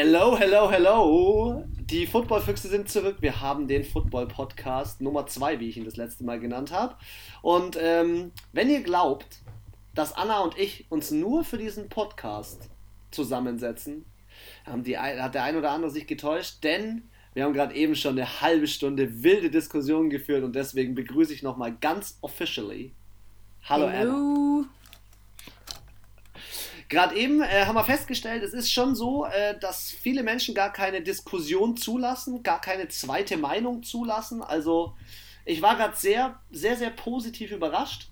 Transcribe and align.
Hello, 0.00 0.38
hello, 0.38 0.70
hello. 0.70 1.64
Die 1.76 2.06
Footballfüchse 2.06 2.68
sind 2.68 2.88
zurück. 2.88 3.16
Wir 3.18 3.40
haben 3.40 3.66
den 3.66 3.82
Football-Podcast 3.82 5.00
Nummer 5.00 5.26
2, 5.26 5.58
wie 5.58 5.70
ich 5.70 5.76
ihn 5.76 5.84
das 5.84 5.96
letzte 5.96 6.22
Mal 6.22 6.38
genannt 6.38 6.70
habe. 6.70 6.94
Und 7.42 7.76
ähm, 7.82 8.30
wenn 8.52 8.70
ihr 8.70 8.84
glaubt, 8.84 9.40
dass 9.96 10.12
Anna 10.12 10.38
und 10.38 10.56
ich 10.56 10.86
uns 10.88 11.10
nur 11.10 11.42
für 11.42 11.58
diesen 11.58 11.88
Podcast 11.88 12.70
zusammensetzen, 13.10 14.04
haben 14.64 14.84
die, 14.84 14.96
hat 14.96 15.34
der 15.34 15.42
ein 15.42 15.56
oder 15.56 15.72
andere 15.72 15.90
sich 15.90 16.06
getäuscht, 16.06 16.62
denn 16.62 17.02
wir 17.34 17.42
haben 17.42 17.52
gerade 17.52 17.74
eben 17.74 17.96
schon 17.96 18.16
eine 18.16 18.40
halbe 18.40 18.68
Stunde 18.68 19.24
wilde 19.24 19.50
Diskussionen 19.50 20.10
geführt 20.10 20.44
und 20.44 20.54
deswegen 20.54 20.94
begrüße 20.94 21.34
ich 21.34 21.42
nochmal 21.42 21.76
ganz 21.80 22.18
officially. 22.20 22.92
Hallo, 23.64 23.88
Hello. 23.88 24.12
Anna. 24.12 24.77
Gerade 26.88 27.16
eben 27.16 27.42
äh, 27.42 27.66
haben 27.66 27.74
wir 27.74 27.84
festgestellt, 27.84 28.42
es 28.42 28.54
ist 28.54 28.72
schon 28.72 28.94
so, 28.94 29.26
äh, 29.26 29.58
dass 29.58 29.90
viele 29.90 30.22
Menschen 30.22 30.54
gar 30.54 30.72
keine 30.72 31.02
Diskussion 31.02 31.76
zulassen, 31.76 32.42
gar 32.42 32.60
keine 32.60 32.88
zweite 32.88 33.36
Meinung 33.36 33.82
zulassen. 33.82 34.42
Also 34.42 34.94
ich 35.44 35.60
war 35.60 35.76
gerade 35.76 35.96
sehr, 35.96 36.40
sehr, 36.50 36.76
sehr 36.76 36.90
positiv 36.90 37.50
überrascht 37.52 38.08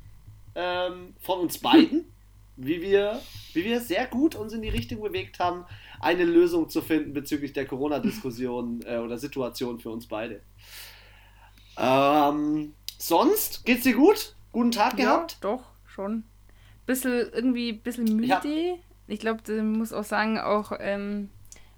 ähm, 0.54 1.14
von 1.20 1.40
uns 1.40 1.56
beiden, 1.58 2.12
wie, 2.56 2.82
wir, 2.82 3.20
wie 3.54 3.64
wir 3.64 3.80
sehr 3.80 4.06
gut 4.06 4.34
uns 4.34 4.52
in 4.52 4.60
die 4.60 4.68
Richtung 4.68 5.00
bewegt 5.00 5.38
haben, 5.38 5.64
eine 6.00 6.24
Lösung 6.24 6.68
zu 6.68 6.82
finden 6.82 7.14
bezüglich 7.14 7.54
der 7.54 7.66
Corona-Diskussion 7.66 8.82
äh, 8.86 8.98
oder 8.98 9.16
Situation 9.16 9.78
für 9.78 9.88
uns 9.88 10.06
beide. 10.06 10.42
Ähm, 11.78 12.74
sonst 12.98 13.64
geht's 13.64 13.84
dir 13.84 13.94
gut? 13.94 14.34
Guten 14.52 14.70
Tag 14.70 14.98
gehabt? 14.98 15.38
Ja, 15.42 15.56
doch, 15.56 15.64
schon 15.86 16.24
bisschen 16.86 17.28
irgendwie 17.32 17.72
bisschen 17.72 18.16
müde. 18.16 18.28
Ja. 18.28 18.74
Ich 19.08 19.20
glaube, 19.20 19.40
du 19.44 19.62
muss 19.62 19.92
auch 19.92 20.04
sagen, 20.04 20.38
auch 20.38 20.72
ähm, 20.80 21.30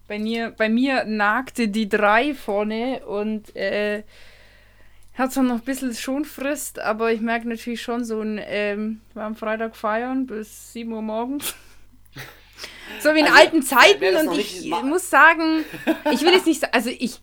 bei 0.07 0.19
mir, 0.19 0.51
bei 0.51 0.69
mir 0.69 1.05
nagte 1.05 1.69
die 1.69 1.89
drei 1.89 2.35
vorne 2.35 3.07
und 3.07 3.55
äh, 3.55 4.05
hat 5.15 5.32
zwar 5.32 5.45
noch 5.45 5.57
ein 5.57 5.65
bisschen 5.65 5.95
Schonfrist, 5.95 6.79
aber 6.79 7.13
ich 7.13 7.21
merke 7.21 7.49
natürlich 7.49 7.82
schon 7.82 8.05
so 8.05 8.21
ein, 8.21 8.41
ähm, 8.43 9.01
war 9.15 9.24
am 9.24 9.37
Freitag 9.37 9.77
feiern 9.77 10.27
bis 10.27 10.73
7 10.73 10.93
Uhr 10.93 11.02
morgens. 11.02 11.54
so 13.01 13.15
wie 13.15 13.21
in 13.21 13.27
also, 13.27 13.38
alten 13.38 13.63
Zeiten 13.63 14.29
und 14.29 14.38
ich 14.38 14.71
muss 14.82 15.10
sagen, 15.10 15.65
ich 16.13 16.23
will 16.23 16.32
jetzt 16.32 16.47
nicht 16.47 16.73
also 16.73 16.91
ich 16.91 17.21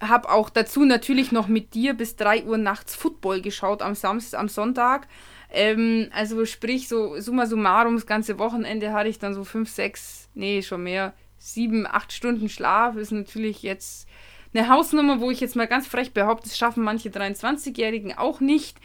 habe 0.00 0.28
auch 0.28 0.50
dazu 0.50 0.84
natürlich 0.84 1.32
noch 1.32 1.48
mit 1.48 1.74
dir 1.74 1.94
bis 1.94 2.16
3 2.16 2.44
Uhr 2.44 2.58
nachts 2.58 2.94
Football 2.94 3.40
geschaut 3.40 3.80
am 3.80 3.94
Samstag, 3.94 4.40
am 4.40 4.48
Sonntag. 4.48 5.08
Ähm, 5.54 6.08
also 6.12 6.44
sprich, 6.44 6.88
so 6.88 7.20
summa 7.20 7.46
summarum, 7.46 7.94
das 7.94 8.06
ganze 8.06 8.38
Wochenende 8.38 8.92
hatte 8.92 9.08
ich 9.08 9.18
dann 9.18 9.34
so 9.34 9.44
fünf, 9.44 9.70
sechs, 9.70 10.28
nee, 10.34 10.62
schon 10.62 10.82
mehr, 10.82 11.14
sieben, 11.38 11.86
acht 11.86 12.12
Stunden 12.12 12.48
Schlaf. 12.48 12.96
Ist 12.96 13.12
natürlich 13.12 13.62
jetzt 13.62 14.08
eine 14.52 14.68
Hausnummer, 14.68 15.20
wo 15.20 15.30
ich 15.30 15.40
jetzt 15.40 15.56
mal 15.56 15.66
ganz 15.66 15.86
frech 15.86 16.12
behaupte, 16.12 16.48
das 16.48 16.58
schaffen 16.58 16.82
manche 16.82 17.08
23-Jährigen 17.08 18.12
auch 18.16 18.40
nicht. 18.40 18.78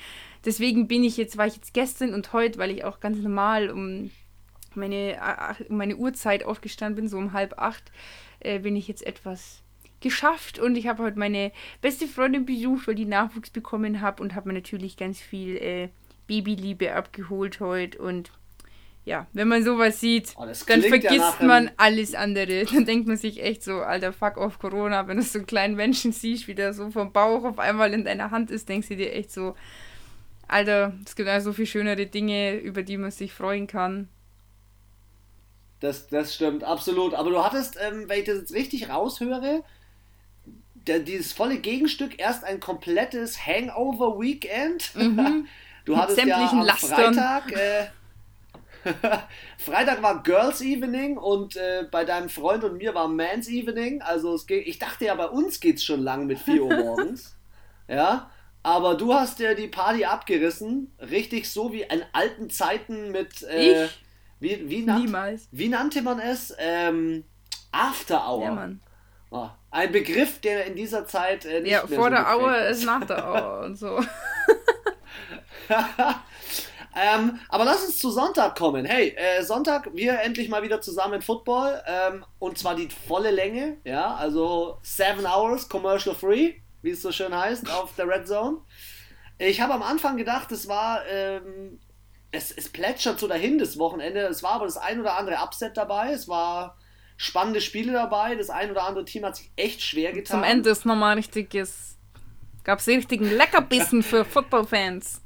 Deswegen 0.46 0.88
bin 0.88 1.04
ich 1.04 1.18
jetzt, 1.18 1.38
war 1.38 1.48
ich 1.48 1.56
jetzt 1.56 1.74
gestern 1.74 2.14
und 2.14 2.34
heute, 2.34 2.60
weil 2.60 2.72
ich 2.72 2.84
auch 2.84 3.00
ganz 3.00 3.18
normal 3.18 3.70
um 3.70 4.12
meine, 4.76 5.18
meine 5.70 5.98
Uhrzeit 5.98 6.44
aufgestanden 6.44 6.96
bin, 6.96 7.10
so 7.10 7.18
um 7.18 7.34
halb 7.34 7.58
acht, 7.60 7.92
äh, 8.40 8.60
bin 8.60 8.76
ich 8.76 8.88
jetzt 8.88 9.06
etwas 9.06 9.62
geschafft 10.02 10.60
und 10.60 10.78
ich 10.78 10.88
habe 10.88 11.04
heute 11.04 11.20
meine 11.20 11.52
beste 11.82 12.08
Freundin 12.08 12.46
besucht, 12.46 12.88
weil 12.88 12.96
die 12.96 13.06
Nachwuchs 13.06 13.50
bekommen 13.50 14.02
habe 14.02 14.24
und 14.24 14.34
habe 14.34 14.48
mir 14.48 14.54
natürlich 14.54 14.96
ganz 14.96 15.20
viel 15.20 15.58
äh, 15.58 15.90
Babyliebe 16.30 16.94
abgeholt 16.94 17.60
heute 17.60 17.98
und 18.00 18.32
ja, 19.04 19.26
wenn 19.34 19.48
man 19.48 19.64
sowas 19.64 20.00
sieht, 20.00 20.34
oh, 20.38 20.46
dann 20.46 20.82
vergisst 20.84 21.40
ja 21.40 21.46
man 21.46 21.72
alles 21.78 22.14
andere. 22.14 22.66
Dann 22.72 22.86
denkt 22.86 23.08
man 23.08 23.18
sich 23.18 23.42
echt 23.42 23.64
so, 23.64 23.80
alter 23.80 24.14
Fuck 24.14 24.38
auf 24.38 24.60
Corona, 24.60 25.08
wenn 25.08 25.18
du 25.18 25.24
so 25.24 25.40
einen 25.40 25.48
kleinen 25.48 25.76
Menschen 25.76 26.12
siehst, 26.12 26.48
wie 26.48 26.54
der 26.54 26.74
so 26.74 26.92
vom 26.92 27.12
Bauch 27.12 27.44
auf 27.44 27.58
einmal 27.58 27.94
in 27.94 28.06
deiner 28.06 28.30
Hand 28.30 28.52
ist, 28.52 28.70
denkst 28.70 28.90
du 28.90 28.98
dir 28.98 29.12
echt 29.14 29.32
so, 29.32 29.56
alter, 30.48 30.94
es 31.06 31.16
gibt 31.16 31.28
also 31.28 31.50
so 31.50 31.54
viel 31.56 31.66
schönere 31.66 32.06
Dinge, 32.06 32.58
über 32.58 32.84
die 32.84 32.98
man 32.98 33.10
sich 33.10 33.34
freuen 33.34 33.66
kann. 33.66 34.10
Das, 35.80 36.08
das 36.08 36.36
stimmt, 36.36 36.64
absolut. 36.64 37.16
Aber 37.16 37.32
du 37.32 37.44
hattest, 37.44 37.78
ähm, 37.82 38.04
wenn 38.08 38.20
ich 38.20 38.26
das 38.26 38.38
jetzt 38.38 38.54
richtig 38.54 38.90
raushöre, 38.90 39.64
der, 40.76 41.00
dieses 41.00 41.34
volle 41.34 41.58
Gegenstück 41.58 42.20
erst 42.20 42.44
ein 42.44 42.60
komplettes 42.60 43.44
Hangover-Weekend. 43.46 44.96
Mhm. 44.96 45.48
Du 45.90 45.98
hattest 45.98 46.18
sämtlichen 46.20 46.40
ja 46.40 46.62
am 46.62 46.62
Lastern. 46.68 47.16
Freitag, 47.16 47.52
äh, 47.52 47.88
Freitag 49.58 50.04
war 50.04 50.22
Girls 50.22 50.62
Evening 50.62 51.18
und 51.18 51.56
äh, 51.56 51.88
bei 51.90 52.06
deinem 52.06 52.30
Freund 52.30 52.64
und 52.64 52.78
mir 52.78 52.94
war 52.94 53.08
Man's 53.08 53.48
Evening. 53.48 54.00
Also 54.04 54.36
es 54.36 54.46
geht, 54.46 54.68
ich 54.68 54.78
dachte 54.78 55.06
ja, 55.06 55.16
bei 55.16 55.26
uns 55.26 55.60
geht 55.60 55.78
es 55.78 55.84
schon 55.84 56.04
lang 56.04 56.28
mit 56.28 56.38
4 56.38 56.64
Uhr 56.64 56.76
morgens. 56.78 57.36
ja, 57.88 58.30
aber 58.62 58.98
du 58.98 59.16
hast 59.16 59.40
dir 59.40 59.56
die 59.56 59.68
Party 59.68 60.06
abgerissen, 60.06 60.94
richtig 61.00 61.50
so 61.50 61.74
wie 61.74 61.82
in 61.82 62.04
alten 62.14 62.52
Zeiten 62.52 63.12
mit. 63.12 63.42
Äh, 63.42 63.86
ich? 63.86 64.04
Wie, 64.40 64.70
wie, 64.70 64.84
nannt, 64.84 65.06
Niemals. 65.06 65.48
wie 65.52 65.70
nannte 65.70 66.04
man 66.04 66.20
es? 66.20 66.54
Ähm, 66.60 67.24
After 67.72 68.30
Hour. 68.30 68.44
Ja, 68.44 68.52
Mann. 68.52 68.80
Oh, 69.32 69.50
ein 69.72 69.92
Begriff, 69.92 70.40
der 70.40 70.68
in 70.68 70.76
dieser 70.76 71.08
Zeit 71.08 71.46
äh, 71.46 71.62
nicht 71.62 71.72
Ja, 71.72 71.88
vor 71.88 72.12
der 72.12 72.28
Hour 72.28 72.56
ist 72.68 72.86
nach 72.86 73.06
der 73.06 73.28
Hour 73.28 73.66
und 73.66 73.76
so. 73.76 74.00
ähm, 76.96 77.40
aber 77.50 77.66
lass 77.66 77.86
uns 77.86 77.98
zu 77.98 78.12
Sonntag 78.12 78.58
kommen. 78.58 78.86
Hey, 78.86 79.16
äh, 79.16 79.44
Sonntag, 79.44 79.90
wir 79.94 80.20
endlich 80.22 80.50
mal 80.50 80.64
wieder 80.64 80.82
zusammen 80.82 81.16
in 81.16 81.22
Football. 81.22 81.82
Ähm, 81.86 82.26
und 82.40 82.58
zwar 82.58 82.76
die 82.76 82.90
volle 83.08 83.32
Länge, 83.32 83.78
ja, 83.84 84.16
also 84.16 84.78
seven 84.82 85.26
hours, 85.26 85.70
commercial 85.70 86.16
free, 86.16 86.56
wie 86.82 86.92
es 86.92 87.02
so 87.02 87.12
schön 87.12 87.36
heißt, 87.36 87.72
auf 87.74 87.96
der 87.96 88.08
Red 88.08 88.28
Zone. 88.28 88.58
Ich 89.38 89.62
habe 89.62 89.74
am 89.74 89.84
Anfang 89.84 90.18
gedacht, 90.18 90.52
es 90.52 90.68
war, 90.68 91.06
ähm, 91.08 91.80
es, 92.32 92.52
es 92.52 92.70
plätschert 92.70 93.20
so 93.20 93.28
dahin 93.28 93.58
das 93.58 93.80
Wochenende. 93.80 94.22
Es 94.22 94.44
war 94.44 94.54
aber 94.54 94.66
das 94.66 94.78
ein 94.78 95.00
oder 95.00 95.18
andere 95.18 95.38
Upset 95.38 95.78
dabei. 95.78 96.12
Es 96.12 96.28
war 96.28 96.78
spannende 97.16 97.62
Spiele 97.62 97.94
dabei. 97.94 98.36
Das 98.36 98.50
ein 98.50 98.70
oder 98.70 98.84
andere 98.84 99.06
Team 99.06 99.26
hat 99.26 99.38
sich 99.38 99.52
echt 99.56 99.82
schwer 99.82 100.12
getan. 100.12 100.42
Zum 100.42 100.44
Ende 100.44 100.70
ist 100.70 100.86
nochmal 100.86 101.16
richtiges, 101.16 101.98
gab 102.64 102.80
es 102.80 102.88
richtigen 102.88 103.30
Leckerbissen 103.30 104.04
für 104.04 104.26
Football-Fans. 104.26 105.22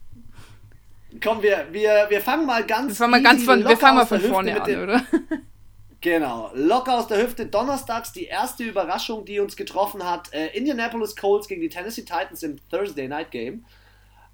Komm, 1.22 1.41
wir, 1.41 1.68
wir, 1.72 2.07
wir 2.09 2.22
fangen 2.22 2.46
mal 2.46 2.66
ganz, 2.66 2.90
wir 2.90 2.96
fangen 2.96 3.12
mal 3.12 3.24
ganz 3.24 3.44
von, 3.44 3.68
wir 3.68 3.78
fangen 3.78 3.97
mal 3.97 4.06
von 4.06 4.22
vorne 4.22 4.62
an, 4.62 4.68
den, 4.68 4.84
oder? 4.84 5.03
Genau, 6.03 6.51
locker 6.53 7.00
aus 7.00 7.07
der 7.07 7.24
Hüfte. 7.24 7.46
Donnerstags 7.46 8.12
die 8.12 8.25
erste 8.25 8.66
Überraschung, 8.66 9.24
die 9.24 9.40
uns 9.40 9.56
getroffen 9.56 10.03
hat. 10.03 10.34
Äh, 10.34 10.47
Indianapolis 10.47 11.16
Colts 11.16 11.47
gegen 11.47 11.62
die 11.62 11.69
Tennessee 11.69 12.01
Titans 12.01 12.44
im 12.44 12.57
Thursday 12.69 13.07
Night 13.07 13.31
Game. 13.31 13.63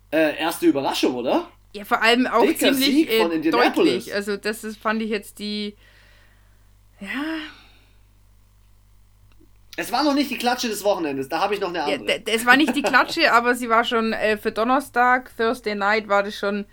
Äh, 0.10 0.36
erste 0.40 0.66
Überraschung, 0.66 1.14
oder? 1.14 1.48
Ja, 1.74 1.86
vor 1.86 2.02
allem 2.02 2.26
auch 2.26 2.42
Dicker 2.42 2.74
ziemlich 2.74 3.12
äh, 3.12 3.52
deutlich. 3.52 4.12
Also 4.12 4.36
das 4.36 4.64
ist, 4.64 4.80
fand 4.80 5.04
ich 5.04 5.12
jetzt 5.12 5.38
die... 5.38 5.76
Ja, 7.00 7.08
es 9.80 9.92
war 9.92 10.04
noch 10.04 10.14
nicht 10.14 10.30
die 10.30 10.38
Klatsche 10.38 10.68
des 10.68 10.84
Wochenendes, 10.84 11.30
da 11.30 11.40
habe 11.40 11.54
ich 11.54 11.62
noch 11.62 11.70
eine 11.70 11.84
andere. 11.84 12.18
Ja, 12.18 12.34
es 12.34 12.46
war 12.46 12.58
nicht 12.58 12.76
die 12.76 12.82
Klatsche, 12.84 13.32
aber 13.32 13.56
sie 13.56 13.70
war 13.70 13.86
schon 13.86 14.14
äh, 14.14 14.38
für 14.38 14.52
Donnerstag, 14.52 15.32
Thursday 15.38 15.76
Night, 15.76 16.10
war 16.10 16.24
das 16.24 16.36
schon 16.36 16.66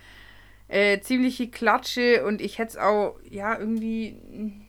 äh, 0.69 1.01
ziemliche 1.01 1.49
Klatsche 1.49 2.25
und 2.27 2.41
ich 2.41 2.59
hätte 2.59 2.71
es 2.71 2.77
auch, 2.77 3.17
ja, 3.31 3.57
irgendwie, 3.57 4.17
hm, 4.31 4.67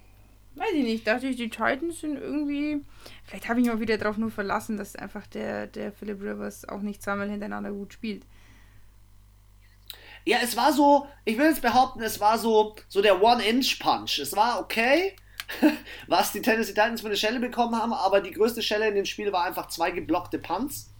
weiß 0.55 0.71
ich 0.73 0.83
nicht, 0.83 1.07
dachte 1.07 1.27
ich, 1.27 1.35
die 1.35 1.49
Titans 1.49 2.01
sind 2.01 2.17
irgendwie, 2.17 2.83
vielleicht 3.25 3.49
habe 3.49 3.59
ich 3.59 3.65
mich 3.65 3.75
auch 3.75 3.79
wieder 3.79 3.97
darauf 3.97 4.17
nur 4.17 4.31
verlassen, 4.31 4.77
dass 4.77 4.95
einfach 4.95 5.25
der, 5.27 5.65
der 5.65 5.91
Philip 5.91 6.21
Rivers 6.21 6.69
auch 6.69 6.81
nicht 6.81 7.01
zweimal 7.01 7.29
hintereinander 7.29 7.71
gut 7.71 7.93
spielt. 7.93 8.23
Ja, 10.25 10.37
es 10.43 10.57
war 10.57 10.73
so, 10.73 11.07
ich 11.25 11.37
will 11.37 11.45
jetzt 11.45 11.61
behaupten, 11.61 12.01
es 12.01 12.19
war 12.19 12.37
so, 12.37 12.75
so 12.89 13.01
der 13.01 13.23
One-Inch-Punch. 13.23 14.19
Es 14.19 14.35
war 14.35 14.59
okay, 14.59 15.15
was 16.07 16.31
die 16.31 16.41
Tennessee 16.41 16.73
Titans 16.73 17.01
für 17.01 17.07
eine 17.07 17.17
Schelle 17.17 17.39
bekommen 17.39 17.75
haben, 17.75 17.93
aber 17.93 18.21
die 18.21 18.31
größte 18.31 18.61
Schelle 18.61 18.87
in 18.87 18.95
dem 18.95 19.05
Spiel 19.05 19.31
war 19.31 19.45
einfach 19.45 19.67
zwei 19.67 19.91
geblockte 19.91 20.39
Punts. 20.39 20.91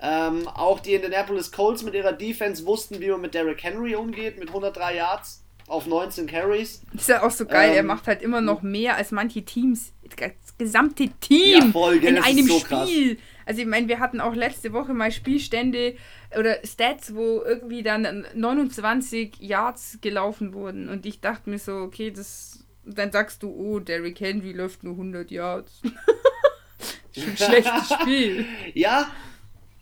Ähm, 0.00 0.48
auch 0.48 0.80
die 0.80 0.94
Indianapolis 0.94 1.52
Colts 1.52 1.84
mit 1.84 1.94
ihrer 1.94 2.12
Defense 2.12 2.66
wussten, 2.66 3.00
wie 3.00 3.10
man 3.10 3.20
mit 3.20 3.34
Derrick 3.34 3.62
Henry 3.62 3.94
umgeht, 3.94 4.38
mit 4.38 4.48
103 4.48 4.96
Yards 4.96 5.44
auf 5.68 5.86
19 5.86 6.26
Carries. 6.26 6.82
ist 6.92 7.08
ja 7.08 7.22
auch 7.22 7.30
so 7.30 7.46
geil, 7.46 7.70
ähm, 7.70 7.76
er 7.76 7.82
macht 7.84 8.08
halt 8.08 8.20
immer 8.20 8.40
noch 8.40 8.62
mehr 8.62 8.96
als 8.96 9.12
manche 9.12 9.42
Teams. 9.44 9.92
Das 10.16 10.58
gesamte 10.58 11.08
Team 11.20 11.66
ja, 11.66 11.70
voll, 11.70 11.96
in 12.04 12.18
einem 12.18 12.46
so 12.46 12.58
Spiel. 12.58 13.16
Krass. 13.16 13.24
Also 13.46 13.60
ich 13.62 13.66
meine, 13.66 13.88
wir 13.88 13.98
hatten 13.98 14.20
auch 14.20 14.34
letzte 14.34 14.72
Woche 14.72 14.92
mal 14.92 15.10
Spielstände 15.10 15.96
oder 16.38 16.58
Stats, 16.64 17.14
wo 17.14 17.42
irgendwie 17.42 17.82
dann 17.82 18.26
29 18.34 19.36
Yards 19.40 19.98
gelaufen 20.00 20.52
wurden. 20.52 20.88
Und 20.88 21.06
ich 21.06 21.20
dachte 21.20 21.48
mir 21.48 21.58
so, 21.58 21.76
okay, 21.76 22.10
das 22.10 22.61
dann 22.84 23.12
sagst 23.12 23.42
du, 23.42 23.50
oh, 23.50 23.78
Derrick 23.78 24.20
Henry 24.20 24.52
läuft 24.52 24.82
nur 24.82 24.94
100 24.94 25.30
Yards. 25.30 25.82
ein 27.16 27.36
schlechtes 27.36 27.92
Spiel. 28.00 28.46
Ja, 28.74 29.10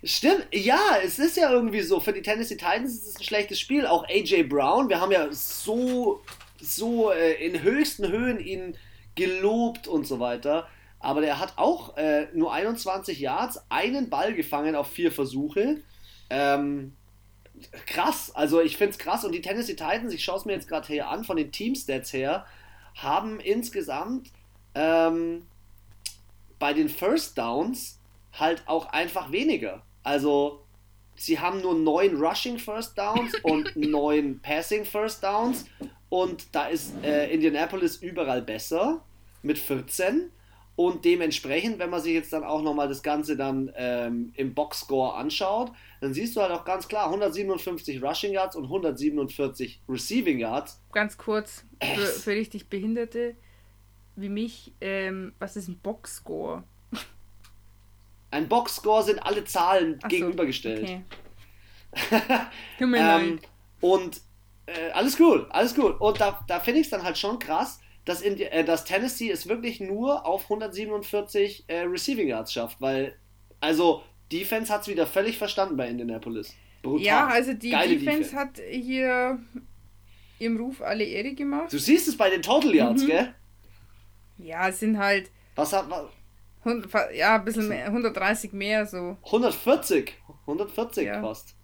Stimmt, 0.02 0.47
ja, 0.52 0.97
es 1.05 1.19
ist 1.19 1.37
ja 1.37 1.50
irgendwie 1.50 1.82
so. 1.82 2.00
Für 2.00 2.14
die 2.14 2.23
Tennessee 2.23 2.56
Titans 2.56 2.94
ist 2.94 3.06
es 3.06 3.17
ein 3.17 3.25
schlechtes 3.25 3.61
Spiel. 3.61 3.87
Auch 3.87 4.08
AJ 4.08 4.44
Brown, 4.44 4.88
wir 4.88 4.99
haben 4.99 5.12
ja 5.12 5.31
so, 5.31 6.23
so 6.58 7.12
äh, 7.12 7.32
in 7.32 7.62
höchsten 7.62 8.08
Höhen 8.08 8.41
ihn 8.41 8.79
gelobt 9.14 9.88
und 9.88 10.06
so 10.06 10.19
weiter. 10.19 10.69
Aber 11.00 11.20
der 11.20 11.38
hat 11.38 11.55
auch 11.56 11.99
äh, 11.99 12.29
nur 12.32 12.52
21 12.52 13.20
Yards, 13.20 13.61
einen 13.69 14.08
Ball 14.08 14.32
gefangen 14.32 14.75
auf 14.75 14.88
vier 14.88 15.12
Versuche. 15.12 15.82
Ähm, 16.31 16.97
krass, 17.87 18.31
also 18.35 18.62
ich 18.62 18.79
finde 18.79 18.93
es 18.93 18.99
krass. 18.99 19.25
Und 19.25 19.32
die 19.32 19.43
Tennessee 19.43 19.75
Titans, 19.75 20.14
ich 20.14 20.25
schaue 20.25 20.38
es 20.38 20.44
mir 20.47 20.52
jetzt 20.55 20.69
gerade 20.69 20.87
hier 20.87 21.08
an, 21.08 21.25
von 21.25 21.37
den 21.37 21.52
Teamstats 21.52 22.14
her, 22.14 22.47
haben 22.96 23.40
insgesamt 23.40 24.31
ähm, 24.75 25.46
bei 26.58 26.72
den 26.72 26.88
First 26.88 27.38
Downs 27.38 27.98
halt 28.32 28.62
auch 28.66 28.87
einfach 28.87 29.32
weniger. 29.32 29.82
Also 30.02 30.62
sie 31.16 31.38
haben 31.38 31.60
nur 31.60 31.75
neun 31.75 32.16
Rushing 32.16 32.58
First 32.58 32.96
Downs 32.96 33.34
und 33.42 33.75
neun 33.76 34.40
Passing 34.40 34.84
First 34.84 35.22
Downs. 35.22 35.66
Und 36.08 36.54
da 36.54 36.66
ist 36.66 36.92
äh, 37.02 37.32
Indianapolis 37.32 37.96
überall 37.96 38.42
besser 38.42 39.02
mit 39.42 39.58
14. 39.58 40.31
Und 40.80 41.04
dementsprechend, 41.04 41.78
wenn 41.78 41.90
man 41.90 42.00
sich 42.00 42.14
jetzt 42.14 42.32
dann 42.32 42.42
auch 42.42 42.62
nochmal 42.62 42.88
das 42.88 43.02
Ganze 43.02 43.36
dann 43.36 43.70
ähm, 43.76 44.32
im 44.34 44.54
Boxscore 44.54 45.14
anschaut, 45.14 45.72
dann 46.00 46.14
siehst 46.14 46.34
du 46.34 46.40
halt 46.40 46.52
auch 46.52 46.64
ganz 46.64 46.88
klar 46.88 47.04
157 47.08 48.02
Rushing 48.02 48.32
Yards 48.32 48.56
und 48.56 48.64
147 48.64 49.82
Receiving 49.86 50.38
Yards. 50.38 50.80
Ganz 50.92 51.18
kurz, 51.18 51.66
für, 51.82 52.06
für 52.06 52.30
richtig 52.30 52.70
Behinderte 52.70 53.36
wie 54.16 54.30
mich, 54.30 54.72
ähm, 54.80 55.34
was 55.38 55.54
ist 55.56 55.68
ein 55.68 55.78
Boxscore? 55.80 56.64
Ein 58.30 58.48
Boxscore 58.48 59.02
sind 59.02 59.18
alle 59.18 59.44
Zahlen 59.44 59.98
Ach 60.02 60.08
gegenübergestellt. 60.08 60.82
okay. 60.82 61.04
Tut 62.78 62.88
mir 62.88 63.00
ähm, 63.00 63.32
leid. 63.32 63.48
Und 63.82 64.22
äh, 64.64 64.92
alles 64.92 65.20
cool, 65.20 65.46
alles 65.50 65.76
cool. 65.76 65.90
Und 65.98 66.22
da, 66.22 66.42
da 66.48 66.58
finde 66.58 66.80
ich 66.80 66.86
es 66.86 66.90
dann 66.90 67.02
halt 67.02 67.18
schon 67.18 67.38
krass, 67.38 67.79
dass, 68.05 68.23
in, 68.23 68.38
äh, 68.38 68.64
dass 68.64 68.85
Tennessee 68.85 69.31
es 69.31 69.49
wirklich 69.49 69.81
nur 69.81 70.26
auf 70.26 70.44
147 70.44 71.64
äh, 71.67 71.81
Receiving 71.81 72.29
Yards 72.29 72.52
schafft, 72.52 72.81
weil, 72.81 73.14
also, 73.61 74.02
Defense 74.32 74.73
hat 74.73 74.82
es 74.82 74.88
wieder 74.88 75.06
völlig 75.06 75.38
verstanden 75.38 75.76
bei 75.76 75.88
Indianapolis. 75.88 76.55
Brutal. 76.82 77.05
Ja, 77.05 77.26
also 77.26 77.52
die 77.52 77.70
Defense, 77.70 77.99
Defense, 77.99 78.37
hat 78.37 78.61
hier 78.70 79.38
ihrem 80.38 80.56
Ruf 80.56 80.81
alle 80.81 81.05
Ehre 81.05 81.35
gemacht. 81.35 81.73
Du 81.73 81.79
siehst 81.79 82.08
es 82.08 82.17
bei 82.17 82.31
den 82.31 82.43
Total 82.43 82.75
Yards, 82.75 83.02
mhm. 83.02 83.06
gell? 83.06 83.35
Ja, 84.38 84.69
es 84.69 84.81
sind 84.81 84.99
halt. 84.99 85.31
Was 85.55 85.73
hat 85.73 85.88
man? 85.88 86.06
Ja, 87.14 87.37
ein 87.37 87.44
bisschen 87.44 87.69
mehr, 87.69 87.87
130 87.87 88.52
mehr 88.52 88.87
so. 88.87 89.17
140. 89.25 90.14
140 90.43 91.06
ja. 91.06 91.20
fast. 91.20 91.55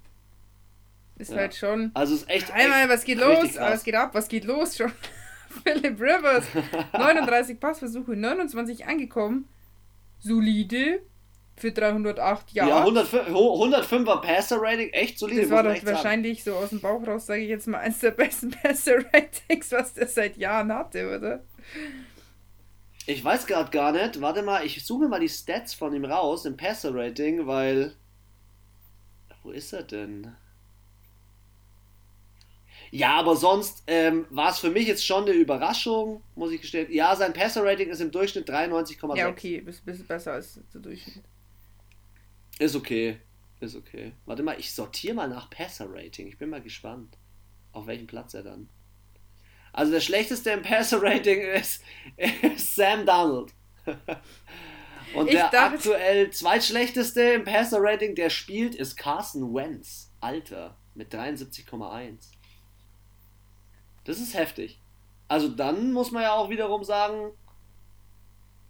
Ist 1.19 1.31
ja. 1.31 1.38
halt 1.38 1.55
schon. 1.55 1.91
Also 1.94 2.15
ist 2.15 2.29
echt. 2.29 2.53
Einmal, 2.53 2.88
was 2.88 3.05
geht 3.05 3.19
los? 3.19 3.56
Was 3.56 3.85
geht 3.85 3.94
ab? 3.94 4.11
Was 4.15 4.29
geht 4.29 4.44
los 4.44 4.77
schon? 4.77 4.93
Philip 5.64 6.00
Rivers. 6.00 6.44
39 6.93 7.60
Passversuche, 7.60 8.16
29 8.16 8.87
angekommen. 8.87 9.48
Solide. 10.19 11.02
Für 11.58 11.72
308 11.72 12.52
Jahre. 12.52 12.69
Ja, 12.69 12.84
105er 12.84 14.20
Passer-Rating, 14.20 14.90
echt 14.90 15.19
solide. 15.19 15.40
Das 15.43 15.50
war 15.50 15.62
doch 15.62 15.87
wahrscheinlich 15.87 16.44
sagen. 16.44 16.58
so 16.58 16.62
aus 16.62 16.69
dem 16.69 16.81
Bauch 16.81 17.06
raus, 17.06 17.25
sage 17.25 17.40
ich 17.40 17.48
jetzt 17.48 17.66
mal, 17.66 17.78
eines 17.78 18.00
der 18.00 18.10
besten 18.10 18.50
Passer-Ratings, 18.62 19.72
was 19.72 19.94
der 19.94 20.06
seit 20.06 20.37
Jahren 20.37 20.70
hatte, 20.70 21.16
oder? 21.16 21.44
Ich 23.06 23.25
weiß 23.25 23.46
gerade 23.46 23.70
gar 23.70 23.92
nicht. 23.92 24.20
Warte 24.20 24.42
mal, 24.42 24.66
ich 24.66 24.84
suche 24.84 25.08
mal 25.08 25.20
die 25.20 25.31
Stats 25.31 25.72
von 25.72 25.94
ihm 25.94 26.04
raus 26.04 26.44
im 26.44 26.58
Passer-Rating, 26.58 27.46
weil. 27.46 27.94
Wo 29.42 29.50
ist 29.50 29.72
er 29.72 29.84
denn? 29.84 30.37
Ja, 32.96 33.19
aber 33.19 33.37
sonst 33.37 33.82
ähm, 33.88 34.25
war 34.31 34.50
es 34.50 34.58
für 34.58 34.70
mich 34.70 34.88
jetzt 34.88 35.04
schon 35.04 35.25
eine 35.25 35.32
Überraschung, 35.32 36.22
muss 36.34 36.50
ich 36.50 36.62
gestehen. 36.62 36.90
Ja, 36.90 37.14
sein 37.14 37.34
Passer-Rating 37.34 37.90
ist 37.90 38.00
im 38.00 38.10
Durchschnitt 38.10 38.48
93,6. 38.48 39.16
Ja, 39.19 39.28
okay, 39.28 39.56
ist 39.66 39.82
ein 39.82 39.84
bisschen 39.84 40.06
besser 40.06 40.32
als 40.32 40.58
der 40.72 40.81
Durchschnitt. 40.81 41.22
Ist 42.58 42.75
okay, 42.75 43.19
ist 43.60 43.76
okay. 43.76 44.12
Warte 44.25 44.43
mal, 44.43 44.58
ich 44.58 44.72
sortiere 44.72 45.12
mal 45.12 45.28
nach 45.28 45.50
Passer-Rating. 45.50 46.26
Ich 46.26 46.38
bin 46.38 46.48
mal 46.48 46.62
gespannt, 46.62 47.19
auf 47.72 47.87
welchem 47.87 48.06
Platz 48.06 48.32
er 48.32 48.44
dann. 48.44 48.70
Also 49.75 49.92
der 49.92 50.00
schlechteste 50.00 50.52
im 50.52 50.62
Passer-Rating 50.62 51.42
ist, 51.42 51.82
ist, 52.16 52.76
Sam 52.76 53.04
Donald. 53.04 53.52
Und 55.14 55.26
ich 55.26 55.34
der 55.34 55.50
dachte, 55.50 55.75
aktuell 55.75 56.31
zweitschlechteste 56.31 57.20
im 57.20 57.44
Passer-Rating, 57.44 58.14
der 58.14 58.31
spielt, 58.31 58.75
ist 58.75 58.96
Carson 58.96 59.54
Wentz. 59.54 60.10
Alter, 60.20 60.78
mit 60.94 61.14
73,1. 61.14 62.36
Das 64.06 64.20
ist 64.20 64.35
heftig. 64.35 64.79
Also 65.29 65.49
dann 65.49 65.93
muss 65.93 66.12
man 66.12 66.23
ja 66.23 66.32
auch 66.32 66.49
wiederum 66.49 66.85
sagen, 66.85 67.32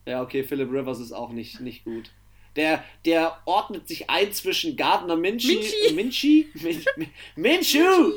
ja 0.06 0.23
okay, 0.23 0.43
Philip 0.43 0.71
Rivers 0.71 0.99
ist 0.99 1.12
auch 1.12 1.31
nicht, 1.31 1.61
nicht 1.61 1.85
gut. 1.85 2.11
Der, 2.56 2.83
der 3.05 3.38
ordnet 3.44 3.87
sich 3.87 4.09
ein 4.09 4.33
zwischen 4.33 4.77
Gardner 4.79 5.15
Minshew, 5.15 5.61
Minshew, 5.93 6.47
Minshew, 6.55 6.91
Minshew 7.37 8.12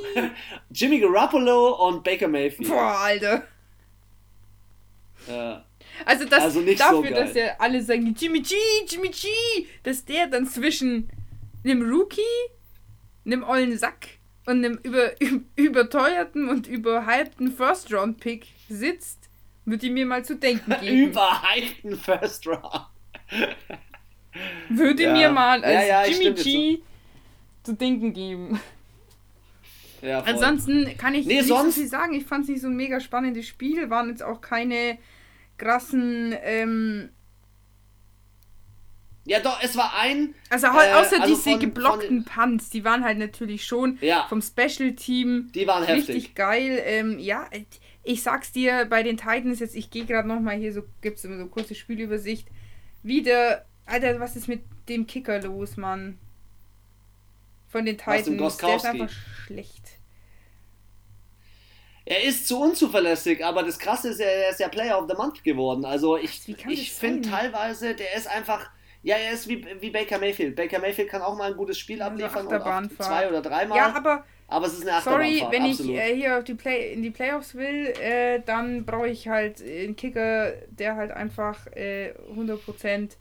Jimmy 0.71 1.01
Garoppolo 1.01 1.87
und 1.87 2.05
Baker 2.05 2.29
Mayfield. 2.29 2.69
Boah, 2.69 2.99
Alter. 2.99 3.45
Ja. 5.27 5.65
Also, 6.05 6.23
das, 6.23 6.43
also 6.43 6.61
dafür, 6.61 7.03
so 7.03 7.13
dass 7.13 7.35
ja 7.35 7.57
alle 7.59 7.83
sagen, 7.83 8.15
Jimmy 8.17 8.39
G, 8.39 8.55
Jimmy 8.87 9.09
G, 9.09 9.27
dass 9.83 10.05
der 10.05 10.27
dann 10.27 10.47
zwischen 10.47 11.09
einem 11.65 11.81
Rookie, 11.81 12.21
einem 13.25 13.43
ollen 13.43 13.77
Sack 13.77 14.18
und 14.49 14.65
einem 14.65 14.79
über, 14.83 15.11
überteuerten 15.55 16.49
und 16.49 16.67
überhypten 16.67 17.51
First-Round-Pick 17.51 18.47
sitzt, 18.67 19.29
würde 19.65 19.85
ich 19.85 19.91
mir 19.91 20.05
mal 20.05 20.25
zu 20.25 20.35
denken 20.35 20.75
geben. 20.81 21.11
Überhypten 21.11 21.97
First-Round. 21.97 22.87
Würde 24.69 25.03
ja. 25.03 25.13
mir 25.13 25.29
mal 25.29 25.63
als 25.63 25.87
ja, 25.87 26.03
ja, 26.03 26.05
Jimmy 26.05 26.33
G 26.33 26.77
so. 26.77 27.71
zu 27.71 27.73
denken 27.77 28.13
geben. 28.13 28.59
Ja, 30.01 30.21
Ansonsten 30.21 30.97
kann 30.97 31.13
ich 31.13 31.25
nee, 31.25 31.37
nicht 31.37 31.47
sonst... 31.47 31.75
so 31.75 31.81
viel 31.81 31.89
sagen. 31.89 32.13
Ich 32.13 32.25
fand 32.25 32.43
es 32.43 32.49
nicht 32.49 32.61
so 32.61 32.67
ein 32.67 32.75
mega 32.75 32.99
spannendes 32.99 33.47
Spiel. 33.47 33.89
Waren 33.89 34.09
jetzt 34.09 34.23
auch 34.23 34.41
keine 34.41 34.97
krassen. 35.57 36.35
Ähm... 36.41 37.09
ja, 39.29 39.39
doch, 39.39 39.61
es 39.61 39.77
war 39.77 39.93
ein. 39.95 40.33
Also 40.49 40.67
äh, 40.67 40.69
außer 40.69 41.21
also 41.21 41.25
diese 41.27 41.51
von, 41.51 41.59
geblockten 41.59 42.23
von 42.23 42.33
Punts, 42.33 42.69
die 42.71 42.83
waren 42.83 43.03
halt 43.03 43.19
natürlich 43.19 43.63
schon 43.65 43.99
ja, 44.01 44.25
vom 44.27 44.41
Special 44.41 44.93
Team 44.93 45.51
die 45.53 45.67
waren 45.67 45.83
richtig 45.83 46.15
heftig. 46.15 46.35
geil. 46.35 46.81
Ähm, 46.83 47.19
ja, 47.19 47.47
ich 48.03 48.23
sag's 48.23 48.51
dir, 48.51 48.85
bei 48.89 49.03
den 49.03 49.17
Titans 49.17 49.59
jetzt, 49.59 49.75
ich 49.75 49.91
gehe 49.91 50.05
gerade 50.05 50.27
nochmal 50.27 50.57
hier, 50.57 50.73
so 50.73 50.81
gibt 51.01 51.19
es 51.19 51.25
immer 51.25 51.37
so 51.37 51.45
kurze 51.45 51.75
Spielübersicht. 51.75 52.47
Wieder 53.03 53.65
Alter, 53.85 54.19
was 54.19 54.35
ist 54.35 54.47
mit 54.47 54.63
dem 54.87 55.05
Kicker 55.05 55.41
los, 55.41 55.77
Mann? 55.77 56.17
Von 57.67 57.85
den 57.85 57.97
Titans. 57.97 58.57
Der 58.57 58.75
ist 58.75 58.85
einfach 58.85 59.09
schlecht. 59.45 59.83
Er 62.05 62.23
ist 62.23 62.47
zu 62.47 62.59
unzuverlässig, 62.59 63.45
aber 63.45 63.61
das 63.61 63.77
Krasse 63.77 64.09
ist, 64.09 64.19
er 64.19 64.49
ist 64.49 64.59
ja 64.59 64.67
Player 64.69 64.99
of 64.99 65.07
the 65.07 65.15
Month 65.15 65.43
geworden. 65.43 65.85
Also 65.85 66.17
ich, 66.17 66.41
ich 66.67 66.91
finde 66.91 67.29
teilweise, 67.29 67.93
der 67.93 68.15
ist 68.15 68.27
einfach. 68.27 68.71
Ja, 69.01 69.15
er 69.15 69.33
ist 69.33 69.47
wie, 69.47 69.65
wie 69.79 69.91
Baker 69.91 70.19
Mayfield. 70.19 70.55
Baker 70.55 70.79
Mayfield 70.79 71.09
kann 71.09 71.21
auch 71.21 71.37
mal 71.37 71.51
ein 71.51 71.57
gutes 71.57 71.77
Spiel 71.77 72.01
abliefern 72.01 72.47
und 72.47 73.01
zwei 73.01 73.29
oder 73.29 73.41
dreimal. 73.41 73.77
Ja, 73.77 73.93
aber, 73.95 74.25
aber 74.47 74.65
es 74.65 74.73
ist 74.73 74.87
eine 74.87 75.01
Sorry, 75.01 75.45
wenn 75.49 75.63
absolut. 75.63 75.93
ich 75.93 75.99
äh, 75.99 76.15
hier 76.15 76.37
auf 76.37 76.43
die 76.43 76.55
Play 76.55 76.93
in 76.93 77.01
die 77.01 77.11
Playoffs 77.11 77.55
will, 77.55 77.93
äh, 78.01 78.41
dann 78.45 78.85
brauche 78.85 79.07
ich 79.07 79.29
halt 79.29 79.61
einen 79.61 79.95
Kicker, 79.95 80.51
der 80.69 80.97
halt 80.97 81.11
einfach 81.11 81.67
äh, 81.67 82.13
100% 82.35 83.15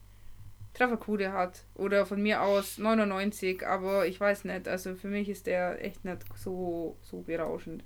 Trefferquote 0.74 1.32
hat. 1.32 1.64
Oder 1.74 2.06
von 2.06 2.22
mir 2.22 2.42
aus 2.42 2.78
99, 2.78 3.66
aber 3.66 4.06
ich 4.06 4.18
weiß 4.18 4.44
nicht. 4.44 4.66
Also 4.66 4.96
für 4.96 5.08
mich 5.08 5.28
ist 5.28 5.46
der 5.46 5.84
echt 5.84 6.04
nicht 6.04 6.22
so, 6.36 6.96
so 7.02 7.20
berauschend. 7.20 7.84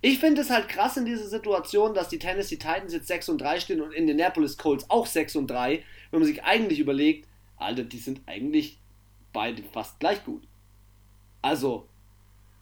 Ich 0.00 0.18
finde 0.18 0.42
es 0.42 0.50
halt 0.50 0.68
krass 0.68 0.96
in 0.96 1.04
dieser 1.04 1.26
Situation, 1.26 1.94
dass 1.94 2.08
die 2.08 2.18
Tennessee 2.18 2.56
Titans 2.56 2.92
jetzt 2.92 3.08
6 3.08 3.28
und 3.30 3.38
3 3.38 3.60
stehen 3.60 3.80
und 3.80 3.92
Indianapolis 3.92 4.56
Colts 4.56 4.88
auch 4.88 5.06
6 5.06 5.36
und 5.36 5.48
3, 5.48 5.82
wenn 6.10 6.20
man 6.20 6.26
sich 6.26 6.42
eigentlich 6.44 6.78
überlegt, 6.78 7.28
Alter, 7.56 7.84
die 7.84 7.98
sind 7.98 8.20
eigentlich 8.26 8.78
beide 9.32 9.62
fast 9.62 9.98
gleich 10.00 10.24
gut. 10.24 10.42
Also, 11.42 11.88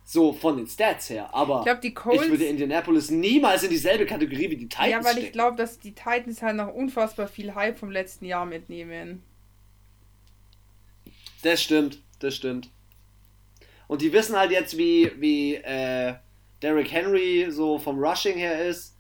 so 0.05 0.33
von 0.33 0.57
den 0.57 0.67
Stats 0.67 1.11
her. 1.11 1.35
Aber 1.35 1.59
ich, 1.59 1.65
glaub, 1.65 1.81
die 1.81 1.95
Colts, 1.95 2.25
ich 2.25 2.31
würde 2.31 2.45
Indianapolis 2.45 3.11
niemals 3.11 3.65
in 3.65 3.71
dieselbe 3.71 4.07
Kategorie 4.07 4.51
wie 4.51 4.57
die 4.57 4.69
Titans 4.69 4.91
Ja, 4.91 5.05
weil 5.05 5.19
ich 5.19 5.33
glaube, 5.33 5.57
dass 5.57 5.79
die 5.79 5.93
Titans 5.93 6.43
halt 6.43 6.57
noch 6.57 6.73
unfassbar 6.73 7.29
viel 7.29 7.55
Hype 7.55 7.79
vom 7.79 7.91
letzten 7.91 8.25
Jahr 8.25 8.47
mitnehmen. 8.47 9.23
Das 11.43 11.63
stimmt, 11.63 12.01
das 12.21 12.35
stimmt. 12.35 12.71
Und 13.89 14.03
die 14.03 14.13
wissen 14.13 14.37
halt 14.37 14.51
jetzt, 14.51 14.79
wie, 14.79 15.13
wie 15.19 15.55
äh, 15.57 16.15
Derrick 16.63 16.91
Henry 16.91 17.47
so 17.51 17.79
vom 17.79 17.99
Rushing 17.99 18.37
her 18.37 18.65
ist. 18.65 18.97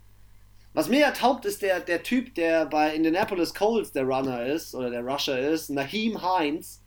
Was 0.75 0.89
mir 0.89 1.01
ja 1.01 1.11
taugt, 1.11 1.47
ist 1.47 1.63
der, 1.63 1.81
der 1.81 2.03
Typ, 2.03 2.35
der 2.35 2.67
bei 2.67 2.95
Indianapolis 2.95 3.55
Colts 3.55 3.93
der 3.93 4.05
Runner 4.05 4.45
ist, 4.45 4.75
oder 4.75 4.91
der 4.91 5.03
Rusher 5.03 5.39
ist, 5.39 5.71
Naheem 5.71 6.21
Hines. 6.21 6.83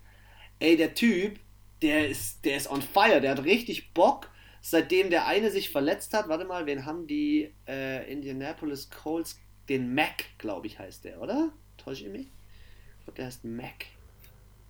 Ey, 0.60 0.78
der 0.78 0.94
Typ, 0.94 1.40
der 1.82 2.08
ist, 2.08 2.46
der 2.46 2.58
ist 2.58 2.70
on 2.70 2.82
fire, 2.82 3.20
der 3.20 3.32
hat 3.32 3.44
richtig 3.44 3.94
Bock, 3.94 4.30
seitdem 4.62 5.10
der 5.10 5.26
eine 5.26 5.50
sich 5.50 5.72
verletzt 5.72 6.14
hat. 6.14 6.30
Warte 6.30 6.46
mal, 6.46 6.66
wen 6.66 6.86
haben 6.86 7.08
die 7.08 7.52
äh, 7.68 8.12
Indianapolis 8.12 8.90
Colts? 8.90 9.40
Den 9.70 9.94
Mac, 9.94 10.26
glaube 10.38 10.68
ich, 10.68 10.80
heißt 10.80 11.06
der, 11.06 11.22
oder? 11.22 11.52
Täusche 11.78 12.06
ich 12.06 12.12
mich? 12.12 12.28
Ich 12.28 13.06
glaube, 13.06 13.18
der 13.18 13.26
heißt 13.28 13.46
Mac. 13.46 13.86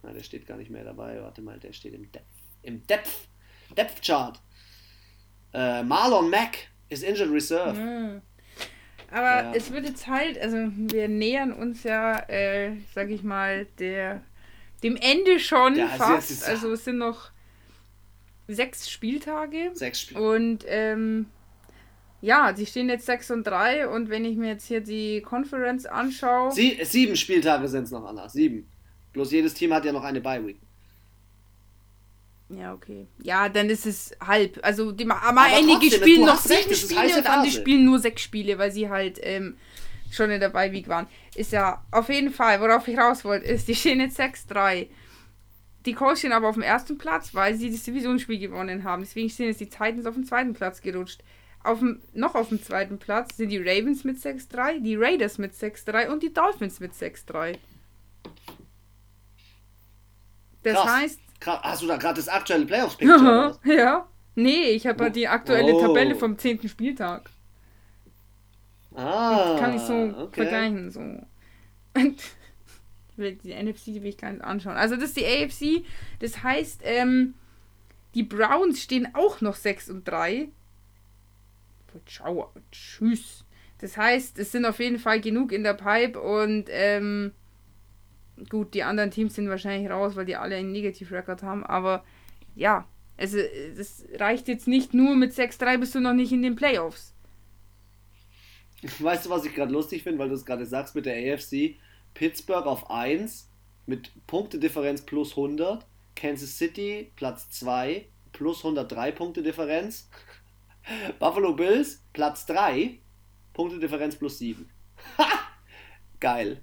Na, 0.04 0.12
der 0.12 0.24
steht 0.24 0.46
gar 0.46 0.58
nicht 0.58 0.70
mehr 0.70 0.84
dabei. 0.84 1.22
Warte 1.22 1.42
mal, 1.42 1.60
der 1.60 1.74
steht 1.74 1.94
im 1.94 2.12
Depth. 2.12 2.26
Im 2.64 2.86
Depth. 2.88 3.28
Depth 3.78 4.02
Chart. 4.02 4.40
Äh, 5.54 5.84
Marlon 5.84 6.30
Mack 6.30 6.58
ist 6.90 7.04
Injured 7.04 7.32
Reserve. 7.32 7.80
Mhm. 7.80 8.22
Aber 9.12 9.44
ja. 9.44 9.54
es 9.56 9.72
wird 9.72 9.86
jetzt 9.86 10.08
halt, 10.08 10.40
also 10.40 10.58
wir 10.76 11.08
nähern 11.08 11.52
uns 11.52 11.84
ja, 11.84 12.20
äh, 12.30 12.74
sag 12.94 13.10
ich 13.10 13.24
mal, 13.24 13.66
der 13.80 14.22
dem 14.84 14.96
Ende 14.96 15.40
schon 15.40 15.76
ja, 15.76 15.88
fast. 15.88 16.48
Also 16.48 16.72
es 16.72 16.86
sind 16.86 17.00
noch 17.00 17.32
sechs 18.48 18.90
Spieltage. 18.90 19.72
Sechs 19.74 20.02
Spiele. 20.02 20.22
Und 20.22 20.64
ähm, 20.68 21.26
ja, 22.22 22.52
die 22.52 22.66
stehen 22.66 22.90
jetzt 22.90 23.06
6 23.06 23.32
und 23.32 23.48
3 23.48 23.88
und 23.88 24.10
wenn 24.10 24.26
ich 24.26 24.36
mir 24.36 24.50
jetzt 24.50 24.68
hier 24.68 24.82
die 24.82 25.22
Conference 25.22 25.86
anschaue. 25.86 26.52
Sie, 26.52 26.78
sieben 26.84 27.16
Spieltage 27.16 27.68
sind 27.70 27.84
es 27.84 27.92
noch, 27.92 28.06
Anna. 28.06 28.28
Sieben. 28.28 28.70
Bloß 29.14 29.32
jedes 29.32 29.54
Team 29.54 29.74
hat 29.74 29.86
ja 29.86 29.94
noch 29.94 30.04
eine 30.04 30.20
Bye-Week. 30.20 30.60
Ja, 32.50 32.74
okay. 32.74 33.08
Ja, 33.22 33.48
dann 33.48 33.70
ist 33.70 33.86
es 33.86 34.12
halb. 34.26 34.60
Also 34.64 34.92
die, 34.92 35.10
aber 35.10 35.42
einige 35.42 35.92
spielen 35.92 36.26
noch 36.26 36.40
sieben 36.40 36.74
Spiele 36.74 37.18
und 37.18 37.28
andere 37.28 37.52
spielen 37.52 37.86
nur 37.86 38.00
sechs 38.00 38.24
Spiele, 38.24 38.58
weil 38.58 38.72
sie 38.72 38.90
halt 38.90 39.20
ähm, 39.22 39.58
schon 40.12 40.32
in 40.32 40.40
der 40.40 40.50
Bye-Week 40.50 40.88
waren. 40.88 41.08
Ist 41.36 41.52
ja 41.52 41.84
auf 41.92 42.10
jeden 42.10 42.32
Fall, 42.32 42.60
worauf 42.60 42.88
ich 42.88 42.98
raus 42.98 43.24
wollte, 43.24 43.46
ist, 43.46 43.68
die 43.68 43.76
stehen 43.76 44.00
jetzt 44.00 44.20
6-3. 44.20 44.88
Die 45.86 45.94
Colts 45.94 46.20
stehen 46.20 46.34
aber 46.34 46.50
auf 46.50 46.56
dem 46.56 46.64
ersten 46.64 46.98
Platz, 46.98 47.34
weil 47.34 47.56
sie 47.56 47.72
das 47.72 47.84
Divisionsspiel 47.84 48.40
gewonnen 48.40 48.84
haben. 48.84 49.04
Deswegen 49.04 49.30
stehen 49.30 49.48
jetzt 49.48 49.62
die 49.62 49.70
Titans 49.70 50.06
auf 50.08 50.16
dem 50.16 50.26
zweiten 50.26 50.54
Platz 50.54 50.82
gerutscht. 50.82 51.24
Auf 51.64 51.80
dem, 51.80 52.02
noch 52.14 52.36
auf 52.36 52.50
dem 52.50 52.64
zweiten 52.64 52.98
Platz 52.98 53.38
sind 53.38 53.50
die 53.50 53.58
Ravens 53.58 54.04
mit 54.04 54.18
6-3, 54.18 54.82
die 54.82 54.96
Raiders 54.96 55.38
mit 55.38 55.54
6-3 55.54 56.10
und 56.10 56.24
die 56.24 56.34
Dolphins 56.34 56.80
mit 56.80 56.94
6-3. 56.94 57.58
Das 60.64 60.74
Krass. 60.74 60.92
heißt. 60.92 61.20
Hast 61.46 61.82
du 61.82 61.88
da 61.88 61.98
gerade 61.98 62.16
das 62.16 62.28
aktuelle 62.28 62.66
Playoffs-Pick? 62.66 63.08
ja. 63.66 64.08
Nee, 64.36 64.70
ich 64.72 64.88
habe 64.88 65.06
oh. 65.06 65.10
die 65.10 65.28
aktuelle 65.28 65.74
oh. 65.74 65.82
Tabelle 65.82 66.16
vom 66.16 66.38
10. 66.38 66.68
Spieltag. 66.68 67.30
Ah. 68.96 69.52
Das 69.52 69.60
kann 69.60 69.76
ich 69.76 69.82
so 69.82 69.94
okay. 69.94 70.44
vergleichen. 70.44 70.92
So. 70.92 71.02
die 73.18 73.54
NFC 73.54 73.86
die 73.86 74.02
will 74.02 74.10
ich 74.10 74.18
gar 74.18 74.32
nicht 74.32 74.44
anschauen. 74.44 74.78
Also 74.78 74.96
das 74.96 75.06
ist 75.06 75.18
die 75.18 75.26
AFC. 75.26 75.86
Das 76.20 76.44
heißt, 76.44 76.82
ähm, 76.84 77.34
die 78.16 78.24
Browns 78.24 78.82
stehen 78.82 79.08
auch 79.14 79.42
noch 79.42 79.56
6 79.56 79.90
und 79.90 80.08
3. 80.08 80.50
Ciao, 82.06 82.52
tschüss. 82.72 83.46
Das 83.80 83.98
heißt, 83.98 84.38
es 84.40 84.52
sind 84.52 84.66
auf 84.66 84.80
jeden 84.80 85.00
Fall 85.00 85.22
genug 85.22 85.52
in 85.52 85.64
der 85.64 85.74
Pipe 85.74 86.20
und 86.20 86.66
ähm, 86.70 87.32
gut, 88.50 88.74
die 88.74 88.84
anderen 88.84 89.12
Teams 89.12 89.36
sind 89.36 89.50
wahrscheinlich 89.50 89.90
raus, 89.90 90.16
weil 90.16 90.26
die 90.26 90.36
alle 90.36 90.56
einen 90.56 90.72
Negativ-Record 90.72 91.44
haben, 91.44 91.66
aber 91.66 92.04
ja, 92.56 92.88
also 93.18 93.38
es 93.38 94.06
reicht 94.16 94.48
jetzt 94.48 94.68
nicht 94.68 94.94
nur 94.94 95.16
mit 95.16 95.34
6-3 95.34 95.78
bist 95.78 95.96
du 95.96 96.00
noch 96.00 96.14
nicht 96.14 96.32
in 96.32 96.42
den 96.42 96.56
Playoffs. 96.56 97.14
Weißt 99.00 99.26
du, 99.26 99.30
was 99.30 99.46
ich 99.46 99.54
gerade 99.54 99.74
lustig 99.74 100.04
finde, 100.04 100.20
weil 100.20 100.30
du 100.30 100.36
es 100.36 100.46
gerade 100.46 100.66
sagst 100.66 100.96
mit 100.96 101.06
der 101.06 101.34
AFC? 101.34 101.76
Pittsburgh 102.14 102.66
auf 102.66 102.90
1 102.90 103.50
mit 103.86 104.12
Punktedifferenz 104.26 105.02
plus 105.02 105.32
100, 105.32 105.86
Kansas 106.16 106.58
City 106.58 107.12
Platz 107.16 107.50
2 107.50 108.08
plus 108.32 108.60
103 108.60 109.12
Punkte 109.12 109.44
Differenz, 109.44 110.10
Buffalo 111.20 111.54
Bills 111.54 112.04
Platz 112.14 112.46
3, 112.46 113.00
Punktedifferenz 113.54 114.16
plus 114.16 114.40
7. 114.40 114.70
Geil. 116.20 116.62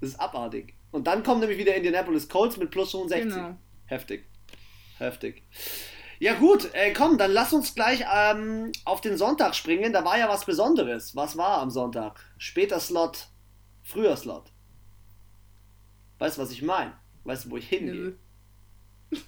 Das 0.00 0.10
ist 0.10 0.20
abartig. 0.20 0.73
Und 0.94 1.08
dann 1.08 1.24
kommt 1.24 1.40
nämlich 1.40 1.58
wieder 1.58 1.74
Indianapolis 1.74 2.28
Colts 2.28 2.56
mit 2.56 2.70
plus 2.70 2.92
65. 2.92 3.34
Genau. 3.34 3.56
Heftig. 3.86 4.26
Heftig. 4.98 5.42
Ja 6.20 6.34
gut, 6.34 6.72
äh, 6.72 6.92
komm, 6.92 7.18
dann 7.18 7.32
lass 7.32 7.52
uns 7.52 7.74
gleich 7.74 8.04
ähm, 8.14 8.70
auf 8.84 9.00
den 9.00 9.16
Sonntag 9.16 9.56
springen. 9.56 9.92
Da 9.92 10.04
war 10.04 10.16
ja 10.16 10.28
was 10.28 10.44
Besonderes. 10.44 11.16
Was 11.16 11.36
war 11.36 11.58
am 11.58 11.70
Sonntag? 11.70 12.20
Später 12.38 12.78
Slot, 12.78 13.26
früher 13.82 14.16
Slot. 14.16 14.52
Weißt 16.20 16.38
du, 16.38 16.42
was 16.42 16.52
ich 16.52 16.62
meine? 16.62 16.92
Weißt 17.24 17.46
du, 17.46 17.50
wo 17.50 17.56
ich 17.56 17.68
hingehe? 17.68 18.14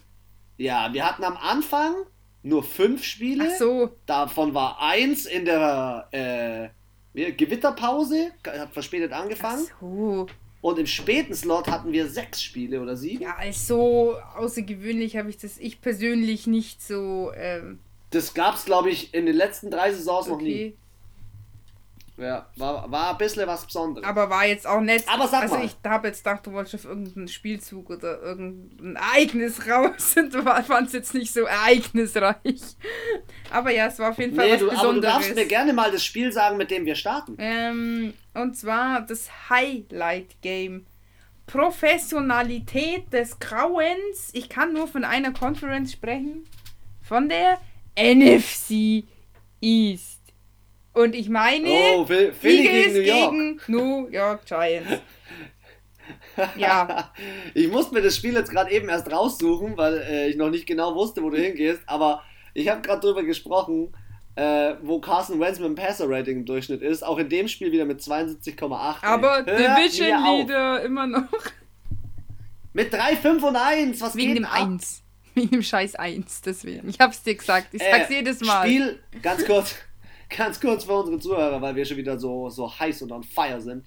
Ja, 0.59 0.95
wir 0.95 1.05
hatten 1.05 1.23
am 1.23 1.37
Anfang 1.37 1.95
nur 2.43 2.63
fünf 2.63 3.05
Spiele. 3.05 3.51
Ach 3.53 3.59
so. 3.59 3.91
Davon 4.07 4.55
war 4.55 4.81
eins 4.81 5.27
in 5.27 5.45
der 5.45 6.09
äh, 6.13 7.31
Gewitterpause, 7.33 8.31
hat 8.47 8.73
verspätet 8.73 9.13
angefangen. 9.13 9.67
Ach 9.69 9.81
so. 9.81 10.27
Und 10.67 10.81
im 10.81 10.87
späten 10.87 11.33
Slot 11.33 11.69
hatten 11.69 11.93
wir 11.93 12.09
sechs 12.09 12.43
Spiele 12.43 12.83
oder 12.83 12.97
sieben. 12.97 13.23
Ja, 13.23 13.37
also 13.37 14.17
außergewöhnlich 14.35 15.17
habe 15.17 15.31
ich 15.31 15.37
das 15.37 15.59
ich 15.59 15.81
persönlich 15.81 16.49
nicht 16.49 16.83
so. 16.83 17.31
Ähm 17.37 17.79
das 18.11 18.35
gab 18.35 18.57
es, 18.57 18.65
glaube 18.65 18.91
ich, 18.91 19.15
in 19.15 19.27
den 19.27 19.37
letzten 19.37 19.71
drei 19.71 19.93
Saisons 19.93 20.27
okay. 20.27 20.31
noch 20.35 20.41
nie. 20.41 20.77
Ja, 22.19 22.47
war, 22.57 22.91
war 22.91 23.11
ein 23.11 23.19
bisschen 23.19 23.47
was 23.47 23.67
Besonderes. 23.67 24.09
Aber 24.09 24.31
war 24.31 24.47
jetzt 24.47 24.67
auch 24.67 24.81
nett. 24.81 25.05
Aber 25.07 25.29
sag 25.29 25.43
also 25.43 25.57
mal. 25.57 25.67
ich 25.67 25.77
habe 25.85 26.09
jetzt 26.09 26.25
gedacht, 26.25 26.47
du 26.47 26.53
wolltest 26.53 26.77
auf 26.77 26.85
irgendeinen 26.87 27.29
Spielzug 27.29 27.91
oder 27.91 28.23
irgendein 28.23 28.97
Ereignis 28.97 29.69
raus 29.69 30.15
und 30.17 30.33
du 30.33 30.43
fandest 30.43 30.95
jetzt 30.95 31.15
nicht 31.15 31.33
so 31.33 31.43
ereignisreich. 31.43 32.63
Aber 33.51 33.71
ja, 33.71 33.87
es 33.87 33.99
war 33.99 34.11
auf 34.11 34.19
jeden 34.19 34.35
Fall 34.35 34.47
nee, 34.47 34.53
was 34.55 34.61
du, 34.61 34.71
Besonderes. 34.71 34.87
Aber 34.87 34.95
du 34.95 35.01
darfst 35.01 35.35
mir 35.35 35.47
gerne 35.47 35.75
mal 35.75 35.93
das 35.93 36.03
Spiel 36.03 36.33
sagen, 36.33 36.57
mit 36.57 36.71
dem 36.71 36.87
wir 36.87 36.95
starten. 36.95 37.37
Ähm, 37.39 38.15
und 38.33 38.57
zwar 38.57 39.03
das 39.03 39.29
Highlight 39.51 40.41
Game. 40.41 40.87
Professionalität 41.47 43.13
des 43.13 43.39
Grauens. 43.39 44.31
Ich 44.33 44.49
kann 44.49 44.73
nur 44.73 44.89
von 44.89 45.05
einer 45.05 45.33
Conference 45.33 45.93
sprechen. 45.93 46.45
Von 47.03 47.29
der 47.29 47.61
NFC 47.95 49.05
East. 49.61 50.16
Und 50.97 51.15
ich 51.15 51.29
meine, 51.29 51.69
oh, 51.69 52.07
Philly 52.07 52.33
gegen 52.41 52.93
New 52.95 53.00
York. 53.00 53.31
Gegen 53.31 53.61
New 53.67 54.09
York 54.09 54.47
Giants. 54.47 55.03
ja. 56.57 57.12
Ich 57.53 57.69
musste 57.69 57.93
mir 57.93 58.00
das 58.00 58.17
Spiel 58.17 58.33
jetzt 58.33 58.50
gerade 58.50 58.71
eben 58.71 58.88
erst 58.88 59.12
raussuchen, 59.12 59.76
weil 59.76 59.99
äh, 59.99 60.29
ich 60.31 60.37
noch 60.37 60.49
nicht 60.49 60.65
genau 60.65 60.95
wusste, 60.95 61.23
wo 61.23 61.29
du 61.29 61.37
hingehst. 61.37 61.83
Aber 61.85 62.23
ich 62.55 62.71
habe 62.71 62.81
gerade 62.81 63.03
drüber 63.03 63.25
gesprochen, 63.25 63.95
äh, 64.37 64.76
wo 64.81 64.99
Carson 64.99 65.38
Wentz 65.38 65.59
mit 65.59 65.69
dem 65.69 65.75
Passer-Rating 65.75 66.38
im 66.38 66.45
Durchschnitt 66.47 66.81
ist. 66.81 67.05
Auch 67.05 67.19
in 67.19 67.29
dem 67.29 67.47
Spiel 67.47 67.73
wieder 67.73 67.85
mit 67.85 68.00
72,8. 68.00 69.03
Aber 69.03 69.43
Division 69.43 70.25
Leader 70.25 70.83
immer 70.83 71.07
noch. 71.07 71.29
Mit 72.73 72.91
3, 72.91 73.17
5 73.17 73.43
und 73.43 73.57
1. 73.57 74.00
Was 74.00 74.17
Wegen 74.17 74.29
geht 74.29 74.38
dem 74.38 74.45
ab? 74.47 74.62
1. 74.62 75.03
Wegen 75.35 75.50
dem 75.50 75.62
Scheiß 75.62 75.95
1. 75.95 76.41
Deswegen. 76.41 76.88
Ich 76.88 76.99
hab's 76.99 77.23
dir 77.23 77.35
gesagt. 77.35 77.69
Ich 77.73 77.83
sag's 77.83 78.09
äh, 78.09 78.15
jedes 78.15 78.41
Mal. 78.41 78.67
Spiel, 78.67 78.99
ganz 79.21 79.45
kurz. 79.45 79.75
Ganz 80.28 80.61
kurz 80.61 80.85
für 80.85 80.92
unsere 80.92 81.18
Zuhörer, 81.18 81.61
weil 81.61 81.76
wir 81.76 81.85
schon 81.85 81.97
wieder 81.97 82.18
so, 82.18 82.49
so 82.50 82.78
heiß 82.78 83.02
und 83.02 83.12
on 83.12 83.23
fire 83.23 83.61
sind. 83.61 83.85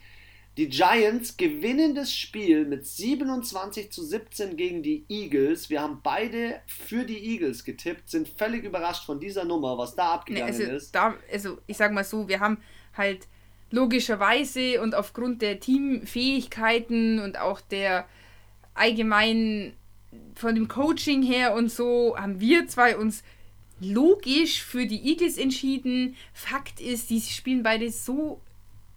Die 0.57 0.67
Giants 0.67 1.37
gewinnen 1.37 1.95
das 1.95 2.13
Spiel 2.13 2.65
mit 2.65 2.85
27 2.85 3.91
zu 3.91 4.03
17 4.03 4.57
gegen 4.57 4.83
die 4.83 5.05
Eagles. 5.07 5.69
Wir 5.69 5.81
haben 5.81 6.01
beide 6.03 6.59
für 6.67 7.05
die 7.05 7.17
Eagles 7.17 7.63
getippt, 7.63 8.09
sind 8.09 8.27
völlig 8.27 8.65
überrascht 8.65 9.05
von 9.05 9.19
dieser 9.19 9.45
Nummer, 9.45 9.77
was 9.77 9.95
da 9.95 10.13
abgegangen 10.15 10.57
nee, 10.57 10.63
also, 10.65 10.75
ist. 10.75 10.91
Da, 10.93 11.15
also 11.31 11.59
ich 11.65 11.77
sag 11.77 11.93
mal 11.93 12.03
so, 12.03 12.27
wir 12.27 12.41
haben 12.41 12.57
halt 12.97 13.27
logischerweise 13.71 14.81
und 14.81 14.95
aufgrund 14.95 15.41
der 15.41 15.59
Teamfähigkeiten 15.59 17.19
und 17.19 17.39
auch 17.39 17.61
der 17.61 18.05
allgemeinen 18.73 19.73
von 20.35 20.55
dem 20.55 20.67
Coaching 20.67 21.21
her 21.21 21.53
und 21.53 21.71
so 21.71 22.17
haben 22.17 22.39
wir 22.41 22.67
zwei 22.67 22.97
uns 22.97 23.23
logisch 23.81 24.63
für 24.63 24.85
die 24.85 25.09
Eagles 25.09 25.37
entschieden. 25.37 26.15
Fakt 26.33 26.79
ist, 26.79 27.09
die 27.09 27.21
spielen 27.21 27.63
beide 27.63 27.91
so 27.91 28.41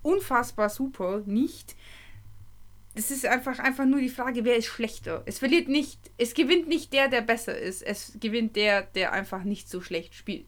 unfassbar 0.03 0.69
super 0.69 1.23
nicht. 1.27 1.77
Es 2.95 3.11
ist 3.11 3.25
einfach, 3.25 3.59
einfach 3.59 3.87
nur 3.87 4.01
die 4.01 4.11
Frage, 4.11 4.45
wer 4.45 4.57
ist 4.57 4.67
schlechter. 4.67 5.23
Es 5.25 5.39
verliert 5.39 5.69
nicht, 5.69 5.99
es 6.19 6.35
gewinnt 6.35 6.69
nicht 6.69 6.93
der, 6.93 7.09
der 7.09 7.23
besser 7.23 7.57
ist. 7.57 7.83
Es 7.83 8.13
gewinnt 8.21 8.55
der, 8.57 8.83
der 8.83 9.13
einfach 9.13 9.45
nicht 9.45 9.71
so 9.71 9.81
schlecht 9.81 10.15
spielt. 10.15 10.47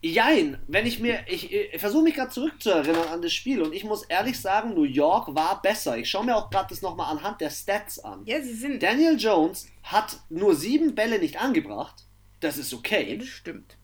Jein, 0.00 0.58
wenn 0.68 0.86
ich 0.86 1.00
mir, 1.00 1.24
ich, 1.26 1.52
ich 1.52 1.80
versuche 1.80 2.04
mich 2.04 2.14
gerade 2.14 2.30
zurückzuerinnern 2.30 3.08
an 3.08 3.22
das 3.22 3.32
Spiel 3.32 3.62
und 3.62 3.72
ich 3.72 3.82
muss 3.82 4.04
ehrlich 4.04 4.38
sagen, 4.38 4.74
New 4.74 4.84
York 4.84 5.34
war 5.34 5.60
besser. 5.60 5.98
Ich 5.98 6.08
schaue 6.08 6.24
mir 6.24 6.36
auch 6.36 6.50
gerade 6.50 6.68
das 6.68 6.82
nochmal 6.82 7.10
anhand 7.10 7.40
der 7.40 7.50
Stats 7.50 7.98
an. 7.98 8.22
Ja, 8.24 8.40
sie 8.40 8.54
sind. 8.54 8.80
Daniel 8.80 9.16
Jones 9.18 9.68
hat 9.82 10.20
nur 10.28 10.54
sieben 10.54 10.94
Bälle 10.94 11.18
nicht 11.18 11.40
angebracht 11.40 12.07
das 12.40 12.58
ist 12.58 12.72
okay. 12.74 13.12
Ja, 13.12 13.18
das 13.18 13.28
stimmt. 13.28 13.76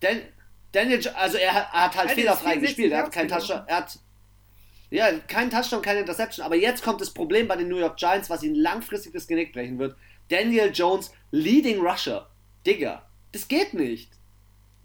Dan, 0.00 0.22
Daniel, 0.72 1.06
also 1.14 1.38
er, 1.38 1.50
er 1.50 1.72
hat 1.72 1.96
halt 1.96 2.08
also 2.08 2.14
fehlerfrei 2.14 2.56
gespielt. 2.56 2.92
Er 2.92 3.04
hat 3.04 3.12
keinen 3.12 3.28
Touchdown. 3.28 3.62
Er 3.66 3.76
hat 3.76 3.98
ja, 4.90 5.10
kein 5.26 5.50
Touchdown, 5.50 5.82
keine 5.82 6.00
Interception. 6.00 6.44
Aber 6.44 6.54
jetzt 6.56 6.84
kommt 6.84 7.00
das 7.00 7.10
Problem 7.10 7.48
bei 7.48 7.56
den 7.56 7.68
New 7.68 7.78
York 7.78 7.96
Giants, 7.96 8.30
was 8.30 8.42
ihn 8.42 8.54
langfristig 8.54 9.12
das 9.12 9.26
Genick 9.26 9.52
brechen 9.52 9.78
wird. 9.78 9.96
Daniel 10.28 10.70
Jones, 10.72 11.12
Leading 11.32 11.80
Rusher. 11.80 12.28
Digga, 12.66 13.04
Das 13.32 13.48
geht 13.48 13.74
nicht. 13.74 14.10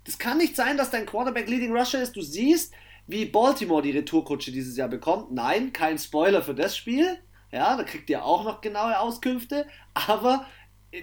Das 0.05 0.17
kann 0.17 0.39
nicht 0.39 0.55
sein, 0.55 0.77
dass 0.77 0.89
dein 0.89 1.05
Quarterback 1.05 1.47
Leading 1.47 1.75
Rusher 1.75 2.01
ist. 2.01 2.15
Du 2.15 2.21
siehst, 2.21 2.73
wie 3.05 3.25
Baltimore 3.25 3.83
die 3.83 3.91
Retourkutsche 3.91 4.51
dieses 4.51 4.75
Jahr 4.75 4.87
bekommt. 4.87 5.31
Nein, 5.31 5.73
kein 5.73 5.99
Spoiler 5.99 6.41
für 6.41 6.55
das 6.55 6.75
Spiel. 6.75 7.19
Ja, 7.51 7.77
da 7.77 7.83
kriegt 7.83 8.09
ihr 8.09 8.25
auch 8.25 8.43
noch 8.43 8.61
genaue 8.61 8.99
Auskünfte. 8.99 9.67
Aber 9.93 10.45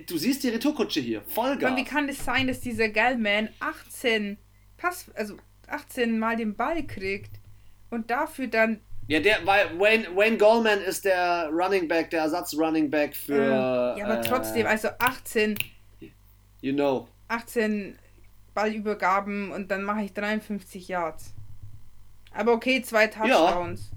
du 0.07 0.19
siehst 0.19 0.43
die 0.43 0.49
Retourkutsche 0.49 1.01
hier. 1.01 1.23
Vollgas. 1.23 1.71
Und 1.71 1.77
wie 1.77 1.85
kann 1.85 2.09
es 2.09 2.19
das 2.19 2.27
sein, 2.27 2.49
dass 2.49 2.61
dieser 2.61 2.89
Gallman 2.89 3.49
18 3.61 4.39
Pass, 4.77 5.11
also 5.15 5.37
18 5.69 6.19
Mal 6.19 6.37
den 6.37 6.55
Ball 6.55 6.83
kriegt 6.87 7.41
und 7.91 8.11
dafür 8.11 8.49
dann. 8.49 8.81
Ja, 9.09 9.21
der, 9.21 9.47
weil 9.47 9.79
Wayne, 9.79 10.09
Wayne 10.17 10.37
Goldman 10.37 10.81
ist 10.81 11.05
der 11.05 11.49
Running 11.53 11.87
Back, 11.87 12.11
der 12.11 12.23
Ersatz-Running 12.23 12.91
Back 12.91 13.15
für. 13.15 13.95
Ja, 13.97 14.05
aber 14.05 14.21
äh, 14.21 14.23
trotzdem, 14.23 14.67
also 14.67 14.89
18. 14.99 15.57
You 16.61 16.73
know. 16.73 17.09
18 17.29 17.97
Ballübergaben 18.55 19.53
und 19.53 19.71
dann 19.71 19.83
mache 19.83 20.03
ich 20.03 20.13
53 20.13 20.89
Yards. 20.89 21.35
Aber 22.33 22.53
okay, 22.53 22.83
zwei 22.83 23.07
Touchdowns. 23.07 23.91
Ja, 23.91 23.96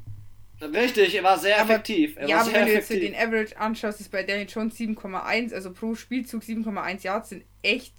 richtig, 0.62 1.16
er 1.16 1.24
war 1.24 1.38
sehr 1.38 1.60
aber, 1.60 1.72
effektiv. 1.72 2.18
Er 2.18 2.28
ja, 2.28 2.42
aber 2.42 2.54
wenn 2.54 2.66
du 2.66 2.74
jetzt 2.74 2.90
den 2.90 3.16
Average 3.16 3.58
anschaust, 3.58 4.02
ist 4.02 4.12
bei 4.12 4.24
Daniel 4.24 4.48
Jones 4.50 4.76
7,1, 4.76 5.54
also 5.54 5.72
pro 5.72 5.96
Spielzug 5.96 6.44
7,1 6.44 7.04
Yards 7.04 7.30
sind 7.30 7.44
echt 7.62 7.94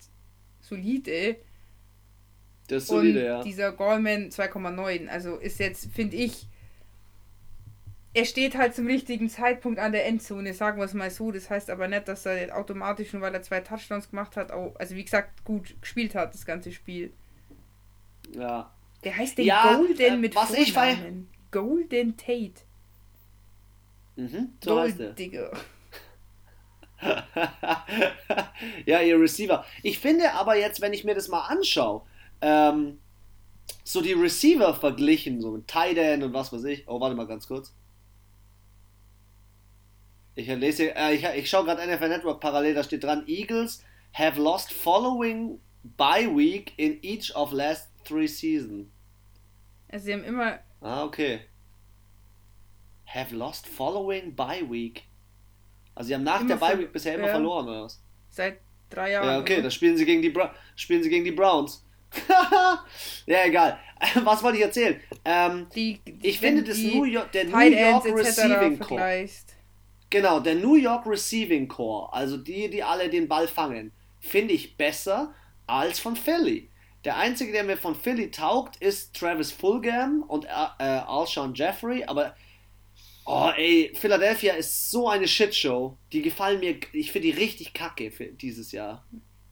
solide. 0.61 1.37
Das 2.69 2.85
ist 2.85 2.89
solide, 2.89 3.21
und 3.21 3.25
ja. 3.27 3.43
dieser 3.43 3.73
Goldman 3.73 4.31
2,9. 4.31 5.09
Also 5.09 5.37
ist 5.37 5.59
jetzt, 5.59 5.93
finde 5.93 6.17
ich, 6.17 6.47
er 8.13 8.25
steht 8.25 8.57
halt 8.57 8.75
zum 8.75 8.87
richtigen 8.87 9.29
Zeitpunkt 9.29 9.79
an 9.79 9.93
der 9.93 10.07
Endzone, 10.07 10.53
sagen 10.55 10.79
wir 10.79 10.85
es 10.85 10.95
mal 10.95 11.11
so. 11.11 11.31
Das 11.31 11.49
heißt 11.49 11.71
aber 11.71 11.89
nicht, 11.89 12.09
dass 12.09 12.27
er 12.27 12.57
automatisch, 12.57 13.13
nur 13.13 13.23
weil 13.23 13.35
er 13.35 13.43
zwei 13.43 13.61
Touchdowns 13.61 14.11
gemacht 14.11 14.37
hat, 14.37 14.51
auch, 14.51 14.75
also 14.77 14.97
wie 14.97 15.05
gesagt, 15.05 15.45
gut 15.45 15.81
gespielt 15.81 16.15
hat, 16.15 16.35
das 16.35 16.45
ganze 16.45 16.73
Spiel. 16.73 17.13
Ja. 18.33 18.73
Der 19.05 19.17
heißt 19.17 19.39
den 19.39 19.47
ja, 19.47 19.77
Golden 19.77 20.01
äh, 20.01 20.17
mit 20.17 20.35
was 20.35 20.55
Vornamen. 20.55 21.29
ich. 21.33 21.40
Golden 21.51 22.17
Tate. 22.17 22.63
Mhm, 24.17 24.53
so 24.63 24.75
Gold, 24.75 24.91
heißt 24.91 25.01
er. 25.01 25.13
Digga. 25.13 25.51
ja, 28.87 29.01
ihr 29.01 29.19
Receiver. 29.19 29.65
Ich 29.83 29.99
finde 29.99 30.33
aber 30.35 30.57
jetzt, 30.57 30.81
wenn 30.81 30.93
ich 30.93 31.05
mir 31.05 31.15
das 31.15 31.29
mal 31.29 31.47
anschaue, 31.47 32.03
ähm, 32.41 32.99
so 33.85 34.01
die 34.01 34.13
Receiver 34.13 34.75
verglichen, 34.75 35.41
so 35.41 35.53
mit 35.53 35.67
Tight 35.67 35.97
End 35.97 36.23
und 36.23 36.33
was 36.35 36.53
weiß 36.53 36.65
ich. 36.65 36.87
Oh, 36.87 37.01
warte 37.01 37.17
mal 37.17 37.27
ganz 37.27 37.47
kurz. 37.47 37.75
Ich 40.35 40.47
lese, 40.47 40.95
äh, 40.95 41.15
ich, 41.15 41.25
ich 41.25 41.51
schaue 41.51 41.65
gerade 41.65 41.87
NFL 41.87 42.09
Network 42.09 42.41
parallel, 42.41 42.75
da 42.75 42.85
steht 42.85 43.05
dran, 43.05 43.25
Eagles 43.27 43.83
have 44.13 44.41
lost 44.41 44.73
following 44.73 45.61
bye 45.97 46.27
week 46.27 46.73
in 46.77 46.99
each 47.03 47.35
of 47.35 47.53
last 47.53 47.89
three 48.05 48.27
seasons. 48.27 48.89
Also 49.89 50.07
sie 50.07 50.13
haben 50.13 50.25
immer. 50.25 50.61
Ah, 50.81 51.05
okay. 51.05 51.41
Have 53.07 53.35
lost 53.35 53.67
following 53.67 54.35
bye 54.35 54.63
week. 54.69 55.05
Also 55.95 56.09
sie 56.09 56.15
haben 56.15 56.25
nach 56.25 56.47
der 56.47 56.57
bye 56.57 56.79
week 56.79 56.93
bisher 56.93 57.15
immer 57.15 57.27
ja, 57.27 57.33
verloren, 57.33 57.69
oder 57.69 57.83
was? 57.85 58.03
Seit 58.31 58.61
drei 58.89 59.13
Jahren. 59.13 59.27
Ja, 59.27 59.39
okay, 59.41 59.61
da 59.61 59.71
spielen 59.71 59.97
sie 59.97 60.05
gegen 60.05 60.23
die, 60.23 60.31
Bra 60.31 60.55
spielen 60.77 61.03
sie 61.03 61.11
gegen 61.11 61.25
die 61.25 61.33
Browns. 61.33 61.85
ja, 63.27 63.45
egal. 63.45 63.79
Was 64.25 64.43
wollte 64.43 64.59
ich 64.59 64.65
erzählen? 64.65 65.01
Ähm, 65.25 65.67
die, 65.75 66.01
ich 66.23 66.41
finde 66.41 66.63
das 66.63 66.79
New 66.79 67.05
York, 67.05 67.31
der 67.33 67.45
New 67.45 67.59
York 67.59 68.05
Receiving 68.07 68.79
Core. 68.79 69.29
Genau, 70.09 70.41
der 70.41 70.57
New 70.57 70.75
York 70.75 71.07
Receiving 71.07 71.69
Core, 71.69 72.13
also 72.13 72.37
die, 72.37 72.69
die 72.69 72.83
alle 72.83 73.09
den 73.09 73.29
Ball 73.29 73.47
fangen, 73.47 73.93
finde 74.19 74.55
ich 74.55 74.77
besser 74.77 75.35
als 75.67 76.01
von 76.01 76.17
Philly. 76.17 76.70
Der 77.05 77.17
einzige, 77.17 77.53
der 77.53 77.65
mir 77.65 77.77
von 77.77 77.95
Philly 77.95 78.31
taugt, 78.31 78.77
ist 78.77 79.17
Travis 79.17 79.53
Fulgham 79.53 80.23
und 80.29 80.45
äh, 80.45 80.49
äh 80.79 80.85
Alshon 81.07 81.55
Jeffrey, 81.55 82.05
aber 82.05 82.35
oh 83.25 83.51
ey, 83.57 83.93
Philadelphia 83.95 84.55
ist 84.55 84.91
so 84.91 85.09
eine 85.09 85.27
Shitshow. 85.27 85.97
Die 86.13 86.23
gefallen 86.23 86.61
mir, 86.61 86.77
ich 86.93 87.13
finde 87.13 87.29
die 87.29 87.35
richtig 87.35 87.73
kacke 87.73 88.11
für 88.11 88.27
dieses 88.27 88.73
Jahr. 88.73 89.05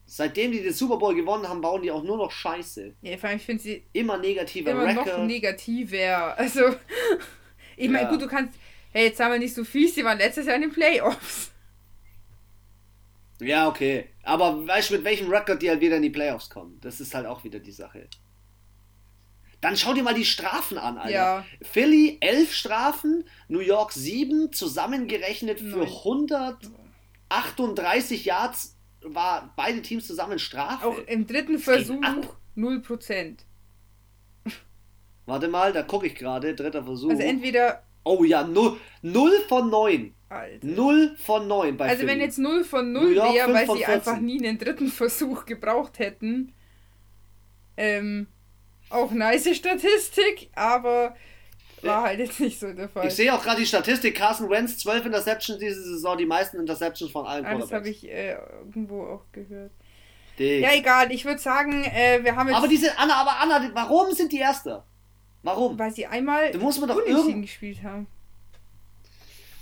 Seitdem 0.05 0.53
die 0.53 0.63
den 0.63 0.73
Super 0.73 0.97
Bowl 0.97 1.15
gewonnen 1.15 1.49
haben, 1.49 1.61
bauen 1.61 1.83
die 1.83 1.91
auch 1.91 2.03
nur 2.03 2.17
noch 2.17 2.31
Scheiße. 2.31 2.95
Ja, 3.03 3.17
vor 3.19 3.29
allem, 3.29 3.39
ich 3.39 3.45
finde 3.45 3.63
sie 3.63 3.85
immer 3.93 4.17
negativer 4.19 4.71
immer 4.71 4.87
Record. 4.87 5.07
noch 5.07 5.27
negativer. 5.27 6.35
Also, 6.39 6.75
ich 7.77 7.89
meine, 7.89 8.05
Ja. 8.05 8.11
gut, 8.11 8.23
du 8.23 8.27
kannst, 8.27 8.59
hey, 8.93 9.07
jetzt 9.07 9.21
haben 9.21 9.33
wir 9.33 9.39
nicht 9.39 9.55
so 9.55 9.65
fies, 9.65 9.95
die 9.95 10.05
waren 10.05 10.19
letztes 10.19 10.47
Jahr 10.47 10.57
in 10.57 10.63
den 10.63 10.73
Playoffs. 10.73 11.53
Ja, 13.41 13.69
okay. 13.69 14.09
Aber 14.23 14.67
weißt 14.67 14.91
du, 14.91 14.95
mit 14.95 15.05
welchem 15.05 15.31
Record 15.31 15.63
die 15.63 15.71
halt 15.71 15.81
wieder 15.81 15.97
in 15.97 16.03
die 16.03 16.11
Playoffs 16.11 16.51
kommen? 16.51 16.79
Das 16.81 17.01
ist 17.01 17.15
halt 17.15 17.27
auch 17.27 17.45
wieder 17.45 17.61
die 17.61 17.73
Sache. 17.73 18.09
Dann 19.61 19.77
schau 19.77 19.93
dir 19.93 20.03
mal 20.05 20.15
die 20.15 20.25
Strafen 20.25 20.79
an, 20.79 20.99
Alter. 20.99 21.11
Ja. 21.11 21.45
Philly 21.63 22.19
11 22.21 22.55
Strafen, 22.55 23.25
New 23.49 23.59
York 23.61 23.93
7, 23.93 24.53
zusammengerechnet 24.53 25.59
für 25.59 25.79
Neun. 25.79 25.89
138 27.31 28.25
Yards 28.25 28.77
war 29.03 29.53
beide 29.57 29.83
Teams 29.83 30.07
zusammen 30.07 30.39
Strafe. 30.39 30.87
Auch 30.87 30.99
im 31.07 31.27
dritten 31.27 31.59
Versuch 31.59 32.03
ab. 32.03 32.37
0%. 32.57 33.39
Warte 35.27 35.49
mal, 35.49 35.73
da 35.73 35.83
gucke 35.83 36.07
ich 36.07 36.15
gerade, 36.15 36.55
dritter 36.55 36.85
Versuch. 36.85 37.11
Also 37.11 37.23
entweder, 37.23 37.83
oh 38.05 38.25
ja, 38.25 38.45
0, 38.45 38.79
0 39.03 39.31
von 39.49 39.69
9. 39.71 40.15
Alter. 40.31 40.67
0 40.67 41.17
von 41.17 41.49
9 41.49 41.77
bei 41.77 41.87
Also 41.87 42.01
Philly. 42.01 42.13
wenn 42.13 42.21
jetzt 42.21 42.39
0 42.39 42.65
von 42.65 42.93
New 42.93 43.01
0 43.01 43.13
York 43.15 43.35
wäre, 43.35 43.55
weil 43.55 43.67
sie 43.67 43.77
14. 43.79 43.95
einfach 43.95 44.19
nie 44.21 44.39
einen 44.47 44.59
dritten 44.59 44.89
Versuch 44.89 45.47
gebraucht 45.47 45.99
hätten. 45.99 46.53
Ähm, 47.77 48.27
auch 48.91 49.11
nice 49.13 49.55
Statistik, 49.57 50.51
aber 50.55 51.15
war 51.83 52.03
halt 52.03 52.19
jetzt 52.19 52.41
nicht 52.41 52.59
so 52.59 52.73
der 52.73 52.89
Fall. 52.89 53.07
Ich 53.07 53.15
sehe 53.15 53.33
auch 53.33 53.43
gerade 53.43 53.61
die 53.61 53.67
Statistik, 53.67 54.17
Carson 54.17 54.51
Wentz 54.51 54.79
12 54.79 55.07
Interceptions 55.07 55.59
diese 55.61 55.81
Saison, 55.83 56.19
die 56.19 56.27
meisten 56.27 56.59
Interceptions 56.59 57.11
von 57.13 57.25
allen 57.25 57.47
Ah, 57.47 57.57
das 57.57 57.71
habe 57.73 57.89
ich 57.89 58.09
äh, 58.09 58.37
irgendwo 58.65 59.05
auch 59.05 59.25
gehört. 59.31 59.71
Digga. 60.39 60.69
Ja, 60.69 60.75
egal, 60.77 61.13
ich 61.13 61.25
würde 61.25 61.41
sagen, 61.41 61.85
äh, 61.85 62.21
wir 62.23 62.35
haben 62.37 62.49
jetzt. 62.49 62.57
Aber 62.57 62.69
diese 62.69 62.99
Anna, 62.99 63.15
aber 63.15 63.39
Anna, 63.41 63.71
warum 63.75 64.13
sind 64.13 64.33
die 64.33 64.39
Erster? 64.39 64.85
Warum? 65.45 65.79
weil 65.79 65.93
sie 65.93 66.05
einmal 66.07 66.51
Da 66.51 66.59
muss 66.59 66.81
man 66.81 66.89
doch 66.89 66.97
Unentschieden 66.97 67.29
irgend- 67.29 67.43
gespielt 67.43 67.83
haben. 67.85 68.09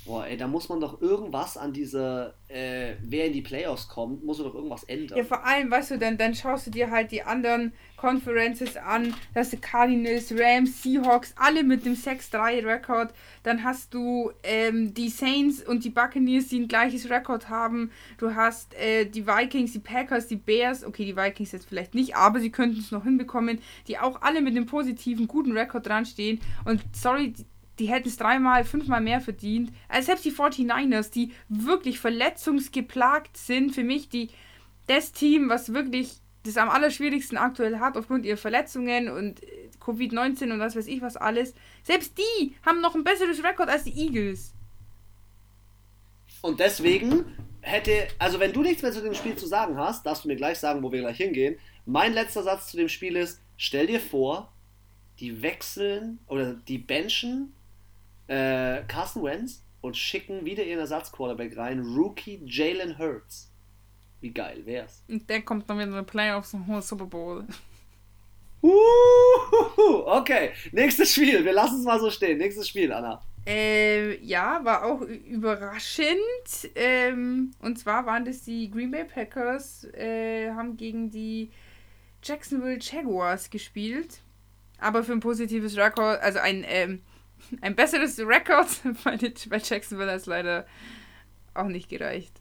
Boah, 0.07 0.25
ey, 0.25 0.37
da 0.37 0.47
muss 0.47 0.69
man 0.69 0.81
doch 0.81 1.03
irgendwas 1.03 1.57
an 1.57 1.73
dieser, 1.73 2.35
äh, 2.47 2.95
wer 3.03 3.27
in 3.27 3.33
die 3.33 3.43
Playoffs 3.43 3.89
kommt, 3.89 4.25
muss 4.25 4.39
doch 4.39 4.55
irgendwas 4.55 4.85
ändern. 4.85 5.19
Ja, 5.19 5.25
vor 5.25 5.45
allem, 5.45 5.69
weißt 5.69 5.93
du, 5.93 5.99
dann, 5.99 6.17
dann 6.17 6.35
schaust 6.35 6.69
du 6.69 6.71
dir 6.71 6.93
halt 6.93 7.11
die 7.11 7.23
anderen 7.23 7.73
Conferences 7.97 8.77
an. 8.77 9.15
Da 9.35 9.41
hast 9.41 9.53
du 9.53 9.57
Cardinals, 9.57 10.33
Rams, 10.33 10.83
Seahawks, 10.83 11.35
alle 11.37 11.65
mit 11.65 11.85
dem 11.85 11.95
6-3-Rekord. 11.95 13.13
Dann 13.43 13.65
hast 13.65 13.95
du 13.95 14.31
ähm, 14.45 14.95
die 14.95 15.09
Saints 15.09 15.67
und 15.67 15.85
die 15.85 15.91
Buccaneers, 15.91 16.49
die 16.49 16.61
ein 16.61 16.69
gleiches 16.69 17.11
Rekord 17.11 17.49
haben. 17.49 17.91
Du 18.19 18.35
hast 18.35 18.75
äh, 18.75 19.07
die 19.07 19.27
Vikings, 19.27 19.73
die 19.73 19.81
Packers, 19.81 20.29
die 20.29 20.37
Bears. 20.37 20.85
Okay, 20.85 21.05
die 21.05 21.17
Vikings 21.17 21.51
jetzt 21.51 21.67
vielleicht 21.69 21.95
nicht, 21.97 22.15
aber 22.15 22.39
sie 22.39 22.51
könnten 22.51 22.79
es 22.79 22.93
noch 22.93 23.03
hinbekommen. 23.03 23.61
Die 23.89 23.99
auch 23.99 24.23
alle 24.23 24.41
mit 24.41 24.57
einem 24.57 24.67
positiven, 24.67 25.27
guten 25.27 25.53
Rekord 25.57 25.87
dran 25.87 26.07
stehen. 26.07 26.41
Und 26.65 26.83
sorry, 26.93 27.33
die, 27.79 27.87
hätten 27.87 28.09
es 28.09 28.17
dreimal, 28.17 28.65
fünfmal 28.65 29.01
mehr 29.01 29.21
verdient. 29.21 29.73
Also 29.89 30.07
selbst 30.07 30.25
die 30.25 30.33
49ers, 30.33 31.11
die 31.11 31.33
wirklich 31.49 31.99
verletzungsgeplagt 31.99 33.37
sind, 33.37 33.75
für 33.75 33.85
mich 33.85 34.09
die 34.09 34.29
das 34.87 35.13
Team, 35.13 35.49
was 35.49 35.73
wirklich 35.73 36.21
das 36.45 36.57
am 36.57 36.69
allerschwierigsten 36.69 37.37
aktuell 37.37 37.81
hat, 37.81 37.97
aufgrund 37.97 38.25
ihrer 38.25 38.37
Verletzungen 38.37 39.09
und 39.09 39.43
äh, 39.43 39.69
Covid-19 39.81 40.53
und 40.53 40.61
was 40.61 40.77
weiß 40.77 40.87
ich 40.87 41.03
was 41.03 41.17
alles. 41.17 41.55
Selbst 41.83 42.17
die 42.19 42.55
haben 42.65 42.81
noch 42.81 42.95
ein 42.95 43.05
besseres 43.05 43.43
Rekord 43.43 43.69
als 43.69 43.85
die 43.85 43.99
Eagles. 43.99 44.53
Und 46.43 46.61
deswegen 46.61 47.25
hätte, 47.61 48.07
also 48.19 48.39
wenn 48.39 48.53
du 48.53 48.63
nichts 48.63 48.83
mehr 48.83 48.93
zu 48.93 49.03
dem 49.03 49.15
Spiel 49.15 49.37
zu 49.37 49.47
sagen 49.47 49.77
hast, 49.77 50.07
darfst 50.07 50.25
du 50.25 50.29
mir 50.29 50.37
gleich 50.37 50.59
sagen, 50.59 50.83
wo 50.83 50.93
wir 50.93 51.01
gleich 51.01 51.17
hingehen. 51.17 51.59
Mein 51.85 52.13
letzter 52.13 52.43
Satz 52.43 52.71
zu 52.71 52.77
dem 52.77 52.89
Spiel 52.89 53.17
ist, 53.17 53.41
stell 53.57 53.89
dir 53.89 54.01
vor, 54.01 54.53
die 55.19 55.43
wechseln 55.43 56.19
oder 56.29 56.55
die 56.55 56.79
benchen 56.79 57.53
äh, 58.29 58.83
Carson 58.89 59.25
Wentz 59.25 59.63
und 59.81 59.97
schicken 59.97 60.45
wieder 60.45 60.65
ihren 60.65 60.81
Ersatzquarterback 60.81 61.57
rein, 61.57 61.81
Rookie 61.81 62.43
Jalen 62.45 62.99
Hurts. 62.99 63.53
Wie 64.21 64.31
geil 64.31 64.63
wär's? 64.65 65.05
Und 65.09 65.29
der 65.29 65.43
kommt 65.43 65.69
dann 65.69 65.79
wieder 65.79 65.89
in 65.89 65.97
die 65.97 66.03
Playoffs 66.03 66.55
und 66.55 66.67
holt 66.67 66.85
Super 66.85 67.07
Bowl. 67.07 67.45
Uhuhu, 68.63 70.07
okay, 70.07 70.51
nächstes 70.73 71.13
Spiel. 71.13 71.45
Wir 71.45 71.53
lassen 71.53 71.79
es 71.79 71.85
mal 71.85 72.01
so 72.01 72.11
stehen. 72.11 72.39
Nächstes 72.39 72.69
Spiel, 72.69 72.93
Anna. 72.93 73.23
Äh, 73.47 74.17
ja, 74.25 74.61
war 74.65 74.85
auch 74.85 75.03
überraschend. 75.03 76.19
Ähm, 76.75 77.53
und 77.61 77.79
zwar 77.79 78.07
waren 78.07 78.25
das 78.25 78.43
die 78.43 78.71
Green 78.71 78.91
Bay 78.91 79.05
Packers, 79.05 79.85
äh, 79.95 80.51
haben 80.51 80.77
gegen 80.77 81.11
die 81.11 81.51
Jacksonville 82.23 82.79
Jaguars 82.81 83.51
gespielt. 83.51 84.21
Aber 84.79 85.05
für 85.05 85.13
ein 85.13 85.21
positives 85.21 85.77
Rekord, 85.77 86.21
also 86.21 86.41
ein, 86.41 86.65
ähm, 86.67 87.03
ein 87.61 87.77
besseres 87.77 88.19
Rekord 88.19 88.69
bei, 89.05 89.59
Jacksonville 89.59 90.11
hat 90.11 90.21
es 90.21 90.27
leider 90.27 90.67
auch 91.55 91.69
nicht 91.69 91.89
gereicht. 91.89 92.41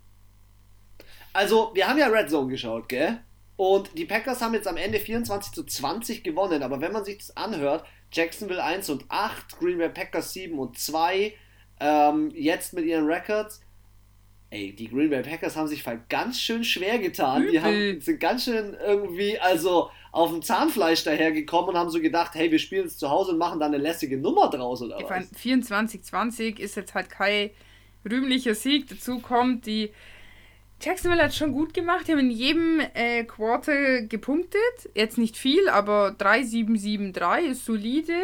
Also, 1.34 1.72
wir 1.74 1.88
haben 1.88 2.00
ja 2.00 2.08
Red 2.08 2.30
Zone 2.30 2.50
geschaut, 2.50 2.88
gell? 2.90 3.20
Und 3.58 3.98
die 3.98 4.06
Packers 4.06 4.42
haben 4.42 4.54
jetzt 4.54 4.68
am 4.68 4.78
Ende 4.78 5.00
24 5.00 5.54
zu 5.54 5.64
20 5.64 6.24
gewonnen. 6.24 6.64
Aber 6.64 6.82
wenn 6.82 6.92
man 6.92 7.06
sich 7.06 7.18
das 7.20 7.38
anhört, 7.38 7.86
Jacksonville 8.12 8.64
1 8.64 8.90
und 8.90 9.06
8, 9.10 9.60
Green 9.60 9.78
Bay 9.78 9.90
Packers 9.90 10.34
7 10.34 10.58
und 10.58 10.78
2, 10.78 11.34
ähm, 11.80 12.32
jetzt 12.34 12.74
mit 12.74 12.86
ihren 12.86 13.06
Records. 13.06 13.62
Ey, 14.50 14.74
die 14.74 14.90
Green 14.90 15.10
Bay 15.10 15.22
Packers 15.22 15.56
haben 15.56 15.68
sich 15.68 15.84
ganz 16.10 16.40
schön 16.40 16.64
schwer 16.64 17.00
getan. 17.00 17.48
Die 17.52 17.60
haben, 17.60 18.00
sind 18.00 18.20
ganz 18.20 18.46
schön 18.46 18.76
irgendwie, 18.86 19.40
also 19.40 19.90
auf 20.16 20.32
dem 20.32 20.42
Zahnfleisch 20.42 21.04
dahergekommen 21.04 21.72
und 21.72 21.78
haben 21.78 21.90
so 21.90 22.00
gedacht, 22.00 22.36
hey, 22.36 22.50
wir 22.50 22.60
spielen 22.60 22.86
es 22.86 22.98
zu 22.98 23.10
Hause 23.10 23.34
und 23.34 23.38
machen 23.38 23.60
da 23.60 23.66
eine 23.66 23.78
lässige 23.78 24.18
Nummer 24.18 24.50
draus 24.50 24.82
oder 24.82 24.98
ich 24.98 25.10
was? 25.10 25.34
24-20 25.34 26.58
ist 26.58 26.78
jetzt 26.78 26.96
halt 26.96 27.10
kein 27.10 27.50
rühmlicher 28.10 28.56
Sieg. 28.56 28.88
Dazu 28.88 29.20
kommt, 29.20 29.66
die 29.66 29.92
Jacksonville 30.82 31.22
hat 31.22 31.36
schon 31.36 31.52
gut 31.52 31.74
gemacht. 31.74 32.08
Die 32.08 32.14
haben 32.14 32.20
in 32.20 32.32
jedem 32.32 32.80
äh, 32.94 33.26
Quarter 33.26 34.04
gepunktet. 34.04 34.90
Jetzt 34.94 35.18
nicht 35.18 35.36
viel, 35.36 35.68
aber 35.68 36.16
3-7-7-3 36.18 37.42
ist 37.42 37.66
solide. 37.66 38.16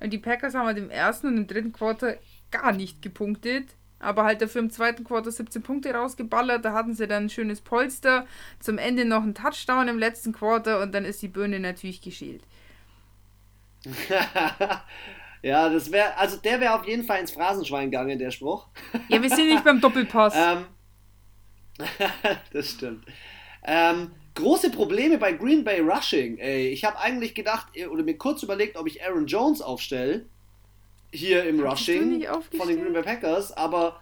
Und 0.00 0.12
die 0.12 0.18
Packers 0.18 0.54
haben 0.54 0.66
halt 0.66 0.78
im 0.78 0.90
ersten 0.90 1.28
und 1.28 1.36
im 1.36 1.46
dritten 1.46 1.72
Quarter 1.72 2.16
gar 2.50 2.72
nicht 2.72 3.00
gepunktet. 3.00 3.76
Aber 4.00 4.24
halt 4.24 4.40
dafür 4.40 4.60
im 4.60 4.70
zweiten 4.70 5.04
Quarter 5.04 5.30
17 5.30 5.62
Punkte 5.62 5.92
rausgeballert. 5.92 6.64
Da 6.64 6.72
hatten 6.72 6.94
sie 6.94 7.08
dann 7.08 7.24
ein 7.24 7.30
schönes 7.30 7.60
Polster. 7.60 8.26
Zum 8.60 8.78
Ende 8.78 9.04
noch 9.04 9.22
ein 9.22 9.34
Touchdown 9.34 9.88
im 9.88 9.98
letzten 9.98 10.32
Quarter 10.32 10.80
und 10.82 10.94
dann 10.94 11.04
ist 11.04 11.20
die 11.22 11.28
Birne 11.28 11.58
natürlich 11.58 12.00
geschält. 12.00 12.42
ja, 15.42 15.68
das 15.68 15.90
wäre, 15.92 16.16
also 16.16 16.36
der 16.36 16.60
wäre 16.60 16.74
auf 16.74 16.86
jeden 16.86 17.04
Fall 17.04 17.20
ins 17.20 17.30
Phrasenschwein 17.30 17.90
gegangen, 17.90 18.18
der 18.18 18.30
Spruch. 18.30 18.68
ja, 19.08 19.22
wir 19.22 19.30
sind 19.30 19.48
nicht 19.48 19.64
beim 19.64 19.80
Doppelpass. 19.80 20.34
ähm, 20.36 20.64
das 22.52 22.70
stimmt. 22.70 23.04
Ähm, 23.64 24.12
große 24.34 24.70
Probleme 24.70 25.18
bei 25.18 25.32
Green 25.32 25.64
Bay 25.64 25.80
Rushing. 25.80 26.38
Ey, 26.38 26.68
ich 26.68 26.84
habe 26.84 26.98
eigentlich 26.98 27.34
gedacht 27.34 27.68
oder 27.90 28.02
mir 28.02 28.16
kurz 28.16 28.42
überlegt, 28.42 28.76
ob 28.76 28.86
ich 28.86 29.04
Aaron 29.04 29.26
Jones 29.26 29.60
aufstelle. 29.60 30.26
Hier 31.12 31.44
im 31.44 31.60
Rushing 31.60 32.26
von 32.56 32.68
den 32.68 32.82
Green 32.82 32.92
Bay 32.92 33.02
Packers, 33.02 33.52
aber 33.52 33.98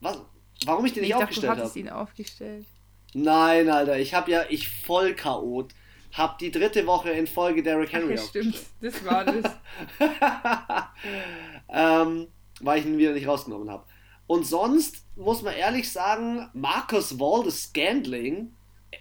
was, 0.00 0.20
warum 0.66 0.84
ich 0.84 0.92
den 0.92 1.02
nicht 1.02 1.10
ich 1.10 1.16
aufgestellt 1.16 1.58
habe? 1.58 1.78
ihn 1.78 1.88
aufgestellt. 1.88 2.66
Nein, 3.14 3.68
Alter, 3.68 3.98
ich 3.98 4.14
habe 4.14 4.30
ja, 4.30 4.44
ich 4.48 4.68
voll 4.68 5.14
Chaot, 5.14 5.72
hab 6.12 6.38
die 6.38 6.50
dritte 6.50 6.86
Woche 6.86 7.10
in 7.10 7.26
Folge 7.26 7.62
Derrick 7.62 7.92
Henry 7.92 8.16
Ach, 8.18 8.28
Stimmt, 8.28 8.60
das 8.80 9.04
war 9.04 9.24
das. 9.24 9.56
ähm, 11.68 12.28
weil 12.60 12.80
ich 12.80 12.86
ihn 12.86 12.98
wieder 12.98 13.12
nicht 13.12 13.26
rausgenommen 13.26 13.70
habe. 13.70 13.84
Und 14.26 14.46
sonst 14.46 15.04
muss 15.16 15.42
man 15.42 15.54
ehrlich 15.54 15.90
sagen, 15.90 16.48
Marcus 16.52 17.18
Waldes 17.18 17.64
Scandling, 17.64 18.54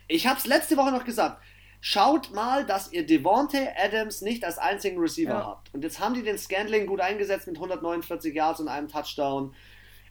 ich 0.07 0.25
habe 0.25 0.39
es 0.39 0.47
letzte 0.47 0.75
Woche 0.77 0.91
noch 0.91 1.05
gesagt, 1.05 1.41
schaut 1.81 2.33
mal, 2.33 2.65
dass 2.65 2.91
ihr 2.91 3.05
Devontae 3.05 3.69
Adams 3.77 4.21
nicht 4.21 4.43
als 4.43 4.57
einzigen 4.57 4.99
Receiver 4.99 5.31
ja. 5.31 5.45
habt. 5.45 5.73
Und 5.73 5.83
jetzt 5.83 5.99
haben 5.99 6.13
die 6.13 6.23
den 6.23 6.37
Scandling 6.37 6.85
gut 6.85 6.99
eingesetzt 6.99 7.47
mit 7.47 7.55
149 7.55 8.33
Yards 8.33 8.59
und 8.59 8.67
einem 8.67 8.87
Touchdown. 8.87 9.53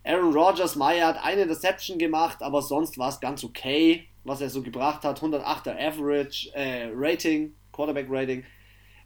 Aaron 0.04 0.32
Rodgers, 0.32 0.76
Meyer 0.76 1.08
hat 1.08 1.22
eine 1.22 1.46
Deception 1.46 1.98
gemacht, 1.98 2.42
aber 2.42 2.62
sonst 2.62 2.96
war 2.98 3.10
es 3.10 3.20
ganz 3.20 3.44
okay, 3.44 4.08
was 4.24 4.40
er 4.40 4.48
so 4.48 4.62
gebracht 4.62 5.04
hat. 5.04 5.20
108er 5.20 5.78
Average 5.78 6.50
äh, 6.54 6.90
Rating, 6.94 7.54
Quarterback 7.72 8.06
Rating. 8.08 8.44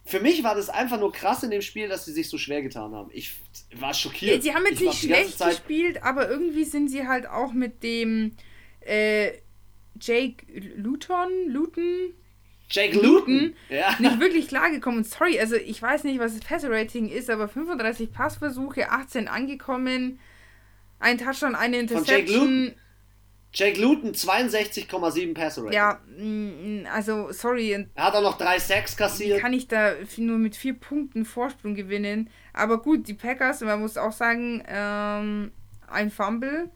Für 0.05 0.19
mich 0.19 0.43
war 0.43 0.53
das 0.55 0.69
einfach 0.69 0.99
nur 0.99 1.11
krass 1.11 1.43
in 1.43 1.51
dem 1.51 1.61
Spiel, 1.61 1.87
dass 1.87 2.05
sie 2.05 2.11
sich 2.11 2.29
so 2.29 2.37
schwer 2.37 2.61
getan 2.61 2.93
haben. 2.93 3.09
Ich 3.13 3.33
war 3.75 3.93
schockiert. 3.93 4.43
Sie 4.43 4.53
haben 4.53 4.65
jetzt 4.65 4.81
nicht 4.81 4.99
schlecht 4.99 5.39
gespielt, 5.39 6.03
aber 6.03 6.29
irgendwie 6.29 6.65
sind 6.65 6.89
sie 6.89 7.07
halt 7.07 7.25
auch 7.25 7.53
mit 7.53 7.83
dem 7.83 8.35
äh, 8.81 9.31
Jake 9.99 10.45
Luton, 10.75 11.29
Luton, 11.47 12.13
Jake 12.73 12.99
Luton, 12.99 13.55
ja. 13.69 13.95
nicht 13.99 14.19
wirklich 14.19 14.47
klargekommen. 14.47 15.03
Sorry, 15.03 15.39
also 15.39 15.55
ich 15.55 15.79
weiß 15.79 16.05
nicht, 16.05 16.19
was 16.19 16.33
das 16.33 16.43
Passer-Rating 16.43 17.07
ist, 17.07 17.29
aber 17.29 17.47
35 17.47 18.11
Passversuche, 18.11 18.89
18 18.89 19.27
angekommen, 19.27 20.19
ein 20.99 21.19
Touchdown, 21.19 21.53
eine 21.53 21.77
Interception. 21.77 22.73
Jake 23.53 23.79
Luton 23.79 24.13
62,7 24.13 25.35
Passer 25.35 25.61
Rating. 25.61 25.73
Ja, 25.73 25.99
mm, 26.17 26.87
also 26.91 27.31
sorry. 27.31 27.85
Er 27.93 28.03
hat 28.03 28.15
auch 28.15 28.23
noch 28.23 28.39
drei 28.39 28.57
Sacks 28.57 28.97
kassiert. 28.97 29.39
Kann 29.39 29.53
ich 29.53 29.67
da 29.67 29.93
nur 30.17 30.39
mit 30.39 30.55
vier 30.55 30.73
Punkten 30.73 31.23
Vorsprung 31.23 31.75
gewinnen? 31.75 32.31
Aber 32.53 32.81
gut, 32.81 33.07
die 33.07 33.13
Packers, 33.13 33.61
man 33.61 33.79
muss 33.79 33.95
auch 33.95 34.11
sagen, 34.11 34.63
ähm, 34.67 35.51
ein 35.87 36.09
Fumble. 36.09 36.71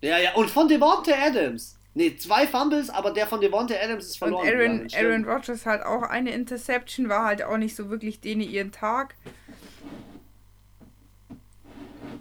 Ja, 0.00 0.18
ja, 0.18 0.34
und 0.34 0.50
von 0.50 0.66
Devontae 0.66 1.14
Adams. 1.14 1.77
Ne, 1.98 2.16
zwei 2.16 2.46
Fumbles, 2.46 2.90
aber 2.90 3.10
der 3.10 3.26
von 3.26 3.40
Devontae 3.40 3.76
Adams 3.76 4.06
ist 4.06 4.18
verloren. 4.18 4.46
Und 4.46 4.54
Aaron, 4.54 4.86
Aaron 4.94 5.24
Rodgers 5.24 5.66
hat 5.66 5.82
auch 5.82 6.02
eine 6.02 6.30
Interception, 6.30 7.08
war 7.08 7.24
halt 7.24 7.42
auch 7.42 7.56
nicht 7.56 7.74
so 7.74 7.90
wirklich 7.90 8.20
denen 8.20 8.42
ihren 8.42 8.70
Tag. 8.70 9.16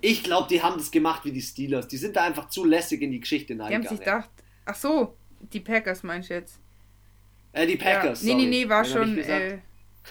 Ich 0.01 0.23
glaube, 0.23 0.47
die 0.49 0.63
haben 0.63 0.79
das 0.79 0.89
gemacht 0.89 1.25
wie 1.25 1.31
die 1.31 1.43
Steelers. 1.43 1.87
Die 1.87 1.97
sind 1.97 2.15
da 2.15 2.23
einfach 2.23 2.49
zu 2.49 2.65
lässig 2.65 3.03
in 3.03 3.11
die 3.11 3.19
Geschichte 3.19 3.53
hineingegangen. 3.53 3.83
Die 3.83 3.87
haben 3.87 3.97
sich 3.97 4.03
gedacht, 4.03 4.29
ach 4.65 4.75
so, 4.75 5.15
die 5.53 5.59
Packers 5.59 6.01
meinst 6.01 6.31
du 6.31 6.33
jetzt? 6.33 6.59
Äh, 7.53 7.67
die 7.67 7.77
Packers. 7.77 8.23
Ja. 8.23 8.33
Nee, 8.33 8.45
nee, 8.45 8.49
nee, 8.49 8.69
war 8.69 8.83
schon. 8.83 9.19
Äh, 9.19 9.59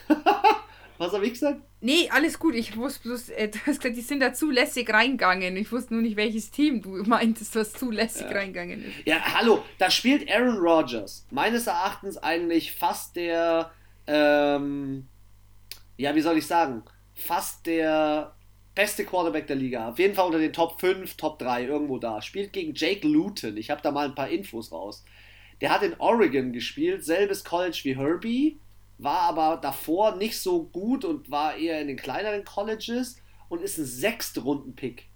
Was 0.99 1.13
habe 1.13 1.27
ich 1.27 1.33
gesagt? 1.33 1.61
Nee, 1.81 2.09
alles 2.11 2.39
gut. 2.39 2.55
Ich 2.55 2.77
wusste 2.77 3.09
bloß, 3.09 3.29
äh, 3.31 3.49
du 3.53 3.59
hast 3.67 3.81
gesagt, 3.81 3.97
die 3.97 4.01
sind 4.01 4.21
da 4.21 4.33
zulässig 4.33 4.89
reingegangen. 4.93 5.57
Ich 5.57 5.71
wusste 5.71 5.95
nur 5.95 6.03
nicht, 6.03 6.17
welches 6.17 6.51
Team 6.51 6.83
du 6.83 7.03
meintest, 7.05 7.55
was 7.57 7.73
zulässig 7.73 8.23
ja. 8.23 8.33
reingegangen 8.33 8.85
ist. 8.85 9.07
Ja, 9.07 9.21
hallo, 9.35 9.65
da 9.79 9.91
spielt 9.91 10.31
Aaron 10.31 10.59
Rodgers. 10.59 11.27
Meines 11.31 11.67
Erachtens 11.67 12.17
eigentlich 12.19 12.73
fast 12.73 13.17
der, 13.17 13.71
ähm, 14.07 15.07
ja, 15.97 16.15
wie 16.15 16.21
soll 16.21 16.39
ich 16.39 16.47
sagen, 16.47 16.83
fast 17.15 17.67
der 17.67 18.35
beste 18.75 19.05
Quarterback 19.05 19.47
der 19.47 19.57
Liga. 19.57 19.89
Auf 19.89 19.99
jeden 19.99 20.15
Fall 20.15 20.27
unter 20.27 20.39
den 20.39 20.53
Top 20.53 20.81
5, 20.81 21.17
Top 21.17 21.39
3, 21.39 21.65
irgendwo 21.65 21.99
da. 21.99 22.23
Spielt 22.23 22.53
gegen 22.53 22.75
Jake 22.75 23.07
Luton. 23.07 23.57
Ich 23.57 23.71
habe 23.71 23.83
da 23.83 23.91
mal 23.91 24.07
ein 24.07 24.15
paar 24.15 24.29
Infos 24.29 24.71
raus. 24.71 25.05
Der 25.61 25.71
hat 25.71 25.83
in 25.83 25.95
Oregon 25.99 26.53
gespielt, 26.53 27.05
selbes 27.05 27.43
College 27.43 27.81
wie 27.85 27.97
Herbie, 27.97 28.61
war 28.99 29.21
aber 29.21 29.59
davor 29.59 30.17
nicht 30.17 30.41
so 30.41 30.65
gut 30.65 31.05
und 31.05 31.31
war 31.31 31.57
eher 31.57 31.81
in 31.81 31.89
den 31.89 31.97
kleineren 31.97 32.45
Colleges 32.45 33.21
und 33.49 33.63
ist 33.63 33.79
ein 33.79 33.85
Sechstrunden-Pick. 33.85 35.09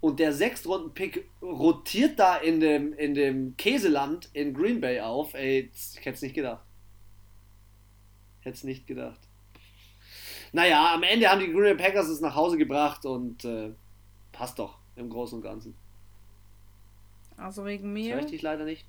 Und 0.00 0.20
der 0.20 0.32
Sechstrunden-Pick 0.32 1.28
rotiert 1.42 2.18
da 2.18 2.36
in 2.36 2.60
dem, 2.60 2.92
in 2.92 3.14
dem 3.14 3.56
Käseland 3.56 4.28
in 4.32 4.54
Green 4.54 4.80
Bay 4.80 5.00
auf. 5.00 5.34
Ey, 5.34 5.70
ich 5.72 6.04
hätte 6.04 6.16
es 6.16 6.22
nicht 6.22 6.34
gedacht. 6.34 6.64
Hätte 8.40 8.56
es 8.56 8.64
nicht 8.64 8.86
gedacht. 8.86 9.20
Naja, 10.52 10.94
am 10.94 11.02
Ende 11.02 11.28
haben 11.28 11.40
die 11.40 11.50
Green 11.52 11.76
Bay 11.76 11.86
Packers 11.86 12.08
es 12.08 12.20
nach 12.20 12.34
Hause 12.34 12.58
gebracht 12.58 13.04
und 13.04 13.44
äh, 13.44 13.72
passt 14.32 14.58
doch 14.58 14.78
im 14.96 15.10
Großen 15.10 15.36
und 15.36 15.42
Ganzen. 15.42 15.76
Also 17.36 17.64
wegen 17.64 17.92
mir. 17.92 18.14
Höre 18.14 18.20
ich 18.20 18.30
dich 18.30 18.42
leider 18.42 18.64
nicht. 18.64 18.86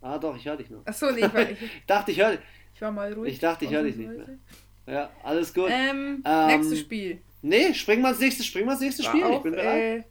Ah, 0.00 0.18
doch, 0.18 0.36
ich 0.36 0.44
höre 0.44 0.56
dich 0.56 0.70
noch. 0.70 0.84
Achso, 0.86 1.10
nee, 1.10 1.24
ich, 1.24 1.62
ich 1.62 1.70
dachte, 1.86 2.12
ich 2.12 2.18
höre 2.18 2.32
dich. 2.32 2.40
Ich 2.76 2.82
war 2.82 2.92
mal 2.92 3.10
ruhig. 3.10 3.32
Ich 3.32 3.38
dachte, 3.38 3.64
ich 3.64 3.70
höre 3.70 3.84
dich 3.84 3.96
nicht 3.96 4.10
mehr. 4.10 4.38
Ja, 4.86 5.10
alles 5.22 5.54
gut. 5.54 5.70
Ähm, 5.70 6.22
ähm, 6.26 6.46
nächstes 6.46 6.80
Spiel. 6.80 7.22
Nee, 7.40 7.72
springen 7.72 8.02
wir 8.02 8.10
ins 8.10 8.20
nächste, 8.20 8.44
springen 8.44 8.66
wir 8.66 8.72
ins 8.72 8.82
nächste 8.82 9.04
war 9.04 9.10
Spiel. 9.10 9.24
Auch, 9.24 9.36
ich 9.38 9.42
bin 9.44 9.52
bereit. 9.52 10.00
Äh, 10.00 10.02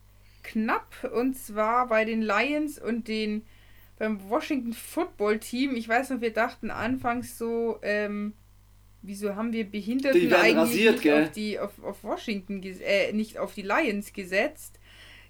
knapp 0.41 1.11
und 1.15 1.37
zwar 1.37 1.87
bei 1.87 2.05
den 2.05 2.23
Lions 2.23 2.79
und 2.79 3.07
den 3.07 3.45
beim 3.99 4.19
Washington 4.31 4.73
Football 4.73 5.39
Team. 5.39 5.75
Ich 5.75 5.87
weiß 5.87 6.09
noch, 6.09 6.21
wir 6.21 6.33
dachten 6.33 6.71
anfangs 6.71 7.37
so, 7.37 7.77
ähm, 7.83 8.33
wieso 9.03 9.35
haben 9.35 9.53
wir 9.53 9.69
Behinderten 9.69 10.33
eigentlich 10.33 10.55
rasiert, 10.55 11.05
nicht, 11.05 11.13
auf 11.13 11.31
die, 11.33 11.59
auf, 11.59 11.83
auf 11.83 12.03
Washington, 12.03 12.63
äh, 12.63 13.13
nicht 13.13 13.37
auf 13.37 13.53
die 13.53 13.61
Lions 13.61 14.11
gesetzt? 14.11 14.79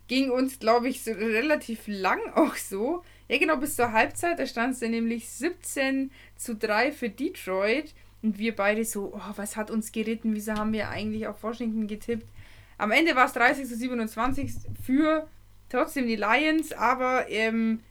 Ging 0.08 0.32
uns, 0.32 0.58
glaube 0.58 0.88
ich, 0.88 1.04
so 1.04 1.12
relativ 1.12 1.82
lang 1.88 2.22
auch 2.36 2.56
so. 2.56 3.04
Ja, 3.28 3.38
genau, 3.38 3.58
bis 3.58 3.76
zur 3.76 3.92
Halbzeit, 3.92 4.40
da 4.40 4.46
stand 4.46 4.74
es 4.74 4.82
nämlich 4.82 5.30
17 5.30 6.12
zu 6.36 6.56
3 6.56 6.92
für 6.92 7.10
Detroit. 7.10 7.94
Und 8.22 8.38
wir 8.40 8.56
beide 8.56 8.84
so, 8.86 9.14
oh, 9.16 9.34
was 9.36 9.56
hat 9.56 9.70
uns 9.70 9.92
geritten? 9.92 10.34
Wieso 10.34 10.54
haben 10.54 10.74
wir 10.74 10.90
eigentlich 10.90 11.28
auf 11.28 11.44
Washington 11.44 11.88
getippt? 11.88 12.28
Am 12.78 12.92
Ende 12.92 13.16
war 13.16 13.26
es 13.26 13.34
30 13.34 13.68
zu 13.68 13.76
27 13.76 14.52
für 14.84 15.28
trotzdem 15.70 16.08
die 16.08 16.16
Lions, 16.16 16.74
aber 16.74 17.30
ähm, 17.30 17.82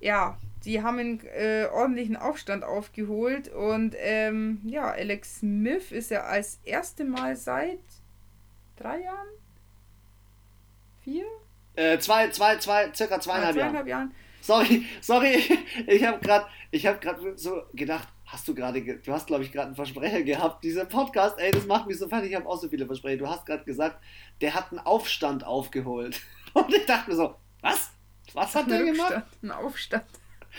ja, 0.00 0.38
die 0.64 0.82
haben 0.82 0.98
einen 0.98 1.20
äh, 1.26 1.68
ordentlichen 1.72 2.16
Aufstand 2.16 2.64
aufgeholt 2.64 3.48
und 3.48 3.94
ähm, 3.98 4.60
ja, 4.64 4.90
Alex 4.90 5.38
Smith 5.38 5.92
ist 5.92 6.10
ja 6.10 6.24
als 6.24 6.58
erste 6.64 7.04
Mal 7.04 7.36
seit 7.36 7.78
drei 8.76 9.02
Jahren? 9.02 9.28
Vier? 11.04 11.24
Äh, 11.76 11.98
zwei, 11.98 12.28
zwei, 12.30 12.56
zwei, 12.56 12.92
circa 12.92 13.20
zweieinhalb, 13.20 13.54
ja, 13.54 13.62
zweieinhalb 13.62 13.86
Jahren. 13.86 14.08
Jahren. 14.08 14.25
Sorry, 14.46 14.86
sorry, 15.00 15.42
ich 15.88 16.04
habe 16.04 16.20
gerade, 16.20 16.46
ich 16.70 16.86
habe 16.86 17.00
gerade 17.00 17.36
so 17.36 17.62
gedacht, 17.74 18.06
hast 18.26 18.46
du 18.46 18.54
gerade, 18.54 18.80
du 18.80 19.12
hast 19.12 19.26
glaube 19.26 19.42
ich 19.42 19.50
gerade 19.50 19.66
einen 19.66 19.74
Versprecher 19.74 20.22
gehabt, 20.22 20.62
dieser 20.62 20.84
Podcast, 20.84 21.36
ey, 21.40 21.50
das 21.50 21.66
macht 21.66 21.88
mich 21.88 21.98
so 21.98 22.08
fertig, 22.08 22.30
ich 22.30 22.36
habe 22.36 22.48
auch 22.48 22.60
so 22.60 22.68
viele 22.68 22.86
Versprecher. 22.86 23.16
Du 23.16 23.28
hast 23.28 23.44
gerade 23.44 23.64
gesagt, 23.64 24.00
der 24.40 24.54
hat 24.54 24.70
einen 24.70 24.78
Aufstand 24.78 25.42
aufgeholt. 25.42 26.20
Und 26.52 26.72
ich 26.72 26.86
dachte 26.86 27.10
mir 27.10 27.16
so, 27.16 27.34
was? 27.60 27.90
Was 28.34 28.54
hat 28.54 28.70
der 28.70 28.84
gemacht? 28.84 29.24
Ein 29.42 29.50
Aufstand. 29.50 30.04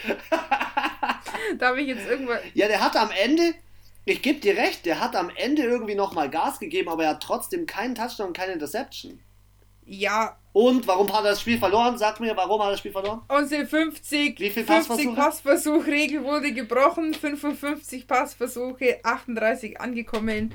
da 1.57 1.67
habe 1.67 1.79
ich 1.79 1.87
jetzt 1.87 2.07
irgendwann. 2.09 2.39
Ja, 2.55 2.67
der 2.67 2.81
hat 2.81 2.97
am 2.97 3.11
Ende, 3.11 3.53
ich 4.03 4.21
gebe 4.21 4.41
dir 4.41 4.57
recht, 4.57 4.85
der 4.85 4.99
hat 4.99 5.15
am 5.15 5.29
Ende 5.29 5.63
irgendwie 5.63 5.95
nochmal 5.95 6.29
Gas 6.29 6.59
gegeben, 6.59 6.89
aber 6.89 7.05
er 7.05 7.11
hat 7.11 7.23
trotzdem 7.23 7.65
keinen 7.65 7.95
Touchdown 7.95 8.27
und 8.27 8.37
keine 8.37 8.51
Interception. 8.51 9.21
Ja. 9.87 10.37
Und 10.53 10.87
warum 10.87 11.07
hat 11.13 11.23
er 11.23 11.31
das 11.31 11.41
Spiel 11.41 11.57
verloren? 11.57 11.97
Sag 11.97 12.19
mir, 12.19 12.35
warum 12.35 12.59
hat 12.61 12.67
er 12.67 12.71
das 12.71 12.79
Spiel 12.79 12.91
verloren? 12.91 13.21
Unsere 13.29 13.65
50, 13.65 14.39
Wie 14.39 14.49
viel 14.49 14.65
50 14.65 15.15
Passversuchregel 15.15 16.23
wurde 16.23 16.51
gebrochen, 16.51 17.13
55 17.13 18.07
Passversuche, 18.07 18.99
38 19.03 19.79
angekommen. 19.79 20.53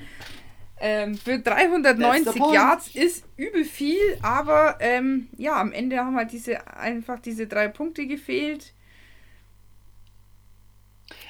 Ähm, 0.81 1.15
für 1.17 1.39
390 1.39 2.35
Yards 2.53 2.89
ist 2.95 3.25
übel 3.37 3.65
viel, 3.65 4.19
aber 4.21 4.79
ähm, 4.81 5.29
ja, 5.37 5.61
am 5.61 5.71
Ende 5.73 5.99
haben 5.99 6.17
halt 6.17 6.33
diese 6.33 6.67
einfach 6.77 7.21
diese 7.21 7.47
drei 7.47 7.69
Punkte 7.69 8.07
gefehlt. 8.09 8.75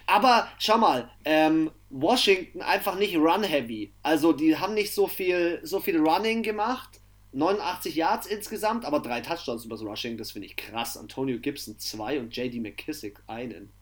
Aber 0.06 0.48
schau 0.58 0.78
mal, 0.78 1.10
ähm, 1.26 1.70
Washington 1.90 2.62
einfach 2.62 2.96
nicht 2.96 3.16
run-heavy. 3.16 3.92
Also 4.02 4.32
die 4.32 4.56
haben 4.56 4.72
nicht 4.72 4.94
so 4.94 5.06
viel, 5.06 5.60
so 5.62 5.80
viel 5.80 5.98
Running 5.98 6.42
gemacht. 6.42 7.01
89 7.32 7.94
Yards 7.94 8.26
insgesamt, 8.26 8.84
aber 8.84 9.00
drei 9.00 9.20
Touchdowns 9.20 9.64
übers 9.64 9.82
Rushing, 9.82 10.18
das 10.18 10.32
finde 10.32 10.46
ich 10.46 10.56
krass. 10.56 10.96
Antonio 10.96 11.38
Gibson 11.38 11.78
zwei 11.78 12.20
und 12.20 12.36
JD 12.36 12.60
McKissick 12.60 13.18
einen. 13.26 13.72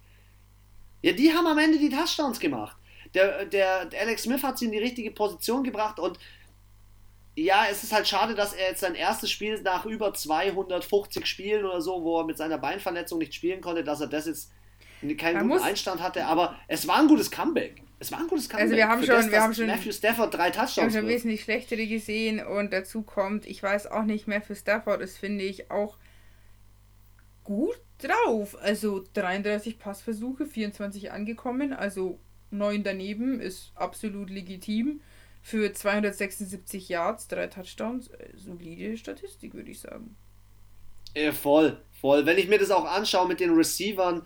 Ja, 1.03 1.13
die 1.13 1.33
haben 1.33 1.47
am 1.47 1.59
Ende 1.59 1.79
die 1.79 1.89
Touchdowns 1.89 2.39
gemacht. 2.39 2.77
Der, 3.15 3.45
der, 3.45 3.87
der 3.87 4.01
Alex 4.03 4.23
Smith 4.23 4.43
hat 4.43 4.59
sie 4.59 4.67
in 4.67 4.73
die 4.73 4.79
richtige 4.79 5.11
Position 5.11 5.65
gebracht 5.65 5.99
und 5.99 6.19
ja, 7.37 7.65
es 7.71 7.83
ist 7.83 7.93
halt 7.93 8.07
schade, 8.07 8.35
dass 8.35 8.53
er 8.53 8.71
jetzt 8.71 8.81
sein 8.81 8.95
erstes 8.95 9.31
Spiel 9.31 9.61
nach 9.63 9.85
über 9.87 10.13
250 10.13 11.27
Spielen 11.27 11.65
oder 11.65 11.81
so, 11.81 12.03
wo 12.03 12.21
er 12.21 12.25
mit 12.25 12.37
seiner 12.37 12.59
Beinverletzung 12.59 13.19
nicht 13.19 13.35
spielen 13.35 13.61
konnte, 13.61 13.83
dass 13.83 14.01
er 14.01 14.09
das 14.09 14.27
jetzt 14.27 14.53
keinen 15.17 15.49
Man 15.49 15.49
guten 15.49 15.63
Einstand 15.63 16.03
hatte, 16.03 16.27
aber 16.27 16.57
es 16.69 16.87
war 16.87 16.99
ein 16.99 17.09
gutes 17.09 17.31
Comeback. 17.31 17.83
Es 18.01 18.11
war 18.11 18.21
ein 18.21 18.29
gutes 18.29 18.49
Comeback. 18.49 18.65
Also 18.65 18.77
wir 18.77 18.89
haben 18.89 19.05
schon, 19.05 19.15
das, 19.15 19.31
wir 19.31 19.43
haben 19.43 19.55
schon 19.55 19.67
Matthew 19.67 19.93
Stafford 19.93 20.33
drei 20.33 20.51
Touchdowns. 20.51 20.77
Wir 20.77 20.83
haben 20.85 20.93
schon 20.93 21.07
wesentlich 21.07 21.43
schlechtere 21.43 21.87
gesehen 21.87 22.45
und 22.45 22.73
dazu 22.73 23.03
kommt, 23.03 23.47
ich 23.47 23.63
weiß 23.63 23.89
auch 23.89 24.05
nicht 24.05 24.27
mehr 24.27 24.41
für 24.41 24.57
Stafford 24.57 25.03
ist 25.03 25.19
finde 25.19 25.45
ich 25.45 25.71
auch 25.71 25.99
gut 27.45 27.79
drauf. 27.99 28.57
Also 28.61 29.05
33 29.13 29.79
Passversuche, 29.79 30.47
24 30.47 31.13
angekommen, 31.13 31.75
also 31.75 32.19
9 32.51 32.83
daneben 32.83 33.39
ist 33.39 33.73
absolut 33.75 34.31
legitim. 34.31 35.01
Für 35.43 35.73
276 35.73 36.89
Yards, 36.89 37.29
drei 37.29 37.47
Touchdowns, 37.47 38.09
äh, 38.09 38.29
solide 38.35 38.97
Statistik, 38.97 39.55
würde 39.55 39.71
ich 39.71 39.81
sagen. 39.81 40.17
Ja, 41.15 41.33
voll, 41.33 41.81
voll. 42.01 42.25
Wenn 42.27 42.39
ich 42.39 42.49
mir 42.49 42.59
das 42.59 42.71
auch 42.71 42.85
anschaue 42.85 43.27
mit 43.29 43.41
den 43.41 43.55
Receivern, 43.55 44.23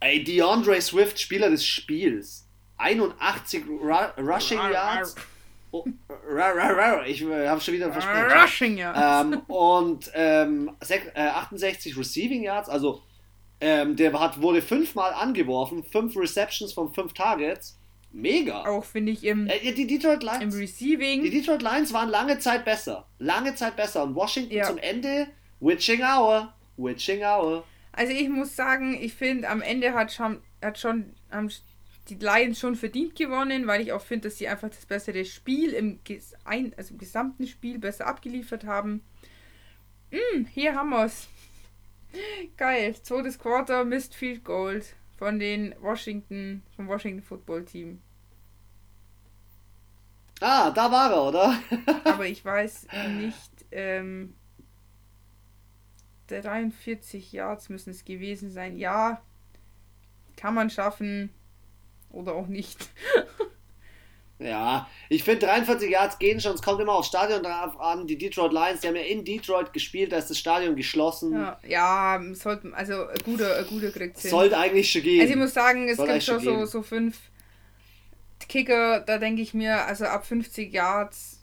ey, 0.00 0.22
DeAndre 0.22 0.80
Swift, 0.80 1.18
Spieler 1.18 1.50
des 1.50 1.64
Spiels. 1.64 2.45
81 2.78 3.64
Ru 3.66 3.78
Rushing 4.18 4.58
Yards. 4.58 5.14
Oh, 5.72 5.84
ich 7.06 7.22
äh, 7.22 7.48
habe 7.48 7.60
schon 7.60 7.74
wieder 7.74 7.92
versprochen. 7.92 8.40
Rushing 8.40 8.78
Yards. 8.78 9.26
Ähm, 9.26 9.40
und 9.48 10.10
ähm, 10.14 10.70
68 10.80 11.96
Receiving 11.96 12.42
Yards, 12.42 12.68
also 12.68 13.02
ähm, 13.60 13.96
der 13.96 14.18
hat, 14.18 14.40
wurde 14.40 14.62
fünfmal 14.62 15.12
angeworfen, 15.14 15.82
fünf 15.82 16.16
Receptions 16.16 16.72
von 16.72 16.92
fünf 16.92 17.14
Targets. 17.14 17.78
Mega. 18.12 18.64
Auch 18.64 18.84
finde 18.84 19.12
ich 19.12 19.24
im, 19.24 19.46
äh, 19.46 19.72
die 19.72 19.86
Detroit 19.86 20.22
Lions, 20.22 20.54
im 20.54 20.60
Receiving. 20.60 21.22
Die 21.22 21.30
Detroit 21.30 21.62
Lions 21.62 21.92
waren 21.92 22.08
lange 22.08 22.38
Zeit 22.38 22.64
besser. 22.64 23.06
Lange 23.18 23.54
Zeit 23.54 23.76
besser. 23.76 24.04
Und 24.04 24.14
Washington 24.14 24.54
ja. 24.54 24.64
zum 24.64 24.78
Ende, 24.78 25.26
Witching 25.60 26.02
Hour. 26.02 26.54
Witching 26.76 27.22
Hour. 27.22 27.64
Also 27.92 28.12
ich 28.12 28.28
muss 28.28 28.54
sagen, 28.54 28.96
ich 29.00 29.14
finde, 29.14 29.48
am 29.48 29.62
Ende 29.62 29.92
hat 29.94 30.12
schon, 30.12 30.40
hat 30.62 30.78
schon 30.78 31.14
haben 31.30 31.50
die 32.08 32.14
Lions 32.14 32.60
schon 32.60 32.76
verdient 32.76 33.16
gewonnen, 33.16 33.66
weil 33.66 33.80
ich 33.80 33.92
auch 33.92 34.00
finde, 34.00 34.28
dass 34.28 34.38
sie 34.38 34.48
einfach 34.48 34.68
das 34.68 34.86
bessere 34.86 35.24
Spiel 35.24 35.72
im, 35.72 36.00
also 36.76 36.94
im 36.94 36.98
gesamten 36.98 37.46
Spiel 37.46 37.78
besser 37.78 38.06
abgeliefert 38.06 38.64
haben. 38.64 39.02
Mm, 40.10 40.44
hier 40.46 40.74
haben 40.74 40.90
wir 40.90 41.04
es. 41.04 41.28
Geil. 42.56 42.94
Zweites 43.02 43.38
Quarter, 43.38 43.84
Mist 43.84 44.14
Field 44.14 44.44
Gold 44.44 44.94
von 45.18 45.38
den 45.38 45.74
Washington, 45.80 46.62
vom 46.76 46.88
Washington 46.88 47.22
Football 47.22 47.64
Team. 47.64 48.00
Ah, 50.40 50.70
da 50.70 50.90
war 50.92 51.10
er, 51.10 51.22
oder? 51.22 51.60
Aber 52.04 52.26
ich 52.26 52.44
weiß 52.44 52.88
nicht, 53.18 53.66
ähm, 53.72 54.34
43 56.26 57.32
Yards 57.32 57.68
müssen 57.68 57.90
es 57.90 58.04
gewesen 58.04 58.50
sein. 58.50 58.76
Ja, 58.76 59.22
kann 60.36 60.54
man 60.54 60.68
schaffen 60.68 61.30
oder 62.10 62.34
auch 62.34 62.46
nicht. 62.46 62.88
Ja, 64.38 64.86
ich 65.08 65.24
finde 65.24 65.46
43 65.46 65.90
Yards 65.90 66.18
gehen 66.18 66.40
schon, 66.40 66.54
es 66.54 66.60
kommt 66.60 66.80
immer 66.80 66.92
aufs 66.92 67.08
Stadion 67.08 67.42
drauf 67.42 67.80
an. 67.80 68.06
Die 68.06 68.18
Detroit 68.18 68.52
Lions, 68.52 68.80
die 68.80 68.88
haben 68.88 68.96
ja 68.96 69.02
in 69.02 69.24
Detroit 69.24 69.72
gespielt, 69.72 70.12
da 70.12 70.18
ist 70.18 70.28
das 70.28 70.38
Stadion 70.38 70.76
geschlossen. 70.76 71.32
Ja, 71.32 71.58
ja 71.66 72.20
sollte, 72.34 72.70
also 72.74 73.06
ein 73.06 73.18
guter, 73.24 73.56
ein 73.56 73.66
guter 73.66 73.90
kriegt 73.90 74.18
Sollte 74.18 74.58
eigentlich 74.58 74.90
schon 74.90 75.02
gehen. 75.02 75.22
Also 75.22 75.32
ich 75.32 75.38
muss 75.38 75.54
sagen, 75.54 75.88
es 75.88 75.96
Soll 75.96 76.08
gibt 76.08 76.22
schon 76.22 76.40
so, 76.40 76.66
so 76.66 76.82
fünf 76.82 77.18
Kicker, 78.46 79.00
da 79.00 79.16
denke 79.16 79.40
ich 79.40 79.54
mir, 79.54 79.86
also 79.86 80.04
ab 80.04 80.26
50 80.26 80.72
Yards 80.72 81.42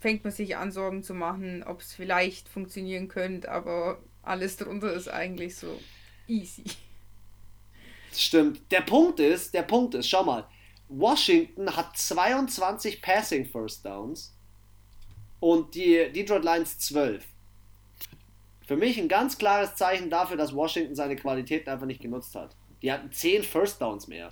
fängt 0.00 0.24
man 0.24 0.32
sich 0.32 0.56
an, 0.56 0.72
Sorgen 0.72 1.04
zu 1.04 1.14
machen, 1.14 1.62
ob 1.62 1.80
es 1.80 1.94
vielleicht 1.94 2.48
funktionieren 2.48 3.06
könnte, 3.06 3.50
aber 3.50 3.98
alles 4.22 4.56
drunter 4.56 4.92
ist 4.92 5.08
eigentlich 5.08 5.56
so 5.56 5.78
easy. 6.26 6.64
Stimmt. 8.12 8.60
Der 8.70 8.80
Punkt 8.80 9.20
ist, 9.20 9.54
der 9.54 9.62
Punkt 9.62 9.94
ist, 9.94 10.08
schau 10.08 10.24
mal, 10.24 10.46
Washington 10.88 11.74
hat 11.76 11.96
22 11.96 13.00
Passing 13.00 13.46
First 13.46 13.84
Downs 13.84 14.34
und 15.38 15.74
die 15.74 16.10
Detroit 16.12 16.44
Lions 16.44 16.78
12. 16.78 17.24
Für 18.66 18.76
mich 18.76 18.98
ein 18.98 19.08
ganz 19.08 19.38
klares 19.38 19.74
Zeichen 19.74 20.10
dafür, 20.10 20.36
dass 20.36 20.54
Washington 20.54 20.94
seine 20.94 21.16
Qualitäten 21.16 21.70
einfach 21.70 21.86
nicht 21.86 22.00
genutzt 22.00 22.34
hat. 22.34 22.56
Die 22.82 22.92
hatten 22.92 23.10
10 23.10 23.42
First 23.42 23.80
Downs 23.80 24.08
mehr. 24.08 24.30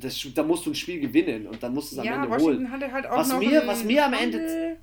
Das, 0.00 0.26
da 0.34 0.42
musst 0.42 0.66
du 0.66 0.70
ein 0.70 0.74
Spiel 0.74 1.00
gewinnen 1.00 1.46
und 1.46 1.62
dann 1.62 1.72
musst 1.72 1.92
du 1.92 1.96
es 1.96 2.00
am 2.00 2.06
ja, 2.06 2.16
Ende 2.16 2.30
Washington 2.30 2.72
holen. 2.72 2.92
Halt 2.92 3.06
was, 3.08 3.32
mir, 3.38 3.66
was 3.66 3.84
mir 3.84 4.04
am 4.04 4.12
Ende. 4.12 4.78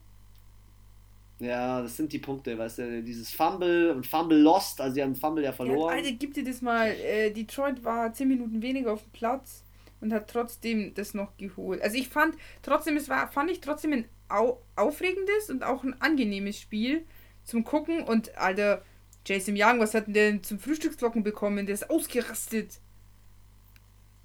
Ja, 1.42 1.82
das 1.82 1.98
sind 1.98 2.14
die 2.14 2.20
Punkte, 2.20 2.56
weißt 2.56 2.78
du, 2.78 3.02
dieses 3.02 3.32
Fumble 3.32 3.92
und 3.96 4.06
Fumble 4.06 4.40
lost, 4.40 4.80
also 4.80 4.94
sie 4.94 5.02
haben 5.02 5.16
Fumble 5.16 5.44
ja 5.44 5.52
verloren. 5.52 5.90
Ja, 5.90 5.98
Alter, 5.98 6.12
gib 6.12 6.36
dir 6.36 6.44
das 6.44 6.62
mal. 6.62 6.92
Äh, 6.92 7.32
Detroit 7.32 7.84
war 7.84 8.14
10 8.14 8.28
Minuten 8.28 8.62
weniger 8.62 8.94
auf 8.94 9.02
dem 9.02 9.12
Platz 9.12 9.64
und 10.02 10.14
hat 10.14 10.30
trotzdem 10.30 10.94
das 10.94 11.16
noch 11.16 11.36
geholt. 11.38 11.82
Also 11.82 11.98
ich 11.98 12.10
fand 12.10 12.36
trotzdem, 12.62 12.96
es 12.96 13.10
war, 13.10 13.28
fand 13.32 13.50
ich 13.50 13.60
trotzdem 13.60 13.92
ein 13.92 14.06
au 14.30 14.62
aufregendes 14.76 15.50
und 15.50 15.64
auch 15.64 15.84
ein 15.84 16.00
angenehmes 16.00 16.60
Spiel 16.60 17.06
zum 17.44 17.64
Gucken 17.64 18.04
und 18.04 18.38
Alter, 18.38 18.84
Jason 19.26 19.56
Young, 19.58 19.80
was 19.80 19.96
hat 19.96 20.04
denn 20.08 20.44
zum 20.44 20.60
Frühstücksglocken 20.60 21.24
bekommen? 21.24 21.66
Der 21.66 21.74
ist 21.74 21.90
ausgerastet. 21.90 22.80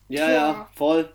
Ja, 0.08 0.26
Boah. 0.26 0.32
ja, 0.32 0.70
voll. 0.74 1.12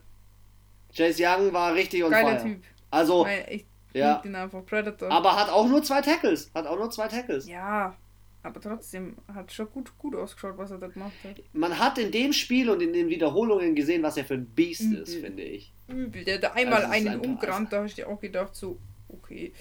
Chase 0.95 1.23
Young 1.23 1.53
war 1.53 1.75
richtig 1.75 2.03
und 2.03 2.09
Geiler 2.09 2.41
Typ. 2.41 2.63
Also, 2.89 3.25
ich 3.49 3.65
ja. 3.93 4.19
den 4.19 4.35
einfach 4.35 4.65
Predator. 4.65 5.11
Aber 5.11 5.35
hat 5.35 5.49
auch 5.49 5.67
nur 5.67 5.83
zwei 5.83 6.01
Tackles. 6.01 6.51
Hat 6.53 6.67
auch 6.67 6.77
nur 6.77 6.89
zwei 6.89 7.07
Tackles. 7.07 7.47
Ja, 7.47 7.95
aber 8.43 8.59
trotzdem 8.59 9.17
hat 9.31 9.51
schon 9.51 9.69
gut, 9.69 9.97
gut 9.97 10.15
ausgeschaut, 10.15 10.57
was 10.57 10.71
er 10.71 10.79
da 10.79 10.87
gemacht 10.87 11.13
hat. 11.23 11.41
Man 11.53 11.77
hat 11.77 11.97
in 11.99 12.11
dem 12.11 12.33
Spiel 12.33 12.69
und 12.69 12.81
in 12.81 12.91
den 12.91 13.09
Wiederholungen 13.09 13.75
gesehen, 13.75 14.01
was 14.01 14.17
er 14.17 14.25
für 14.25 14.33
ein 14.33 14.47
Biest 14.47 14.81
Übel. 14.81 15.01
ist, 15.01 15.15
finde 15.15 15.43
ich. 15.43 15.73
Übel. 15.87 16.23
Der 16.23 16.41
hat 16.41 16.55
einmal 16.55 16.83
also 16.83 16.91
einen 16.91 17.07
ein 17.07 17.19
umgerannt, 17.19 17.71
da 17.71 17.83
hast 17.83 17.97
du 17.97 18.01
dir 18.01 18.07
auch 18.09 18.19
gedacht, 18.19 18.55
so, 18.55 18.79
okay. 19.09 19.53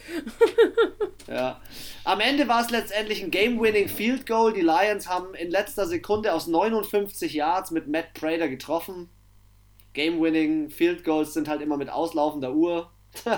ja. 1.27 1.61
Am 2.05 2.21
Ende 2.21 2.49
war 2.49 2.63
es 2.63 2.71
letztendlich 2.71 3.23
ein 3.23 3.31
Game-Winning 3.31 3.89
Field 3.89 4.27
Goal. 4.27 4.55
Die 4.55 4.63
Lions 4.63 5.09
haben 5.09 5.35
in 5.35 5.51
letzter 5.51 5.87
Sekunde 5.87 6.33
aus 6.33 6.47
59 6.47 7.35
Yards 7.35 7.71
mit 7.73 7.87
Matt 7.87 8.15
Prater 8.15 8.49
getroffen. 8.49 9.11
Game-Winning 9.93 10.71
Field 10.71 11.05
Goals 11.05 11.35
sind 11.35 11.49
halt 11.49 11.61
immer 11.61 11.77
mit 11.77 11.91
auslaufender 11.91 12.55
Uhr. 12.55 12.91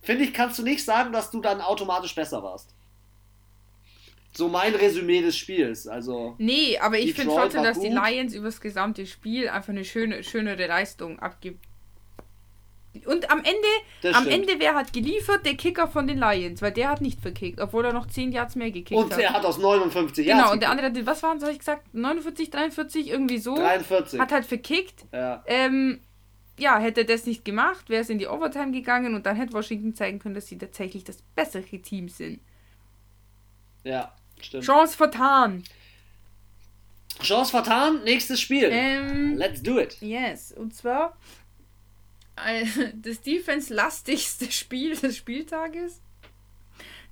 Finde 0.00 0.24
ich, 0.24 0.32
kannst 0.32 0.58
du 0.58 0.62
nicht 0.62 0.84
sagen, 0.84 1.12
dass 1.12 1.30
du 1.30 1.40
dann 1.40 1.60
automatisch 1.60 2.14
besser 2.14 2.42
warst. 2.42 2.74
So 4.32 4.48
mein 4.48 4.74
Resümee 4.74 5.20
des 5.20 5.36
Spiels. 5.36 5.88
Also 5.88 6.36
nee, 6.38 6.78
aber 6.78 6.98
ich 6.98 7.14
finde 7.14 7.34
trotzdem, 7.34 7.64
dass 7.64 7.76
gut. 7.76 7.86
die 7.86 7.90
Lions 7.90 8.34
übers 8.34 8.60
gesamte 8.60 9.04
Spiel 9.06 9.48
einfach 9.48 9.70
eine 9.70 9.84
schöne, 9.84 10.22
schönere 10.22 10.66
Leistung 10.66 11.18
abgibt. 11.18 11.64
Und 13.04 13.30
am 13.30 13.38
Ende, 13.38 13.68
das 14.02 14.16
am 14.16 14.24
stimmt. 14.24 14.48
Ende, 14.48 14.60
wer 14.64 14.74
hat 14.74 14.92
geliefert? 14.92 15.44
Der 15.44 15.54
Kicker 15.54 15.88
von 15.88 16.06
den 16.06 16.18
Lions, 16.18 16.62
weil 16.62 16.72
der 16.72 16.88
hat 16.88 17.00
nicht 17.00 17.20
verkickt, 17.20 17.60
obwohl 17.60 17.84
er 17.84 17.92
noch 17.92 18.06
10 18.06 18.32
Yards 18.32 18.56
mehr 18.56 18.70
gekickt 18.70 18.98
und 18.98 19.10
hat. 19.10 19.18
Und 19.18 19.24
er 19.24 19.32
hat 19.32 19.44
aus 19.44 19.58
59 19.58 20.26
Yards. 20.26 20.42
Genau, 20.42 20.52
und 20.52 20.62
der 20.62 20.70
andere, 20.70 21.06
was 21.06 21.22
waren, 21.22 21.38
soll 21.38 21.50
ich 21.50 21.58
gesagt, 21.58 21.94
49, 21.94 22.50
43, 22.50 23.08
irgendwie 23.08 23.38
so. 23.38 23.56
43. 23.56 24.20
Hat 24.20 24.32
halt 24.32 24.46
verkickt. 24.46 25.04
Ja. 25.12 25.42
Ähm, 25.46 26.00
ja, 26.58 26.78
hätte 26.78 27.04
das 27.04 27.26
nicht 27.26 27.44
gemacht, 27.44 27.88
wäre 27.88 28.02
es 28.02 28.10
in 28.10 28.18
die 28.18 28.26
Overtime 28.26 28.72
gegangen 28.72 29.14
und 29.14 29.26
dann 29.26 29.36
hätte 29.36 29.52
Washington 29.52 29.94
zeigen 29.94 30.18
können, 30.18 30.34
dass 30.34 30.46
sie 30.46 30.58
tatsächlich 30.58 31.04
das 31.04 31.22
bessere 31.34 31.78
Team 31.80 32.08
sind. 32.08 32.40
Ja, 33.84 34.12
stimmt. 34.40 34.64
Chance 34.64 34.96
vertan. 34.96 35.64
Chance 37.22 37.50
vertan, 37.50 38.04
nächstes 38.04 38.40
Spiel. 38.40 38.68
Ähm, 38.70 39.36
Let's 39.36 39.62
do 39.62 39.78
it. 39.78 40.00
Yes, 40.00 40.52
und 40.52 40.74
zwar 40.74 41.16
äh, 42.46 42.64
das 42.94 43.20
defense-lastigste 43.20 44.50
Spiel 44.52 44.96
des 44.96 45.16
Spieltages. 45.16 46.00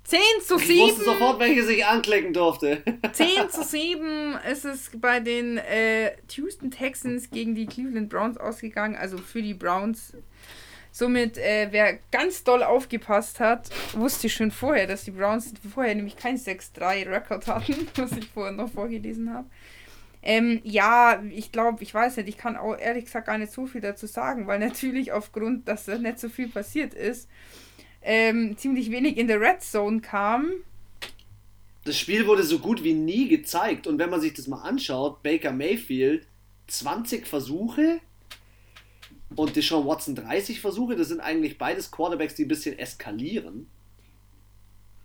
10 0.06 0.20
zu 0.44 0.58
7. 0.58 0.70
Ich 0.70 0.80
wusste 0.80 1.04
sofort, 1.04 1.40
welches 1.40 1.68
ich 1.68 1.84
anklicken 1.84 2.32
durfte. 2.32 2.82
10 3.12 3.50
zu 3.50 3.64
7 3.64 4.38
ist 4.50 4.64
es 4.64 4.90
bei 4.94 5.18
den 5.20 5.58
äh, 5.58 6.12
Houston 6.32 6.70
Texans 6.70 7.30
gegen 7.30 7.54
die 7.54 7.66
Cleveland 7.66 8.08
Browns 8.08 8.38
ausgegangen, 8.38 8.96
also 8.96 9.18
für 9.18 9.42
die 9.42 9.54
Browns. 9.54 10.12
Somit, 10.92 11.36
äh, 11.36 11.68
wer 11.72 11.98
ganz 12.10 12.42
doll 12.42 12.62
aufgepasst 12.62 13.38
hat, 13.38 13.68
wusste 13.92 14.30
schon 14.30 14.50
vorher, 14.50 14.86
dass 14.86 15.04
die 15.04 15.10
Browns 15.10 15.52
vorher 15.74 15.94
nämlich 15.94 16.16
kein 16.16 16.38
6-3-Rekord 16.38 17.46
hatten, 17.48 17.88
was 17.96 18.12
ich 18.12 18.26
vorher 18.28 18.52
noch 18.52 18.70
vorgelesen 18.70 19.34
habe. 19.34 19.46
Ähm, 20.22 20.60
ja, 20.64 21.22
ich 21.30 21.52
glaube, 21.52 21.82
ich 21.82 21.92
weiß 21.92 22.16
nicht, 22.16 22.28
ich 22.28 22.38
kann 22.38 22.56
auch 22.56 22.78
ehrlich 22.78 23.04
gesagt 23.04 23.26
gar 23.26 23.36
nicht 23.36 23.52
so 23.52 23.66
viel 23.66 23.82
dazu 23.82 24.06
sagen, 24.06 24.46
weil 24.46 24.58
natürlich 24.58 25.12
aufgrund, 25.12 25.68
dass 25.68 25.84
da 25.84 25.98
nicht 25.98 26.18
so 26.18 26.30
viel 26.30 26.48
passiert 26.48 26.94
ist, 26.94 27.28
ähm, 28.06 28.56
ziemlich 28.56 28.90
wenig 28.90 29.18
in 29.18 29.26
der 29.26 29.40
Red 29.40 29.62
Zone 29.62 30.00
kam. 30.00 30.52
Das 31.84 31.98
Spiel 31.98 32.26
wurde 32.26 32.44
so 32.44 32.58
gut 32.60 32.82
wie 32.82 32.94
nie 32.94 33.28
gezeigt 33.28 33.86
und 33.86 33.98
wenn 33.98 34.10
man 34.10 34.20
sich 34.20 34.32
das 34.32 34.46
mal 34.46 34.62
anschaut, 34.62 35.22
Baker 35.22 35.52
Mayfield 35.52 36.26
20 36.68 37.26
Versuche 37.26 38.00
und 39.34 39.54
Deshaun 39.54 39.86
Watson 39.86 40.14
30 40.14 40.60
Versuche, 40.60 40.96
das 40.96 41.08
sind 41.08 41.20
eigentlich 41.20 41.58
beides 41.58 41.90
Quarterbacks, 41.90 42.34
die 42.34 42.44
ein 42.44 42.48
bisschen 42.48 42.78
eskalieren. 42.78 43.68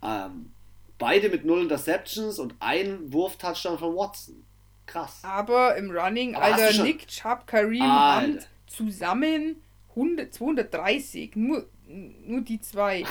Ähm, 0.02 0.50
beide 0.98 1.28
mit 1.28 1.44
null 1.44 1.62
Interceptions 1.62 2.38
und 2.38 2.54
ein 2.60 3.12
Wurf-Touchdown 3.12 3.78
von 3.78 3.96
Watson. 3.96 4.44
Krass. 4.86 5.20
Aber 5.22 5.76
im 5.76 5.90
Running, 5.90 6.34
Aber 6.34 6.44
Alter, 6.44 6.82
Nick 6.82 7.06
Chubb, 7.08 7.46
Kareem. 7.46 7.82
Hunt 7.82 8.48
zusammen 8.66 9.56
100, 9.90 10.32
230. 10.32 11.36
Nur, 11.36 11.66
nur 11.92 12.40
die 12.40 12.60
zwei. 12.60 13.04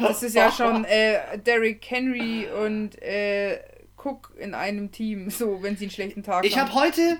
das 0.00 0.22
ist 0.22 0.34
ja 0.34 0.50
schon 0.50 0.84
äh, 0.84 1.38
Derrick 1.38 1.84
Henry 1.88 2.46
und 2.48 3.00
äh, 3.02 3.60
Cook 3.96 4.32
in 4.36 4.54
einem 4.54 4.92
Team, 4.92 5.30
so 5.30 5.62
wenn 5.62 5.76
sie 5.76 5.84
einen 5.84 5.90
schlechten 5.90 6.22
Tag 6.22 6.44
ich 6.44 6.58
haben. 6.58 6.66
Ich 6.66 6.74
habe 6.74 6.86
heute, 6.86 7.18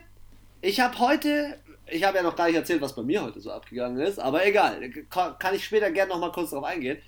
ich 0.61 0.81
habe 0.81 0.99
heute, 0.99 1.59
ich 1.87 2.05
habe 2.05 2.17
ja 2.17 2.23
noch 2.23 2.37
gar 2.37 2.47
nicht 2.47 2.57
erzählt, 2.57 2.81
was 2.81 2.95
bei 2.95 3.03
mir 3.03 3.23
heute 3.23 3.41
so 3.41 3.51
abgegangen 3.51 3.99
ist, 4.01 4.19
aber 4.19 4.45
egal, 4.47 4.81
kann 5.11 5.55
ich 5.55 5.65
später 5.65 5.91
gerne 5.91 6.11
noch 6.11 6.21
mal 6.21 6.33
kurz 6.33 6.51
darauf 6.51 6.67
eingehen. 6.67 6.99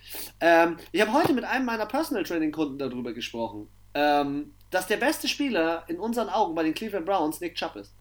Ähm, 0.41 0.77
ich 0.93 1.01
habe 1.01 1.13
heute 1.13 1.33
mit 1.33 1.45
einem 1.45 1.65
meiner 1.65 1.87
Personal 1.87 2.25
Training 2.25 2.53
Kunden 2.53 2.79
darüber 2.79 3.13
gesprochen. 3.13 3.69
Ähm, 3.95 4.53
dass 4.71 4.87
der 4.87 4.99
beste 4.99 5.29
Spieler 5.29 5.85
in 5.89 5.99
unseren 5.99 6.29
Augen 6.29 6.55
bei 6.55 6.63
den 6.63 6.75
Cleveland 6.75 7.07
Browns 7.07 7.41
Nick 7.41 7.55
Chubb 7.55 7.77
ist. 7.77 7.95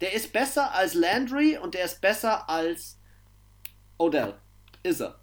Der 0.00 0.12
ist 0.12 0.32
besser 0.32 0.74
als 0.74 0.94
Landry 0.94 1.58
und 1.58 1.74
der 1.74 1.84
ist 1.84 2.00
besser 2.00 2.48
als 2.48 2.99
Odell. 4.00 4.34
Ist 4.82 5.00
er. 5.00 5.20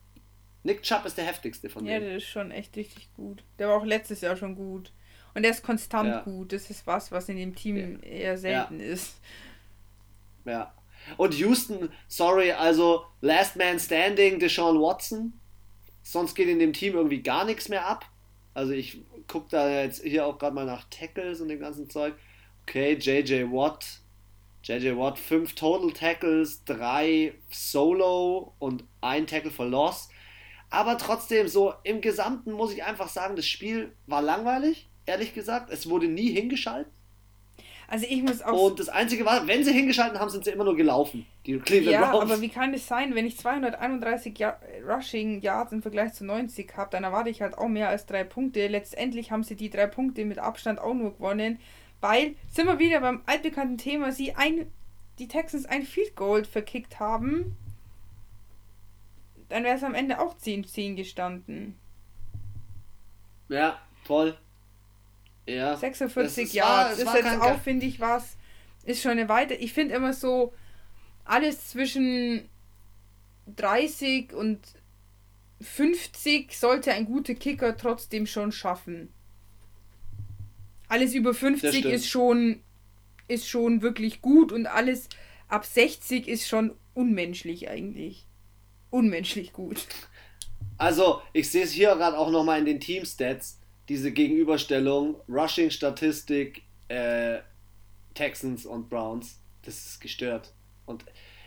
Nick 0.64 0.84
Chubb 0.84 1.06
ist 1.06 1.18
der 1.18 1.26
heftigste 1.26 1.70
von 1.70 1.84
denen. 1.84 2.02
Ja, 2.02 2.08
der 2.08 2.18
ist 2.18 2.28
schon 2.28 2.52
echt 2.52 2.76
richtig 2.78 3.12
gut. 3.16 3.44
Der 3.58 3.70
war 3.70 3.78
auch 3.78 3.86
letztes 3.86 4.22
Jahr 4.22 4.36
schon 4.36 4.56
gut. 4.56 4.92
Und 5.34 5.44
der 5.44 5.52
ist 5.52 5.64
konstant 5.64 6.10
ja. 6.10 6.22
gut. 6.22 6.54
Das 6.54 6.70
ist 6.70 6.86
was, 6.86 7.12
was 7.12 7.28
in 7.30 7.38
dem 7.38 7.56
Team 7.56 7.78
ja. 7.78 8.00
eher 8.08 8.38
selten 8.38 8.80
ja. 8.80 8.86
ist. 8.86 9.20
Ja. 10.46 10.74
Und 11.16 11.34
Houston, 11.36 11.90
sorry, 12.08 12.52
also 12.52 13.06
Last 13.22 13.56
Man 13.56 13.80
Standing, 13.80 14.40
Deshaun 14.40 14.80
Watson. 14.80 15.34
Sonst 16.04 16.36
geht 16.36 16.48
in 16.48 16.60
dem 16.60 16.74
Team 16.74 16.94
irgendwie 16.96 17.22
gar 17.22 17.46
nichts 17.46 17.70
mehr 17.70 17.86
ab. 17.86 18.06
Also 18.54 18.74
ich 18.74 19.00
gucke 19.28 19.48
da 19.50 19.70
jetzt 19.70 20.04
hier 20.04 20.26
auch 20.26 20.38
gerade 20.38 20.56
mal 20.56 20.66
nach 20.66 20.86
Tackles 20.90 21.42
und 21.42 21.48
dem 21.48 21.60
ganzen 21.60 21.90
Zeug. 21.90 22.14
Okay, 22.64 22.94
JJ 22.94 23.52
Watt. 23.52 24.02
JJ 24.68 24.98
Watt, 24.98 25.18
5 25.18 25.56
Total 25.56 25.92
Tackles, 25.94 26.66
3 26.66 27.34
Solo 27.50 28.54
und 28.60 28.84
ein 29.00 29.26
Tackle 29.26 29.50
for 29.50 29.66
Loss. 29.66 30.10
Aber 30.70 30.98
trotzdem, 30.98 31.48
so 31.48 31.74
im 31.84 32.02
Gesamten 32.02 32.52
muss 32.52 32.74
ich 32.74 32.84
einfach 32.84 33.08
sagen, 33.08 33.38
das 33.38 33.48
Spiel 33.48 33.94
war 34.08 34.22
langweilig, 34.22 34.90
ehrlich 35.06 35.34
gesagt. 35.34 35.72
Es 35.72 35.90
wurde 35.90 36.10
nie 36.10 36.32
hingeschaltet. 36.32 36.92
Also 37.88 38.06
ich 38.10 38.22
muss 38.22 38.42
auch. 38.42 38.72
Und 38.72 38.80
das 38.82 38.90
Einzige 38.90 39.26
war, 39.26 39.48
wenn 39.48 39.64
sie 39.64 39.72
hingeschalten 39.72 40.20
haben, 40.20 40.30
sind 40.30 40.44
sie 40.44 40.52
immer 40.52 40.66
nur 40.66 40.76
gelaufen. 40.76 41.26
Die 41.46 41.58
Cleveland 41.58 41.94
ja, 41.94 42.12
Browns. 42.12 42.30
aber 42.30 42.42
wie 42.42 42.50
kann 42.50 42.74
das 42.74 42.86
sein, 42.86 43.16
wenn 43.16 43.26
ich 43.26 43.38
231 43.38 44.38
ja 44.38 44.60
Rushing 44.86 45.40
Yards 45.40 45.72
im 45.72 45.82
Vergleich 45.82 46.12
zu 46.12 46.26
90 46.26 46.76
habe, 46.76 46.90
dann 46.92 47.06
erwarte 47.06 47.30
ich 47.30 47.42
halt 47.42 47.58
auch 47.58 47.70
mehr 47.70 47.88
als 47.88 48.06
drei 48.06 48.26
Punkte. 48.26 48.68
Letztendlich 48.68 49.32
haben 49.32 49.44
sie 49.44 49.56
die 49.56 49.70
drei 49.70 49.88
Punkte 49.88 50.26
mit 50.26 50.38
Abstand 50.38 50.82
auch 50.82 50.94
nur 50.94 51.14
gewonnen, 51.14 51.60
weil, 52.02 52.36
sind 52.52 52.68
wir 52.68 52.80
wieder 52.80 53.02
beim 53.02 53.22
altbekannten 53.26 53.78
Thema, 53.78 54.12
sie 54.12 54.36
ein, 54.36 54.72
die 55.20 55.28
Texans 55.28 55.66
ein 55.66 55.84
Field 55.84 56.16
Goal 56.16 56.46
verkickt 56.46 57.00
haben. 57.00 57.56
Dann 59.50 59.64
wäre 59.64 59.78
es 59.78 59.84
am 59.84 59.96
Ende 59.96 60.20
auch 60.20 60.38
10-10 60.38 60.96
gestanden. 60.96 61.78
Ja, 63.50 63.80
toll. 64.06 64.38
Ja. 65.46 65.78
46 65.78 66.54
Jahre. 66.54 66.90
Das 66.90 67.00
ist 67.00 67.14
jetzt 67.14 67.42
auch, 67.42 67.60
finde 67.60 67.86
ich, 67.86 68.00
was. 68.00 68.36
Ist 68.84 69.02
schon 69.02 69.12
eine 69.12 69.30
weite. 69.30 69.54
Ich 69.54 69.74
finde 69.74 69.96
immer 69.96 70.14
so, 70.14 70.54
alles 71.26 71.70
zwischen 71.70 72.48
30 73.56 74.34
und 74.34 74.60
50 75.62 76.58
sollte 76.58 76.94
ein 76.94 77.06
guter 77.06 77.34
Kicker 77.34 77.76
trotzdem 77.78 78.28
schon 78.28 78.52
schaffen. 78.52 79.12
Alles 80.88 81.14
über 81.14 81.34
50 81.34 81.86
ist 81.86 82.08
schon 82.08 82.62
ist 83.28 83.48
schon 83.48 83.82
wirklich 83.82 84.22
gut 84.22 84.52
und 84.52 84.68
alles 84.68 85.10
ab 85.50 85.66
60 85.66 86.28
ist 86.28 86.48
schon 86.48 86.76
unmenschlich 86.94 87.70
eigentlich. 87.70 88.26
Unmenschlich 88.90 89.52
gut. 89.52 89.86
Also, 90.78 91.22
ich 91.34 91.50
sehe 91.50 91.64
es 91.64 91.72
hier 91.72 91.96
gerade 91.96 92.18
auch 92.18 92.32
nochmal 92.32 92.60
in 92.60 92.66
den 92.66 92.80
Team-Stats 92.80 93.60
diese 93.90 94.12
Gegenüberstellung, 94.12 95.16
Rushing-Statistik, 95.30 96.64
äh, 96.88 97.40
Texans 98.14 98.66
und 98.66 98.90
Browns, 98.90 99.40
das 99.64 99.86
ist 99.86 100.02
gestört. 100.02 100.54
Und 100.86 101.06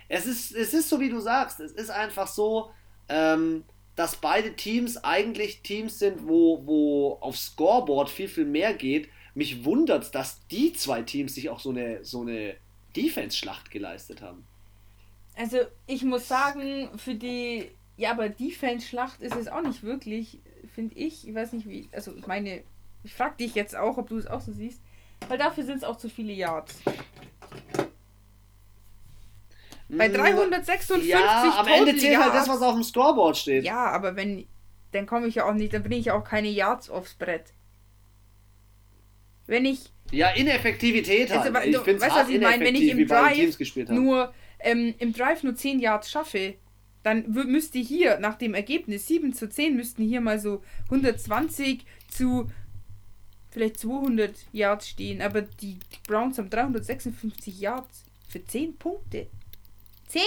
es 0.09 0.27
ist, 0.27 0.53
es 0.53 0.75
ist 0.75 0.89
so, 0.89 1.01
wie 1.01 1.09
du 1.09 1.21
sagst, 1.21 1.61
es 1.61 1.73
ist 1.73 1.91
einfach 1.91 2.27
so, 2.27 2.71
ähm, 3.09 3.65
dass 3.97 4.17
beide 4.17 4.55
Teams 4.55 4.97
eigentlich 4.99 5.63
Teams 5.63 5.99
sind, 5.99 6.27
wo, 6.27 6.67
wo 6.67 7.19
auf 7.21 7.37
Scoreboard 7.37 8.09
viel, 8.09 8.29
viel 8.29 8.47
mehr 8.47 8.73
geht. 8.75 9.09
Mich 9.35 9.65
wundert, 9.65 10.15
dass 10.15 10.47
die 10.49 10.73
zwei 10.73 11.03
Teams 11.03 11.35
sich 11.35 11.51
auch 11.51 11.61
so 11.61 11.71
eine, 11.71 12.05
so 12.05 12.23
eine 12.23 12.55
Defense-Schlacht 12.97 13.71
geleistet 13.71 14.23
haben. 14.23 14.45
Also 15.37 15.59
ich 15.87 16.03
muss 16.03 16.29
sagen, 16.29 16.91
für 16.99 17.15
die, 17.15 17.71
ja, 17.97 18.11
aber 18.11 18.29
Defense-Schlacht 18.29 19.21
ist 19.21 19.37
es 19.37 19.49
auch 19.49 19.63
nicht 19.63 19.83
wirklich 19.83 20.39
finde 20.75 20.97
ich, 20.97 21.27
ich 21.27 21.35
weiß 21.35 21.53
nicht 21.53 21.69
wie, 21.69 21.89
also 21.93 22.15
ich 22.17 22.27
meine, 22.27 22.63
ich 23.05 23.15
frage 23.15 23.37
dich 23.39 23.55
jetzt 23.55 23.77
auch, 23.77 23.99
ob 23.99 24.09
du 24.09 24.17
es 24.17 24.27
auch 24.27 24.41
so 24.41 24.53
siehst, 24.53 24.81
weil 25.29 25.39
dafür 25.39 25.65
sind 25.65 25.79
es 25.79 25.85
auch 25.85 25.97
zu 25.97 26.09
viele 26.09 26.33
Yards. 26.33 26.81
Bei 29.89 30.09
356 30.09 31.05
mm, 31.05 31.09
ja, 31.09 31.59
am 31.59 31.67
Ende 31.67 31.97
zählt 31.97 32.13
Yards, 32.13 32.25
halt 32.27 32.35
das, 32.35 32.49
was 32.49 32.63
auf 32.63 32.75
dem 32.75 32.85
Scoreboard 32.85 33.37
steht. 33.37 33.65
Ja, 33.65 33.87
aber 33.87 34.15
wenn, 34.15 34.47
dann 34.93 35.07
komme 35.07 35.27
ich 35.27 35.35
ja 35.35 35.49
auch 35.49 35.55
nicht, 35.55 35.75
dann 35.75 35.83
bringe 35.83 35.97
ich 35.97 36.07
ja 36.07 36.15
auch 36.15 36.25
keine 36.25 36.49
Yards 36.49 36.89
aufs 36.91 37.15
Brett. 37.15 37.53
Wenn 39.51 39.65
ich. 39.65 39.91
Ja, 40.13 40.31
Ineffektivität 40.31 41.29
halt. 41.31 41.55
Also, 41.55 41.69
ich 41.69 41.77
finde 41.79 42.05
es 42.05 42.13
was 42.13 42.29
ich 42.29 42.41
meine, 42.41 42.65
wenn 42.65 42.75
ich 42.77 42.89
im 42.89 43.07
Drive 43.07 43.89
nur 43.89 44.33
ähm, 44.61 44.95
im 44.99 45.13
Drive 45.13 45.43
nur 45.43 45.57
10 45.57 45.81
Yards 45.81 46.09
schaffe, 46.11 46.55
dann 47.03 47.29
müsste 47.31 47.81
hier 47.81 48.21
nach 48.21 48.37
dem 48.37 48.55
Ergebnis 48.55 49.09
7 49.09 49.33
zu 49.33 49.49
10 49.49 49.75
müssten 49.75 50.05
hier 50.05 50.21
mal 50.21 50.39
so 50.39 50.63
120 50.85 51.85
zu 52.09 52.49
vielleicht 53.51 53.81
200 53.81 54.33
Yards 54.53 54.89
stehen, 54.89 55.21
aber 55.21 55.43
die 55.43 55.79
Browns 56.07 56.39
haben 56.39 56.51
356 56.51 57.59
Yards 57.61 58.05
für 58.29 58.45
10 58.45 58.77
Punkte. 58.77 59.27
10! 60.07 60.23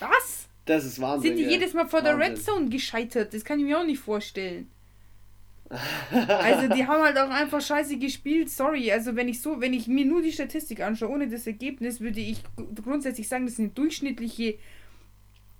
Was? 0.00 0.48
Das 0.64 0.84
ist 0.84 1.00
Wahnsinn. 1.00 1.30
Sind 1.30 1.38
die 1.38 1.44
ja. 1.44 1.50
jedes 1.50 1.74
Mal 1.74 1.86
vor 1.86 2.02
Wahnsinn. 2.02 2.18
der 2.18 2.28
Red 2.28 2.42
Zone 2.42 2.68
gescheitert? 2.68 3.32
Das 3.34 3.44
kann 3.44 3.60
ich 3.60 3.66
mir 3.66 3.78
auch 3.78 3.86
nicht 3.86 4.00
vorstellen. 4.00 4.68
Also 5.70 6.74
die 6.74 6.86
haben 6.86 7.02
halt 7.02 7.16
auch 7.16 7.30
einfach 7.30 7.60
scheiße 7.60 7.98
gespielt, 7.98 8.50
sorry. 8.50 8.90
Also 8.90 9.14
wenn 9.14 9.28
ich 9.28 9.40
so, 9.40 9.60
wenn 9.60 9.72
ich 9.72 9.86
mir 9.86 10.04
nur 10.04 10.20
die 10.20 10.32
Statistik 10.32 10.80
anschaue, 10.80 11.10
ohne 11.10 11.28
das 11.28 11.46
Ergebnis, 11.46 12.00
würde 12.00 12.20
ich 12.20 12.42
grundsätzlich 12.82 13.28
sagen, 13.28 13.46
das 13.46 13.54
ist 13.54 13.60
eine 13.60 13.68
durchschnittliche 13.68 14.58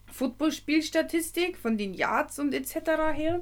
Footballspielstatistik 0.07 1.57
von 1.57 1.79
den 1.79 1.95
Yards 1.95 2.39
und 2.41 2.53
etc. 2.53 2.75
her. 3.15 3.41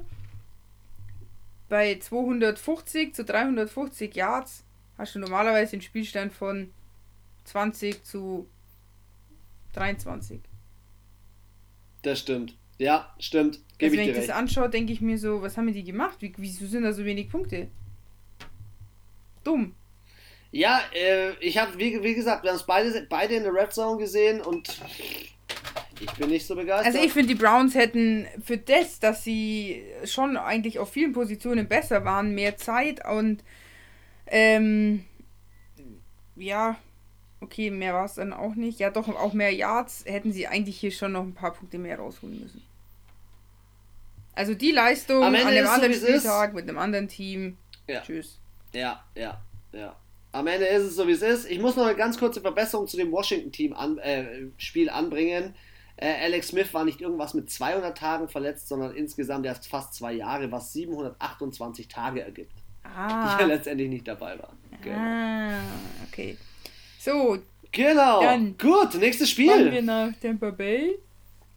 Bei 1.69 1.97
250 1.97 3.15
zu 3.15 3.25
350 3.25 4.15
Yards 4.15 4.63
hast 4.97 5.15
du 5.15 5.19
normalerweise 5.19 5.71
den 5.71 5.81
Spielstand 5.81 6.33
von 6.33 6.71
20 7.45 8.03
zu 8.03 8.47
23. 9.73 10.41
Das 12.03 12.19
stimmt. 12.19 12.55
Ja, 12.77 13.13
stimmt. 13.19 13.59
Gebe 13.79 13.91
also, 13.91 13.97
wenn 13.97 14.09
ich, 14.09 14.17
ich 14.17 14.27
das 14.27 14.35
anschaue, 14.35 14.69
denke 14.69 14.93
ich 14.93 15.01
mir 15.01 15.17
so, 15.17 15.41
was 15.41 15.57
haben 15.57 15.71
die 15.71 15.83
gemacht? 15.83 16.17
Wie, 16.19 16.33
wieso 16.37 16.67
sind 16.67 16.83
da 16.83 16.93
so 16.93 17.05
wenig 17.05 17.29
Punkte? 17.29 17.69
Dumm. 19.43 19.73
Ja, 20.51 20.81
äh, 20.93 21.31
ich 21.39 21.57
habe, 21.57 21.77
wie, 21.77 22.03
wie 22.03 22.13
gesagt, 22.13 22.43
wir 22.43 22.51
haben 22.51 22.57
es 22.57 22.65
beide, 22.65 23.07
beide 23.09 23.35
in 23.35 23.43
der 23.43 23.53
Red 23.53 23.71
Zone 23.71 23.97
gesehen 23.97 24.41
und 24.41 24.81
ich 26.01 26.11
bin 26.13 26.29
nicht 26.29 26.45
so 26.45 26.55
begeistert. 26.55 26.93
Also 26.93 27.05
ich 27.05 27.13
finde, 27.13 27.29
die 27.29 27.39
Browns 27.39 27.73
hätten 27.75 28.27
für 28.43 28.57
das, 28.57 28.99
dass 28.99 29.23
sie 29.23 29.83
schon 30.05 30.35
eigentlich 30.35 30.79
auf 30.79 30.91
vielen 30.91 31.13
Positionen 31.13 31.67
besser 31.67 32.03
waren, 32.03 32.35
mehr 32.35 32.57
Zeit 32.57 33.05
und 33.07 33.43
ähm, 34.27 35.05
ja, 36.35 36.77
okay, 37.39 37.71
mehr 37.71 37.93
war 37.93 38.05
es 38.05 38.15
dann 38.15 38.33
auch 38.33 38.55
nicht. 38.55 38.79
Ja, 38.79 38.89
doch 38.89 39.07
auch 39.07 39.33
mehr 39.33 39.53
Yards 39.53 40.03
hätten 40.05 40.33
sie 40.33 40.47
eigentlich 40.47 40.79
hier 40.79 40.91
schon 40.91 41.13
noch 41.13 41.23
ein 41.23 41.33
paar 41.33 41.53
Punkte 41.53 41.77
mehr 41.77 41.97
rausholen 41.97 42.41
müssen. 42.41 42.68
Also 44.39 44.53
die 44.53 44.71
Leistung 44.71 45.21
an 45.21 45.35
einem 45.35 45.67
anderen 45.67 45.93
so, 45.93 46.07
Spieltag 46.07 46.53
mit 46.53 46.63
einem 46.63 46.77
anderen 46.77 47.09
Team. 47.09 47.57
Ja. 47.87 47.99
Tschüss. 47.99 48.39
Ja, 48.73 49.03
ja, 49.13 49.41
ja. 49.73 49.93
Am 50.31 50.47
Ende 50.47 50.65
ist 50.65 50.83
es 50.83 50.95
so, 50.95 51.05
wie 51.09 51.11
es 51.11 51.21
ist. 51.21 51.51
Ich 51.51 51.59
muss 51.59 51.75
noch 51.75 51.85
eine 51.85 51.97
ganz 51.97 52.17
kurze 52.17 52.39
Verbesserung 52.39 52.87
zu 52.87 52.95
dem 52.95 53.11
Washington-Team 53.11 53.73
an, 53.73 53.97
äh, 53.97 54.47
Spiel 54.57 54.89
anbringen. 54.89 55.55
Äh, 55.97 56.23
Alex 56.23 56.47
Smith 56.47 56.73
war 56.73 56.85
nicht 56.85 57.01
irgendwas 57.01 57.33
mit 57.33 57.49
200 57.49 57.97
Tagen 57.97 58.29
verletzt, 58.29 58.69
sondern 58.69 58.95
insgesamt 58.95 59.45
erst 59.45 59.67
fast 59.67 59.93
zwei 59.93 60.13
Jahre, 60.13 60.49
was 60.53 60.71
728 60.71 61.89
Tage 61.89 62.21
ergibt. 62.21 62.53
Ah. 62.85 63.35
Die 63.35 63.41
er 63.41 63.47
letztendlich 63.47 63.89
nicht 63.89 64.07
dabei 64.07 64.39
war. 64.39 64.53
Genau. 64.81 64.97
Ah, 64.97 65.59
okay. 66.07 66.37
So. 66.97 67.39
Genau. 67.73 68.21
Dann 68.21 68.57
Gut, 68.57 68.95
nächstes 68.95 69.31
Spiel. 69.31 69.51
Kommen 69.51 69.71
wir 69.73 69.81
nach 69.81 70.13
Tampa 70.21 70.51
Bay. 70.51 70.97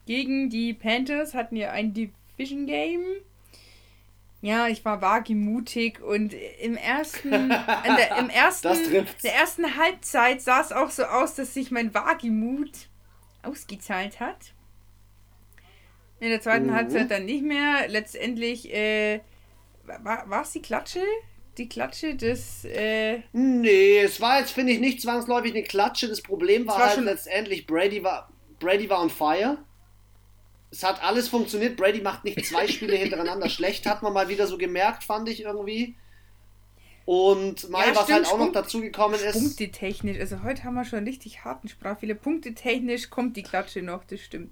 Gegen 0.04 0.50
die 0.50 0.74
Panthers 0.74 1.32
hatten 1.32 1.54
wir 1.54 1.70
ein 1.70 1.94
Division 2.42 2.66
Game. 2.66 3.04
Ja, 4.40 4.66
ich 4.66 4.84
war 4.84 5.00
wagemutig 5.00 6.00
und 6.02 6.34
im 6.60 6.76
ersten, 6.76 7.48
der, 7.48 8.16
im 8.18 8.28
ersten, 8.28 9.06
der 9.22 9.34
ersten 9.34 9.76
Halbzeit 9.76 10.42
sah 10.42 10.60
es 10.60 10.72
auch 10.72 10.90
so 10.90 11.04
aus, 11.04 11.36
dass 11.36 11.54
sich 11.54 11.70
mein 11.70 11.94
Wagemut 11.94 12.88
ausgezahlt 13.42 14.18
hat. 14.18 14.52
In 16.18 16.30
der 16.30 16.40
zweiten 16.40 16.66
mhm. 16.66 16.74
Halbzeit 16.74 17.10
dann 17.10 17.24
nicht 17.24 17.44
mehr. 17.44 17.86
Letztendlich, 17.88 18.72
äh, 18.74 19.20
war 19.84 20.42
es 20.42 20.52
die 20.52 20.62
Klatsche? 20.62 21.02
Die 21.58 21.68
Klatsche 21.68 22.16
des. 22.16 22.64
Äh 22.64 23.20
nee, 23.32 23.98
es 23.98 24.20
war 24.20 24.40
jetzt, 24.40 24.52
finde 24.52 24.72
ich, 24.72 24.80
nicht 24.80 25.02
zwangsläufig 25.02 25.52
eine 25.52 25.62
Klatsche. 25.62 26.08
Das 26.08 26.22
Problem 26.22 26.66
war, 26.66 26.80
war 26.80 26.88
halt 26.88 27.00
letztendlich, 27.04 27.66
Brady 27.66 28.02
war, 28.02 28.32
Brady 28.58 28.88
war 28.88 29.02
on 29.02 29.10
fire. 29.10 29.58
Es 30.72 30.82
hat 30.82 31.04
alles 31.04 31.28
funktioniert. 31.28 31.76
Brady 31.76 32.00
macht 32.00 32.24
nicht 32.24 32.44
zwei 32.44 32.66
Spiele 32.66 32.96
hintereinander 32.96 33.48
schlecht, 33.50 33.86
hat 33.86 34.02
man 34.02 34.12
mal 34.12 34.28
wieder 34.28 34.48
so 34.48 34.58
gemerkt, 34.58 35.04
fand 35.04 35.28
ich 35.28 35.42
irgendwie. 35.42 35.94
Und 37.04 37.68
Mai, 37.68 37.88
ja, 37.88 37.96
was 37.96 38.10
halt 38.10 38.26
auch 38.26 38.38
noch 38.38 38.52
dazu 38.52 38.80
gekommen 38.80 39.16
ist. 39.16 39.32
Punktetechnisch, 39.32 40.18
also 40.18 40.42
heute 40.42 40.64
haben 40.64 40.74
wir 40.74 40.84
schon 40.84 41.04
richtig 41.04 41.44
harten 41.44 41.68
Sprachfehler. 41.68 42.14
Punktetechnisch 42.14 43.10
kommt 43.10 43.36
die 43.36 43.42
Klatsche 43.42 43.82
noch, 43.82 44.04
das 44.04 44.20
stimmt. 44.20 44.50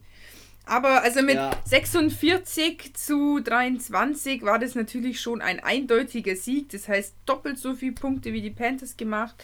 Aber 0.67 1.03
also 1.03 1.23
mit 1.23 1.37
ja. 1.37 1.51
46 1.65 2.95
zu 2.95 3.41
23 3.41 4.43
war 4.43 4.59
das 4.59 4.75
natürlich 4.75 5.21
schon 5.21 5.41
ein 5.41 5.59
eindeutiger 5.59 6.37
Sieg. 6.37 6.69
Das 6.71 6.87
heißt 6.87 7.15
doppelt 7.27 7.59
so 7.59 7.75
viele 7.75 7.93
Punkte 7.93 8.33
wie 8.33 8.43
die 8.43 8.51
Panthers 8.51 8.97
gemacht. 8.97 9.35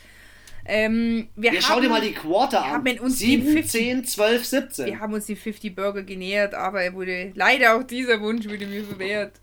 Ähm, 0.69 1.29
wir 1.37 1.53
ja, 1.53 1.61
haben, 1.61 1.63
schau 1.63 1.81
dir 1.81 1.89
mal 1.89 2.01
die 2.01 2.13
Quarter 2.13 2.65
an. 2.65 2.85
7, 2.85 3.65
10, 3.65 4.05
12, 4.05 4.45
17. 4.45 4.87
Wir 4.87 5.01
haben 5.01 5.13
uns 5.13 5.27
die 5.27 5.37
50 5.37 5.75
Burger 5.75 6.03
genähert, 6.03 6.55
aber 6.55 6.83
er 6.83 6.95
wurde 6.95 7.33
leider 7.35 7.77
auch 7.77 7.83
dieser 7.83 8.21
Wunsch 8.21 8.47
wurde 8.47 8.67
mir 8.67 8.85
verwehrt 8.85 9.41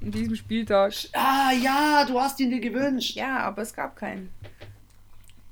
in 0.00 0.10
diesem 0.10 0.36
Spieltag. 0.36 0.92
Ah 1.12 1.52
ja, 1.52 2.04
du 2.06 2.20
hast 2.20 2.40
ihn 2.40 2.50
dir 2.50 2.60
gewünscht. 2.60 3.16
Ja, 3.16 3.38
aber 3.40 3.62
es 3.62 3.74
gab 3.74 3.96
keinen. 3.96 4.30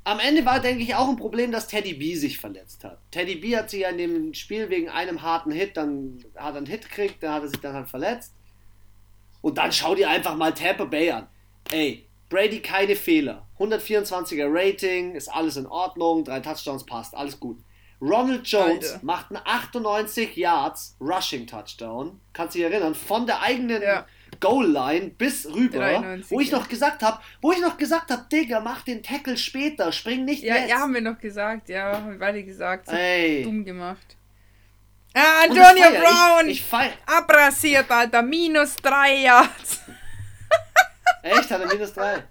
Am 0.05 0.21
Ende 0.21 0.45
war, 0.47 0.61
denke 0.61 0.83
ich, 0.83 0.95
auch 0.95 1.09
ein 1.09 1.17
Problem, 1.17 1.53
dass 1.53 1.69
Teddy 1.69 1.95
B 1.95 2.15
sich 2.15 2.39
verletzt 2.39 2.83
hat. 2.83 2.99
Teddy 3.11 3.37
B 3.37 3.57
hat 3.57 3.69
sich 3.69 3.81
ja 3.81 3.91
in 3.91 3.99
dem 3.99 4.35
Spiel 4.35 4.71
wegen 4.71 4.89
einem 4.89 5.21
harten 5.21 5.51
Hit, 5.51 5.77
dann 5.77 6.25
hat 6.35 6.55
er 6.55 6.59
einen 6.59 6.67
Hit 6.67 6.89
gekriegt, 6.89 7.23
dann 7.23 7.35
hat 7.35 7.43
er 7.43 7.49
sich 7.49 7.61
dann 7.61 7.75
halt 7.75 7.89
verletzt. 7.89 8.33
Und 9.43 9.59
dann 9.59 9.71
schau 9.71 9.95
dir 9.95 10.09
einfach 10.09 10.35
mal 10.35 10.55
Tampa 10.55 10.85
Bay 10.85 11.11
an. 11.11 11.27
Ey, 11.71 12.08
Brady 12.29 12.61
keine 12.61 12.97
Fehler. 12.97 13.47
124er 13.59 14.47
Rating, 14.49 15.14
ist 15.14 15.29
alles 15.29 15.57
in 15.57 15.66
Ordnung, 15.66 16.24
drei 16.24 16.41
Touchdowns 16.41 16.85
passt, 16.85 17.14
alles 17.14 17.41
gut. 17.41 17.59
Ronald 18.01 18.47
Jones 18.47 18.93
Alter. 18.93 19.05
macht 19.05 19.31
einen 19.31 19.41
98 19.45 20.37
Yards 20.37 20.97
Rushing 21.01 21.47
Touchdown. 21.47 22.20
Kannst 22.33 22.55
du 22.55 22.61
dich 22.61 22.70
erinnern? 22.70 22.95
Von 22.95 23.26
der 23.26 23.43
eigenen 23.43 23.83
ja. 23.83 24.07
Goal 24.41 24.70
Line 24.70 25.11
bis 25.18 25.47
rüber, 25.53 25.79
93, 25.79 26.31
wo 26.31 26.41
ich 26.41 26.53
noch 26.53 26.68
gesagt 26.68 27.03
habe, 27.03 27.18
wo 27.41 27.51
ich 27.51 27.61
noch 27.61 27.76
gesagt 27.76 28.11
habe, 28.12 28.24
Digga, 28.31 28.61
mach 28.61 28.83
den 28.83 29.03
Tackle 29.03 29.37
später, 29.37 29.91
spring 29.91 30.24
nicht 30.24 30.45
ja, 30.45 30.57
jetzt. 30.57 30.70
Ja, 30.70 30.79
haben 30.79 30.95
wir 30.95 31.01
noch 31.01 31.18
gesagt, 31.18 31.68
ja, 31.68 31.97
haben 31.97 32.11
wir 32.11 32.18
beide 32.18 32.45
gesagt, 32.45 32.87
so 32.87 32.93
Ey. 32.93 33.43
dumm 33.43 33.64
gemacht. 33.64 34.16
Ah, 35.14 35.43
Antonio 35.45 35.91
Brown! 35.91 36.49
Ich, 36.49 36.61
ich 36.61 36.91
abrasiert, 37.07 37.91
Alter, 37.91 38.22
minus 38.22 38.76
3 38.76 39.22
Yards. 39.22 39.81
Echt, 41.23 41.51
hat 41.51 41.61
er 41.61 41.66
minus 41.66 41.93
3? 41.95 42.25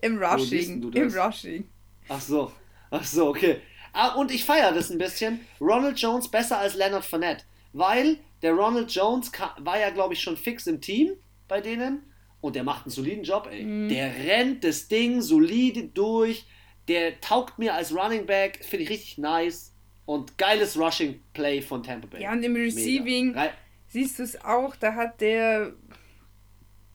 Im 0.00 0.22
Rushing, 0.22 0.92
im 0.92 1.08
Rushing. 1.12 1.68
Ach 2.08 2.20
so, 2.20 2.52
ach 2.90 3.04
so, 3.04 3.28
okay. 3.28 3.60
Ah, 3.92 4.14
und 4.14 4.30
ich 4.30 4.44
feiere 4.44 4.72
das 4.72 4.90
ein 4.90 4.98
bisschen. 4.98 5.40
Ronald 5.60 5.98
Jones 5.98 6.28
besser 6.28 6.58
als 6.58 6.74
Leonard 6.74 7.04
Fournette, 7.04 7.44
weil 7.72 8.18
der 8.42 8.52
Ronald 8.52 8.90
Jones 8.90 9.30
war 9.58 9.78
ja, 9.78 9.90
glaube 9.90 10.14
ich, 10.14 10.20
schon 10.20 10.36
fix 10.36 10.66
im 10.66 10.80
Team 10.80 11.12
bei 11.48 11.60
denen 11.60 12.02
und 12.40 12.56
der 12.56 12.64
macht 12.64 12.84
einen 12.84 12.90
soliden 12.90 13.24
Job, 13.24 13.48
ey. 13.50 13.64
Mhm. 13.64 13.88
Der 13.88 14.14
rennt 14.14 14.64
das 14.64 14.88
Ding 14.88 15.22
solide 15.22 15.84
durch. 15.84 16.44
Der 16.88 17.18
taugt 17.22 17.58
mir 17.58 17.72
als 17.72 17.94
Running 17.94 18.26
Back, 18.26 18.62
finde 18.62 18.82
ich 18.84 18.90
richtig 18.90 19.16
nice. 19.16 19.72
Und 20.04 20.36
geiles 20.36 20.78
Rushing 20.78 21.22
Play 21.32 21.62
von 21.62 21.82
Tampa 21.82 22.06
Bay. 22.06 22.22
Ja, 22.22 22.32
und 22.32 22.42
im 22.42 22.54
Receiving 22.54 23.28
Mega. 23.28 23.50
siehst 23.88 24.18
du 24.18 24.24
es 24.24 24.44
auch, 24.44 24.76
da 24.76 24.94
hat 24.94 25.22
der, 25.22 25.72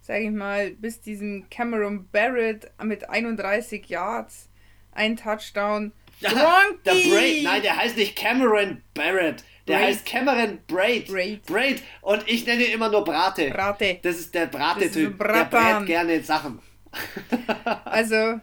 sag 0.09 0.23
ich 0.23 0.31
mal, 0.31 0.71
bis 0.71 1.01
diesen 1.01 1.47
Cameron 1.51 2.09
Barrett 2.11 2.71
mit 2.81 3.07
31 3.07 3.87
Yards 3.89 4.49
ein 4.91 5.15
Touchdown. 5.15 5.91
Ja, 6.19 6.63
der 6.83 6.93
Braid, 6.93 7.43
nein, 7.43 7.61
der 7.61 7.77
heißt 7.77 7.95
nicht 7.95 8.15
Cameron 8.15 8.81
Barrett. 8.95 9.43
Der 9.67 9.75
Braid. 9.75 9.85
heißt 9.85 10.05
Cameron 10.07 10.57
Braid. 10.65 11.05
Braid. 11.09 11.45
Braid. 11.45 11.83
Und 12.01 12.27
ich 12.27 12.43
nenne 12.47 12.63
ihn 12.63 12.71
immer 12.71 12.89
nur 12.89 13.03
Brate. 13.03 13.51
Brate. 13.51 13.99
Das 14.01 14.17
ist 14.17 14.33
der 14.33 14.47
Brate-Typ. 14.47 15.15
Der 15.19 15.45
brät 15.45 15.85
gerne 15.85 16.23
Sachen. 16.23 16.59
also, 17.85 18.39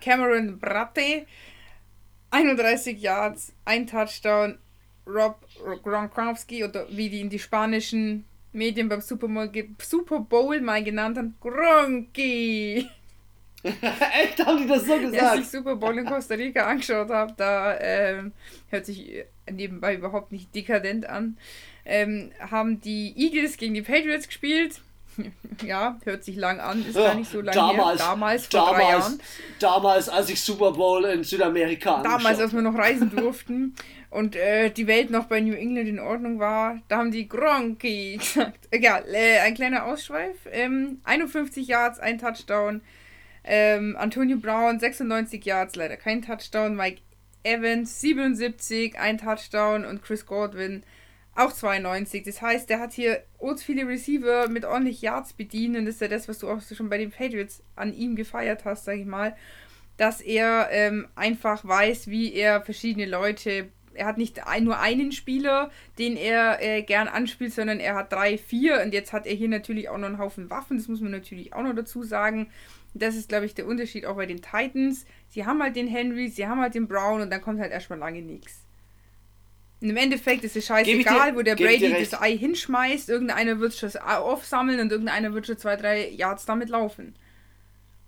Cameron 0.00 0.58
Brate, 0.58 1.26
31 2.30 3.00
Yards, 3.00 3.52
ein 3.64 3.86
Touchdown. 3.86 4.58
Rob 5.06 5.46
Gronkowski 5.82 6.64
oder 6.64 6.86
wie 6.88 7.08
die 7.08 7.20
in 7.20 7.28
die 7.28 7.38
spanischen 7.38 8.24
Medien 8.54 8.88
beim 8.88 9.00
Super 9.00 9.28
Bowl, 9.28 9.50
Super 9.82 10.20
Bowl 10.20 10.60
mal 10.60 10.82
genannt 10.82 11.18
haben, 11.18 11.34
Gronki. 11.40 12.88
Echt, 13.64 14.44
haben 14.44 14.58
die 14.58 14.68
das 14.68 14.84
so 14.84 14.98
gesagt? 14.98 15.22
Als 15.22 15.40
ich 15.40 15.48
Super 15.48 15.76
Bowl 15.76 15.96
in 15.98 16.04
Costa 16.04 16.34
Rica 16.34 16.66
angeschaut 16.66 17.08
habe, 17.08 17.32
da 17.36 17.78
ähm, 17.80 18.32
hört 18.68 18.84
sich 18.84 19.24
nebenbei 19.50 19.94
überhaupt 19.94 20.32
nicht 20.32 20.54
dekadent 20.54 21.06
an, 21.06 21.38
ähm, 21.86 22.30
haben 22.38 22.80
die 22.80 23.14
Eagles 23.16 23.56
gegen 23.56 23.74
die 23.74 23.82
Patriots 23.82 24.26
gespielt. 24.26 24.80
ja, 25.64 25.98
hört 26.04 26.24
sich 26.24 26.36
lang 26.36 26.60
an, 26.60 26.84
ist 26.86 26.96
ja, 26.96 27.08
gar 27.08 27.14
nicht 27.14 27.30
so 27.30 27.40
lange 27.40 27.56
damals, 27.56 28.00
her. 28.00 28.08
Damals, 28.08 28.46
vor 28.46 28.60
damals, 28.60 28.76
drei 28.76 28.90
Jahren. 28.90 29.20
Damals, 29.60 30.08
als 30.08 30.28
ich 30.28 30.40
Super 30.40 30.72
Bowl 30.72 31.04
in 31.04 31.24
Südamerika 31.24 32.02
Damals, 32.02 32.40
als 32.40 32.52
wir 32.52 32.62
noch 32.62 32.76
reisen 32.76 33.14
durften 33.14 33.74
und 34.14 34.36
äh, 34.36 34.70
die 34.70 34.86
Welt 34.86 35.10
noch 35.10 35.24
bei 35.24 35.40
New 35.40 35.54
England 35.54 35.88
in 35.88 35.98
Ordnung 35.98 36.38
war, 36.38 36.80
da 36.86 36.98
haben 36.98 37.10
die 37.10 37.28
Gronky 37.28 38.16
gesagt. 38.18 38.68
Egal, 38.70 39.04
äh, 39.12 39.40
ein 39.40 39.54
kleiner 39.54 39.86
Ausschweif. 39.86 40.36
Ähm, 40.52 41.00
51 41.02 41.66
Yards, 41.66 41.98
ein 41.98 42.18
Touchdown. 42.18 42.80
Ähm, 43.42 43.96
Antonio 43.98 44.38
Brown 44.38 44.78
96 44.78 45.44
Yards, 45.44 45.74
leider 45.74 45.96
kein 45.96 46.22
Touchdown. 46.22 46.76
Mike 46.76 47.00
Evans 47.42 48.00
77, 48.00 48.96
ein 49.00 49.18
Touchdown 49.18 49.84
und 49.84 50.00
Chris 50.00 50.26
Godwin 50.26 50.84
auch 51.34 51.52
92. 51.52 52.22
Das 52.22 52.40
heißt, 52.40 52.70
der 52.70 52.78
hat 52.78 52.92
hier 52.92 53.20
uns 53.38 53.64
viele 53.64 53.88
Receiver 53.88 54.48
mit 54.48 54.64
ordentlich 54.64 55.02
Yards 55.02 55.32
bedient 55.32 55.76
und 55.76 55.86
das 55.86 55.96
ist 55.96 56.00
ja 56.02 56.08
das, 56.08 56.28
was 56.28 56.38
du 56.38 56.48
auch 56.48 56.60
schon 56.62 56.88
bei 56.88 56.98
den 56.98 57.10
Patriots 57.10 57.64
an 57.74 57.92
ihm 57.92 58.14
gefeiert 58.14 58.64
hast, 58.64 58.84
sag 58.84 58.96
ich 58.96 59.06
mal, 59.06 59.34
dass 59.96 60.20
er 60.20 60.68
ähm, 60.70 61.08
einfach 61.16 61.64
weiß, 61.64 62.06
wie 62.06 62.32
er 62.32 62.60
verschiedene 62.60 63.06
Leute 63.06 63.70
er 63.94 64.06
hat 64.06 64.18
nicht 64.18 64.40
nur 64.60 64.78
einen 64.78 65.12
Spieler, 65.12 65.70
den 65.98 66.16
er 66.16 66.62
äh, 66.62 66.82
gern 66.82 67.08
anspielt, 67.08 67.52
sondern 67.52 67.80
er 67.80 67.94
hat 67.94 68.12
drei, 68.12 68.38
vier 68.38 68.82
und 68.82 68.92
jetzt 68.92 69.12
hat 69.12 69.26
er 69.26 69.34
hier 69.34 69.48
natürlich 69.48 69.88
auch 69.88 69.98
noch 69.98 70.08
einen 70.08 70.18
Haufen 70.18 70.50
Waffen, 70.50 70.76
das 70.76 70.88
muss 70.88 71.00
man 71.00 71.10
natürlich 71.10 71.52
auch 71.52 71.62
noch 71.62 71.74
dazu 71.74 72.02
sagen. 72.02 72.50
Das 72.94 73.16
ist, 73.16 73.28
glaube 73.28 73.46
ich, 73.46 73.54
der 73.54 73.66
Unterschied 73.66 74.06
auch 74.06 74.14
bei 74.14 74.26
den 74.26 74.40
Titans. 74.40 75.04
Sie 75.28 75.44
haben 75.44 75.60
halt 75.60 75.74
den 75.74 75.88
Henry, 75.88 76.28
sie 76.28 76.46
haben 76.46 76.60
halt 76.60 76.74
den 76.74 76.86
Brown 76.86 77.22
und 77.22 77.30
dann 77.30 77.40
kommt 77.40 77.58
halt 77.58 77.72
erstmal 77.72 77.98
lange 77.98 78.22
nichts. 78.22 78.60
Und 79.80 79.90
im 79.90 79.96
Endeffekt 79.96 80.44
ist 80.44 80.56
es 80.56 80.64
scheißegal, 80.66 81.32
dir, 81.32 81.36
wo 81.36 81.42
der 81.42 81.56
Brady 81.56 81.92
das 81.92 82.18
Ei 82.20 82.38
hinschmeißt. 82.38 83.10
Irgendeiner 83.10 83.58
wird 83.58 83.74
schon 83.74 83.94
aufsammeln 83.96 84.80
und 84.80 84.90
irgendeiner 84.90 85.34
wird 85.34 85.46
schon 85.46 85.58
zwei, 85.58 85.76
drei 85.76 86.08
Yards 86.08 86.46
damit 86.46 86.68
laufen. 86.68 87.14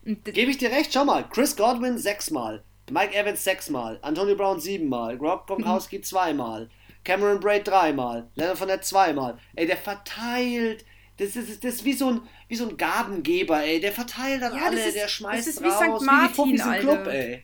Gebe 0.04 0.50
ich 0.50 0.58
dir 0.58 0.70
recht, 0.70 0.92
schau 0.92 1.04
mal. 1.04 1.28
Chris 1.28 1.56
Godwin 1.56 1.98
sechsmal, 1.98 2.62
Mike 2.90 3.14
Evans 3.14 3.42
sechsmal, 3.42 3.98
Antonio 4.02 4.36
Brown 4.36 4.60
siebenmal, 4.60 5.16
Rob 5.16 5.46
Gronkowski 5.46 6.00
zweimal, 6.00 6.68
Cameron 7.04 7.40
Braid 7.40 7.66
dreimal, 7.66 8.28
Leonard 8.34 8.58
Fournette 8.58 8.82
zweimal. 8.82 9.38
Ey, 9.54 9.66
der 9.66 9.76
verteilt. 9.76 10.84
Das 11.18 11.34
ist, 11.34 11.64
das 11.64 11.76
ist 11.76 11.84
wie, 11.84 11.94
so 11.94 12.10
ein, 12.10 12.20
wie 12.48 12.56
so 12.56 12.68
ein 12.68 12.76
Gabengeber, 12.76 13.62
ey. 13.62 13.80
Der 13.80 13.92
verteilt 13.92 14.42
dann 14.42 14.54
ja, 14.54 14.66
alle, 14.66 14.84
ist, 14.84 14.96
der 14.96 15.08
schmeißt 15.08 15.48
das 15.48 15.56
ist 15.56 15.64
raus. 15.64 16.00
Wie 16.00 16.04
St. 16.04 16.04
Martin, 16.04 16.44
wie 16.44 16.56
die 16.56 16.62
im 16.62 16.80
Club, 16.80 17.06
ey. 17.06 17.42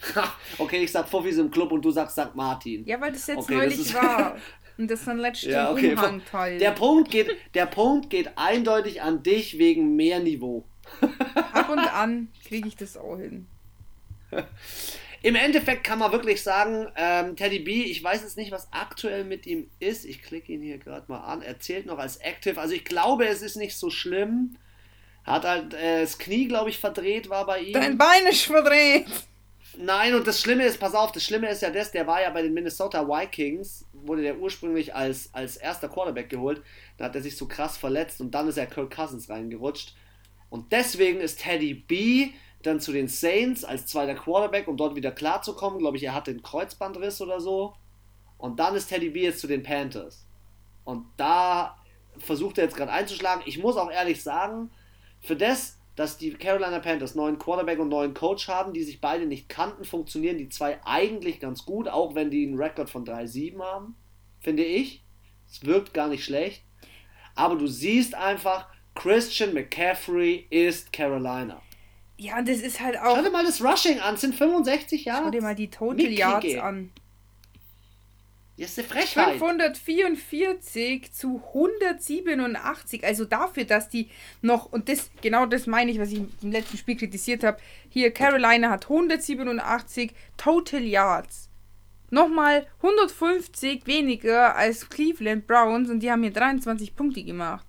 okay, 0.58 0.82
ich 0.84 0.92
sag 0.92 1.08
Fuffis 1.08 1.38
im 1.38 1.50
Club 1.50 1.72
und 1.72 1.84
du 1.84 1.90
sagst 1.90 2.18
St. 2.18 2.34
Martin. 2.34 2.84
Ja, 2.86 3.00
weil 3.00 3.12
das 3.12 3.26
jetzt 3.26 3.38
okay, 3.38 3.56
neulich 3.56 3.76
das 3.76 3.94
war. 3.94 4.36
Und 4.78 4.88
das 4.88 5.04
dann 5.04 5.18
letzte 5.18 5.50
ja, 5.50 5.72
okay. 5.72 5.94
Umhangteil. 5.94 6.56
Der 6.60 6.70
Punkt, 6.70 7.10
geht, 7.10 7.36
der 7.54 7.66
Punkt 7.66 8.10
geht 8.10 8.30
eindeutig 8.38 9.02
an 9.02 9.24
dich 9.24 9.58
wegen 9.58 9.96
mehr 9.96 10.20
Niveau. 10.20 10.66
Ab 11.52 11.68
und 11.68 11.80
an 11.80 12.28
kriege 12.46 12.68
ich 12.68 12.76
das 12.76 12.96
auch 12.96 13.16
hin. 13.16 13.48
Im 15.22 15.34
Endeffekt 15.34 15.82
kann 15.82 15.98
man 15.98 16.12
wirklich 16.12 16.42
sagen, 16.42 16.86
ähm, 16.96 17.34
Teddy 17.34 17.58
B, 17.58 17.82
ich 17.82 18.02
weiß 18.02 18.22
jetzt 18.22 18.36
nicht, 18.36 18.52
was 18.52 18.68
aktuell 18.72 19.24
mit 19.24 19.46
ihm 19.46 19.68
ist. 19.80 20.04
Ich 20.04 20.22
klicke 20.22 20.52
ihn 20.52 20.62
hier 20.62 20.78
gerade 20.78 21.10
mal 21.10 21.20
an. 21.20 21.42
Er 21.42 21.58
zählt 21.58 21.86
noch 21.86 21.98
als 21.98 22.18
Active. 22.18 22.60
Also 22.60 22.74
ich 22.74 22.84
glaube, 22.84 23.26
es 23.26 23.42
ist 23.42 23.56
nicht 23.56 23.76
so 23.76 23.90
schlimm. 23.90 24.56
Hat 25.24 25.44
halt 25.44 25.74
äh, 25.74 26.02
das 26.02 26.18
Knie, 26.18 26.46
glaube 26.46 26.70
ich, 26.70 26.78
verdreht 26.78 27.28
war 27.28 27.46
bei 27.46 27.60
ihm. 27.60 27.72
Dein 27.72 27.98
Bein 27.98 28.26
ist 28.30 28.42
verdreht. 28.42 29.06
Nein, 29.76 30.14
und 30.14 30.26
das 30.26 30.40
Schlimme 30.40 30.64
ist, 30.64 30.80
pass 30.80 30.94
auf, 30.94 31.12
das 31.12 31.24
Schlimme 31.24 31.48
ist 31.48 31.62
ja 31.62 31.70
das, 31.70 31.92
der 31.92 32.06
war 32.06 32.22
ja 32.22 32.30
bei 32.30 32.42
den 32.42 32.54
Minnesota 32.54 33.06
Vikings, 33.06 33.84
wurde 33.92 34.22
der 34.22 34.38
ursprünglich 34.38 34.94
als, 34.94 35.30
als 35.32 35.56
erster 35.56 35.88
Quarterback 35.88 36.30
geholt. 36.30 36.62
Da 36.96 37.04
hat 37.04 37.14
er 37.14 37.22
sich 37.22 37.36
so 37.36 37.46
krass 37.46 37.76
verletzt 37.76 38.20
und 38.20 38.32
dann 38.32 38.48
ist 38.48 38.56
er 38.56 38.66
Kirk 38.66 38.94
Cousins 38.94 39.28
reingerutscht. 39.28 39.94
Und 40.48 40.72
deswegen 40.72 41.20
ist 41.20 41.40
Teddy 41.40 41.74
B 41.74 42.30
dann 42.62 42.80
zu 42.80 42.92
den 42.92 43.08
Saints 43.08 43.64
als 43.64 43.86
zweiter 43.86 44.14
Quarterback, 44.14 44.68
um 44.68 44.76
dort 44.76 44.96
wieder 44.96 45.12
klarzukommen. 45.12 45.78
Glaube 45.78 45.96
ich, 45.96 46.02
er 46.02 46.14
hatte 46.14 46.30
einen 46.30 46.42
Kreuzbandriss 46.42 47.20
oder 47.20 47.40
so. 47.40 47.74
Und 48.36 48.58
dann 48.60 48.74
ist 48.74 48.88
Teddy 48.88 49.10
B 49.10 49.22
jetzt 49.22 49.40
zu 49.40 49.46
den 49.46 49.62
Panthers. 49.62 50.26
Und 50.84 51.06
da 51.16 51.76
versucht 52.18 52.58
er 52.58 52.64
jetzt 52.64 52.76
gerade 52.76 52.92
einzuschlagen. 52.92 53.42
Ich 53.46 53.58
muss 53.58 53.76
auch 53.76 53.90
ehrlich 53.90 54.22
sagen, 54.22 54.70
für 55.20 55.36
das, 55.36 55.78
dass 55.96 56.18
die 56.18 56.32
Carolina 56.32 56.78
Panthers 56.78 57.14
neuen 57.14 57.38
Quarterback 57.38 57.78
und 57.78 57.88
neuen 57.88 58.14
Coach 58.14 58.48
haben, 58.48 58.72
die 58.72 58.84
sich 58.84 59.00
beide 59.00 59.26
nicht 59.26 59.48
kannten, 59.48 59.84
funktionieren 59.84 60.38
die 60.38 60.48
zwei 60.48 60.78
eigentlich 60.84 61.40
ganz 61.40 61.64
gut, 61.64 61.88
auch 61.88 62.14
wenn 62.14 62.30
die 62.30 62.46
einen 62.46 62.60
Rekord 62.60 62.90
von 62.90 63.04
3-7 63.04 63.60
haben, 63.60 63.96
finde 64.40 64.64
ich. 64.64 65.02
Es 65.50 65.64
wirkt 65.64 65.94
gar 65.94 66.08
nicht 66.08 66.24
schlecht. 66.24 66.62
Aber 67.34 67.56
du 67.56 67.66
siehst 67.66 68.14
einfach, 68.14 68.68
Christian 68.94 69.54
McCaffrey 69.54 70.46
ist 70.50 70.92
Carolina. 70.92 71.60
Ja, 72.20 72.38
und 72.38 72.48
das 72.48 72.58
ist 72.58 72.80
halt 72.80 72.98
auch. 72.98 73.16
Schau 73.16 73.22
dir 73.22 73.30
mal 73.30 73.44
das 73.44 73.62
Rushing 73.62 74.00
an, 74.00 74.16
sind 74.16 74.34
65 74.34 75.04
Jahre. 75.04 75.24
Schau 75.24 75.30
dir 75.30 75.42
mal 75.42 75.54
die 75.54 75.68
Total 75.68 76.10
Yards 76.10 76.56
an. 76.56 76.90
Das 78.58 78.70
ist 78.70 78.78
eine 78.80 78.88
Frechheit. 78.88 79.38
544 79.38 81.12
zu 81.12 81.40
187. 81.54 83.04
Also 83.04 83.24
dafür, 83.24 83.64
dass 83.64 83.88
die 83.88 84.10
noch, 84.42 84.72
und 84.72 84.88
das, 84.88 85.10
genau 85.22 85.46
das 85.46 85.68
meine 85.68 85.92
ich, 85.92 86.00
was 86.00 86.10
ich 86.10 86.22
im 86.42 86.50
letzten 86.50 86.76
Spiel 86.76 86.96
kritisiert 86.96 87.44
habe. 87.44 87.58
Hier, 87.88 88.10
Carolina 88.10 88.70
hat 88.70 88.90
187 88.90 90.12
Total 90.36 90.82
Yards. 90.82 91.48
Nochmal 92.10 92.66
150 92.82 93.86
weniger 93.86 94.56
als 94.56 94.88
Cleveland 94.88 95.46
Browns 95.46 95.88
und 95.88 96.00
die 96.00 96.10
haben 96.10 96.22
hier 96.22 96.32
23 96.32 96.96
Punkte 96.96 97.22
gemacht. 97.22 97.67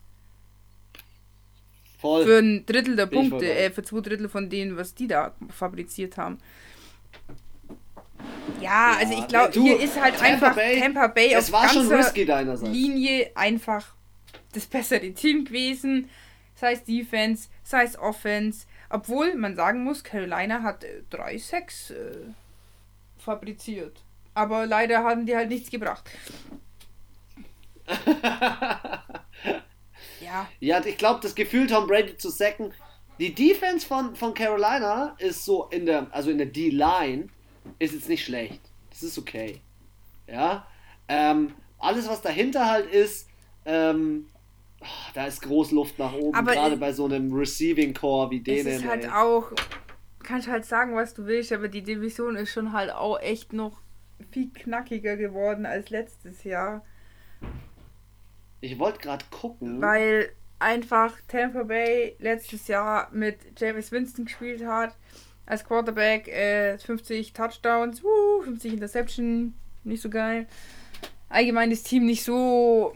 Voll. 2.00 2.24
Für 2.26 2.40
ein 2.40 2.66
Drittel 2.66 2.96
der 2.96 3.08
Bin 3.08 3.30
Punkte, 3.30 3.54
äh, 3.54 3.70
für 3.72 3.84
zwei 3.84 4.00
Drittel 4.00 4.30
von 4.30 4.50
denen, 4.50 4.78
was 4.78 4.96
die 4.96 5.08
da 5.08 5.34
fabriziert 5.50 6.16
haben. 6.16 6.38
Ja, 8.62 8.94
ja 8.94 8.98
also 9.00 9.14
ich 9.14 9.28
glaube, 9.28 9.52
hier 9.54 9.80
ist 9.80 10.00
halt 10.00 10.16
Tampa 10.16 10.34
einfach 10.34 10.56
Bay, 10.56 10.80
Tampa 10.80 11.08
Bay 11.08 11.36
auf 11.36 11.52
deinerseits. 11.52 12.72
Linie 12.72 13.32
einfach 13.36 13.96
das 14.54 14.66
bessere 14.66 15.12
Team 15.12 15.44
gewesen. 15.44 16.10
Sei 16.56 16.74
es 16.74 16.86
Defense, 16.86 17.50
sei 17.64 17.84
es 17.84 18.00
Offense. 18.00 18.66
Obwohl 18.90 19.36
man 19.36 19.56
sagen 19.56 19.84
muss, 19.84 20.04
Carolina 20.04 20.64
hat 20.64 20.86
3-6 21.12 21.92
äh, 21.92 21.96
äh, 21.96 22.34
fabriziert. 23.18 24.02
Aber 24.34 24.66
leider 24.66 25.04
haben 25.04 25.26
die 25.26 25.36
halt 25.36 25.50
nichts 25.50 25.70
gebracht. 25.70 26.10
Ja. 30.30 30.48
Ja, 30.60 30.86
ich 30.86 30.98
glaube, 30.98 31.20
das 31.22 31.34
Gefühl, 31.34 31.68
Tom 31.68 31.88
Brady 31.88 32.16
zu 32.18 32.30
sacken. 32.30 32.72
Die 33.20 33.34
Defense 33.34 33.86
von, 33.86 34.16
von 34.16 34.34
Carolina 34.34 35.16
ist 35.18 35.44
so 35.44 35.66
in 35.66 35.86
der, 35.86 36.08
also 36.12 36.30
in 36.30 36.38
der 36.38 36.48
D-Line, 36.48 37.28
ist 37.80 37.94
jetzt 37.94 38.08
nicht 38.08 38.24
schlecht. 38.24 38.62
Das 38.92 39.04
ist 39.04 39.18
okay. 39.18 39.60
Ja. 40.28 40.68
Ähm, 41.08 41.54
alles, 41.80 42.08
was 42.08 42.22
dahinter 42.22 42.70
halt 42.70 42.90
ist, 42.92 43.28
ähm, 43.66 44.28
oh, 44.82 45.12
da 45.14 45.26
ist 45.26 45.42
groß 45.42 45.72
Luft 45.72 45.98
nach 46.00 46.14
oben, 46.14 46.46
gerade 46.46 46.78
bei 46.78 46.94
so 46.94 47.06
einem 47.06 47.34
Receiving 47.34 47.94
Core 47.94 48.32
wie 48.32 48.40
denen. 48.40 48.68
Es 48.68 48.78
ist 48.78 48.88
halt 48.88 49.06
ey. 49.06 49.10
auch, 49.10 49.52
kannst 50.24 50.48
halt 50.48 50.66
sagen, 50.66 50.96
was 50.96 51.14
du 51.14 51.26
willst, 51.26 51.52
aber 51.52 51.68
die 51.68 51.82
Division 51.82 52.36
ist 52.36 52.52
schon 52.52 52.72
halt 52.74 52.92
auch 52.92 53.20
echt 53.20 53.54
noch 53.54 53.82
viel 54.32 54.52
knackiger 54.52 55.18
geworden 55.18 55.66
als 55.66 55.90
letztes 55.90 56.44
Jahr. 56.44 56.86
Ich 58.62 58.78
wollte 58.80 59.00
gerade 59.00 59.26
gucken. 59.32 59.82
Weil 59.82 60.32
einfach 60.60 61.16
Tampa 61.28 61.64
Bay 61.64 62.16
letztes 62.20 62.68
Jahr 62.68 63.10
mit 63.12 63.38
James 63.58 63.92
Winston 63.92 64.26
gespielt 64.26 64.66
hat. 64.66 64.96
Als 65.46 65.64
Quarterback 65.64 66.28
äh, 66.28 66.78
50 66.78 67.34
Touchdowns, 67.34 68.04
uh, 68.04 68.42
50 68.44 68.74
Interception, 68.74 69.56
nicht 69.84 70.02
so 70.02 70.10
geil. 70.10 70.48
Allgemein 71.30 71.72
das 71.72 71.84
Team 71.84 72.06
nicht 72.06 72.24
so, 72.24 72.94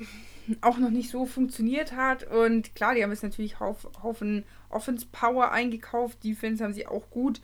auch 0.62 0.78
noch 0.78 0.92
nicht 0.92 1.10
so 1.10 1.26
funktioniert 1.26 1.94
hat. 1.94 2.30
Und 2.30 2.76
klar, 2.76 2.94
die 2.94 3.04
haben 3.04 3.12
jetzt 3.12 3.24
natürlich 3.24 3.60
Haufen 3.60 4.44
Offense 4.70 5.08
Power 5.12 5.52
eingekauft. 5.52 6.24
Defense 6.24 6.64
haben 6.64 6.74
sie 6.74 6.86
auch 6.86 7.10
gut 7.10 7.42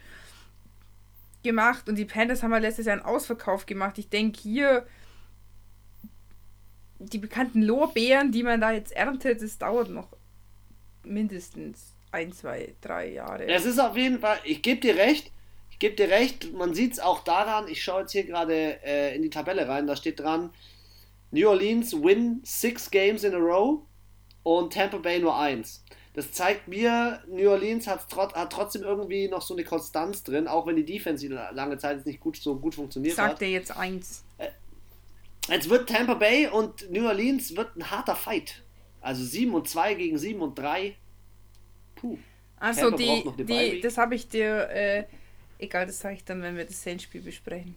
gemacht. 1.44 1.88
Und 1.90 1.96
die 1.96 2.06
Panthers 2.06 2.44
haben 2.44 2.52
ja 2.52 2.58
letztes 2.58 2.86
Jahr 2.86 2.98
einen 2.98 3.06
Ausverkauf 3.06 3.66
gemacht. 3.66 3.98
Ich 3.98 4.10
denke, 4.10 4.40
hier 4.40 4.86
die 7.00 7.18
bekannten 7.18 7.62
Lorbeeren, 7.62 8.32
die 8.32 8.44
man 8.44 8.62
da 8.62 8.72
jetzt 8.72 8.92
erntet, 8.92 9.42
das 9.42 9.58
dauert 9.58 9.90
noch 9.90 10.10
mindestens 11.04 11.94
ein, 12.12 12.32
zwei, 12.34 12.74
drei 12.82 13.12
Jahre. 13.12 13.48
Es 13.48 13.66
ist 13.66 13.80
auf 13.80 13.96
jeden 13.96 14.20
Fall, 14.20 14.38
ich 14.44 14.62
gebe 14.62 14.82
dir 14.82 14.96
recht, 14.96 15.32
ich 15.72 15.80
gebe 15.80 15.96
dir 15.96 16.10
recht, 16.10 16.54
man 16.54 16.74
sieht 16.74 16.94
es 16.94 17.00
auch 17.00 17.24
daran, 17.24 17.68
ich 17.68 17.82
schaue 17.82 18.02
jetzt 18.02 18.12
hier 18.12 18.26
gerade 18.26 18.84
äh, 18.84 19.16
in 19.16 19.22
die 19.22 19.30
Tabelle 19.30 19.68
rein, 19.68 19.88
da 19.88 19.96
steht 19.96 20.20
dran, 20.20 20.52
New 21.32 21.48
Orleans 21.48 21.94
win 21.94 22.42
six 22.44 22.90
games 22.90 23.24
in 23.24 23.34
a 23.34 23.38
row 23.38 23.82
und 24.44 24.74
Tampa 24.74 24.98
Bay 24.98 25.20
nur 25.20 25.38
eins. 25.38 25.84
Das 26.16 26.32
zeigt 26.32 26.68
mir, 26.68 27.22
New 27.28 27.50
Orleans 27.50 27.88
hat, 27.88 28.10
trot, 28.10 28.34
hat 28.34 28.52
trotzdem 28.52 28.82
irgendwie 28.82 29.28
noch 29.28 29.44
so 29.44 29.54
eine 29.54 29.64
Konstanz 29.64 30.24
drin, 30.24 30.48
auch 30.48 30.66
wenn 30.66 30.76
die 30.76 30.86
Defense 30.86 31.26
lange 31.28 31.78
Zeit 31.78 32.06
nicht 32.06 32.20
gut, 32.20 32.36
so 32.38 32.56
gut 32.56 32.76
funktioniert 32.76 33.16
Sagt 33.16 33.26
hat. 33.26 33.32
Sagt 33.34 33.42
er 33.44 33.50
jetzt 33.50 33.78
eins. 33.78 34.24
Jetzt 35.50 35.70
wird 35.70 35.90
Tampa 35.90 36.14
Bay 36.14 36.48
und 36.48 36.90
New 36.92 37.06
Orleans 37.06 37.56
wird 37.56 37.76
ein 37.76 37.90
harter 37.90 38.16
Fight. 38.16 38.64
Also 39.02 39.24
7 39.24 39.54
und 39.54 39.68
2 39.68 39.94
gegen 39.96 40.18
7 40.18 40.42
und 40.42 40.58
3. 40.58 40.96
Puh. 41.96 42.18
Also 42.58 42.92
die, 42.92 43.24
die 43.38 43.80
das 43.82 43.98
habe 43.98 44.16
ich 44.16 44.28
dir, 44.28 44.70
äh, 44.70 45.06
egal, 45.60 45.86
das 45.86 46.00
sage 46.00 46.16
ich 46.16 46.26
dann, 46.26 46.42
wenn 46.42 46.58
wir 46.58 46.66
das 46.66 46.82
Saints-Spiel 46.84 47.22
besprechen. 47.22 47.76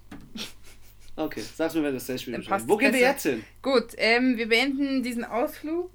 Okay, 1.14 1.42
sag's 1.42 1.74
mir, 1.74 1.82
wenn 1.82 1.90
wir 1.90 1.98
das 1.98 2.06
Saints-Spiel 2.06 2.36
besprechen. 2.36 2.68
Wo 2.68 2.76
gehen 2.76 2.92
wir 2.92 3.00
jetzt 3.00 3.24
hin? 3.24 3.44
Gut, 3.60 3.92
ähm, 3.98 4.36
wir 4.38 4.48
beenden 4.48 5.02
diesen 5.02 5.24
Ausflug 5.24 5.90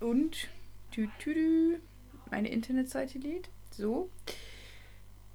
und 0.00 0.48
tü, 0.92 1.08
tü, 1.18 1.32
tü, 1.34 1.80
meine 2.30 2.48
Internetseite 2.48 3.18
lädt. 3.18 3.50
So. 3.70 4.10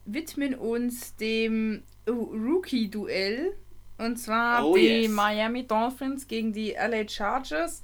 Widmen 0.06 0.56
uns 0.56 1.16
dem 1.16 1.84
Rookie-Duell 2.08 3.56
und 3.98 4.18
zwar 4.18 4.66
oh, 4.66 4.76
die 4.76 5.04
yes. 5.04 5.12
Miami 5.12 5.66
Dolphins 5.66 6.28
gegen 6.28 6.54
die 6.54 6.72
LA 6.72 7.08
Chargers. 7.08 7.82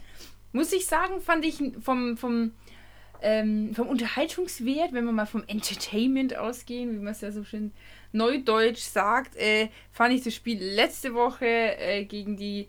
Muss 0.51 0.73
ich 0.73 0.85
sagen, 0.85 1.21
fand 1.21 1.45
ich 1.45 1.61
vom, 1.81 2.17
vom, 2.17 2.51
ähm, 3.21 3.73
vom 3.75 3.87
Unterhaltungswert, 3.87 4.93
wenn 4.93 5.05
wir 5.05 5.11
mal 5.11 5.27
vom 5.27 5.43
Entertainment 5.47 6.35
ausgehen, 6.35 6.91
wie 6.91 7.03
man 7.03 7.13
es 7.13 7.21
ja 7.21 7.31
so 7.31 7.43
schön 7.43 7.71
neudeutsch 8.11 8.81
sagt, 8.81 9.35
äh, 9.35 9.69
fand 9.91 10.13
ich 10.13 10.23
das 10.23 10.33
Spiel 10.33 10.57
letzte 10.59 11.13
Woche 11.13 11.45
äh, 11.45 12.05
gegen 12.05 12.37
die 12.37 12.67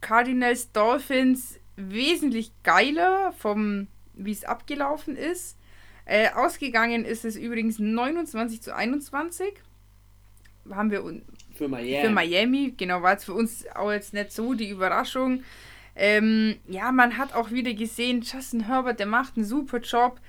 Cardinals 0.00 0.70
Dolphins 0.72 1.58
wesentlich 1.76 2.52
geiler, 2.62 3.32
vom 3.32 3.88
wie 4.14 4.32
es 4.32 4.44
abgelaufen 4.44 5.16
ist. 5.16 5.56
Äh, 6.04 6.30
ausgegangen 6.30 7.04
ist 7.04 7.24
es 7.24 7.36
übrigens 7.36 7.78
29 7.78 8.60
zu 8.60 8.74
21. 8.74 9.54
Haben 10.70 10.90
wir 10.90 11.02
für 11.54 11.68
Miami. 11.68 12.06
Für 12.06 12.10
Miami, 12.10 12.74
genau, 12.76 13.02
war 13.02 13.16
es 13.16 13.24
für 13.24 13.34
uns 13.34 13.66
auch 13.74 13.90
jetzt 13.90 14.14
nicht 14.14 14.32
so 14.32 14.54
die 14.54 14.70
Überraschung. 14.70 15.42
Ähm, 15.94 16.56
ja, 16.68 16.90
man 16.92 17.18
hat 17.18 17.34
auch 17.34 17.50
wieder 17.50 17.74
gesehen, 17.74 18.22
Justin 18.22 18.66
Herbert, 18.66 18.98
der 18.98 19.06
macht 19.06 19.36
einen 19.36 19.44
super 19.44 19.78
Job. 19.78 20.20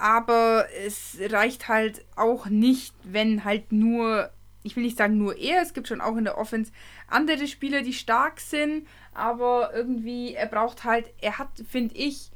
aber 0.00 0.66
es 0.84 1.18
reicht 1.20 1.68
halt 1.68 2.04
auch 2.16 2.46
nicht, 2.46 2.94
wenn 3.04 3.44
halt 3.44 3.70
nur, 3.70 4.30
ich 4.62 4.74
will 4.74 4.82
nicht 4.82 4.96
sagen 4.96 5.18
nur 5.18 5.36
er, 5.36 5.62
es 5.62 5.74
gibt 5.74 5.88
schon 5.88 6.00
auch 6.00 6.16
in 6.16 6.24
der 6.24 6.38
Offense 6.38 6.72
andere 7.06 7.46
Spieler, 7.46 7.82
die 7.82 7.92
stark 7.92 8.40
sind, 8.40 8.86
aber 9.12 9.72
irgendwie, 9.74 10.34
er 10.34 10.46
braucht 10.46 10.84
halt, 10.84 11.12
er 11.20 11.38
hat, 11.38 11.48
finde 11.68 11.94
ich, 11.96 12.30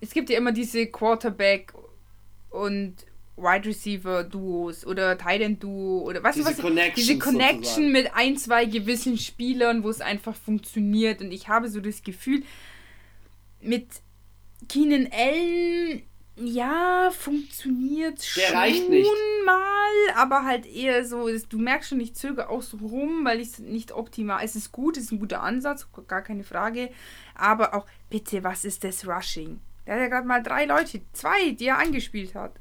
es 0.00 0.12
gibt 0.12 0.30
ja 0.30 0.38
immer 0.38 0.52
diese 0.52 0.86
Quarterback 0.86 1.74
und 2.50 2.94
Wide 3.42 3.68
Receiver 3.68 4.24
Duos 4.24 4.86
oder 4.86 5.18
Titan 5.18 5.58
Duo 5.58 6.02
oder 6.08 6.22
was 6.22 6.36
diese 6.36 6.48
was 6.50 6.58
Connection 6.58 6.94
diese 6.94 7.18
Connection 7.18 7.62
sozusagen. 7.62 7.92
mit 7.92 8.14
ein 8.14 8.36
zwei 8.36 8.64
gewissen 8.64 9.18
Spielern, 9.18 9.82
wo 9.82 9.90
es 9.90 10.00
einfach 10.00 10.34
funktioniert 10.36 11.20
und 11.20 11.32
ich 11.32 11.48
habe 11.48 11.68
so 11.68 11.80
das 11.80 12.02
Gefühl 12.02 12.42
mit 13.60 13.86
Keenan 14.68 15.08
Allen 15.12 16.02
ja 16.36 17.10
funktioniert 17.12 18.18
Der 18.36 18.46
schon 18.46 18.56
reicht 18.56 18.88
nicht. 18.88 19.10
mal, 19.44 20.14
aber 20.14 20.44
halt 20.44 20.66
eher 20.66 21.04
so 21.04 21.28
du 21.48 21.58
merkst 21.58 21.90
schon 21.90 22.00
ich 22.00 22.14
zögere 22.14 22.48
auch 22.48 22.62
so 22.62 22.76
rum, 22.78 23.24
weil 23.24 23.40
ich 23.40 23.48
es 23.48 23.58
nicht 23.58 23.92
optimal. 23.92 24.44
Es 24.44 24.56
ist 24.56 24.72
gut, 24.72 24.96
es 24.96 25.04
ist 25.04 25.12
ein 25.12 25.18
guter 25.20 25.42
Ansatz, 25.42 25.86
gar 26.08 26.22
keine 26.22 26.44
Frage, 26.44 26.90
aber 27.34 27.74
auch 27.74 27.86
bitte, 28.08 28.42
was 28.44 28.64
ist 28.64 28.84
das 28.84 29.06
Rushing? 29.06 29.60
Der 29.86 29.94
hat 29.94 30.00
ja 30.00 30.08
gerade 30.08 30.26
mal 30.26 30.42
drei 30.42 30.64
Leute, 30.64 31.00
zwei, 31.12 31.50
die 31.50 31.66
er 31.66 31.78
angespielt 31.78 32.34
hat. 32.34 32.52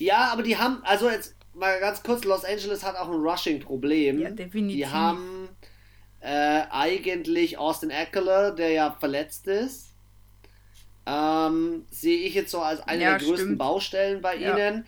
Ja, 0.00 0.32
aber 0.32 0.42
die 0.42 0.56
haben, 0.56 0.82
also 0.84 1.10
jetzt 1.10 1.36
mal 1.54 1.78
ganz 1.80 2.02
kurz, 2.02 2.24
Los 2.24 2.44
Angeles 2.44 2.84
hat 2.84 2.96
auch 2.96 3.08
ein 3.08 3.14
Rushing-Problem. 3.20 4.18
Ja, 4.20 4.30
definitiv. 4.30 4.74
Die 4.74 4.86
haben 4.86 5.48
äh, 6.20 6.62
eigentlich 6.70 7.58
Austin 7.58 7.90
Eckler, 7.90 8.52
der 8.52 8.70
ja 8.70 8.96
verletzt 9.00 9.46
ist. 9.48 9.88
Ähm, 11.06 11.86
sehe 11.90 12.18
ich 12.20 12.34
jetzt 12.34 12.50
so 12.50 12.60
als 12.60 12.80
eine 12.86 13.00
Ja, 13.02 13.10
der 13.18 13.18
größten 13.18 13.56
stimmt. 13.56 13.58
Baustellen 13.58 14.20
bei 14.20 14.36
Ja. 14.36 14.52
ihnen. 14.52 14.86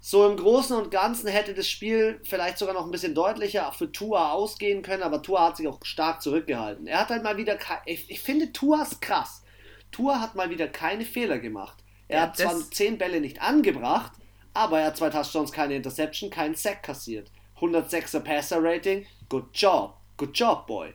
So 0.00 0.28
im 0.30 0.36
Großen 0.36 0.76
und 0.76 0.90
Ganzen 0.92 1.28
hätte 1.28 1.54
das 1.54 1.68
Spiel 1.68 2.20
vielleicht 2.24 2.58
sogar 2.58 2.74
noch 2.74 2.84
ein 2.86 2.92
bisschen 2.92 3.14
deutlicher 3.14 3.68
auch 3.68 3.74
für 3.74 3.90
Tua 3.92 4.32
ausgehen 4.32 4.82
können, 4.82 5.02
aber 5.02 5.22
Tua 5.22 5.46
hat 5.48 5.56
sich 5.58 5.68
auch 5.68 5.84
stark 5.84 6.22
zurückgehalten. 6.22 6.86
Er 6.86 7.00
hat 7.00 7.10
halt 7.10 7.24
mal 7.24 7.36
wieder, 7.38 7.58
ich, 7.86 8.10
ich 8.10 8.20
finde 8.22 8.52
Tua 8.52 8.82
ist 8.82 9.00
krass. 9.02 9.44
Tua 9.92 10.20
hat 10.20 10.34
mal 10.36 10.50
wieder 10.50 10.68
keine 10.68 11.04
Fehler 11.04 11.38
gemacht. 11.38 11.84
Er 12.08 12.18
Ja, 12.18 12.22
hat 12.22 12.36
zwar 12.36 12.70
zehn 12.70 12.98
Bälle 12.98 13.20
nicht 13.20 13.42
angebracht, 13.42 14.12
aber 14.56 14.80
er 14.80 14.86
hat 14.86 14.96
zwei 14.96 15.10
Touchdowns, 15.10 15.52
keine 15.52 15.74
Interception, 15.76 16.30
keinen 16.30 16.54
Sack 16.54 16.82
kassiert. 16.82 17.30
106er 17.60 18.20
Passer 18.20 18.58
Rating, 18.62 19.06
good 19.28 19.44
job, 19.54 19.94
good 20.16 20.36
job, 20.36 20.66
boy. 20.66 20.92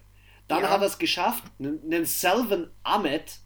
Dann 0.47 0.64
Ja. 0.64 0.70
hat 0.70 0.82
er 0.82 0.88
es 0.88 0.97
geschafft, 0.97 1.43
einen 1.59 2.05
Selvin 2.05 2.70
Ahmed, 2.84 3.39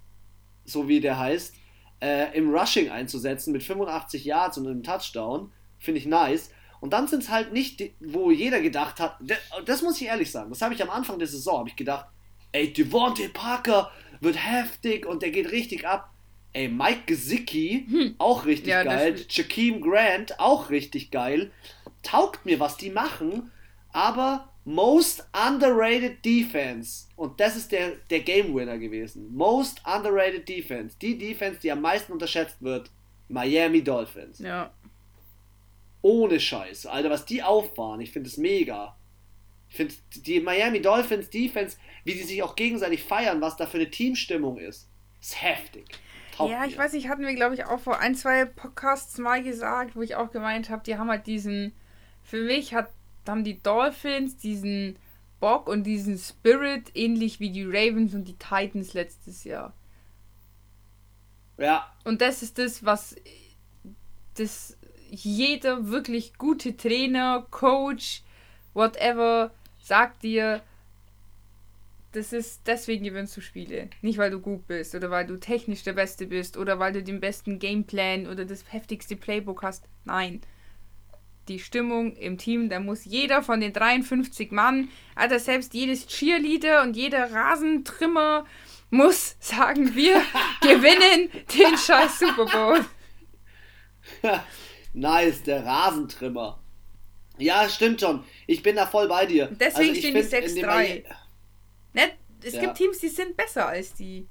so 0.66 0.88
wie 0.88 1.00
der 1.00 1.18
heißt, 1.20 1.54
äh, 2.02 2.36
im 2.38 2.54
Rushing 2.54 2.90
einzusetzen 2.90 3.52
mit 3.54 3.64
85 3.64 4.26
Yards 4.26 4.58
und 4.58 4.68
einem 4.68 4.84
Touchdown. 4.84 5.52
Finde 5.80 6.00
ich 6.00 6.06
nice. 6.08 6.52
Und 6.82 6.92
dann 6.94 7.08
sind 7.08 7.24
es 7.24 7.30
halt 7.30 7.54
nicht, 7.54 7.80
die, 7.80 7.96
wo 8.00 8.32
jeder 8.32 8.60
gedacht 8.62 9.00
hat, 9.00 9.18
das 9.66 9.82
muss 9.82 10.02
ich 10.02 10.08
ehrlich 10.08 10.32
sagen, 10.32 10.50
das 10.50 10.62
habe 10.62 10.74
ich 10.74 10.82
am 10.84 10.90
Anfang 10.90 11.20
der 11.20 11.28
Saison, 11.28 11.60
habe 11.60 11.70
ich 11.70 11.76
gedacht, 11.76 12.08
ey, 12.52 12.72
Devontae 12.74 13.30
Parker 13.30 13.92
wird 14.20 14.36
heftig 14.38 15.06
und 15.06 15.22
der 15.22 15.32
geht 15.32 15.52
richtig 15.52 15.88
ab. 15.88 16.12
Ey, 16.56 16.70
Mike 16.70 17.02
Gesicki, 17.06 18.16
auch 18.18 18.46
richtig 18.46 18.70
Ja, 18.70 18.84
geil. 18.84 19.26
Jakeem 19.30 19.82
Grant, 19.82 20.40
auch 20.40 20.70
richtig 20.70 21.12
geil. 21.12 21.52
Taugt 22.02 22.46
mir, 22.46 22.62
was 22.62 22.78
die 22.78 22.90
machen, 22.90 23.52
aber 23.92 24.48
most 24.64 25.28
underrated 25.34 26.24
defense. 26.24 27.08
Und 27.18 27.42
das 27.42 27.58
ist 27.58 27.74
der, 27.74 27.98
der 28.10 28.22
Game 28.22 28.56
Winner 28.56 28.78
gewesen. 28.78 29.36
Most 29.36 29.82
underrated 29.86 30.48
defense. 30.48 30.96
Die 31.02 31.18
Defense, 31.18 31.60
die 31.60 31.74
am 31.74 31.82
meisten 31.82 32.14
unterschätzt 32.14 32.62
wird. 32.62 32.90
Miami 33.28 33.84
Dolphins. 33.84 34.40
Ja. 34.40 34.72
Ohne 36.02 36.40
Scheiß. 36.40 36.86
Alter, 36.86 37.10
was 37.10 37.26
die 37.26 37.44
auffahren, 37.44 38.00
ich 38.00 38.12
finde 38.12 38.30
es 38.30 38.38
mega. 38.38 38.96
Ich 39.68 39.76
finde 39.76 39.94
die 40.16 40.40
Miami 40.40 40.82
Dolphins 40.82 41.30
Defense, 41.30 41.76
wie 42.06 42.14
die 42.14 42.24
sich 42.24 42.42
auch 42.42 42.56
gegenseitig 42.56 43.04
feiern, 43.04 43.42
was 43.42 43.58
da 43.58 43.66
für 43.66 43.76
eine 43.76 43.90
Teamstimmung 43.90 44.58
ist, 44.58 44.88
ist 45.20 45.42
heftig. 45.42 45.86
Taugt 46.36 46.52
Ja, 46.52 46.66
ich 46.66 46.78
weiß 46.78 46.94
nicht, 46.94 47.08
hatten 47.08 47.26
wir, 47.26 47.34
glaube 47.36 47.56
ich, 47.56 47.66
auch 47.66 47.80
vor 47.80 48.00
ein, 48.00 48.16
zwei 48.16 48.46
Podcasts 48.46 49.18
mal 49.18 49.42
gesagt, 49.44 49.96
wo 49.96 50.02
ich 50.02 50.16
auch 50.16 50.32
gemeint 50.32 50.70
habe, 50.70 50.84
die 50.84 50.98
haben 50.98 51.10
halt 51.10 51.28
diesen, 51.28 51.74
für 52.24 52.42
mich 52.42 52.74
hat, 52.74 52.90
haben 53.28 53.44
die 53.44 53.62
Dolphins 53.62 54.38
diesen 54.38 54.98
Bock 55.40 55.68
und 55.68 55.84
diesen 55.84 56.18
Spirit, 56.18 56.92
ähnlich 56.96 57.40
wie 57.40 57.52
die 57.52 57.66
Ravens 57.66 58.14
und 58.14 58.26
die 58.26 58.38
Titans 58.38 58.94
letztes 58.94 59.44
Jahr. 59.44 59.74
Ja, 61.58 61.90
Und 62.04 62.22
das 62.22 62.44
ist 62.44 62.58
das, 62.58 62.84
was 62.84 63.16
das 64.34 64.78
jeder 65.10 65.88
wirklich 65.88 66.38
gute 66.38 66.76
Trainer, 66.76 67.46
Coach, 67.50 68.24
whatever, 68.74 69.52
sagt 69.80 70.24
dir, 70.24 70.62
das 72.16 72.34
ist, 72.34 72.62
deswegen 72.66 73.04
gewinnst 73.04 73.36
du 73.36 73.42
Spiele. 73.42 73.90
Nicht, 74.02 74.18
weil 74.18 74.32
du 74.32 74.40
gut 74.40 74.68
bist 74.68 74.96
oder 74.96 75.12
weil 75.12 75.28
du 75.28 75.38
technisch 75.38 75.84
der 75.84 75.94
Beste 75.94 76.26
bist 76.28 76.58
oder 76.58 76.80
weil 76.80 76.94
du 76.94 77.04
den 77.04 77.20
besten 77.20 77.60
Gameplan 77.60 78.28
oder 78.28 78.46
das 78.46 78.64
heftigste 78.70 79.16
Playbook 79.16 79.64
hast. 79.64 79.86
Nein. 80.04 80.42
Die 81.48 81.60
Stimmung 81.60 82.16
im 82.16 82.38
Team, 82.38 82.70
da 82.70 82.80
muss 82.80 83.06
jeder 83.06 83.44
von 83.44 83.60
den 83.60 83.72
53 83.72 84.52
Mann, 84.52 84.90
Alter, 85.14 85.40
selbst 85.40 85.74
jedes 85.74 86.08
Cheerleader 86.08 86.82
und 86.82 86.96
jeder 86.96 87.32
Rasentrimmer 87.32 88.46
muss 88.90 89.36
sagen, 89.40 89.96
wir 89.96 90.16
gewinnen 90.62 91.30
den 91.56 91.78
scheiß 91.78 92.20
Super 92.20 92.46
Bowl. 92.46 92.86
nice, 94.94 95.44
der 95.44 95.66
Rasentrimmer. 95.66 96.60
Ja, 97.38 97.68
stimmt 97.70 98.02
schon. 98.02 98.24
Ich 98.48 98.64
bin 98.64 98.76
da 98.76 98.88
voll 98.88 99.08
bei 99.08 99.26
dir. 99.26 99.50
Deswegen 99.60 99.94
ich 99.94 100.00
stehen 100.00 100.16
die 100.16 100.24
find, 100.24 100.46
in 100.46 100.56
dem 100.56 100.66
6-3. 100.66 101.04
Ne? 101.96 102.12
Es 102.44 102.54
Ja. 102.54 102.62
gibt 102.62 102.76
Teams, 102.76 103.00
die 103.00 103.08
sind 103.10 103.36
besser 103.36 103.68
als 103.68 103.94
die. 103.94 104.28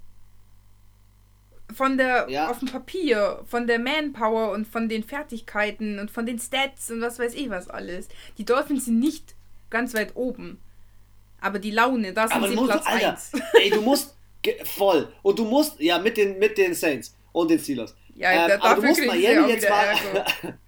Von 1.75 1.97
der, 1.97 2.27
Ja. 2.29 2.51
auf 2.51 2.59
dem 2.59 2.69
Papier, 2.69 3.43
von 3.47 3.67
der 3.67 3.79
Manpower 3.79 4.53
und 4.53 4.67
von 4.69 4.89
den 4.89 5.03
Fertigkeiten 5.03 5.99
und 5.99 6.11
von 6.11 6.27
den 6.27 6.39
Stats 6.39 6.91
und 6.91 7.01
was 7.01 7.19
weiß 7.19 7.35
ich 7.35 7.49
was 7.51 7.69
alles. 7.69 8.09
Die 8.39 8.45
Dolphins 8.45 8.85
sind 8.85 9.01
nicht 9.01 9.35
ganz 9.71 9.95
weit 9.95 10.15
oben. 10.15 10.61
Aber 11.41 11.59
die 11.59 11.71
Laune, 11.71 12.13
da 12.13 12.29
sind 12.29 12.37
Aber 12.37 12.49
sie 12.49 12.55
du 12.55 12.61
musst, 12.61 12.73
Platz 12.73 12.87
Alter, 12.87 13.13
1. 13.13 13.33
ey, 13.55 13.71
du 13.71 13.81
musst 13.81 14.15
voll. 14.65 15.13
Und 15.23 15.39
du 15.39 15.45
musst, 15.45 15.81
ja, 15.81 15.99
mit 15.99 16.17
den, 16.17 16.39
mit 16.39 16.57
den 16.59 16.75
Saints 16.75 17.17
und 17.33 17.51
den 17.51 17.59
Steelers. 17.59 17.95
Ja, 18.15 18.31
Ähm, 18.31 18.61
da, 18.61 18.61
aber 18.71 18.81
du 18.83 18.87
musst 18.89 19.05
Miami 19.05 19.51
jetzt 19.53 19.69
mal. 19.69 19.97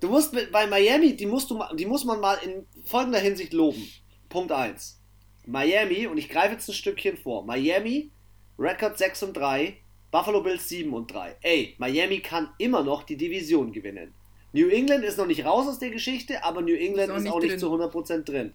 Du 0.00 0.10
musst 0.10 0.36
bei 0.52 0.66
Miami, 0.66 1.16
die 1.16 1.24
musst 1.24 1.50
du, 1.50 1.62
die 1.74 1.86
muss 1.86 2.04
man 2.04 2.20
mal 2.20 2.34
in 2.44 2.66
folgender 2.84 3.18
Hinsicht 3.20 3.54
loben. 3.54 3.88
Punkt 4.28 4.52
1. 4.52 5.00
Miami, 5.46 6.06
und 6.06 6.18
ich 6.18 6.28
greife 6.28 6.54
jetzt 6.54 6.68
ein 6.68 6.74
Stückchen 6.74 7.16
vor. 7.16 7.44
Miami, 7.44 8.10
Rekord 8.58 8.98
6 8.98 9.24
und 9.24 9.36
3, 9.36 9.76
Buffalo 10.10 10.42
Bills 10.42 10.68
7 10.68 10.92
und 10.92 11.12
3. 11.12 11.36
Ey, 11.42 11.74
Miami 11.78 12.20
kann 12.20 12.50
immer 12.58 12.82
noch 12.82 13.02
die 13.02 13.16
Division 13.16 13.72
gewinnen. 13.72 14.14
New 14.52 14.68
England 14.68 15.04
ist 15.04 15.18
noch 15.18 15.26
nicht 15.26 15.44
raus 15.44 15.66
aus 15.66 15.80
der 15.80 15.90
Geschichte, 15.90 16.44
aber 16.44 16.62
New 16.62 16.76
England 16.76 17.10
auch 17.10 17.16
ist 17.16 17.26
auch 17.28 17.40
nicht 17.40 17.58
zu 17.58 17.74
100% 17.74 18.22
drin. 18.22 18.52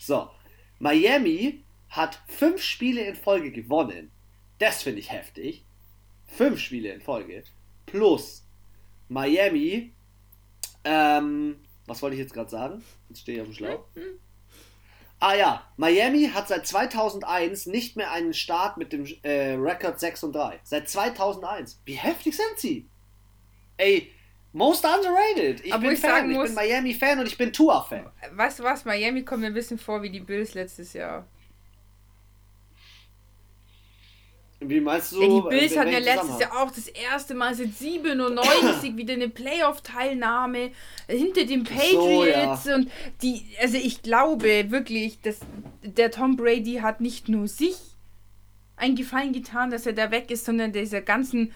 So, 0.00 0.28
Miami 0.80 1.62
hat 1.90 2.20
fünf 2.26 2.60
Spiele 2.62 3.02
in 3.02 3.14
Folge 3.14 3.52
gewonnen. 3.52 4.10
Das 4.58 4.82
finde 4.82 5.00
ich 5.00 5.12
heftig. 5.12 5.64
Fünf 6.26 6.58
Spiele 6.58 6.92
in 6.92 7.00
Folge. 7.00 7.44
Plus 7.86 8.44
Miami. 9.08 9.92
Ähm, 10.84 11.56
was 11.86 12.02
wollte 12.02 12.16
ich 12.16 12.20
jetzt 12.20 12.34
gerade 12.34 12.50
sagen? 12.50 12.84
Jetzt 13.08 13.20
stehe 13.20 13.36
ich 13.36 13.42
auf 13.42 13.48
dem 13.48 13.54
Schlauch. 13.54 13.84
Ah 15.20 15.34
ja, 15.34 15.64
Miami 15.76 16.30
hat 16.32 16.46
seit 16.48 16.66
2001 16.66 17.66
nicht 17.66 17.96
mehr 17.96 18.12
einen 18.12 18.32
Start 18.34 18.76
mit 18.76 18.92
dem 18.92 19.04
äh, 19.22 19.54
Rekord 19.54 19.98
6 19.98 20.22
und 20.24 20.32
3. 20.34 20.60
Seit 20.62 20.88
2001. 20.88 21.80
Wie 21.84 21.94
heftig 21.94 22.36
sind 22.36 22.56
sie? 22.56 22.86
Ey, 23.78 24.12
most 24.52 24.84
underrated. 24.84 25.64
Ich 25.64 25.72
Aber 25.72 25.82
bin 25.82 25.92
ich 25.92 25.98
Fan. 26.00 26.10
sagen 26.10 26.30
Ich 26.30 26.36
muss- 26.36 26.46
bin 26.46 26.54
Miami-Fan 26.54 27.18
und 27.18 27.26
ich 27.26 27.36
bin 27.36 27.52
Tua-Fan. 27.52 28.06
Weißt 28.32 28.60
du 28.60 28.62
was? 28.62 28.84
Miami 28.84 29.24
kommt 29.24 29.40
mir 29.40 29.48
ein 29.48 29.54
bisschen 29.54 29.78
vor 29.78 30.02
wie 30.02 30.10
die 30.10 30.20
Bills 30.20 30.54
letztes 30.54 30.92
Jahr. 30.92 31.26
Wie 34.60 34.80
meinst 34.80 35.12
du? 35.12 35.22
Ja, 35.22 35.28
die 35.28 35.48
Bills 35.48 35.76
hatten 35.76 35.92
ja 35.92 35.98
letztes? 36.00 36.40
Jahr 36.40 36.62
auch 36.62 36.70
das 36.70 36.88
erste 36.88 37.34
Mal 37.34 37.54
seit 37.54 37.74
97 37.74 38.96
wieder 38.96 39.14
eine 39.14 39.28
Playoff-Teilnahme 39.28 40.72
hinter 41.06 41.44
den 41.44 41.64
so, 41.64 41.72
Patriots 41.72 42.66
und 42.66 42.90
die, 43.22 43.44
also 43.60 43.76
ich 43.76 44.02
glaube 44.02 44.70
wirklich, 44.70 45.20
dass 45.20 45.38
der 45.82 46.10
Tom 46.10 46.36
Brady 46.36 46.80
hat 46.82 47.00
nicht 47.00 47.28
nur 47.28 47.46
sich 47.46 47.76
einen 48.76 48.96
Gefallen 48.96 49.32
getan, 49.32 49.70
dass 49.70 49.86
er 49.86 49.92
da 49.92 50.10
weg 50.10 50.30
ist, 50.30 50.44
sondern 50.44 50.72
dieser 50.72 51.02
ganzen, 51.02 51.52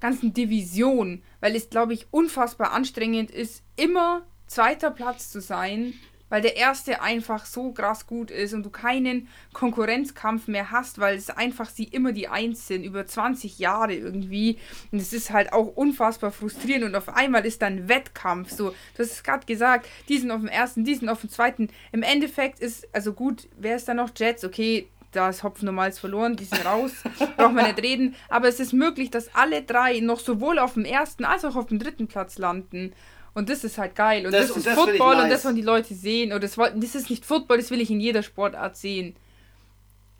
ganzen 0.00 0.34
Division, 0.34 1.22
weil 1.40 1.56
es, 1.56 1.70
glaube 1.70 1.94
ich, 1.94 2.06
unfassbar 2.10 2.72
anstrengend 2.72 3.30
ist, 3.30 3.62
immer 3.76 4.26
zweiter 4.46 4.90
Platz 4.90 5.30
zu 5.30 5.40
sein, 5.40 5.94
weil 6.32 6.40
der 6.40 6.56
erste 6.56 7.02
einfach 7.02 7.44
so 7.44 7.72
krass 7.72 8.06
gut 8.06 8.30
ist 8.30 8.54
und 8.54 8.62
du 8.62 8.70
keinen 8.70 9.28
Konkurrenzkampf 9.52 10.48
mehr 10.48 10.70
hast, 10.70 10.98
weil 10.98 11.14
es 11.14 11.28
einfach 11.28 11.68
sie 11.68 11.84
immer 11.84 12.12
die 12.12 12.26
Eins 12.26 12.66
sind, 12.66 12.84
über 12.84 13.04
20 13.04 13.58
Jahre 13.58 13.92
irgendwie. 13.92 14.56
Und 14.92 14.98
es 14.98 15.12
ist 15.12 15.30
halt 15.30 15.52
auch 15.52 15.66
unfassbar 15.66 16.32
frustrierend 16.32 16.86
und 16.86 16.94
auf 16.94 17.10
einmal 17.10 17.44
ist 17.44 17.60
dann 17.60 17.86
Wettkampf. 17.86 18.50
So, 18.50 18.70
du 18.70 19.02
hast 19.02 19.12
es 19.12 19.22
gerade 19.22 19.44
gesagt, 19.44 19.86
die 20.08 20.16
sind 20.16 20.30
auf 20.30 20.40
dem 20.40 20.48
ersten, 20.48 20.84
die 20.84 20.94
sind 20.94 21.10
auf 21.10 21.20
dem 21.20 21.28
zweiten. 21.28 21.68
Im 21.92 22.02
Endeffekt 22.02 22.60
ist, 22.60 22.88
also 22.94 23.12
gut, 23.12 23.46
wer 23.58 23.76
ist 23.76 23.86
da 23.86 23.92
noch? 23.92 24.08
Jets, 24.16 24.42
okay, 24.42 24.88
da 25.10 25.28
ist 25.28 25.42
Hopfen 25.42 25.66
normals 25.66 25.98
verloren, 25.98 26.36
die 26.36 26.44
sind 26.44 26.64
raus, 26.64 26.92
brauchen 27.36 27.56
wir 27.56 27.64
nicht 27.64 27.82
reden. 27.82 28.14
Aber 28.30 28.48
es 28.48 28.58
ist 28.58 28.72
möglich, 28.72 29.10
dass 29.10 29.34
alle 29.34 29.60
drei 29.60 30.00
noch 30.00 30.18
sowohl 30.20 30.58
auf 30.58 30.72
dem 30.74 30.86
ersten 30.86 31.26
als 31.26 31.44
auch 31.44 31.56
auf 31.56 31.66
dem 31.66 31.78
dritten 31.78 32.08
Platz 32.08 32.38
landen. 32.38 32.94
Und 33.34 33.48
das 33.48 33.64
ist 33.64 33.78
halt 33.78 33.94
geil. 33.94 34.26
Und 34.26 34.32
das, 34.32 34.48
das 34.48 34.56
ist 34.58 34.66
das 34.66 34.74
Football 34.74 35.14
nice. 35.14 35.24
und 35.24 35.30
das 35.30 35.44
wollen 35.44 35.56
die 35.56 35.62
Leute 35.62 35.94
sehen. 35.94 36.32
Und 36.32 36.44
das, 36.44 36.56
das 36.56 36.94
ist 36.94 37.08
nicht 37.08 37.24
Football, 37.24 37.58
das 37.58 37.70
will 37.70 37.80
ich 37.80 37.90
in 37.90 38.00
jeder 38.00 38.22
Sportart 38.22 38.76
sehen. 38.76 39.16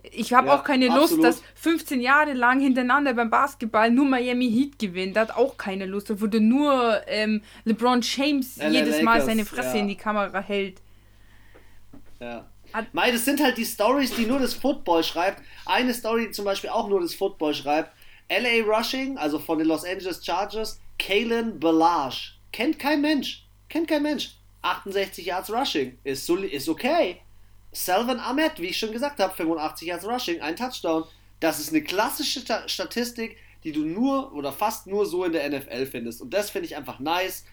Ich 0.03 0.33
habe 0.33 0.49
ja, 0.49 0.55
auch 0.57 0.65
keine 0.65 0.89
Lust, 0.89 1.15
absolut. 1.15 1.25
dass 1.25 1.43
15 1.55 2.01
Jahre 2.01 2.33
lang 2.33 2.61
hintereinander 2.61 3.15
beim 3.15 3.31
Basketball 3.31 3.91
nur 3.91 4.05
Miami 4.07 4.51
Heat 4.51 4.79
gewinnt. 4.79 5.17
Da 5.17 5.21
hat 5.21 5.37
auch 5.37 5.57
keine 5.57 5.87
Lust. 5.87 6.11
Da 6.11 6.21
wurde 6.21 6.41
nur 6.41 7.01
ähm, 7.07 7.43
LeBron 7.65 8.01
James 8.03 8.57
LA 8.57 8.69
jedes 8.69 8.89
Lakers, 8.89 9.03
Mal 9.03 9.23
seine 9.23 9.45
Fresse 9.45 9.77
ja. 9.77 9.83
in 9.83 9.89
die 9.89 9.97
Kamera 9.97 10.41
hält. 10.41 10.81
Ja. 12.19 12.47
Mei, 12.93 13.13
das 13.13 13.25
sind 13.25 13.43
halt 13.43 13.59
die 13.59 13.67
Stories, 13.67 14.15
die 14.15 14.25
nur 14.25 14.39
das 14.39 14.55
Football 14.55 15.05
schreibt. 15.05 15.43
Eine 15.67 15.93
Story, 15.93 16.27
die 16.27 16.33
zum 16.33 16.47
Beispiel 16.47 16.71
auch 16.71 16.89
nur 16.89 17.01
das 17.01 17.15
Football 17.15 17.55
schreibt. 17.55 17.93
LA 18.31 18.65
Rushing, 18.65 19.19
also 19.19 19.39
von 19.39 19.59
den 19.59 19.69
Los 19.69 19.85
Angeles 19.85 20.25
Chargers, 20.25 20.81
Kalen 20.99 21.61
Balage. 21.61 22.33
Kennt 22.53 22.79
kein 22.79 23.01
Mensch. 23.01 23.47
Kennt 23.69 23.89
kein 23.89 24.03
Mensch. 24.03 24.37
68 24.63 25.27
Yards 25.27 25.51
Rushing. 25.51 25.99
Ist, 26.05 26.29
ist 26.29 26.69
okay. 26.69 27.21
Selvin 27.73 28.21
Ahmed, 28.21 28.61
wie 28.61 28.67
ich 28.67 28.79
schon 28.79 28.93
gesagt 28.93 29.19
habe, 29.19 29.35
85 29.35 29.89
Yards 29.89 30.07
Rushing, 30.07 30.41
ein 30.41 30.57
Touchdown. 30.57 31.05
Das 31.41 31.59
ist 31.59 31.71
eine 31.71 31.83
klassische 31.83 32.43
Statistik, 32.67 33.39
die 33.65 33.73
du 33.73 33.81
nur 33.81 34.33
oder 34.35 34.53
fast 34.53 34.87
nur 34.87 35.07
so 35.07 35.25
in 35.25 35.33
der 35.33 35.49
NFL 35.49 35.87
findest. 35.87 36.21
Und 36.21 36.35
das 36.35 36.51
finde 36.51 36.67
ich 36.67 36.77
einfach 36.77 37.01
nice. 37.01 37.45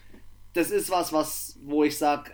Das 0.52 0.70
ist 0.70 0.90
was, 0.90 1.12
was, 1.12 1.58
wo 1.62 1.84
ich 1.84 1.96
sage, 1.96 2.32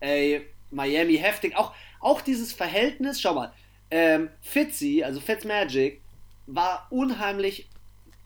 ey, 0.00 0.46
Miami 0.70 1.16
heftig. 1.16 1.56
Auch, 1.56 1.74
auch 2.00 2.20
dieses 2.20 2.52
Verhältnis, 2.52 3.20
schau 3.20 3.34
mal, 3.34 3.52
ähm, 3.90 4.30
Fitzy, 4.40 5.02
also 5.02 5.20
Fitzmagic, 5.20 6.00
war 6.46 6.86
unheimlich 6.90 7.68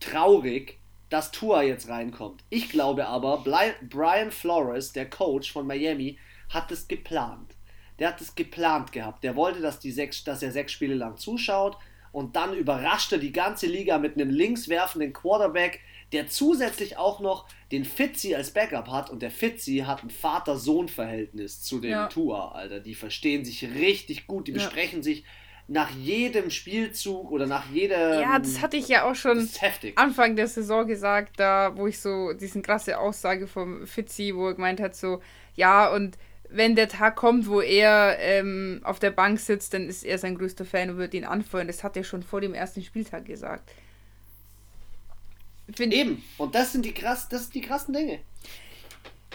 traurig, 0.00 0.79
dass 1.10 1.32
Tua 1.32 1.62
jetzt 1.62 1.88
reinkommt. 1.88 2.44
Ich 2.48 2.70
glaube 2.70 3.06
aber, 3.06 3.44
Brian 3.88 4.30
Flores, 4.30 4.92
der 4.92 5.10
Coach 5.10 5.52
von 5.52 5.66
Miami, 5.66 6.18
hat 6.48 6.70
es 6.72 6.88
geplant. 6.88 7.54
Der 7.98 8.08
hat 8.08 8.20
es 8.20 8.34
geplant 8.34 8.92
gehabt. 8.92 9.22
Der 9.24 9.36
wollte, 9.36 9.60
dass, 9.60 9.78
die 9.78 9.90
sechs, 9.90 10.24
dass 10.24 10.42
er 10.42 10.52
sechs 10.52 10.72
Spiele 10.72 10.94
lang 10.94 11.16
zuschaut 11.16 11.76
und 12.12 12.36
dann 12.36 12.54
überraschte 12.54 13.18
die 13.18 13.32
ganze 13.32 13.66
Liga 13.66 13.98
mit 13.98 14.14
einem 14.14 14.30
linkswerfenden 14.30 15.12
Quarterback, 15.12 15.80
der 16.12 16.26
zusätzlich 16.26 16.96
auch 16.96 17.20
noch 17.20 17.46
den 17.70 17.84
Fitzy 17.84 18.34
als 18.34 18.52
Backup 18.52 18.88
hat 18.88 19.10
und 19.10 19.22
der 19.22 19.30
Fitzy 19.30 19.84
hat 19.86 20.02
ein 20.02 20.10
Vater-Sohn-Verhältnis 20.10 21.62
zu 21.62 21.78
dem 21.78 21.90
ja. 21.90 22.06
Tua, 22.08 22.52
Alter. 22.52 22.80
Die 22.80 22.94
verstehen 22.94 23.44
sich 23.44 23.62
richtig 23.62 24.26
gut, 24.26 24.48
die 24.48 24.52
ja. 24.52 24.58
besprechen 24.58 25.02
sich 25.02 25.24
nach 25.70 25.90
jedem 25.90 26.50
Spielzug 26.50 27.30
oder 27.30 27.46
nach 27.46 27.70
jeder. 27.70 28.20
Ja, 28.20 28.38
das 28.40 28.60
hatte 28.60 28.76
ich 28.76 28.88
ja 28.88 29.08
auch 29.08 29.14
schon 29.14 29.48
Anfang 29.94 30.34
der 30.34 30.48
Saison 30.48 30.84
gesagt, 30.84 31.38
da 31.38 31.72
wo 31.76 31.86
ich 31.86 32.00
so 32.00 32.32
diesen 32.32 32.62
krasse 32.62 32.98
Aussage 32.98 33.46
vom 33.46 33.86
Fitzy, 33.86 34.34
wo 34.34 34.48
er 34.48 34.54
gemeint 34.54 34.80
hat, 34.80 34.96
so, 34.96 35.22
ja, 35.54 35.88
und 35.88 36.18
wenn 36.48 36.74
der 36.74 36.88
Tag 36.88 37.14
kommt, 37.14 37.46
wo 37.46 37.60
er 37.60 38.18
ähm, 38.18 38.80
auf 38.82 38.98
der 38.98 39.12
Bank 39.12 39.38
sitzt, 39.38 39.72
dann 39.72 39.88
ist 39.88 40.02
er 40.02 40.18
sein 40.18 40.36
größter 40.36 40.64
Fan 40.64 40.90
und 40.90 40.98
wird 40.98 41.14
ihn 41.14 41.24
anfeuern. 41.24 41.68
Das 41.68 41.84
hat 41.84 41.96
er 41.96 42.02
schon 42.02 42.24
vor 42.24 42.40
dem 42.40 42.52
ersten 42.52 42.82
Spieltag 42.82 43.26
gesagt. 43.26 43.70
Find 45.72 45.94
Eben. 45.94 46.20
Und 46.36 46.56
das 46.56 46.72
sind 46.72 46.84
die 46.84 46.92
krass, 46.92 47.28
das 47.28 47.42
sind 47.42 47.54
die 47.54 47.60
krassen 47.60 47.94
Dinge. 47.94 48.18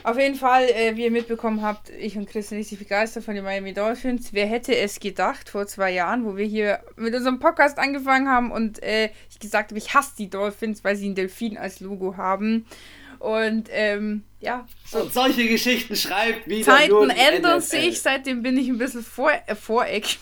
Auf 0.05 0.19
jeden 0.19 0.35
Fall, 0.35 0.65
äh, 0.65 0.95
wie 0.95 1.05
ihr 1.05 1.09
mitbekommen 1.09 1.63
habt, 1.63 1.89
ich 1.89 2.15
und 2.15 2.29
Chris 2.29 2.49
sind 2.49 2.59
richtig 2.59 2.77
begeistert 2.77 3.23
von 3.23 3.33
den 3.33 3.43
Miami 3.43 3.73
Dolphins. 3.73 4.33
Wer 4.33 4.45
hätte 4.45 4.75
es 4.75 4.99
gedacht 4.99 5.49
vor 5.49 5.65
zwei 5.65 5.89
Jahren, 5.89 6.25
wo 6.25 6.37
wir 6.37 6.45
hier 6.45 6.81
mit 6.95 7.15
unserem 7.15 7.39
Podcast 7.39 7.79
angefangen 7.79 8.29
haben 8.29 8.51
und 8.51 8.83
äh, 8.83 9.09
ich 9.31 9.39
gesagt 9.39 9.71
habe, 9.71 9.79
ich 9.79 9.95
hasse 9.95 10.11
die 10.19 10.29
Dolphins, 10.29 10.83
weil 10.83 10.95
sie 10.95 11.07
einen 11.07 11.15
Delfin 11.15 11.57
als 11.57 11.79
Logo 11.79 12.17
haben. 12.17 12.67
Und 13.17 13.67
ähm, 13.71 14.21
ja. 14.41 14.67
So. 14.85 14.99
Und 14.99 15.11
solche 15.11 15.47
Geschichten 15.47 15.95
schreibt 15.95 16.47
wieder 16.47 16.65
Zeiten 16.65 17.09
ändern 17.09 17.61
sich, 17.61 17.99
seitdem 17.99 18.43
bin 18.43 18.59
ich 18.59 18.67
ein 18.67 18.77
bisschen 18.77 19.03
vor, 19.03 19.31
äh, 19.31 19.55
Voreck. 19.55 20.19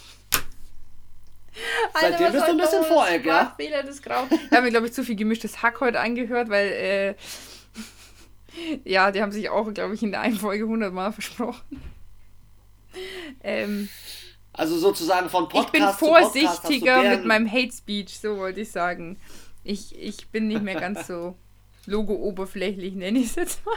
Seitdem 1.99 2.31
bist 2.31 2.47
du 2.47 2.51
ein 2.51 2.57
bisschen 2.57 2.86
Voreck, 2.86 3.25
ja? 3.25 3.53
Fehler 3.57 3.84
des 3.84 4.01
Grau. 4.01 4.29
Ich 4.29 4.51
habe 4.51 4.61
mir, 4.61 4.71
glaube 4.71 4.88
ich, 4.88 4.93
zu 4.93 5.03
viel 5.03 5.17
gemischtes 5.17 5.61
Hack 5.61 5.81
heute 5.81 5.99
angehört, 5.99 6.47
weil 6.47 6.67
äh, 6.67 7.15
ja, 8.83 9.11
die 9.11 9.21
haben 9.21 9.31
sich 9.31 9.49
auch, 9.49 9.73
glaube 9.73 9.95
ich, 9.95 10.03
in 10.03 10.11
der 10.11 10.21
einen 10.21 10.35
Folge 10.35 10.67
hundertmal 10.67 11.11
versprochen. 11.11 11.81
Ähm, 13.43 13.89
also 14.53 14.77
sozusagen 14.77 15.29
von 15.29 15.49
Podcast 15.49 15.99
Ich 16.01 16.07
bin 16.07 16.09
vorsichtiger 16.09 17.03
mit 17.09 17.25
meinem 17.25 17.51
Hate 17.51 17.71
Speech, 17.71 18.19
so 18.19 18.37
wollte 18.37 18.61
ich 18.61 18.71
sagen. 18.71 19.17
Ich, 19.63 19.97
ich 19.97 20.27
bin 20.29 20.47
nicht 20.47 20.61
mehr 20.61 20.79
ganz 20.79 21.07
so 21.07 21.35
logo-oberflächlich, 21.85 22.93
nenne 22.93 23.19
ich 23.19 23.27
es 23.27 23.35
jetzt 23.35 23.65
mal. 23.65 23.75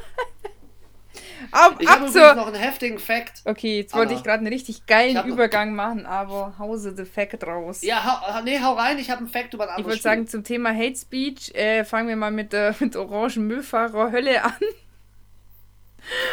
Ab, 1.51 1.77
ich 1.79 1.89
habe 1.89 2.07
zur... 2.07 2.35
noch 2.35 2.47
einen 2.47 2.57
heftigen 2.57 2.99
Fact. 2.99 3.43
Okay, 3.45 3.79
jetzt 3.79 3.95
wollte 3.95 4.15
ich 4.15 4.23
gerade 4.23 4.39
einen 4.39 4.53
richtig 4.53 4.87
geilen 4.87 5.27
Übergang 5.27 5.71
noch... 5.71 5.77
machen, 5.77 6.07
aber 6.07 6.55
hause 6.59 6.95
the 6.97 7.05
Fact 7.05 7.45
raus. 7.47 7.83
Ja, 7.83 8.05
hau, 8.05 8.43
nee, 8.43 8.61
hau 8.61 8.75
rein, 8.75 8.99
ich 8.99 9.11
habe 9.11 9.21
einen 9.21 9.29
Fact 9.29 9.55
über 9.55 9.65
ein 9.65 9.71
anderes 9.71 9.87
Ich 9.87 9.87
würde 9.87 10.03
sagen, 10.03 10.27
zum 10.27 10.45
Thema 10.45 10.75
Hate 10.75 10.97
Speech 10.97 11.55
äh, 11.55 11.85
fangen 11.85 12.09
wir 12.09 12.17
mal 12.17 12.31
mit 12.31 12.53
der 12.53 12.75
mit 12.81 12.97
orangen 12.97 13.47
Müllfahrer 13.47 14.13
Hölle 14.13 14.45
an. 14.45 14.53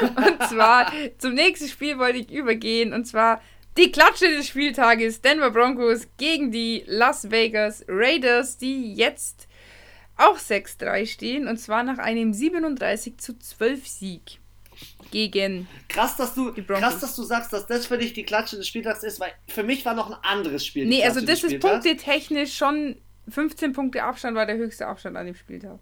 und 0.15 0.43
zwar 0.49 0.91
zum 1.17 1.33
nächsten 1.33 1.67
Spiel 1.67 1.97
wollte 1.97 2.19
ich 2.19 2.31
übergehen 2.31 2.93
und 2.93 3.05
zwar 3.05 3.41
die 3.77 3.91
Klatsche 3.91 4.29
des 4.29 4.47
Spieltages 4.47 5.21
Denver 5.21 5.49
Broncos 5.49 6.07
gegen 6.17 6.51
die 6.51 6.83
Las 6.85 7.31
Vegas 7.31 7.83
Raiders, 7.87 8.57
die 8.57 8.93
jetzt 8.93 9.47
auch 10.15 10.37
6-3 10.37 11.07
stehen 11.07 11.47
und 11.47 11.57
zwar 11.57 11.83
nach 11.83 11.97
einem 11.97 12.33
37 12.33 13.17
zu 13.17 13.37
12 13.37 13.87
Sieg 13.87 14.39
gegen 15.13 15.67
krass, 15.87 16.17
dass 16.17 16.33
du 16.33 16.51
krass, 16.51 16.99
dass 16.99 17.15
du 17.15 17.23
sagst, 17.23 17.53
dass 17.53 17.67
das 17.67 17.85
für 17.85 17.99
dich 17.99 18.13
die 18.13 18.23
Klatsche 18.23 18.57
des 18.57 18.67
Spieltags 18.67 19.03
ist, 19.03 19.19
weil 19.19 19.31
für 19.47 19.63
mich 19.63 19.85
war 19.85 19.93
noch 19.93 20.09
ein 20.09 20.17
anderes 20.23 20.65
Spiel. 20.65 20.87
Nee, 20.87 21.05
also 21.05 21.21
das 21.21 21.43
ist 21.43 21.59
punktetechnisch 21.59 22.57
schon 22.57 22.97
15 23.29 23.73
Punkte 23.73 24.03
Abstand 24.03 24.35
war 24.35 24.45
der 24.45 24.57
höchste 24.57 24.87
Abstand 24.87 25.15
an 25.15 25.27
dem 25.27 25.35
Spieltag. 25.35 25.79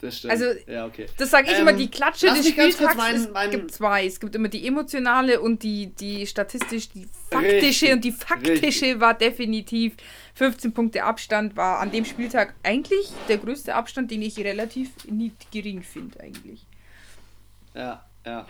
Das 0.00 0.18
stimmt. 0.18 0.32
Also, 0.32 0.46
ja, 0.66 0.84
okay. 0.84 1.06
das 1.16 1.30
sage 1.30 1.46
ich 1.46 1.54
ähm, 1.54 1.60
immer, 1.60 1.72
die 1.74 1.88
Klatsche 1.88 2.26
des 2.26 2.48
Spieltags, 2.48 2.96
mein, 2.96 3.30
mein 3.30 3.50
es 3.50 3.50
gibt 3.52 3.70
zwei. 3.70 4.04
Es 4.04 4.18
gibt 4.18 4.34
immer 4.34 4.48
die 4.48 4.66
emotionale 4.66 5.40
und 5.40 5.62
die, 5.62 5.86
die 5.94 6.26
statistisch, 6.26 6.88
die 6.88 7.06
faktische. 7.30 7.62
Richtig, 7.62 7.92
und 7.92 8.04
die 8.04 8.10
faktische 8.10 8.62
richtig. 8.62 9.00
war 9.00 9.14
definitiv 9.14 9.94
15 10.34 10.72
Punkte 10.72 11.04
Abstand, 11.04 11.56
war 11.56 11.78
an 11.78 11.92
dem 11.92 12.04
Spieltag 12.04 12.54
eigentlich 12.64 13.12
der 13.28 13.38
größte 13.38 13.76
Abstand, 13.76 14.10
den 14.10 14.22
ich 14.22 14.36
relativ 14.40 14.90
nicht 15.08 15.52
gering 15.52 15.84
finde, 15.84 16.18
eigentlich. 16.18 16.66
Ja, 17.74 18.04
ja. 18.26 18.46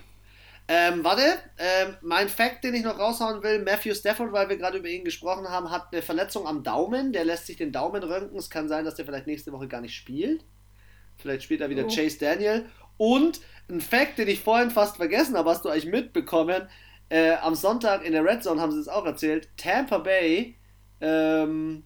Ähm, 0.69 1.03
warte, 1.03 1.23
ähm, 1.59 1.97
mein 2.03 2.29
Fact, 2.29 2.65
den 2.65 2.75
ich 2.75 2.85
noch 2.85 2.99
raushauen 2.99 3.43
will, 3.43 3.63
Matthew 3.63 3.95
Stafford, 3.95 4.33
weil 4.33 4.49
wir 4.49 4.57
gerade 4.57 4.79
über 4.79 4.89
ihn 4.89 5.05
gesprochen 5.05 5.49
haben, 5.49 5.71
hat 5.71 5.89
eine 5.93 6.03
Verletzung 6.03 6.47
am 6.47 6.63
Daumen. 6.63 7.13
Der 7.13 7.25
lässt 7.25 7.47
sich 7.47 7.57
den 7.57 7.73
Daumen 7.73 8.03
röntgen. 8.03 8.39
Es 8.39 8.49
kann 8.49 8.69
sein, 8.69 8.85
dass 8.85 8.95
der 8.95 9.05
vielleicht 9.05 9.27
nächste 9.27 9.53
Woche 9.53 9.69
gar 9.69 9.81
nicht 9.81 9.95
spielt. 9.95 10.45
Vielleicht 11.19 11.43
spielt 11.43 11.61
er 11.61 11.69
wieder 11.69 11.85
oh. 11.85 11.89
Chase 11.89 12.19
Daniel. 12.19 12.67
Und 12.97 13.41
ein 13.69 13.81
Fact, 13.81 14.19
den 14.19 14.29
ich 14.29 14.41
vorhin 14.41 14.71
fast 14.71 14.97
vergessen 14.97 15.37
habe, 15.37 15.51
hast 15.51 15.65
du 15.65 15.69
eigentlich 15.69 15.87
mitbekommen. 15.87 16.69
Äh, 17.09 17.33
am 17.43 17.55
Sonntag 17.55 18.05
in 18.05 18.13
der 18.13 18.25
Red 18.25 18.43
Zone 18.43 18.61
haben 18.61 18.73
sie 18.73 18.81
es 18.81 18.89
auch 18.89 19.05
erzählt. 19.05 19.49
Tampa 19.57 19.99
Bay 19.99 20.57
ähm, 21.01 21.85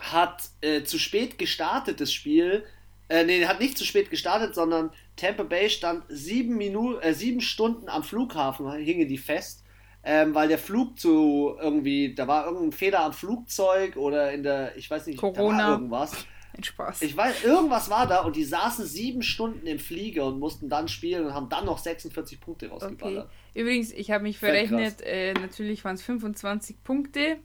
hat 0.00 0.42
äh, 0.60 0.82
zu 0.82 0.98
spät 0.98 1.38
gestartet, 1.38 2.00
das 2.00 2.12
Spiel. 2.12 2.64
Äh, 3.08 3.24
nee, 3.24 3.46
hat 3.46 3.60
nicht 3.60 3.78
zu 3.78 3.84
spät 3.84 4.10
gestartet, 4.10 4.54
sondern 4.54 4.90
Tampa 5.20 5.42
Bay 5.42 5.68
stand 5.68 6.04
sieben, 6.08 6.56
Minuten, 6.56 7.00
äh, 7.02 7.12
sieben 7.12 7.40
Stunden 7.40 7.88
am 7.88 8.02
Flughafen, 8.02 8.70
hingen 8.72 9.08
die 9.08 9.18
fest. 9.18 9.64
Ähm, 10.02 10.34
weil 10.34 10.48
der 10.48 10.56
Flug 10.56 10.98
zu 10.98 11.56
irgendwie, 11.60 12.14
da 12.14 12.26
war 12.26 12.46
irgendein 12.46 12.72
Fehler 12.72 13.04
am 13.04 13.12
Flugzeug 13.12 13.96
oder 13.96 14.32
in 14.32 14.42
der, 14.42 14.74
ich 14.76 14.90
weiß 14.90 15.06
nicht, 15.06 15.18
Corona. 15.18 15.58
da 15.58 15.64
war 15.64 15.70
irgendwas. 15.72 16.26
Ein 16.56 16.64
Spaß. 16.64 17.02
Ich 17.02 17.14
weiß, 17.14 17.44
irgendwas 17.44 17.90
war 17.90 18.06
da 18.06 18.22
und 18.22 18.34
die 18.34 18.44
saßen 18.44 18.86
sieben 18.86 19.22
Stunden 19.22 19.66
im 19.66 19.78
Flieger 19.78 20.26
und 20.26 20.38
mussten 20.38 20.70
dann 20.70 20.88
spielen 20.88 21.26
und 21.26 21.34
haben 21.34 21.50
dann 21.50 21.66
noch 21.66 21.78
46 21.78 22.40
Punkte 22.40 22.70
rausgeballert. 22.70 23.26
Okay. 23.26 23.60
Übrigens, 23.60 23.92
ich 23.92 24.10
habe 24.10 24.22
mich 24.22 24.38
verrechnet, 24.38 25.02
äh, 25.02 25.34
natürlich 25.34 25.84
waren 25.84 25.96
es 25.96 26.02
25 26.02 26.82
Punkte. 26.82 27.36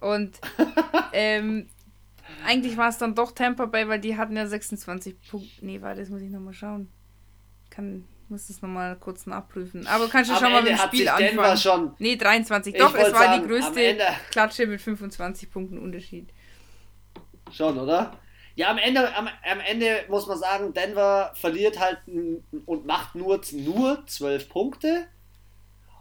Und 0.00 0.38
ähm, 1.14 1.68
eigentlich 2.46 2.76
war 2.76 2.88
es 2.88 2.98
dann 2.98 3.14
doch 3.14 3.32
Tampa 3.32 3.66
Bay, 3.66 3.88
weil 3.88 4.00
die 4.00 4.16
hatten 4.16 4.36
ja 4.36 4.46
26 4.46 5.16
Punkte. 5.30 5.64
Nee, 5.64 5.80
warte, 5.80 6.00
das 6.00 6.10
muss 6.10 6.22
ich 6.22 6.30
nochmal 6.30 6.54
schauen. 6.54 6.88
Kann 7.70 8.04
muss 8.32 8.48
es 8.48 8.62
nochmal 8.62 8.96
kurz 8.96 9.26
nachprüfen. 9.26 9.86
Aber 9.86 10.08
kannst 10.08 10.30
du 10.30 10.34
schon 10.34 10.50
mal 10.50 10.62
mit 10.62 10.72
dem 10.72 10.78
Spiel 10.78 11.08
anfangen. 11.08 11.56
Schon, 11.56 11.94
nee, 11.98 12.16
23. 12.16 12.74
Doch, 12.76 12.94
es 12.94 13.12
war 13.12 13.22
sagen, 13.22 13.42
die 13.42 13.48
größte 13.48 13.98
Klatsche 14.30 14.66
mit 14.66 14.80
25 14.80 15.50
Punkten 15.50 15.78
Unterschied. 15.78 16.30
Schon, 17.52 17.78
oder? 17.78 18.18
Ja, 18.54 18.70
am 18.70 18.78
Ende, 18.78 19.14
am, 19.14 19.28
am 19.28 19.60
Ende 19.60 20.04
muss 20.08 20.26
man 20.26 20.38
sagen, 20.38 20.72
Denver 20.72 21.32
verliert 21.34 21.78
halt 21.78 21.98
und 22.66 22.86
macht 22.86 23.14
nur, 23.14 23.40
nur 23.52 24.06
12 24.06 24.48
Punkte. 24.48 25.06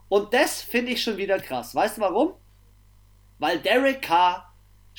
Und 0.10 0.34
das 0.34 0.62
finde 0.62 0.94
ich 0.94 1.04
schon 1.04 1.18
wieder 1.18 1.40
krass. 1.40 1.76
Weißt 1.76 1.98
du 1.98 2.02
warum? 2.02 2.34
Weil 3.40 3.60
Derek 3.60 4.02
Carr 4.02 4.51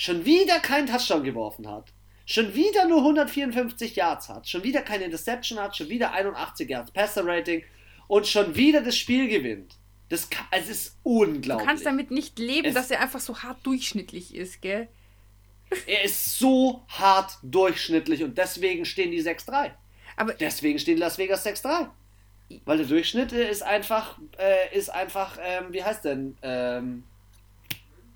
schon 0.03 0.25
wieder 0.25 0.59
keinen 0.59 0.89
Touchdown 0.89 1.23
geworfen 1.23 1.69
hat. 1.69 1.93
Schon 2.27 2.55
wieder 2.55 2.89
nur 2.89 2.99
154 2.99 3.95
Yards 3.95 4.29
hat. 4.29 4.49
Schon 4.49 4.65
wieder 4.65 4.83
keine 4.83 5.05
Interception 5.05 5.61
hat. 5.61 5.77
Schon 5.77 5.89
wieder 5.89 6.13
81 6.13 6.69
Yards 6.69 6.91
Passer 6.91 7.25
Rating. 7.25 7.63
Und 8.09 8.27
schon 8.27 8.57
wieder 8.57 8.83
das 8.83 8.97
Spiel 8.97 9.29
gewinnt. 9.29 9.77
Das 10.09 10.29
kann, 10.29 10.47
es 10.51 10.69
ist 10.69 10.99
unglaublich. 11.05 11.65
Du 11.65 11.65
kannst 11.65 11.87
damit 11.87 12.11
nicht 12.11 12.39
leben, 12.41 12.67
es 12.67 12.75
dass 12.75 12.91
er 12.91 13.01
einfach 13.01 13.21
so 13.21 13.39
hart 13.45 13.65
durchschnittlich 13.65 14.35
ist, 14.35 14.61
gell? 14.61 14.89
Er 15.87 16.03
ist 16.03 16.37
so 16.37 16.85
hart 16.89 17.39
durchschnittlich 17.45 18.25
und 18.25 18.37
deswegen 18.37 18.85
stehen 18.85 19.13
die 19.13 19.23
6-3. 19.23 19.71
Aber 20.17 20.35
deswegen 20.35 20.81
stehen 20.81 20.99
Las 20.99 21.17
Vegas 21.17 21.47
6-3. 21.47 21.89
Weil 22.65 22.79
der 22.79 22.87
Durchschnitt 22.87 23.33
ist 23.33 23.63
einfach, 23.63 24.19
äh, 24.37 24.77
ist 24.77 24.91
einfach, 24.91 25.39
ähm, 25.41 25.67
wie 25.71 25.83
heißt 25.83 26.05
denn, 26.05 26.37
ähm, 26.43 27.05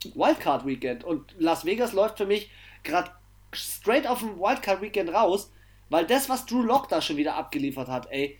Wildcard 0.04 0.66
Weekend. 0.66 1.04
Und 1.04 1.34
Las 1.38 1.64
Vegas 1.64 1.92
läuft 1.92 2.18
für 2.18 2.26
mich 2.26 2.50
gerade 2.82 3.10
straight 3.52 4.06
auf 4.06 4.20
dem 4.20 4.38
Wildcard 4.38 4.82
Weekend 4.82 5.12
raus, 5.12 5.52
weil 5.88 6.06
das, 6.06 6.28
was 6.28 6.46
Drew 6.46 6.62
Lock 6.62 6.88
da 6.88 7.00
schon 7.00 7.16
wieder 7.16 7.34
abgeliefert 7.36 7.88
hat, 7.88 8.10
ey, 8.10 8.38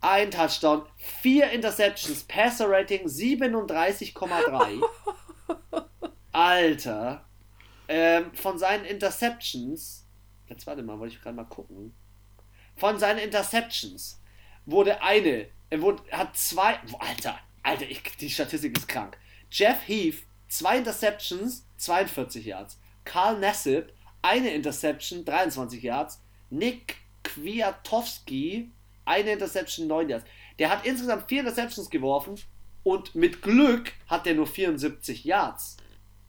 ein 0.00 0.30
Touchdown, 0.30 0.86
vier 0.96 1.50
Interceptions, 1.50 2.24
Passer 2.24 2.68
Rating 2.68 3.06
37,3. 3.06 4.82
Alter, 6.32 7.24
ähm, 7.88 8.34
von 8.34 8.58
seinen 8.58 8.84
Interceptions, 8.84 10.06
jetzt 10.48 10.66
warte 10.66 10.82
mal, 10.82 10.98
wollte 10.98 11.14
ich 11.14 11.22
gerade 11.22 11.36
mal 11.36 11.44
gucken. 11.44 11.94
Von 12.76 12.98
seinen 12.98 13.20
Interceptions 13.20 14.20
wurde 14.66 15.00
eine, 15.02 15.48
er 15.70 15.80
wurde, 15.80 16.02
hat 16.12 16.36
zwei, 16.36 16.78
Alter, 16.98 17.38
Alter, 17.62 17.88
ich, 17.88 18.02
die 18.20 18.28
Statistik 18.30 18.76
ist 18.76 18.86
krank. 18.86 19.16
Jeff 19.50 19.88
Heath, 19.88 20.25
zwei 20.48 20.78
Interceptions, 20.78 21.66
42 21.78 22.44
Yards. 22.46 22.78
Karl 23.04 23.38
Nassib, 23.38 23.92
eine 24.22 24.50
Interception, 24.50 25.24
23 25.24 25.82
Yards. 25.82 26.20
Nick 26.50 26.96
Kwiatowski, 27.22 28.70
eine 29.04 29.32
Interception, 29.32 29.86
9 29.86 30.08
Yards. 30.08 30.24
Der 30.58 30.70
hat 30.70 30.86
insgesamt 30.86 31.28
vier 31.28 31.40
Interceptions 31.40 31.90
geworfen 31.90 32.36
und 32.82 33.14
mit 33.14 33.42
Glück 33.42 33.92
hat 34.06 34.26
er 34.26 34.34
nur 34.34 34.46
74 34.46 35.24
Yards 35.24 35.76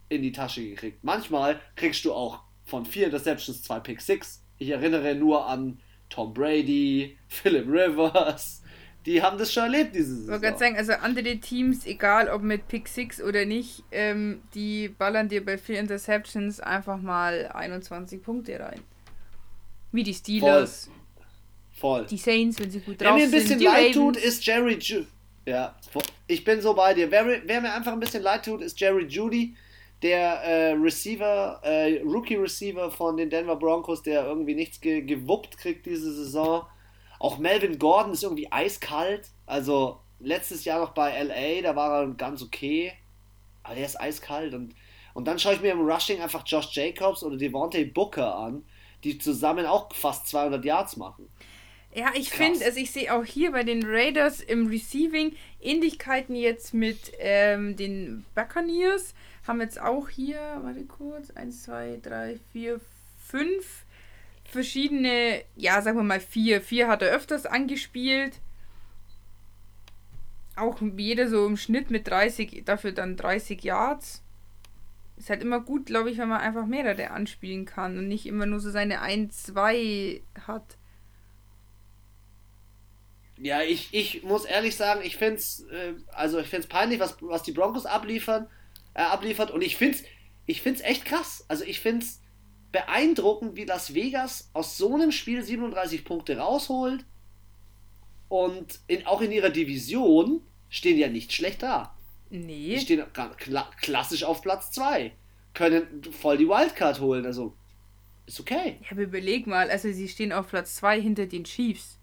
in 0.09 0.21
die 0.21 0.31
Tasche 0.31 0.67
gekriegt. 0.67 1.03
Manchmal 1.03 1.59
kriegst 1.75 2.03
du 2.05 2.13
auch 2.13 2.39
von 2.65 2.85
vier 2.85 3.05
Interceptions 3.05 3.63
zwei 3.63 3.79
Pick 3.79 4.01
Six. 4.01 4.43
Ich 4.57 4.69
erinnere 4.69 5.15
nur 5.15 5.45
an 5.45 5.79
Tom 6.09 6.33
Brady, 6.33 7.17
Philip 7.27 7.67
Rivers. 7.67 8.61
Die 9.07 9.21
haben 9.21 9.37
das 9.37 9.53
schon 9.53 9.63
erlebt, 9.63 9.95
diese 9.95 10.15
Saison. 10.15 10.25
Ich 10.25 10.29
wollte 10.31 10.45
gerade 10.47 10.59
sagen, 10.59 10.75
also 10.75 10.91
andere 10.91 11.37
Teams, 11.37 11.85
egal 11.85 12.27
ob 12.27 12.41
mit 12.41 12.67
Pick 12.67 12.89
Six 12.89 13.21
oder 13.21 13.45
nicht, 13.45 13.85
ähm, 13.89 14.41
die 14.53 14.89
ballern 14.89 15.29
dir 15.29 15.45
bei 15.45 15.57
vier 15.57 15.79
Interceptions 15.79 16.59
einfach 16.59 17.01
mal 17.01 17.49
21 17.53 18.21
Punkte 18.21 18.59
rein. 18.59 18.81
Wie 19.93 20.03
die 20.03 20.13
Steelers. 20.13 20.89
Voll. 21.71 21.99
Voll. 21.99 22.07
Die 22.07 22.17
Saints, 22.17 22.59
wenn 22.59 22.69
sie 22.69 22.81
gut 22.81 22.99
drauf 22.99 23.07
sind. 23.07 23.07
Wer 23.07 23.13
mir 23.13 23.23
ein 23.23 23.31
bisschen 23.31 23.59
leid 23.61 23.77
Ravens. 23.77 23.95
tut, 23.95 24.17
ist 24.17 24.45
Jerry 24.45 24.77
Judy. 24.77 25.07
Ja, 25.45 25.73
ich 26.27 26.43
bin 26.43 26.59
so 26.59 26.73
bei 26.73 26.93
dir. 26.93 27.09
Wer, 27.09 27.25
wer, 27.45 27.61
mir 27.61 27.73
einfach 27.73 27.93
ein 27.93 28.01
bisschen 28.01 28.23
leid 28.23 28.43
tut, 28.43 28.61
ist 28.61 28.77
Jerry 28.77 29.05
Judy 29.05 29.55
der 30.01 30.43
äh, 30.43 30.71
Receiver, 30.73 31.61
äh, 31.63 32.01
Rookie-Receiver 32.03 32.91
von 32.91 33.15
den 33.15 33.29
Denver 33.29 33.55
Broncos, 33.55 34.03
der 34.03 34.25
irgendwie 34.25 34.53
nichts 34.53 34.81
ge 34.81 35.01
gewuppt 35.01 35.57
kriegt 35.57 35.85
diese 35.85 36.13
Saison. 36.13 36.65
Auch 37.19 37.37
Melvin 37.37 37.79
Gordon 37.79 38.13
ist 38.13 38.23
irgendwie 38.23 38.51
eiskalt. 38.51 39.29
Also 39.45 39.99
letztes 40.19 40.65
Jahr 40.65 40.79
noch 40.79 40.91
bei 40.91 41.21
LA, 41.21 41.61
da 41.61 41.75
war 41.75 42.01
er 42.01 42.07
ganz 42.09 42.41
okay. 42.41 42.93
Aber 43.63 43.75
der 43.75 43.85
ist 43.85 43.99
eiskalt. 43.99 44.53
Und, 44.53 44.75
und 45.13 45.25
dann 45.25 45.39
schaue 45.39 45.55
ich 45.55 45.61
mir 45.61 45.71
im 45.71 45.81
Rushing 45.81 46.21
einfach 46.21 46.43
Josh 46.45 46.75
Jacobs 46.75 47.23
oder 47.23 47.37
Devontae 47.37 47.85
Booker 47.85 48.35
an, 48.35 48.63
die 49.03 49.17
zusammen 49.17 49.65
auch 49.65 49.93
fast 49.93 50.27
200 50.27 50.63
Yards 50.63 50.97
machen. 50.97 51.29
Ja, 51.93 52.11
ich 52.13 52.29
finde, 52.29 52.63
also 52.63 52.79
ich 52.79 52.91
sehe 52.91 53.11
auch 53.13 53.25
hier 53.25 53.51
bei 53.51 53.63
den 53.63 53.83
Raiders 53.83 54.41
im 54.41 54.67
Receiving 54.67 55.35
Ähnlichkeiten 55.59 56.35
jetzt 56.35 56.73
mit 56.73 57.11
ähm, 57.17 57.75
den 57.75 58.25
Buccaneers 58.35 59.15
haben 59.47 59.61
jetzt 59.61 59.79
auch 59.79 60.09
hier, 60.09 60.39
warte 60.61 60.85
kurz, 60.85 61.31
1, 61.31 61.63
2, 61.63 61.99
3, 62.03 62.39
4, 62.51 62.79
5 63.27 63.85
verschiedene, 64.47 65.43
ja, 65.55 65.81
sagen 65.81 65.97
wir 65.97 66.03
mal 66.03 66.19
vier. 66.19 66.61
Vier 66.61 66.87
hat 66.87 67.01
er 67.01 67.09
öfters 67.09 67.45
angespielt. 67.45 68.39
Auch 70.55 70.81
jeder 70.81 71.27
so 71.27 71.45
im 71.45 71.57
Schnitt 71.57 71.91
mit 71.91 72.07
30, 72.07 72.63
dafür 72.65 72.91
dann 72.91 73.15
30 73.15 73.63
Yards. 73.63 74.23
Ist 75.17 75.29
halt 75.29 75.41
immer 75.41 75.59
gut, 75.59 75.87
glaube 75.87 76.11
ich, 76.11 76.17
wenn 76.17 76.29
man 76.29 76.41
einfach 76.41 76.65
mehrere 76.65 77.11
anspielen 77.11 77.65
kann 77.65 77.97
und 77.97 78.07
nicht 78.07 78.25
immer 78.25 78.45
nur 78.45 78.59
so 78.59 78.69
seine 78.69 79.01
1, 79.01 79.43
2 79.43 80.21
hat. 80.45 80.77
Ja, 83.39 83.61
ich, 83.61 83.89
ich 83.93 84.23
muss 84.23 84.45
ehrlich 84.45 84.75
sagen, 84.75 85.01
ich 85.03 85.17
finde 85.17 85.35
es 85.35 85.65
äh, 85.71 85.93
also 86.11 86.41
peinlich, 86.69 86.99
was, 86.99 87.17
was 87.21 87.43
die 87.43 87.51
Broncos 87.51 87.85
abliefern 87.85 88.47
äh, 88.95 89.01
abliefert. 89.01 89.51
Und 89.51 89.61
ich 89.61 89.77
finde 89.77 89.97
es 89.97 90.03
ich 90.47 90.61
find's 90.61 90.81
echt 90.81 91.05
krass. 91.05 91.45
Also 91.47 91.63
ich 91.65 91.79
finde 91.81 92.05
es 92.05 92.21
beeindruckend, 92.77 93.55
wie 93.55 93.65
Las 93.65 93.93
Vegas 93.93 94.49
aus 94.53 94.77
so 94.77 94.93
einem 94.95 95.11
Spiel 95.11 95.43
37 95.43 96.05
Punkte 96.05 96.37
rausholt. 96.37 97.05
Und 98.29 98.79
in, 98.87 99.05
auch 99.05 99.21
in 99.21 99.31
ihrer 99.31 99.49
Division 99.49 100.41
stehen 100.69 100.97
ja 100.97 101.07
nicht 101.07 101.33
schlecht 101.33 101.63
da. 101.63 101.95
Nee. 102.29 102.75
Die 102.75 102.79
stehen 102.79 103.03
kla 103.13 103.69
klassisch 103.79 104.23
auf 104.23 104.41
Platz 104.41 104.71
2. 104.71 105.11
Können 105.53 106.03
voll 106.11 106.37
die 106.37 106.47
Wildcard 106.47 106.99
holen. 106.99 107.25
Also 107.25 107.53
ist 108.25 108.39
okay. 108.39 108.77
Ja, 108.81 108.91
aber 108.91 109.03
überleg 109.03 109.47
mal, 109.47 109.69
also 109.69 109.91
sie 109.91 110.09
stehen 110.09 110.33
auf 110.33 110.49
Platz 110.49 110.75
2 110.75 111.01
hinter 111.01 111.25
den 111.25 111.45
Chiefs. 111.45 111.97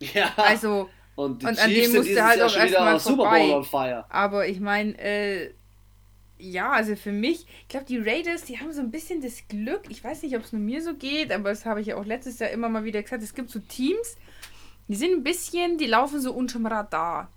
Ja. 0.00 0.32
Also 0.36 0.88
und, 1.16 1.42
und 1.42 1.58
an 1.58 1.70
dem 1.70 1.92
musste 1.92 2.24
halt 2.24 2.40
auch 2.40 2.54
erstmal 2.54 3.00
vorbei. 3.00 4.04
Aber 4.08 4.46
ich 4.46 4.60
meine, 4.60 4.96
äh, 4.98 5.50
ja, 6.38 6.70
also 6.70 6.96
für 6.96 7.12
mich, 7.12 7.46
ich 7.62 7.68
glaube, 7.68 7.86
die 7.86 7.98
Raiders, 7.98 8.44
die 8.44 8.58
haben 8.58 8.72
so 8.72 8.80
ein 8.80 8.90
bisschen 8.90 9.20
das 9.20 9.46
Glück, 9.48 9.82
ich 9.88 10.02
weiß 10.02 10.22
nicht, 10.22 10.36
ob 10.36 10.44
es 10.44 10.52
nur 10.52 10.62
mir 10.62 10.82
so 10.82 10.94
geht, 10.94 11.32
aber 11.32 11.50
das 11.50 11.64
habe 11.64 11.80
ich 11.80 11.88
ja 11.88 11.96
auch 11.96 12.04
letztes 12.04 12.38
Jahr 12.38 12.50
immer 12.50 12.68
mal 12.68 12.84
wieder 12.84 13.02
gesagt, 13.02 13.22
es 13.22 13.34
gibt 13.34 13.50
so 13.50 13.58
Teams, 13.58 14.16
die 14.88 14.96
sind 14.96 15.12
ein 15.12 15.22
bisschen, 15.24 15.78
die 15.78 15.86
laufen 15.86 16.20
so 16.20 16.32
unterm 16.32 16.66
Radar. 16.66 17.30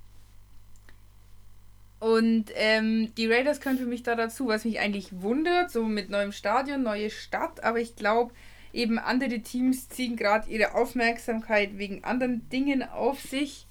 Und 2.00 2.46
ähm, 2.56 3.14
die 3.16 3.28
Raiders 3.28 3.62
können 3.62 3.78
für 3.78 3.86
mich 3.86 4.02
da 4.02 4.16
dazu, 4.16 4.48
was 4.48 4.66
mich 4.66 4.80
eigentlich 4.80 5.22
wundert, 5.22 5.70
so 5.70 5.84
mit 5.84 6.10
neuem 6.10 6.32
Stadion, 6.32 6.82
neue 6.82 7.12
Stadt, 7.12 7.64
aber 7.64 7.80
ich 7.80 7.96
glaube, 7.96 8.34
eben 8.74 8.98
andere 8.98 9.40
Teams 9.42 9.90
ziehen 9.90 10.16
gerade 10.16 10.50
ihre 10.50 10.74
Aufmerksamkeit 10.74 11.78
wegen 11.78 12.04
anderen 12.04 12.50
Dingen 12.50 12.82
auf 12.84 13.20
sich. 13.22 13.68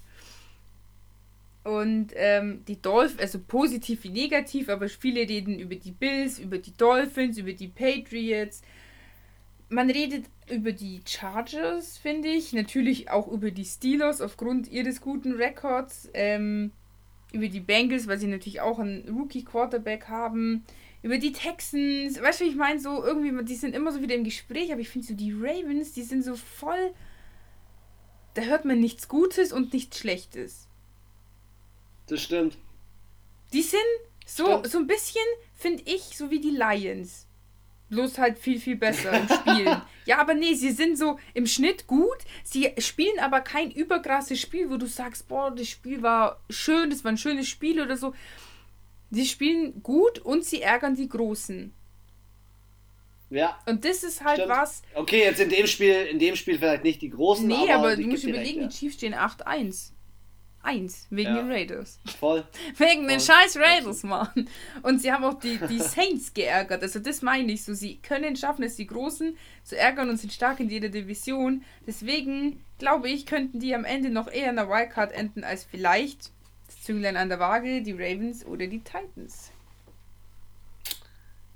Und 1.63 2.11
ähm, 2.15 2.63
die 2.67 2.81
Dolphins, 2.81 3.19
also 3.19 3.39
positiv 3.39 4.03
wie 4.03 4.09
negativ, 4.09 4.67
aber 4.69 4.89
viele 4.89 5.21
reden 5.21 5.59
über 5.59 5.75
die 5.75 5.91
Bills, 5.91 6.39
über 6.39 6.57
die 6.57 6.73
Dolphins, 6.73 7.37
über 7.37 7.53
die 7.53 7.67
Patriots. 7.67 8.61
Man 9.69 9.89
redet 9.89 10.25
über 10.49 10.71
die 10.71 11.01
Chargers, 11.05 11.97
finde 11.97 12.29
ich. 12.29 12.51
Natürlich 12.53 13.11
auch 13.11 13.27
über 13.27 13.51
die 13.51 13.65
Steelers 13.65 14.21
aufgrund 14.21 14.69
ihres 14.71 15.01
guten 15.01 15.33
Records. 15.33 16.09
Ähm, 16.13 16.71
über 17.31 17.47
die 17.47 17.59
Bengals, 17.59 18.07
weil 18.07 18.17
sie 18.17 18.27
natürlich 18.27 18.61
auch 18.61 18.79
einen 18.79 19.07
Rookie-Quarterback 19.07 20.07
haben. 20.07 20.65
Über 21.03 21.17
die 21.17 21.31
Texans. 21.31 22.21
Weißt 22.21 22.41
du, 22.41 22.45
wie 22.45 22.49
ich 22.49 22.55
meine? 22.55 22.79
So 22.79 23.03
irgendwie, 23.03 23.43
die 23.45 23.55
sind 23.55 23.75
immer 23.75 23.91
so 23.91 24.01
wieder 24.01 24.15
im 24.15 24.23
Gespräch, 24.23 24.71
aber 24.71 24.81
ich 24.81 24.89
finde 24.89 25.07
so 25.07 25.13
die 25.13 25.31
Ravens, 25.31 25.93
die 25.93 26.03
sind 26.03 26.23
so 26.23 26.35
voll. 26.35 26.93
Da 28.33 28.43
hört 28.43 28.65
man 28.65 28.79
nichts 28.79 29.07
Gutes 29.07 29.51
und 29.53 29.73
nichts 29.73 29.99
Schlechtes. 29.99 30.67
Das 32.11 32.21
stimmt. 32.23 32.57
Die 33.53 33.61
sind 33.61 33.79
so, 34.25 34.61
so 34.65 34.79
ein 34.79 34.87
bisschen, 34.87 35.23
finde 35.55 35.81
ich, 35.85 36.17
so 36.17 36.29
wie 36.29 36.41
die 36.41 36.49
Lions. 36.49 37.25
Bloß 37.89 38.17
halt 38.17 38.37
viel, 38.37 38.59
viel 38.59 38.75
besser 38.75 39.13
im 39.13 39.29
Spielen. 39.29 39.81
ja, 40.05 40.17
aber 40.17 40.33
nee, 40.33 40.53
sie 40.53 40.71
sind 40.71 40.97
so 40.97 41.17
im 41.33 41.47
Schnitt 41.47 41.87
gut. 41.87 42.17
Sie 42.43 42.73
spielen 42.79 43.17
aber 43.19 43.39
kein 43.39 43.71
überkrasses 43.71 44.41
Spiel, 44.41 44.69
wo 44.69 44.75
du 44.75 44.87
sagst, 44.87 45.29
boah, 45.29 45.51
das 45.55 45.69
Spiel 45.69 46.01
war 46.01 46.41
schön, 46.49 46.89
das 46.89 47.05
war 47.05 47.13
ein 47.13 47.17
schönes 47.17 47.47
Spiel 47.47 47.81
oder 47.81 47.95
so. 47.95 48.13
Sie 49.09 49.25
spielen 49.25 49.81
gut 49.81 50.19
und 50.19 50.43
sie 50.43 50.61
ärgern 50.61 50.95
die 50.95 51.07
Großen. 51.07 51.73
Ja. 53.29 53.57
Und 53.65 53.85
das 53.85 54.03
ist 54.03 54.21
halt 54.21 54.39
Stimmt. 54.41 54.49
was. 54.49 54.81
Okay, 54.95 55.21
jetzt 55.21 55.39
in 55.39 55.49
dem 55.49 55.65
Spiel, 55.65 55.93
in 56.11 56.19
dem 56.19 56.35
Spiel 56.35 56.57
vielleicht 56.57 56.83
nicht 56.83 57.01
die 57.01 57.09
großen, 57.09 57.47
Nee, 57.47 57.71
aber, 57.71 57.87
aber 57.87 57.95
du 57.95 58.01
musst 58.01 58.25
geb 58.25 58.33
dir 58.33 58.39
überlegen, 58.39 58.63
recht, 58.63 58.73
die 58.73 58.79
Chiefs 58.79 58.95
stehen 58.95 59.15
8-1. 59.15 59.91
1, 60.63 61.07
wegen 61.09 61.29
Ja. 61.35 61.41
den 61.41 61.51
Raiders. 61.51 61.99
Voll. 62.19 62.43
Wegen 62.77 63.07
den 63.07 63.19
Voll. 63.19 63.35
scheiß 63.35 63.57
Raiders, 63.57 64.03
Mann. 64.03 64.47
Und 64.83 65.01
sie 65.01 65.11
haben 65.11 65.23
auch 65.23 65.39
die, 65.39 65.59
die 65.69 65.79
Saints 65.79 66.33
geärgert. 66.33 66.83
Also 66.83 66.99
das 66.99 67.21
meine 67.21 67.51
ich 67.51 67.63
so. 67.63 67.73
Sie 67.73 67.97
können 67.97 68.35
schaffen 68.35 68.63
es, 68.63 68.75
die 68.75 68.87
Großen 68.87 69.37
zu 69.63 69.77
ärgern 69.77 70.09
und 70.09 70.17
sind 70.17 70.31
stark 70.33 70.59
in 70.59 70.69
jeder 70.69 70.89
Division. 70.89 71.63
Deswegen 71.87 72.63
glaube 72.77 73.09
ich, 73.09 73.25
könnten 73.25 73.59
die 73.59 73.73
am 73.75 73.85
Ende 73.85 74.09
noch 74.09 74.27
eher 74.31 74.49
in 74.49 74.55
der 74.55 74.69
Wildcard 74.69 75.11
enden 75.13 75.43
als 75.43 75.63
vielleicht 75.63 76.31
das 76.67 76.81
Zünglein 76.83 77.17
an 77.17 77.29
der 77.29 77.39
Waage, 77.39 77.81
die 77.81 77.91
Ravens 77.93 78.45
oder 78.45 78.67
die 78.67 78.79
Titans. 78.83 79.51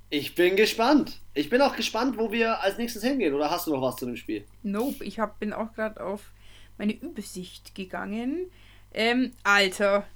Ich 0.10 0.36
bin 0.36 0.56
gespannt. 0.56 1.20
Ich 1.34 1.49
bin 1.49 1.62
auch 1.62 1.76
gespannt, 1.76 2.18
wo 2.18 2.32
wir 2.32 2.62
als 2.62 2.78
nächstes 2.78 3.03
hingehen. 3.03 3.34
Oder 3.34 3.49
hast 3.49 3.68
du 3.68 3.72
noch 3.72 3.82
was 3.82 3.95
zu 3.97 4.06
dem 4.06 4.16
Spiel? 4.16 4.45
Nope, 4.64 5.03
ich 5.03 5.20
hab, 5.20 5.39
bin 5.39 5.51
auch 5.51 5.74
gerade 5.74 6.01
auf 6.03 6.32
meine 6.78 6.93
Übersicht 6.93 7.74
gegangen. 7.76 8.51
Ähm, 8.96 9.34
Alter. 9.43 10.08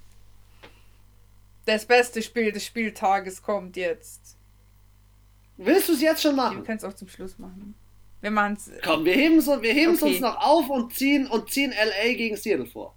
Das 1.66 1.84
beste 1.84 2.22
Spiel 2.22 2.50
des 2.50 2.64
Spieltages 2.64 3.42
kommt 3.42 3.76
jetzt. 3.76 4.36
Willst 5.58 5.88
du 5.88 5.92
es 5.92 6.00
jetzt 6.00 6.22
schon 6.22 6.32
Wir 6.32 6.42
machen? 6.42 6.64
können 6.64 6.78
es 6.78 6.84
auch 6.84 6.94
zum 6.94 7.08
Schluss 7.08 7.38
machen. 7.38 7.74
Wir 8.22 8.30
machen 8.30 8.54
es. 8.54 8.70
Komm, 8.82 9.04
wir 9.04 9.12
heben 9.14 9.38
es 9.38 9.46
wir 9.46 9.72
heben's 9.74 10.02
Okay. 10.02 10.12
uns 10.12 10.20
noch 10.20 10.36
auf 10.38 10.68
und 10.70 10.94
ziehen 10.94 11.26
und 11.26 11.50
ziehen 11.50 11.72
LA 11.72 12.14
gegen 12.14 12.36
Seattle 12.36 12.66
vor. 12.66 12.94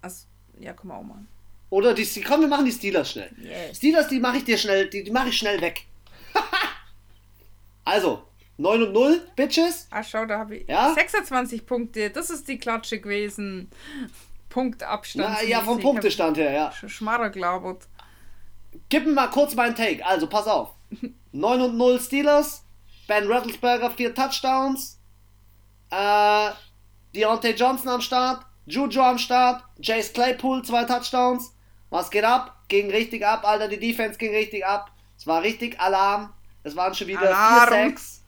Also, 0.00 0.24
ja, 0.58 0.72
können 0.72 0.92
wir 0.92 0.96
auch 0.96 1.02
machen. 1.02 1.28
Oder 1.70 1.92
die, 1.92 2.06
komm, 2.22 2.40
wir 2.40 2.48
machen 2.48 2.64
die 2.64 2.72
Steelers 2.72 3.10
schnell. 3.12 3.30
Yes. 3.42 3.76
Steelers, 3.76 4.08
die 4.08 4.20
mache 4.20 4.38
ich 4.38 4.44
dir 4.44 4.56
schnell, 4.56 4.88
die, 4.88 5.04
die 5.04 5.10
mache 5.10 5.28
ich 5.28 5.36
schnell 5.36 5.60
weg. 5.60 5.84
also, 7.84 8.22
9 8.58 8.82
und 8.82 8.92
0, 8.92 9.20
Bitches. 9.36 9.86
Ah, 9.90 10.02
schau, 10.02 10.24
da 10.26 10.38
habe 10.38 10.56
ich 10.56 10.68
Ja? 10.68 10.94
26 10.94 11.66
Punkte. 11.66 12.10
Das 12.10 12.30
ist 12.30 12.48
die 12.48 12.58
Klatsche 12.58 13.00
gewesen. 13.00 13.68
Punktabstand. 14.54 15.28
Na, 15.34 15.42
ja, 15.42 15.60
vom 15.62 15.80
Punktestand 15.80 16.36
her, 16.36 16.52
ja. 16.52 16.70
Sch 16.70 16.88
Schmarrer 16.88 17.30
glaubert. 17.30 17.88
Gib 18.88 19.04
mir 19.04 19.12
mal 19.12 19.26
kurz 19.26 19.54
meinen 19.56 19.74
Take. 19.74 20.06
Also, 20.06 20.28
pass 20.28 20.46
auf. 20.46 20.70
9 21.32 21.60
und 21.60 21.76
0 21.76 21.98
Steelers. 22.00 22.64
Ben 23.08 23.26
Rattlesberger, 23.30 23.90
4 23.90 24.14
Touchdowns. 24.14 25.00
Äh, 25.90 26.50
Deontay 27.16 27.54
Johnson 27.54 27.88
am 27.88 28.00
Start. 28.00 28.46
Juju 28.66 29.00
am 29.02 29.18
Start. 29.18 29.64
Jace 29.80 30.12
Claypool, 30.12 30.62
2 30.64 30.84
Touchdowns. 30.84 31.52
Was 31.90 32.10
geht 32.10 32.24
ab? 32.24 32.56
Ging 32.68 32.90
richtig 32.90 33.26
ab, 33.26 33.44
Alter. 33.44 33.66
Die 33.66 33.78
Defense 33.80 34.18
ging 34.18 34.32
richtig 34.32 34.64
ab. 34.64 34.92
Es 35.18 35.26
war 35.26 35.42
richtig 35.42 35.78
Alarm. 35.80 36.32
Es 36.62 36.76
waren 36.76 36.94
schon 36.94 37.08
wieder 37.08 37.20
Alarm. 37.34 37.90
4-6. 37.94 38.20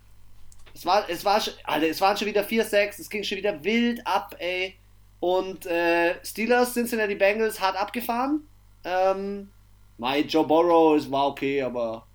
Es, 0.74 0.84
war, 0.84 1.08
es, 1.08 1.24
war, 1.24 1.40
schon- 1.40 1.54
Alter, 1.64 1.86
es 1.86 2.00
waren 2.00 2.16
schon 2.16 2.26
wieder 2.26 2.42
4-6. 2.42 3.00
Es 3.00 3.08
ging 3.08 3.22
schon 3.22 3.38
wieder 3.38 3.62
wild 3.62 4.04
ab, 4.04 4.34
ey. 4.40 4.76
Und 5.20 5.66
äh, 5.66 6.14
Steelers, 6.24 6.74
Cincinnati 6.74 7.14
Bengals, 7.14 7.60
hart 7.60 7.76
abgefahren. 7.76 8.46
Ähm, 8.84 9.50
Mai 9.98 10.20
Joe 10.20 10.46
Burrow 10.46 10.96
es 10.96 11.10
war 11.10 11.28
okay, 11.28 11.62
aber 11.62 12.06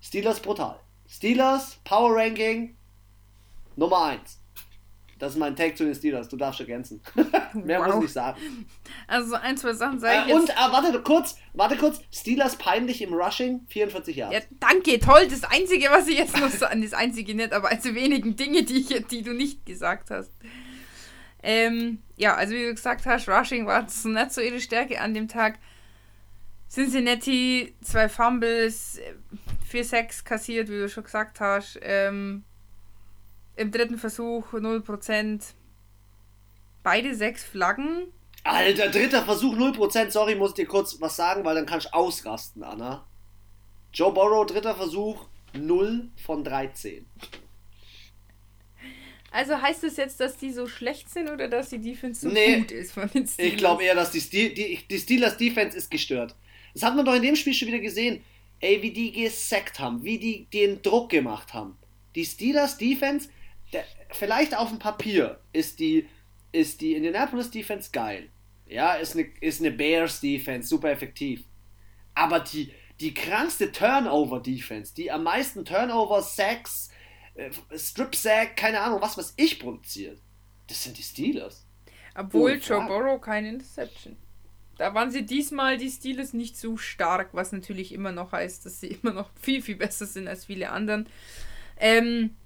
Steelers 0.00 0.40
brutal. 0.40 0.80
Steelers, 1.06 1.78
Power 1.84 2.16
Ranking, 2.16 2.74
Nummer 3.76 4.04
1. 4.06 4.40
Das 5.18 5.32
ist 5.34 5.38
mein 5.38 5.54
Take 5.54 5.74
zu 5.74 5.84
den 5.84 5.94
Steelers. 5.94 6.28
Du 6.28 6.36
darfst 6.36 6.60
ergänzen. 6.60 7.00
Mehr 7.54 7.78
Wow. 7.78 7.86
muss 7.86 7.94
ich 7.96 8.00
nicht 8.02 8.12
sagen. 8.12 8.66
Also, 9.06 9.36
ein, 9.36 9.56
zwei 9.56 9.72
Sachen 9.72 10.00
sage 10.00 10.24
ich 10.26 10.32
Äh, 10.32 10.36
und, 10.36 10.50
äh, 10.50 10.54
warte 10.70 11.00
kurz, 11.02 11.36
warte 11.52 11.76
kurz. 11.76 12.00
Steelers 12.10 12.56
peinlich 12.56 13.00
im 13.00 13.14
Rushing, 13.14 13.60
44 13.68 14.16
Jahre. 14.16 14.34
Ja, 14.34 14.40
danke, 14.58 14.98
toll. 14.98 15.28
Das 15.28 15.44
Einzige, 15.44 15.88
was 15.90 16.08
ich 16.08 16.18
jetzt 16.18 16.36
noch 16.38 16.50
sagen, 16.50 16.82
das 16.82 16.94
Einzige 16.94 17.34
nicht, 17.34 17.52
aber 17.52 17.68
eines 17.68 17.84
der 17.84 17.94
wenigen 17.94 18.34
Dinge, 18.34 18.64
die, 18.64 18.80
ich, 18.80 19.06
die 19.06 19.22
du 19.22 19.32
nicht 19.32 19.64
gesagt 19.64 20.10
hast. 20.10 20.32
Ähm, 21.46 21.98
ja, 22.16 22.34
also 22.34 22.54
wie 22.54 22.64
du 22.64 22.74
gesagt 22.74 23.04
hast, 23.04 23.28
Rushing 23.28 23.66
war 23.66 23.82
nicht 23.82 24.32
so 24.32 24.40
ihre 24.40 24.60
Stärke 24.60 24.98
an 25.00 25.12
dem 25.12 25.28
Tag. 25.28 25.58
Cincinnati, 26.70 27.74
zwei 27.82 28.08
Fumbles, 28.08 28.98
4-6 29.70 30.24
kassiert, 30.24 30.68
wie 30.68 30.78
du 30.78 30.88
schon 30.88 31.04
gesagt 31.04 31.40
hast. 31.40 31.78
Ähm, 31.82 32.44
Im 33.56 33.70
dritten 33.70 33.98
Versuch 33.98 34.54
0%. 34.54 35.42
Beide 36.82 37.14
sechs 37.14 37.44
Flaggen. 37.44 38.06
Alter, 38.42 38.88
dritter 38.88 39.22
Versuch, 39.22 39.54
0%. 39.54 40.10
Sorry, 40.10 40.34
muss 40.34 40.54
dir 40.54 40.66
kurz 40.66 40.98
was 41.00 41.16
sagen, 41.16 41.44
weil 41.44 41.54
dann 41.54 41.66
kannst 41.66 41.86
du 41.86 41.94
ausrasten, 41.94 42.62
Anna. 42.62 43.06
Joe 43.92 44.12
Burrow, 44.12 44.46
dritter 44.46 44.74
Versuch, 44.74 45.28
0 45.52 46.10
von 46.16 46.42
13. 46.42 47.06
Also 49.34 49.60
heißt 49.60 49.82
das 49.82 49.96
jetzt, 49.96 50.20
dass 50.20 50.36
die 50.36 50.52
so 50.52 50.68
schlecht 50.68 51.10
sind 51.10 51.28
oder 51.28 51.48
dass 51.48 51.70
die 51.70 51.80
Defense 51.80 52.20
so 52.20 52.32
Nee, 52.32 52.60
gut 52.60 52.70
ist 52.70 52.92
von 52.92 53.10
den 53.10 53.26
Steelers? 53.26 53.52
Ich 53.52 53.56
glaube 53.56 53.82
eher, 53.82 53.96
dass 53.96 54.12
die, 54.12 54.20
Stil, 54.20 54.54
die, 54.54 54.78
die 54.88 54.98
Steelers 54.98 55.36
Defense 55.36 55.76
ist 55.76 55.90
gestört. 55.90 56.36
Das 56.72 56.84
hat 56.84 56.94
man 56.94 57.04
doch 57.04 57.16
in 57.16 57.22
dem 57.22 57.34
Spiel 57.34 57.52
schon 57.52 57.66
wieder 57.66 57.80
gesehen. 57.80 58.22
Ey, 58.60 58.80
wie 58.80 58.92
die 58.92 59.10
gesackt 59.10 59.80
haben, 59.80 60.04
wie 60.04 60.20
die 60.20 60.44
den 60.52 60.82
Druck 60.82 61.10
gemacht 61.10 61.52
haben. 61.52 61.76
Die 62.14 62.24
Steelers 62.24 62.78
Defense, 62.78 63.28
der, 63.72 63.84
vielleicht 64.12 64.56
auf 64.56 64.68
dem 64.68 64.78
Papier 64.78 65.40
ist 65.52 65.80
die, 65.80 66.06
ist 66.52 66.80
die 66.80 66.94
Indianapolis 66.94 67.50
Defense 67.50 67.90
geil. 67.90 68.28
Ja, 68.68 68.94
ist 68.94 69.16
eine, 69.16 69.26
ist 69.40 69.58
eine 69.58 69.72
Bears 69.72 70.20
Defense, 70.20 70.68
super 70.68 70.92
effektiv. 70.92 71.42
Aber 72.14 72.38
die, 72.38 72.70
die 73.00 73.12
krankste 73.12 73.72
Turnover 73.72 74.38
Defense, 74.38 74.94
die 74.94 75.10
am 75.10 75.24
meisten 75.24 75.64
Turnover, 75.64 76.22
Sacks, 76.22 76.90
äh, 77.34 77.50
Strip 77.76 78.14
Sack, 78.14 78.56
keine 78.56 78.80
Ahnung, 78.80 79.00
was 79.00 79.16
was 79.18 79.34
ich 79.36 79.58
produziert, 79.58 80.20
das 80.68 80.82
sind 80.82 80.96
die 80.98 81.02
Steelers. 81.02 81.66
Obwohl 82.14 82.60
Joe. 82.62 82.86
Burrow 82.86 83.20
keine 83.20 83.48
Interception. 83.48 84.16
Da 84.78 84.94
waren 84.94 85.10
sie 85.10 85.24
diesmal 85.24 85.78
die 85.78 85.90
Steelers 85.90 86.32
nicht 86.32 86.56
so 86.56 86.76
stark, 86.76 87.30
was 87.32 87.52
natürlich 87.52 87.92
immer 87.92 88.12
noch 88.12 88.32
heißt, 88.32 88.66
dass 88.66 88.80
sie 88.80 88.88
immer 89.02 89.12
noch 89.12 89.30
viel, 89.40 89.62
viel 89.62 89.76
besser 89.76 90.06
sind 90.06 90.28
als 90.28 90.44
viele 90.46 90.70
anderen. 90.70 91.08
Ähm, 91.76 92.36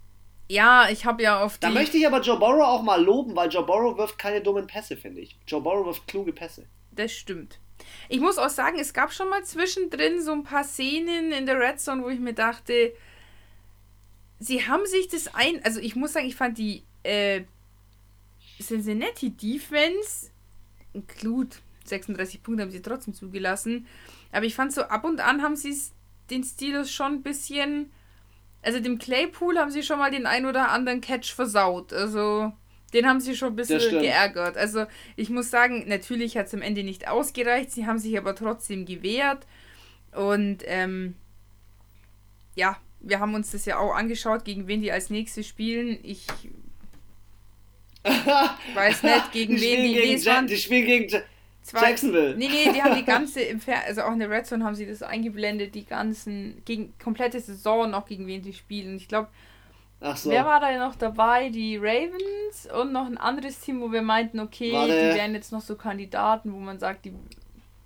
ja, 0.51 0.89
ich 0.91 1.05
habe 1.05 1.23
ja 1.23 1.43
auf 1.43 1.59
die. 1.59 1.61
Da 1.61 1.71
möchte 1.71 1.99
ich 1.99 2.07
aber 2.07 2.21
Joe 2.21 2.39
Burrow 2.39 2.63
auch 2.63 2.83
mal 2.83 3.03
loben, 3.03 3.37
weil 3.37 3.51
Joe 3.51 3.65
Burrow 3.65 3.97
wirft 3.99 4.19
keine 4.19 4.41
dummen 4.41 4.67
Pässe, 4.67 4.97
finde 4.97 5.21
ich. 5.21 5.39
Joe 5.47 5.61
Burrow 5.61 5.85
wirft 5.85 6.07
kluge 6.07 6.33
Pässe. 6.33 6.67
Das 6.93 7.13
stimmt. 7.13 7.61
Ich 8.09 8.21
muss 8.21 8.39
auch 8.39 8.49
sagen, 8.49 8.79
es 8.79 8.93
gab 8.93 9.13
schon 9.13 9.29
mal 9.29 9.45
zwischendrin 9.45 10.23
so 10.23 10.33
ein 10.33 10.43
paar 10.43 10.65
Szenen 10.65 11.33
in 11.33 11.47
der 11.47 11.61
Red 11.61 11.81
Zone, 11.81 12.03
wo 12.03 12.09
ich 12.09 12.19
mir 12.19 12.33
dachte, 12.33 12.93
sie 14.39 14.67
haben 14.67 14.87
sich 14.87 15.09
das 15.09 15.35
ein. 15.35 15.63
Also 15.65 15.81
ich 15.81 15.97
muss 15.97 16.13
sagen, 16.13 16.27
ich 16.27 16.37
fand 16.37 16.59
die 16.59 16.85
äh, 17.03 17.43
Cincinnati 18.61 19.31
Defense 19.31 20.31
gut, 21.23 21.61
36 21.85 22.43
Punkte 22.43 22.63
haben 22.63 22.71
sie 22.71 22.83
trotzdem 22.83 23.15
zugelassen. 23.15 23.87
Aber 24.33 24.45
ich 24.45 24.55
fand 24.55 24.73
so 24.73 24.83
ab 24.83 25.05
und 25.05 25.21
an 25.21 25.43
haben 25.43 25.57
sie 25.57 25.77
den 26.31 26.45
Steelers 26.45 26.91
schon 26.91 27.15
ein 27.15 27.23
bisschen. 27.23 27.91
Also 28.63 28.81
dem 28.81 28.99
Claypool 28.99 29.59
haben 29.59 29.71
sie 29.71 29.83
schon 29.83 29.99
mal 29.99 30.11
den 30.11 30.27
ein 30.27 30.45
oder 30.45 30.71
anderen 30.71 31.01
Catch 31.01 31.33
versaut. 31.33 31.93
Also 31.93 32.53
den 32.93 33.07
haben 33.07 33.21
sie 33.21 33.37
schon 33.37 33.53
ein 33.53 33.57
bisschen 33.57 34.01
geärgert. 34.01 34.57
Also 34.57 34.87
ich 35.17 35.31
muss 35.31 35.51
sagen, 35.51 35.85
natürlich 35.89 36.37
hat 36.37 36.47
es 36.47 36.55
am 36.55 36.63
Ende 36.63 36.83
nicht 36.83 37.09
ausgereicht. 37.09 37.71
Sie 37.71 37.87
haben 37.87 37.99
sich 37.99 38.17
aber 38.19 38.35
trotzdem 38.35 38.85
gewehrt. 38.85 39.47
Und 40.13 40.63
ähm, 40.67 41.15
ja, 42.57 42.79
wir 43.09 43.21
haben 43.21 43.35
uns 43.35 43.51
das 43.53 43.65
ja 43.65 43.79
auch 43.79 43.95
angeschaut, 43.95 44.45
gegen 44.45 44.67
wen 44.69 44.81
die 44.83 44.93
als 44.93 45.11
nächstes 45.11 45.47
spielen. 45.47 45.99
Ich 46.03 46.27
weiß 48.75 49.03
nicht, 49.03 49.33
gegen 49.33 49.57
die 49.57 49.63
wen 49.63 49.83
die, 49.83 49.95
gegen 49.95 50.09
nee, 50.09 50.15
es 50.15 50.25
Ja- 50.25 50.35
waren 50.35 50.47
Die 50.47 50.57
spielen 50.57 50.87
gegen 50.87 51.23
zwei- 51.63 51.89
Jacksonville. 51.91 52.37
Nee, 52.37 52.49
nee, 52.49 52.73
die 52.73 52.83
haben 52.83 52.95
die 52.97 53.05
ganze, 53.05 53.41
also 53.87 54.03
auch 54.03 54.13
in 54.13 54.19
der 54.21 54.31
Red 54.31 54.47
Zone 54.47 54.65
haben 54.65 54.75
sie 54.75 54.87
das 54.87 55.03
eingeblendet, 55.03 55.75
die 55.75 55.85
ganzen, 55.85 56.63
gegen 56.65 56.95
komplette 57.03 57.41
Saison 57.41 57.91
noch 57.91 58.07
gegen 58.07 58.27
wen 58.27 58.43
die 58.43 58.53
spielen. 58.55 58.97
Ich 58.97 59.09
glaube, 59.09 59.29
so. 60.15 60.31
wer 60.31 60.47
war 60.47 60.61
da 60.61 60.77
noch 60.79 60.95
dabei? 60.95 61.49
Die 61.51 61.77
Ravens 61.77 62.69
und 62.81 62.93
noch 62.93 63.07
ein 63.07 63.19
anderes 63.19 63.59
Team, 63.61 63.81
wo 63.81 63.91
wir 63.93 64.03
meinten, 64.03 64.39
okay, 64.41 64.73
Warte. 64.73 64.93
die 64.93 65.17
wären 65.19 65.35
jetzt 65.35 65.53
noch 65.53 65.61
so 65.61 65.75
Kandidaten, 65.75 66.53
wo 66.53 66.59
man 66.59 66.79
sagt, 66.79 67.05
die, 67.05 67.13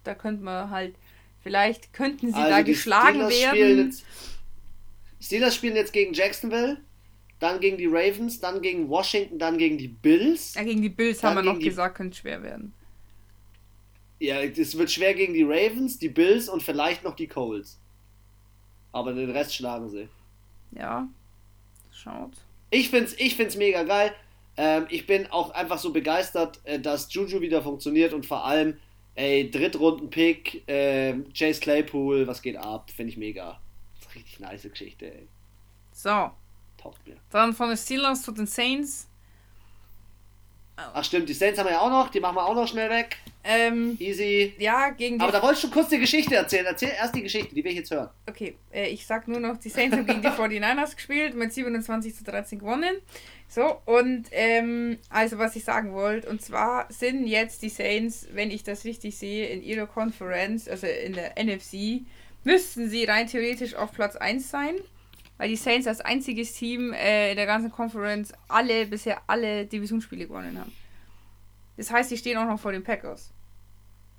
da 0.04 0.14
könnte 0.14 0.44
man 0.44 0.70
halt, 0.70 0.94
vielleicht 1.42 1.92
könnten 1.94 2.28
sie 2.28 2.34
da 2.34 2.42
Also 2.44 2.64
die 2.64 2.72
geschlagen 2.72 3.30
Steelers 3.30 3.52
werden. 3.52 3.96
Steelers 5.22 5.54
spielen 5.54 5.76
jetzt 5.76 5.92
gegen 5.92 6.12
Jacksonville, 6.12 6.78
dann 7.38 7.60
gegen 7.60 7.78
die 7.78 7.86
Ravens, 7.86 8.40
dann 8.40 8.60
gegen 8.60 8.88
Washington, 8.88 9.38
dann 9.38 9.56
gegen 9.56 9.78
die 9.78 9.88
Bills. 9.88 10.54
Ja, 10.54 10.62
gegen 10.64 10.82
die 10.82 10.88
Bills 10.88 11.22
haben 11.22 11.36
wir 11.36 11.42
noch 11.42 11.58
die- 11.58 11.64
gesagt, 11.66 11.96
könnte 11.96 12.16
schwer 12.16 12.42
werden. 12.42 12.72
Ja, 14.18 14.40
es 14.40 14.76
wird 14.78 14.90
schwer 14.90 15.14
gegen 15.14 15.34
die 15.34 15.42
Ravens, 15.42 15.98
die 15.98 16.08
Bills 16.08 16.48
und 16.48 16.62
vielleicht 16.62 17.02
noch 17.02 17.16
die 17.16 17.26
Colts. 17.26 17.78
Aber 18.92 19.12
den 19.12 19.30
Rest 19.30 19.54
schlagen 19.54 19.88
sie. 19.88 20.08
Ja, 20.72 21.08
schaut. 21.92 22.32
Ich 22.70 22.90
find's, 22.90 23.14
ich 23.18 23.34
find's 23.36 23.56
mega 23.56 23.82
geil. 23.82 24.12
Ähm, 24.56 24.86
ich 24.90 25.06
bin 25.06 25.26
auch 25.28 25.50
einfach 25.52 25.78
so 25.78 25.92
begeistert, 25.92 26.60
äh, 26.64 26.78
dass 26.78 27.12
Juju 27.12 27.40
wieder 27.40 27.62
funktioniert 27.62 28.12
und 28.12 28.26
vor 28.26 28.44
allem, 28.44 28.76
ey, 29.14 29.50
Drittrunden-Pick, 29.50 30.64
ähm, 30.68 31.26
Chase 31.32 31.60
Claypool, 31.60 32.26
was 32.26 32.42
geht 32.42 32.56
ab? 32.56 32.90
Finde 32.90 33.12
ich 33.12 33.16
mega. 33.16 33.60
Richtig 34.14 34.40
nice 34.40 34.62
Geschichte, 34.62 35.06
ey. 35.06 35.28
So. 35.92 36.30
Taugt 36.76 37.06
mir. 37.06 37.16
Dann 37.30 37.52
von 37.52 37.68
den 37.68 37.76
Steelers 37.76 38.22
zu 38.22 38.32
den 38.32 38.46
Saints. 38.46 39.08
Ach 40.76 41.04
stimmt, 41.04 41.28
die 41.28 41.34
Saints 41.34 41.58
haben 41.58 41.66
wir 41.66 41.72
ja 41.72 41.80
auch 41.80 41.90
noch, 41.90 42.08
die 42.08 42.18
machen 42.18 42.34
wir 42.34 42.44
auch 42.44 42.54
noch 42.54 42.66
schnell 42.66 42.88
weg. 42.90 43.18
Ähm, 43.44 43.96
Easy. 44.00 44.54
ja, 44.58 44.90
gegen 44.90 45.18
die. 45.18 45.22
Aber 45.22 45.32
da 45.32 45.42
wolltest 45.42 45.64
du 45.64 45.70
kurz 45.70 45.88
die 45.88 45.98
Geschichte 45.98 46.34
erzählen. 46.34 46.64
Erzähl 46.64 46.90
erst 46.90 47.14
die 47.14 47.22
Geschichte, 47.22 47.54
die 47.54 47.62
will 47.62 47.72
ich 47.72 47.78
jetzt 47.78 47.90
hören. 47.90 48.08
Okay, 48.28 48.56
äh, 48.72 48.88
ich 48.88 49.06
sag 49.06 49.28
nur 49.28 49.38
noch, 49.38 49.58
die 49.58 49.68
Saints 49.68 49.96
haben 49.96 50.06
gegen 50.06 50.22
die 50.22 50.28
49ers 50.28 50.94
gespielt, 50.94 51.34
mit 51.34 51.52
27 51.52 52.14
zu 52.14 52.24
13 52.24 52.58
gewonnen. 52.58 52.96
So, 53.48 53.82
und 53.84 54.28
ähm, 54.30 54.98
also 55.10 55.38
was 55.38 55.56
ich 55.56 55.64
sagen 55.64 55.92
wollte, 55.92 56.28
und 56.28 56.40
zwar 56.40 56.86
sind 56.90 57.26
jetzt 57.26 57.62
die 57.62 57.68
Saints, 57.68 58.28
wenn 58.32 58.50
ich 58.50 58.62
das 58.62 58.84
richtig 58.84 59.18
sehe, 59.18 59.48
in 59.48 59.62
ihrer 59.62 59.86
Conference, 59.86 60.68
also 60.68 60.86
in 60.86 61.12
der 61.12 61.34
NFC, 61.36 62.06
müssten 62.44 62.88
sie 62.88 63.04
rein 63.04 63.26
theoretisch 63.26 63.74
auf 63.74 63.92
Platz 63.92 64.16
1 64.16 64.50
sein, 64.50 64.74
weil 65.38 65.48
die 65.48 65.56
Saints 65.56 65.86
als 65.86 66.00
einziges 66.00 66.52
Team 66.54 66.92
äh, 66.92 67.30
in 67.30 67.36
der 67.36 67.46
ganzen 67.46 67.70
Conference 67.70 68.32
alle, 68.48 68.86
bisher 68.86 69.22
alle 69.26 69.66
Divisionsspiele 69.66 70.26
gewonnen 70.26 70.58
haben. 70.58 70.72
Das 71.76 71.90
heißt, 71.90 72.10
sie 72.10 72.16
stehen 72.16 72.38
auch 72.38 72.46
noch 72.46 72.60
vor 72.60 72.72
den 72.72 72.84
Packers. 72.84 73.32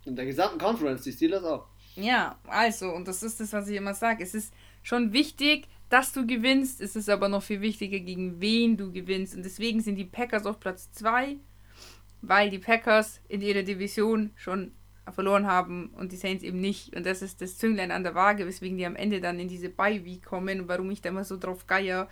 In 0.05 0.15
der 0.15 0.25
gesamten 0.25 0.57
Conference, 0.57 1.03
die 1.03 1.11
Steelers 1.11 1.43
auch. 1.43 1.67
Ja, 1.95 2.37
also, 2.47 2.89
und 2.89 3.07
das 3.07 3.23
ist 3.23 3.39
das, 3.39 3.53
was 3.53 3.67
ich 3.69 3.77
immer 3.77 3.93
sage. 3.93 4.23
Es 4.23 4.33
ist 4.33 4.53
schon 4.81 5.13
wichtig, 5.13 5.67
dass 5.89 6.11
du 6.11 6.25
gewinnst. 6.25 6.81
Es 6.81 6.95
ist 6.95 7.09
aber 7.09 7.29
noch 7.29 7.43
viel 7.43 7.61
wichtiger, 7.61 7.99
gegen 7.99 8.41
wen 8.41 8.77
du 8.77 8.91
gewinnst. 8.91 9.35
Und 9.35 9.43
deswegen 9.43 9.79
sind 9.79 9.95
die 9.95 10.05
Packers 10.05 10.45
auf 10.45 10.59
Platz 10.59 10.91
2, 10.93 11.37
weil 12.21 12.49
die 12.49 12.59
Packers 12.59 13.21
in 13.27 13.41
ihrer 13.41 13.63
Division 13.63 14.31
schon 14.35 14.71
verloren 15.11 15.47
haben 15.47 15.89
und 15.97 16.11
die 16.11 16.17
Saints 16.17 16.43
eben 16.43 16.61
nicht. 16.61 16.95
Und 16.95 17.05
das 17.05 17.21
ist 17.21 17.41
das 17.41 17.57
Zünglein 17.57 17.91
an 17.91 18.03
der 18.03 18.15
Waage, 18.15 18.45
weswegen 18.47 18.77
die 18.77 18.85
am 18.85 18.95
Ende 18.95 19.19
dann 19.19 19.39
in 19.39 19.49
diese 19.49 19.69
Bye-Week 19.69 20.23
kommen 20.23 20.61
und 20.61 20.67
warum 20.67 20.89
ich 20.91 21.01
da 21.01 21.09
immer 21.09 21.25
so 21.25 21.37
drauf 21.37 21.67
geier, 21.67 22.07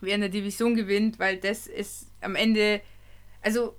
wer 0.00 0.14
in 0.14 0.20
der 0.20 0.30
Division 0.30 0.74
gewinnt, 0.74 1.18
weil 1.18 1.38
das 1.38 1.66
ist 1.66 2.08
am 2.20 2.34
Ende, 2.34 2.80
also 3.42 3.74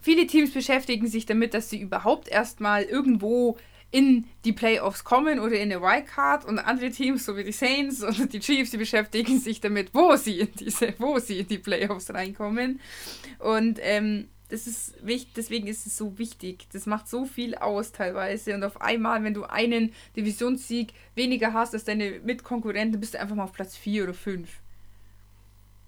viele 0.00 0.26
Teams 0.26 0.52
beschäftigen 0.52 1.08
sich 1.08 1.26
damit, 1.26 1.54
dass 1.54 1.70
sie 1.70 1.80
überhaupt 1.80 2.28
erstmal 2.28 2.84
irgendwo 2.84 3.56
in 3.90 4.24
die 4.44 4.52
Playoffs 4.52 5.04
kommen 5.04 5.38
oder 5.38 5.54
in 5.54 5.70
eine 5.70 5.80
Wildcard 5.80 6.44
und 6.44 6.58
andere 6.58 6.90
Teams, 6.90 7.24
so 7.24 7.36
wie 7.36 7.44
die 7.44 7.52
Saints 7.52 8.02
und 8.02 8.32
die 8.32 8.40
Chiefs, 8.40 8.72
die 8.72 8.76
beschäftigen 8.76 9.38
sich 9.38 9.60
damit, 9.60 9.94
wo 9.94 10.16
sie 10.16 10.40
in 10.40 10.48
diese, 10.58 10.94
wo 10.98 11.20
sie 11.20 11.40
in 11.40 11.48
die 11.48 11.58
Playoffs 11.58 12.12
reinkommen. 12.12 12.80
Und 13.38 13.78
ähm, 13.80 14.28
das 14.54 14.66
ist 14.68 14.94
wichtig, 15.04 15.32
deswegen 15.36 15.66
ist 15.66 15.86
es 15.86 15.96
so 15.96 16.16
wichtig. 16.18 16.66
Das 16.72 16.86
macht 16.86 17.08
so 17.08 17.24
viel 17.24 17.54
aus 17.56 17.90
teilweise. 17.92 18.54
Und 18.54 18.62
auf 18.62 18.80
einmal, 18.80 19.22
wenn 19.24 19.34
du 19.34 19.44
einen 19.44 19.92
Divisionssieg 20.16 20.92
weniger 21.16 21.52
hast 21.52 21.74
als 21.74 21.84
deine 21.84 22.20
Mitkonkurrenten, 22.24 23.00
bist 23.00 23.14
du 23.14 23.20
einfach 23.20 23.34
mal 23.34 23.44
auf 23.44 23.52
Platz 23.52 23.76
4 23.76 24.04
oder 24.04 24.14
5. 24.14 24.48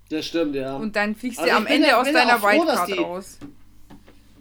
Das 0.08 0.26
stimmt, 0.26 0.54
ja. 0.54 0.76
Und 0.76 0.94
dann 0.96 1.14
fliegst 1.14 1.38
Also 1.38 1.50
du 1.50 1.56
am 1.56 1.66
Ende 1.66 1.88
ja- 1.88 2.00
aus 2.00 2.10
deiner 2.10 2.38
froh, 2.38 2.48
Wildcard 2.48 2.88
die- 2.88 2.92
raus. 2.98 3.38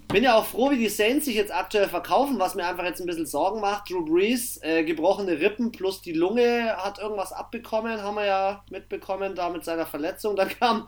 Bin 0.09 0.23
ja 0.23 0.36
auch 0.36 0.45
froh, 0.45 0.69
wie 0.69 0.78
die 0.78 0.88
Saints 0.88 1.26
sich 1.26 1.36
jetzt 1.36 1.53
aktuell 1.53 1.89
verkaufen, 1.89 2.38
was 2.39 2.53
mir 2.55 2.65
einfach 2.65 2.84
jetzt 2.86 3.01
ein 3.01 3.07
bisschen 3.07 3.26
Sorgen 3.26 3.59
macht. 3.59 3.89
Drew 3.89 4.05
Brees, 4.05 4.59
äh, 4.61 4.84
gebrochene 4.84 5.39
Rippen 5.39 5.71
plus 5.71 6.01
die 6.01 6.13
Lunge 6.13 6.76
hat 6.78 6.99
irgendwas 6.99 7.32
abbekommen, 7.34 8.01
haben 8.01 8.15
wir 8.15 8.26
ja 8.26 8.63
mitbekommen, 8.69 9.34
da 9.36 9.49
mit 9.49 9.65
seiner 9.65 9.86
Verletzung. 9.88 10.36
Dann 10.36 10.49
kam 10.49 10.88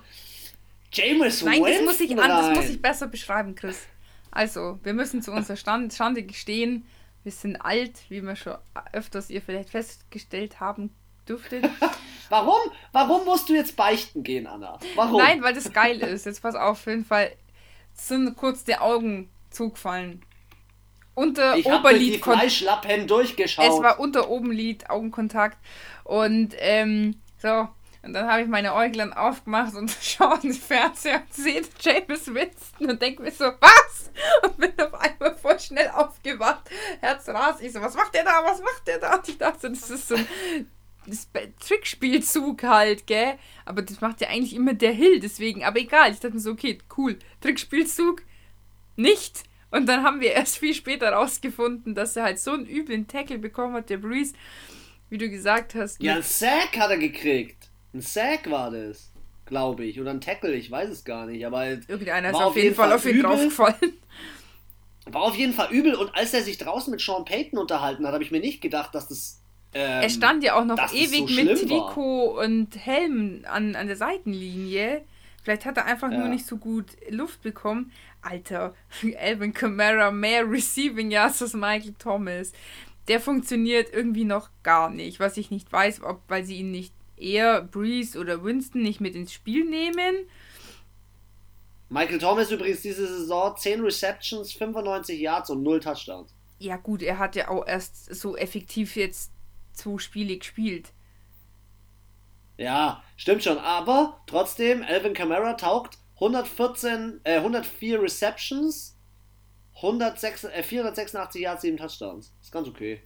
Jameis 0.91 1.41
Nein, 1.43 1.61
das 1.61 1.69
Winston 1.69 1.85
muss, 1.85 1.99
ich 1.99 2.11
an, 2.19 2.29
das 2.29 2.55
muss 2.55 2.69
ich 2.69 2.81
besser 2.81 3.07
beschreiben, 3.07 3.55
Chris. 3.55 3.85
Also, 4.31 4.79
wir 4.83 4.93
müssen 4.93 5.21
zu 5.21 5.31
unserer 5.31 5.57
Stand, 5.57 5.93
Schande 5.93 6.23
gestehen, 6.23 6.85
wir 7.23 7.31
sind 7.31 7.57
alt, 7.57 7.93
wie 8.09 8.21
wir 8.21 8.35
schon 8.35 8.55
öfters 8.93 9.29
ihr 9.29 9.41
vielleicht 9.41 9.69
festgestellt 9.69 10.59
haben 10.59 10.93
dürftet. 11.27 11.69
Warum? 12.29 12.71
Warum 12.91 13.25
musst 13.25 13.49
du 13.49 13.53
jetzt 13.53 13.75
beichten 13.75 14.23
gehen, 14.23 14.47
Anna? 14.47 14.79
Warum? 14.95 15.21
Nein, 15.21 15.41
weil 15.41 15.53
das 15.53 15.71
geil 15.71 15.99
ist. 16.01 16.25
Jetzt 16.25 16.41
pass 16.41 16.55
auf, 16.55 16.79
auf 16.79 16.85
jeden 16.85 17.05
Fall 17.05 17.31
sind 17.93 18.35
kurz 18.35 18.63
die 18.63 18.75
Augen 18.75 19.29
zugefallen. 19.49 20.21
Unter 21.15 21.55
ich 21.57 21.65
habe 21.67 21.89
die 21.89 21.95
Oberlid 21.95 22.21
kon- 22.21 22.37
Fleischlappen 22.37 23.07
durchgeschaut. 23.07 23.65
Es 23.65 23.81
war 23.81 23.99
unter 23.99 24.29
Obenlid, 24.29 24.89
Augenkontakt. 24.89 25.57
Und 26.03 26.53
ähm, 26.59 27.15
so. 27.41 27.67
Und 28.07 28.13
dann 28.13 28.27
habe 28.29 28.41
ich 28.41 28.47
meine 28.47 28.73
Äuglein 28.73 29.11
aufgemacht 29.13 29.75
und 29.75 29.91
schaue 30.01 30.35
in 30.35 30.41
den 30.41 30.53
Fernseher 30.53 31.21
und 31.21 31.33
sehe 31.33 31.61
James 31.79 32.33
Winston 32.33 32.89
und 32.89 33.01
denke 33.01 33.21
mir 33.21 33.31
so, 33.31 33.45
was? 33.59 34.11
Und 34.43 34.57
bin 34.57 34.71
auf 34.79 34.93
einmal 34.93 35.35
voll 35.35 35.59
schnell 35.59 35.89
aufgewacht. 35.89 36.69
Herz 37.01 37.27
ras. 37.29 37.59
Ich 37.61 37.73
so, 37.73 37.81
was 37.81 37.95
macht 37.95 38.13
der 38.15 38.23
da? 38.23 38.41
Was 38.45 38.61
macht 38.61 38.87
der 38.87 38.99
da? 38.99 39.15
Und 39.17 39.27
ich 39.27 39.37
dachte, 39.37 39.69
das 39.69 39.89
ist 39.89 40.07
so 40.07 40.15
ein 40.15 41.53
Trickspielzug 41.59 42.63
halt, 42.63 43.07
gell? 43.07 43.37
Aber 43.65 43.81
das 43.81 44.01
macht 44.01 44.21
ja 44.21 44.29
eigentlich 44.29 44.55
immer 44.55 44.73
der 44.73 44.91
Hill, 44.93 45.19
deswegen. 45.19 45.63
Aber 45.63 45.79
egal. 45.79 46.11
Ich 46.11 46.19
dachte 46.19 46.35
mir 46.35 46.39
so, 46.41 46.51
okay, 46.51 46.77
cool. 46.97 47.17
Trickspielzug 47.41 48.23
nicht. 48.95 49.43
Und 49.69 49.85
dann 49.87 50.03
haben 50.03 50.21
wir 50.21 50.31
erst 50.31 50.57
viel 50.57 50.73
später 50.73 51.11
rausgefunden, 51.11 51.93
dass 51.93 52.15
er 52.15 52.23
halt 52.23 52.39
so 52.39 52.51
einen 52.51 52.65
üblen 52.65 53.07
Tackle 53.07 53.37
bekommen 53.37 53.73
hat, 53.75 53.89
der 53.89 53.97
Breeze, 53.97 54.33
wie 55.09 55.17
du 55.17 55.29
gesagt 55.29 55.75
hast. 55.75 56.01
ja, 56.01 56.15
mit- 56.15 56.23
ein 56.23 56.27
Sack 56.27 56.77
hat 56.77 56.89
er 56.91 56.97
gekriegt. 56.97 57.66
Ein 57.93 58.01
Sack 58.01 58.49
war 58.51 58.71
das, 58.71 59.11
glaube 59.45 59.85
ich. 59.85 59.99
Oder 59.99 60.11
ein 60.11 60.21
Tackle, 60.21 60.53
ich 60.55 60.69
weiß 60.69 60.89
es 60.89 61.03
gar 61.03 61.25
nicht. 61.25 61.45
Aber 61.45 61.65
Irgendeiner 61.67 62.29
ist 62.29 62.35
auf 62.35 62.55
jeden 62.55 62.75
Fall 62.75 62.91
auf 62.93 63.05
ihn 63.05 63.11
übel. 63.11 63.23
draufgefallen. 63.23 63.93
War 65.09 65.21
auf 65.21 65.35
jeden 65.37 65.53
Fall 65.53 65.71
übel 65.71 65.95
und 65.95 66.13
als 66.15 66.33
er 66.33 66.41
sich 66.43 66.57
draußen 66.57 66.91
mit 66.91 66.99
Sean 66.99 67.23
Payton 67.23 67.57
unterhalten 67.57 68.05
hat, 68.05 68.13
habe 68.13 68.23
ich 68.25 68.31
mir 68.31 68.41
nicht 68.41 68.59
gedacht, 68.61 68.93
dass 68.93 69.07
das. 69.07 69.41
Ähm, 69.73 70.01
er 70.03 70.09
stand 70.09 70.43
ja 70.43 70.59
auch 70.59 70.65
noch 70.65 70.77
ewig 70.93 71.29
so 71.29 71.33
mit 71.33 71.69
war. 71.69 71.87
Trikot 71.87 72.39
und 72.43 72.75
Helm 72.75 73.45
an, 73.47 73.75
an 73.77 73.87
der 73.87 73.95
Seitenlinie. 73.95 75.03
Vielleicht 75.43 75.63
hat 75.65 75.77
er 75.77 75.85
einfach 75.85 76.11
Ja. 76.11 76.17
nur 76.17 76.27
nicht 76.27 76.45
so 76.45 76.57
gut 76.57 76.87
Luft 77.09 77.41
bekommen. 77.41 77.93
Alter, 78.21 78.75
Alvin 79.17 79.53
Kamara 79.53 80.11
mehr 80.11 80.49
Receiving 80.49 81.09
Yards 81.09 81.41
als 81.41 81.53
Michael 81.53 81.95
Thomas. 81.97 82.51
Der 83.07 83.21
funktioniert 83.21 83.93
irgendwie 83.93 84.25
noch 84.25 84.49
gar 84.63 84.89
nicht. 84.89 85.21
Was 85.21 85.37
ich 85.37 85.51
nicht 85.51 85.71
weiß, 85.71 86.01
ob 86.03 86.19
weil 86.27 86.43
sie 86.43 86.57
ihn 86.57 86.71
nicht 86.71 86.93
eher 87.17 87.61
Breeze 87.61 88.17
oder 88.19 88.43
Winston 88.43 88.81
nicht 88.81 89.01
mit 89.01 89.15
ins 89.15 89.33
Spiel 89.33 89.65
nehmen. 89.65 90.27
Michael 91.89 92.19
Thomas 92.19 92.51
übrigens 92.51 92.81
diese 92.81 93.07
Saison 93.07 93.55
10 93.55 93.81
Receptions, 93.81 94.51
95 94.53 95.19
Yards 95.19 95.49
und 95.49 95.63
0 95.63 95.79
Touchdowns. 95.79 96.33
Ja 96.59 96.77
gut, 96.77 97.01
er 97.01 97.19
hat 97.19 97.35
ja 97.35 97.49
auch 97.49 97.65
erst 97.65 98.13
so 98.13 98.35
effektiv 98.35 98.95
jetzt 98.95 99.31
zwei 99.73 99.97
Spiele 99.99 100.37
gespielt. 100.37 100.91
Ja, 102.57 103.03
stimmt 103.15 103.43
schon. 103.43 103.59
Aber 103.59 104.21
trotzdem, 104.25 104.83
Alvin 104.83 105.13
Kamara 105.13 105.53
taugt 105.53 105.99
114, 106.15 107.21
äh, 107.23 107.37
104 107.37 108.01
Receptions, 108.01 108.97
106, 109.75 110.45
äh, 110.45 110.63
486 110.63 111.41
Yards, 111.41 111.61
7 111.61 111.77
Touchdowns. 111.77 112.33
Ist 112.41 112.51
ganz 112.51 112.67
okay. 112.67 113.01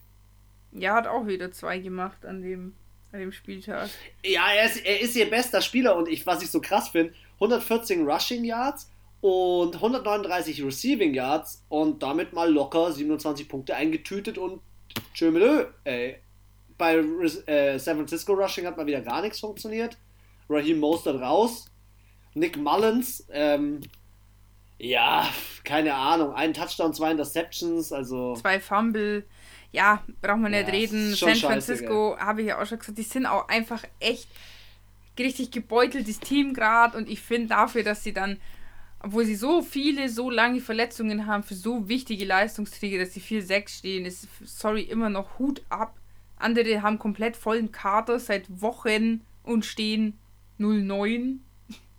Ja, 0.72 0.95
hat 0.95 1.07
auch 1.07 1.28
wieder 1.28 1.51
zwei 1.51 1.80
gemacht 1.80 2.26
an 2.26 2.41
dem, 2.41 2.76
an 3.12 3.20
dem 3.20 3.32
Spieltag. 3.32 3.89
Ja, 4.25 4.51
er 4.51 4.66
ist, 4.66 4.86
er 4.86 5.00
ist 5.01 5.16
ihr 5.16 5.29
bester 5.29 5.62
Spieler 5.62 5.96
und 5.96 6.08
ich, 6.08 6.25
was 6.25 6.42
ich 6.42 6.50
so 6.50 6.62
krass 6.62 6.89
finde, 6.89 7.13
114 7.36 8.08
Rushing 8.08 8.43
Yards 8.43 8.89
und 9.21 9.75
139 9.75 10.63
Receiving 10.63 11.13
Yards 11.13 11.63
und 11.70 12.01
damit 12.04 12.33
mal 12.33 12.51
locker 12.51 12.92
27 12.92 13.47
Punkte 13.47 13.75
eingetütet 13.75 14.38
und 14.38 14.62
tschö 15.13 15.32
mit 15.32 15.43
Ö, 15.43 15.66
ey. 15.83 16.17
Bei 16.78 16.96
äh, 16.96 17.78
San 17.78 17.97
Francisco 17.97 18.33
Rushing 18.33 18.66
hat 18.66 18.78
mal 18.78 18.88
wieder 18.88 19.01
gar 19.01 19.21
nichts 19.21 19.39
funktioniert. 19.39 19.97
Raheem 20.50 20.79
Mostert 20.79 21.21
raus. 21.21 21.66
Nick 22.33 22.58
Mullins, 22.58 23.28
ähm, 23.32 23.82
ja, 24.78 25.28
keine 25.63 25.93
Ahnung, 25.93 26.33
ein 26.33 26.54
Touchdown, 26.54 26.93
zwei 26.93 27.12
Interceptions, 27.12 27.92
also 27.92 28.36
Zwei 28.36 28.59
Fumble. 28.59 29.25
Ja, 29.72 30.04
braucht 30.22 30.39
man 30.39 30.52
nicht 30.52 30.68
Ja, 30.68 30.74
reden. 30.74 31.16
San 31.16 31.36
Francisco, 31.36 32.18
habe 32.20 32.42
ich 32.42 32.48
ja 32.50 32.62
auch 32.62 32.66
schon 32.66 32.80
gesagt, 32.80 32.98
die 32.98 33.04
sind 33.04 33.26
auch 33.26 33.48
einfach 33.48 33.84
echt 34.00 34.28
richtig 35.18 35.52
gebeuteltes 35.52 36.20
Team 36.20 36.54
gerade 36.54 36.98
und 36.98 37.10
ich 37.10 37.22
finde 37.22 37.50
dafür, 37.50 37.84
dass 37.84 38.04
sie 38.04 38.14
dann, 38.14 38.38
obwohl 39.00 39.26
sie 39.26 39.36
so 39.36 39.62
viele, 39.62 40.10
so 40.10 40.30
lange 40.30 40.62
Verletzungen 40.62 41.28
haben 41.28 41.43
für 41.43 41.54
so 41.56 41.88
wichtige 41.88 42.26
Leistungsträger, 42.26 43.00
dass 43.00 43.14
sie 43.14 43.22
4-6 43.22 43.70
stehen, 43.70 44.06
ist, 44.06 44.28
sorry, 44.43 44.82
immer 44.82 45.10
noch 45.10 45.38
Hut 45.39 45.62
ab. 45.70 45.96
Andere 46.38 46.82
haben 46.82 46.98
komplett 46.98 47.38
vollen 47.38 47.72
Kader 47.72 48.20
seit 48.20 48.46
Wochen 48.62 49.22
und 49.43 49.64
stehen 49.64 50.18
0-9 50.60 51.38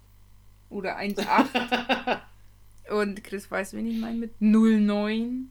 oder 0.68 0.98
1-8. 0.98 2.20
Und 2.90 3.22
Chris 3.24 3.50
weiß, 3.50 3.74
wen 3.74 3.86
ich 3.86 3.98
meine 3.98 4.18
mit 4.18 4.40
09. 4.40 5.50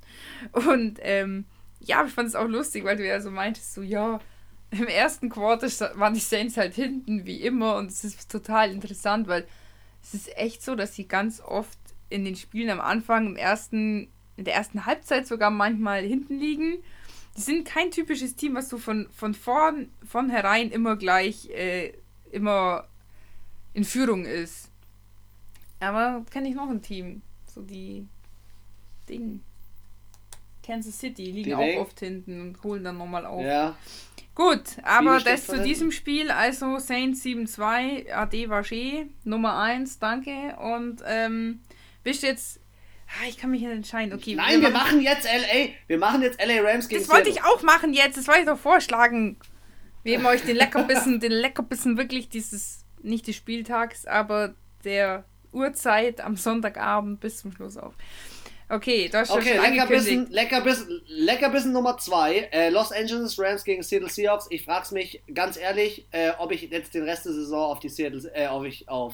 Und 0.51 0.99
ähm, 1.01 1.45
ja, 1.83 2.05
ich 2.05 2.13
fand 2.13 2.27
es 2.27 2.35
auch 2.35 2.47
lustig, 2.47 2.83
weil 2.83 2.97
du 2.97 3.05
ja 3.05 3.19
so 3.19 3.31
meintest, 3.31 3.73
so 3.73 3.81
ja, 3.81 4.19
im 4.71 4.87
ersten 4.87 5.29
Quarter 5.29 5.67
waren 5.97 6.13
die 6.13 6.19
Saints 6.19 6.57
halt 6.57 6.73
hinten, 6.75 7.25
wie 7.25 7.41
immer. 7.41 7.75
Und 7.75 7.91
es 7.91 8.03
ist 8.03 8.31
total 8.31 8.71
interessant, 8.71 9.27
weil 9.27 9.45
es 10.01 10.13
ist 10.13 10.37
echt 10.37 10.63
so, 10.63 10.75
dass 10.75 10.95
sie 10.95 11.07
ganz 11.07 11.41
oft 11.41 11.77
in 12.09 12.25
den 12.25 12.35
Spielen 12.35 12.69
am 12.69 12.79
Anfang, 12.79 13.27
im 13.27 13.35
ersten, 13.35 14.09
in 14.37 14.45
der 14.45 14.55
ersten 14.55 14.85
Halbzeit 14.85 15.27
sogar 15.27 15.49
manchmal 15.49 16.03
hinten 16.03 16.39
liegen. 16.39 16.83
Die 17.35 17.41
sind 17.41 17.65
kein 17.65 17.91
typisches 17.91 18.35
Team, 18.35 18.55
was 18.55 18.69
so 18.69 18.77
von, 18.77 19.07
von 19.11 19.33
vorn, 19.33 19.91
von 20.05 20.29
herein 20.29 20.69
immer 20.69 20.95
gleich 20.97 21.49
äh, 21.49 21.93
immer 22.31 22.87
in 23.73 23.83
Führung 23.83 24.25
ist. 24.25 24.69
Aber 25.79 26.23
kenne 26.29 26.49
ich 26.49 26.55
noch 26.55 26.69
ein 26.69 26.81
Team. 26.81 27.21
So 27.47 27.61
die 27.61 28.07
Ding. 29.09 29.41
Kansas 30.65 30.99
City 30.99 31.25
liegen 31.25 31.43
die 31.43 31.55
auch 31.55 31.81
oft 31.81 31.99
hinten 31.99 32.41
und 32.41 32.63
holen 32.63 32.83
dann 32.83 32.97
nochmal 32.97 33.25
auf. 33.25 33.43
Ja. 33.43 33.75
Gut, 34.33 34.63
aber 34.83 35.19
das 35.19 35.45
zu 35.45 35.61
diesem 35.61 35.91
Spiel, 35.91 36.31
also 36.31 36.79
Saints 36.79 37.23
7-2, 37.23 38.11
AD 38.13 38.47
Vaché, 38.47 39.07
Nummer 39.23 39.59
1, 39.59 39.99
danke. 39.99 40.55
Und 40.57 41.03
ähm, 41.05 41.59
bist 42.03 42.23
jetzt. 42.23 42.59
Ah, 43.07 43.27
ich 43.27 43.37
kann 43.37 43.51
mich 43.51 43.61
nicht 43.61 43.71
entscheiden. 43.71 44.13
Okay, 44.13 44.35
Nein, 44.35 44.61
wir, 44.61 44.67
wir 44.67 44.69
machen, 44.69 44.95
machen 44.95 45.01
jetzt 45.01 45.25
LA. 45.25 45.73
Wir 45.87 45.97
machen 45.97 46.21
jetzt 46.21 46.39
LA 46.41 46.61
Rams 46.61 46.87
gegen 46.87 47.01
Das 47.01 47.11
wollte 47.11 47.29
ich 47.29 47.43
auch 47.43 47.61
machen 47.61 47.93
jetzt. 47.93 48.17
Das 48.17 48.27
wollte 48.27 48.41
ich 48.41 48.45
doch 48.45 48.57
vorschlagen. 48.57 49.37
Wir 50.03 50.15
geben 50.15 50.25
euch 50.25 50.43
den 50.43 50.55
Leckerbissen, 50.55 51.19
den 51.19 51.33
Leckerbissen 51.33 51.97
wirklich 51.97 52.29
dieses, 52.29 52.85
nicht 53.03 53.27
des 53.27 53.35
Spieltags, 53.35 54.05
aber 54.05 54.55
der 54.83 55.25
Uhrzeit 55.51 56.21
am 56.21 56.37
Sonntagabend 56.37 57.19
bis 57.19 57.39
zum 57.39 57.51
Schluss 57.51 57.77
auf. 57.77 57.93
Okay, 58.71 59.09
das 59.09 59.27
ist 59.27 59.35
okay, 59.35 59.55
schon 59.55 59.65
Leckerbissen, 59.65 60.27
Leckerbissen, 60.29 61.01
Leckerbissen 61.07 61.73
Nummer 61.73 61.97
2. 61.97 62.37
Äh, 62.53 62.69
Los 62.69 62.93
Angeles 62.93 63.37
Rams 63.37 63.65
gegen 63.65 63.83
Seattle 63.83 64.07
Seahawks. 64.07 64.47
Ich 64.49 64.63
frage 64.63 64.93
mich 64.93 65.21
ganz 65.33 65.57
ehrlich, 65.57 66.07
äh, 66.11 66.31
ob 66.37 66.53
ich 66.53 66.61
jetzt 66.61 66.93
den 66.93 67.03
Rest 67.03 67.25
der 67.25 67.33
Saison 67.33 67.69
auf 67.69 67.79
die 67.79 67.89
Seattle, 67.89 68.31
äh, 68.33 68.47
ob 68.47 68.63
ich 68.63 68.87
auf, 68.87 69.13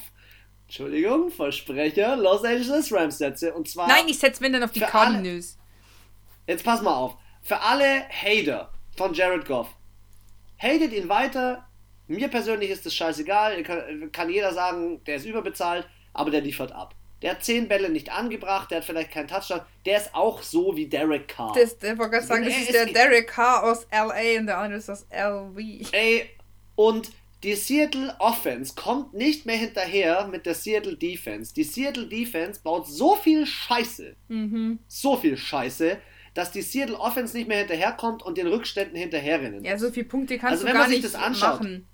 Entschuldigung, 0.68 1.32
Versprecher, 1.32 2.18
Los 2.18 2.44
Angeles 2.44 2.94
Rams 2.94 3.18
setze. 3.18 3.52
Und 3.52 3.68
zwar. 3.68 3.88
Nein, 3.88 4.04
ich 4.08 4.20
setze 4.20 4.42
wenn 4.42 4.54
dann 4.54 4.62
auf 4.62 4.74
die 4.74 4.80
Cardinals. 4.80 5.58
Jetzt 6.46 6.64
pass 6.64 6.84
mal 6.84 6.94
auf. 6.94 7.18
Für 7.42 7.60
alle 7.60 8.08
Hater 8.10 8.72
von 8.96 9.16
Jared 9.16 9.48
Goff. 9.48 9.70
Hatet 10.60 10.94
ihn 10.94 11.10
weiter. 11.10 11.68
Mir 12.06 12.28
persönlich 12.28 12.70
ist 12.70 12.86
das 12.86 12.94
scheißegal. 12.94 13.64
Kann, 13.64 14.12
kann 14.12 14.30
jeder 14.30 14.54
sagen, 14.54 15.04
der 15.06 15.16
ist 15.16 15.26
überbezahlt, 15.26 15.88
aber 16.14 16.30
der 16.30 16.42
liefert 16.42 16.72
ab. 16.72 16.94
Der 17.22 17.32
hat 17.32 17.44
zehn 17.44 17.68
Bälle 17.68 17.90
nicht 17.90 18.12
angebracht, 18.12 18.70
der 18.70 18.80
hat 18.80 18.86
vielleicht 18.86 19.12
keinen 19.12 19.28
Touchdown. 19.28 19.62
Der 19.86 19.98
ist 19.98 20.14
auch 20.14 20.44
so 20.44 20.76
wie 20.76 20.86
Derek 20.86 21.28
Carr. 21.28 21.54
Das, 21.54 21.74
ich 21.74 21.98
wollte 21.98 22.12
gerade 22.12 22.26
sagen, 22.26 22.46
das 22.46 22.58
ist 22.58 22.74
der 22.74 22.86
Derek 22.86 23.28
Carr 23.28 23.64
aus 23.64 23.88
LA 23.92 24.40
und 24.40 24.48
der 24.48 24.58
andere 24.60 24.80
ist 24.80 24.90
aus 24.90 25.06
LV. 25.12 25.92
Ey, 25.92 26.30
und 26.76 27.12
die 27.44 27.56
Seattle 27.56 28.16
Offense 28.20 28.74
kommt 28.76 29.14
nicht 29.14 29.46
mehr 29.46 29.58
hinterher 29.58 30.28
mit 30.28 30.46
der 30.46 30.54
Seattle 30.54 30.96
Defense. 30.96 31.54
Die 31.54 31.64
Seattle 31.64 32.08
Defense 32.08 32.62
baut 32.64 32.88
so 32.88 33.16
viel 33.16 33.46
Scheiße, 33.46 34.16
mhm. 34.28 34.80
so 34.88 35.18
viel 35.18 35.38
Scheiße, 35.38 35.98
dass 36.34 36.52
die 36.52 36.62
Seattle 36.62 37.00
Offense 37.00 37.36
nicht 37.36 37.48
mehr 37.48 37.60
hinterherkommt 37.60 38.24
und 38.24 38.38
den 38.38 38.48
Rückständen 38.48 38.96
hinterherrennen. 38.96 39.64
Ja, 39.64 39.78
so 39.78 39.92
viele 39.92 40.06
Punkte 40.06 40.38
kannst 40.38 40.52
also, 40.52 40.64
du 40.64 40.68
wenn 40.68 40.74
gar 40.74 40.84
man 40.84 40.92
sich 40.92 41.02
nicht 41.02 41.14
das 41.14 41.20
anschaut, 41.20 41.62
machen. 41.62 41.88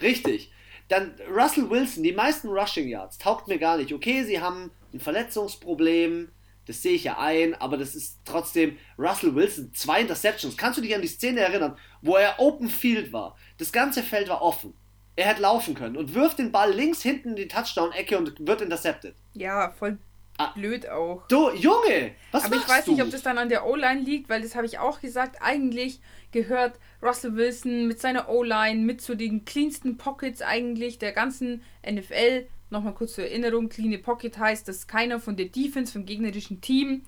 Richtig. 0.00 0.50
Dann 0.88 1.14
Russell 1.34 1.68
Wilson, 1.68 2.02
die 2.02 2.12
meisten 2.12 2.48
Rushing 2.48 2.88
Yards, 2.88 3.18
taugt 3.18 3.48
mir 3.48 3.58
gar 3.58 3.76
nicht. 3.76 3.92
Okay, 3.92 4.22
sie 4.24 4.40
haben 4.40 4.70
ein 4.92 5.00
Verletzungsproblem, 5.00 6.30
das 6.66 6.82
sehe 6.82 6.94
ich 6.94 7.04
ja 7.04 7.18
ein, 7.18 7.54
aber 7.54 7.76
das 7.76 7.94
ist 7.94 8.18
trotzdem 8.24 8.76
Russell 8.98 9.34
Wilson, 9.34 9.72
zwei 9.74 10.00
Interceptions. 10.00 10.56
Kannst 10.56 10.78
du 10.78 10.82
dich 10.82 10.94
an 10.94 11.02
die 11.02 11.08
Szene 11.08 11.40
erinnern, 11.40 11.76
wo 12.02 12.16
er 12.16 12.38
Open 12.38 12.68
Field 12.68 13.12
war? 13.12 13.36
Das 13.58 13.72
ganze 13.72 14.02
Feld 14.02 14.28
war 14.28 14.42
offen. 14.42 14.74
Er 15.16 15.26
hätte 15.28 15.42
laufen 15.42 15.74
können 15.74 15.96
und 15.96 16.14
wirft 16.14 16.38
den 16.38 16.52
Ball 16.52 16.72
links 16.72 17.02
hinten 17.02 17.30
in 17.30 17.36
die 17.36 17.48
Touchdown-Ecke 17.48 18.18
und 18.18 18.46
wird 18.46 18.60
intercepted. 18.60 19.14
Ja, 19.32 19.70
voll 19.70 19.98
Ah, 20.38 20.52
blöd 20.54 20.86
auch. 20.88 21.26
Du, 21.28 21.50
Junge, 21.54 22.14
was 22.30 22.44
Aber 22.44 22.56
ich 22.56 22.68
weiß 22.68 22.84
du? 22.84 22.92
nicht, 22.92 23.02
ob 23.02 23.10
das 23.10 23.22
dann 23.22 23.38
an 23.38 23.48
der 23.48 23.66
O-Line 23.66 24.02
liegt, 24.02 24.28
weil 24.28 24.42
das 24.42 24.54
habe 24.54 24.66
ich 24.66 24.78
auch 24.78 25.00
gesagt. 25.00 25.36
Eigentlich 25.40 26.00
gehört 26.36 26.78
Russell 27.02 27.34
Wilson 27.34 27.88
mit 27.88 27.98
seiner 27.98 28.28
O-Line 28.28 28.82
mit 28.82 29.00
zu 29.00 29.16
den 29.16 29.46
cleansten 29.46 29.96
Pockets 29.96 30.42
eigentlich 30.42 30.98
der 30.98 31.12
ganzen 31.12 31.62
NFL. 31.90 32.46
Nochmal 32.68 32.92
kurz 32.92 33.14
zur 33.14 33.24
Erinnerung: 33.24 33.70
Clean 33.70 34.02
Pocket 34.02 34.36
heißt, 34.36 34.68
dass 34.68 34.86
keiner 34.86 35.18
von 35.18 35.36
der 35.36 35.46
Defense 35.46 35.92
vom 35.92 36.04
gegnerischen 36.04 36.60
Team 36.60 37.02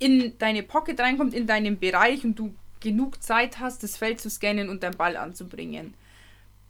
in 0.00 0.36
deine 0.38 0.64
Pocket 0.64 0.98
reinkommt, 0.98 1.34
in 1.34 1.46
deinen 1.46 1.78
Bereich 1.78 2.24
und 2.24 2.36
du 2.36 2.52
genug 2.80 3.22
Zeit 3.22 3.60
hast, 3.60 3.84
das 3.84 3.96
Feld 3.96 4.20
zu 4.20 4.28
scannen 4.28 4.68
und 4.68 4.82
deinen 4.82 4.96
Ball 4.96 5.16
anzubringen 5.16 5.94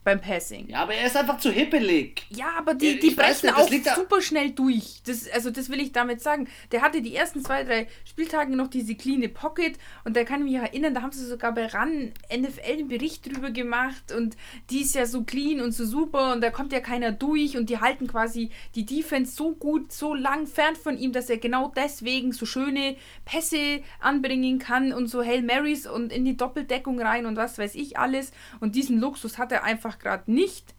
beim 0.09 0.23
Passing. 0.23 0.69
Ja, 0.69 0.79
aber 0.85 0.95
er 0.95 1.07
ist 1.07 1.19
einfach 1.19 1.39
zu 1.39 1.51
hippelig. 1.51 2.23
Ja, 2.31 2.53
aber 2.57 2.73
die, 2.73 2.99
die 2.99 3.11
brechen 3.11 3.51
auch 3.51 3.69
super 3.95 4.23
schnell 4.23 4.53
durch. 4.53 5.03
Das, 5.05 5.29
also 5.29 5.51
das 5.51 5.69
will 5.69 5.81
ich 5.81 5.93
damit 5.93 6.23
sagen. 6.23 6.49
Der 6.73 6.81
hatte 6.81 7.03
die 7.03 7.15
ersten 7.15 7.45
zwei, 7.45 7.63
drei 7.63 7.89
Spieltage 8.07 8.57
noch 8.57 8.69
diese 8.69 8.95
clean 8.95 9.31
Pocket 9.35 9.77
und 10.05 10.17
da 10.17 10.25
kann 10.25 10.47
ich 10.47 10.53
mich 10.53 10.63
erinnern, 10.63 10.95
da 10.95 11.03
haben 11.03 11.13
sie 11.13 11.27
sogar 11.27 11.53
bei 11.53 11.67
RAN 11.67 12.13
NFL 12.35 12.61
einen 12.67 12.89
Bericht 12.89 13.27
drüber 13.27 13.51
gemacht 13.51 14.11
und 14.17 14.39
die 14.71 14.81
ist 14.81 14.95
ja 14.95 15.05
so 15.05 15.25
clean 15.25 15.61
und 15.61 15.73
so 15.73 15.85
super 15.85 16.33
und 16.33 16.41
da 16.41 16.49
kommt 16.49 16.73
ja 16.73 16.81
keiner 16.81 17.13
durch 17.13 17.59
und 17.59 17.69
die 17.69 17.79
halten 17.79 18.07
quasi 18.07 18.49
die 18.77 18.87
Defense 18.87 19.37
so 19.37 19.53
gut, 19.53 19.93
so 19.93 20.15
lang 20.15 20.47
fern 20.47 20.75
von 20.75 20.97
ihm, 20.97 21.13
dass 21.13 21.29
er 21.29 21.37
genau 21.37 21.71
deswegen 21.77 22.33
so 22.33 22.47
schöne 22.47 22.97
Pässe 23.27 23.83
anbringen 24.01 24.59
kann 24.59 24.95
und 24.95 25.09
so 25.09 25.23
Hail 25.23 25.43
Marys 25.43 25.87
und 25.87 26.15
in 26.15 26.25
die 26.25 26.39
Doppeldeckung 26.39 26.99
rein 26.99 27.27
und 27.27 27.37
was 27.37 27.59
weiß 27.59 27.75
ich 27.75 27.99
alles 27.99 28.33
und 28.61 28.75
diesen 28.75 28.99
Luxus 28.99 29.37
hat 29.37 29.53
er 29.53 29.65
einfach 29.65 29.98
gerade 29.99 30.31
nicht, 30.31 30.75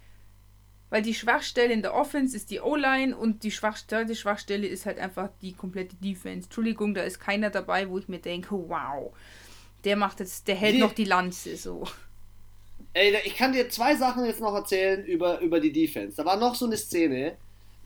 weil 0.90 1.02
die 1.02 1.14
Schwachstelle 1.14 1.74
in 1.74 1.82
der 1.82 1.94
Offense 1.94 2.36
ist 2.36 2.50
die 2.50 2.60
O-Line 2.60 3.16
und 3.16 3.44
die 3.44 3.52
Schwachstelle, 3.52 4.06
die 4.06 4.16
Schwachstelle 4.16 4.68
ist 4.68 4.86
halt 4.86 4.98
einfach 4.98 5.30
die 5.42 5.54
komplette 5.54 5.96
Defense. 5.98 6.46
Entschuldigung, 6.46 6.94
da 6.94 7.04
ist 7.04 7.20
keiner 7.20 7.50
dabei, 7.50 7.90
wo 7.90 8.00
ich 8.00 8.08
mir 8.08 8.20
denke, 8.20 8.52
wow, 8.52 9.14
der 9.84 9.96
macht 9.96 10.20
jetzt, 10.20 10.48
der 10.48 10.56
hält 10.56 10.76
die, 10.76 10.80
noch 10.80 10.94
die 10.94 11.06
Lanze 11.06 11.56
so. 11.58 11.86
Ey, 12.94 13.16
ich 13.24 13.36
kann 13.36 13.54
dir 13.54 13.70
zwei 13.70 13.96
Sachen 13.96 14.26
jetzt 14.26 14.42
noch 14.42 14.54
erzählen 14.54 15.06
über, 15.06 15.40
über 15.42 15.60
die 15.60 15.72
Defense. 15.72 16.18
Da 16.18 16.26
war 16.26 16.38
noch 16.38 16.56
so 16.56 16.66
eine 16.66 16.78
Szene. 16.78 17.38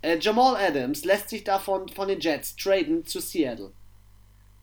Äh, 0.01 0.17
Jamal 0.19 0.55
Adams 0.55 1.03
lässt 1.03 1.29
sich 1.29 1.43
davon 1.43 1.89
von 1.89 2.07
den 2.07 2.21
Jets 2.21 2.55
traden 2.55 3.05
zu 3.05 3.19
Seattle. 3.19 3.71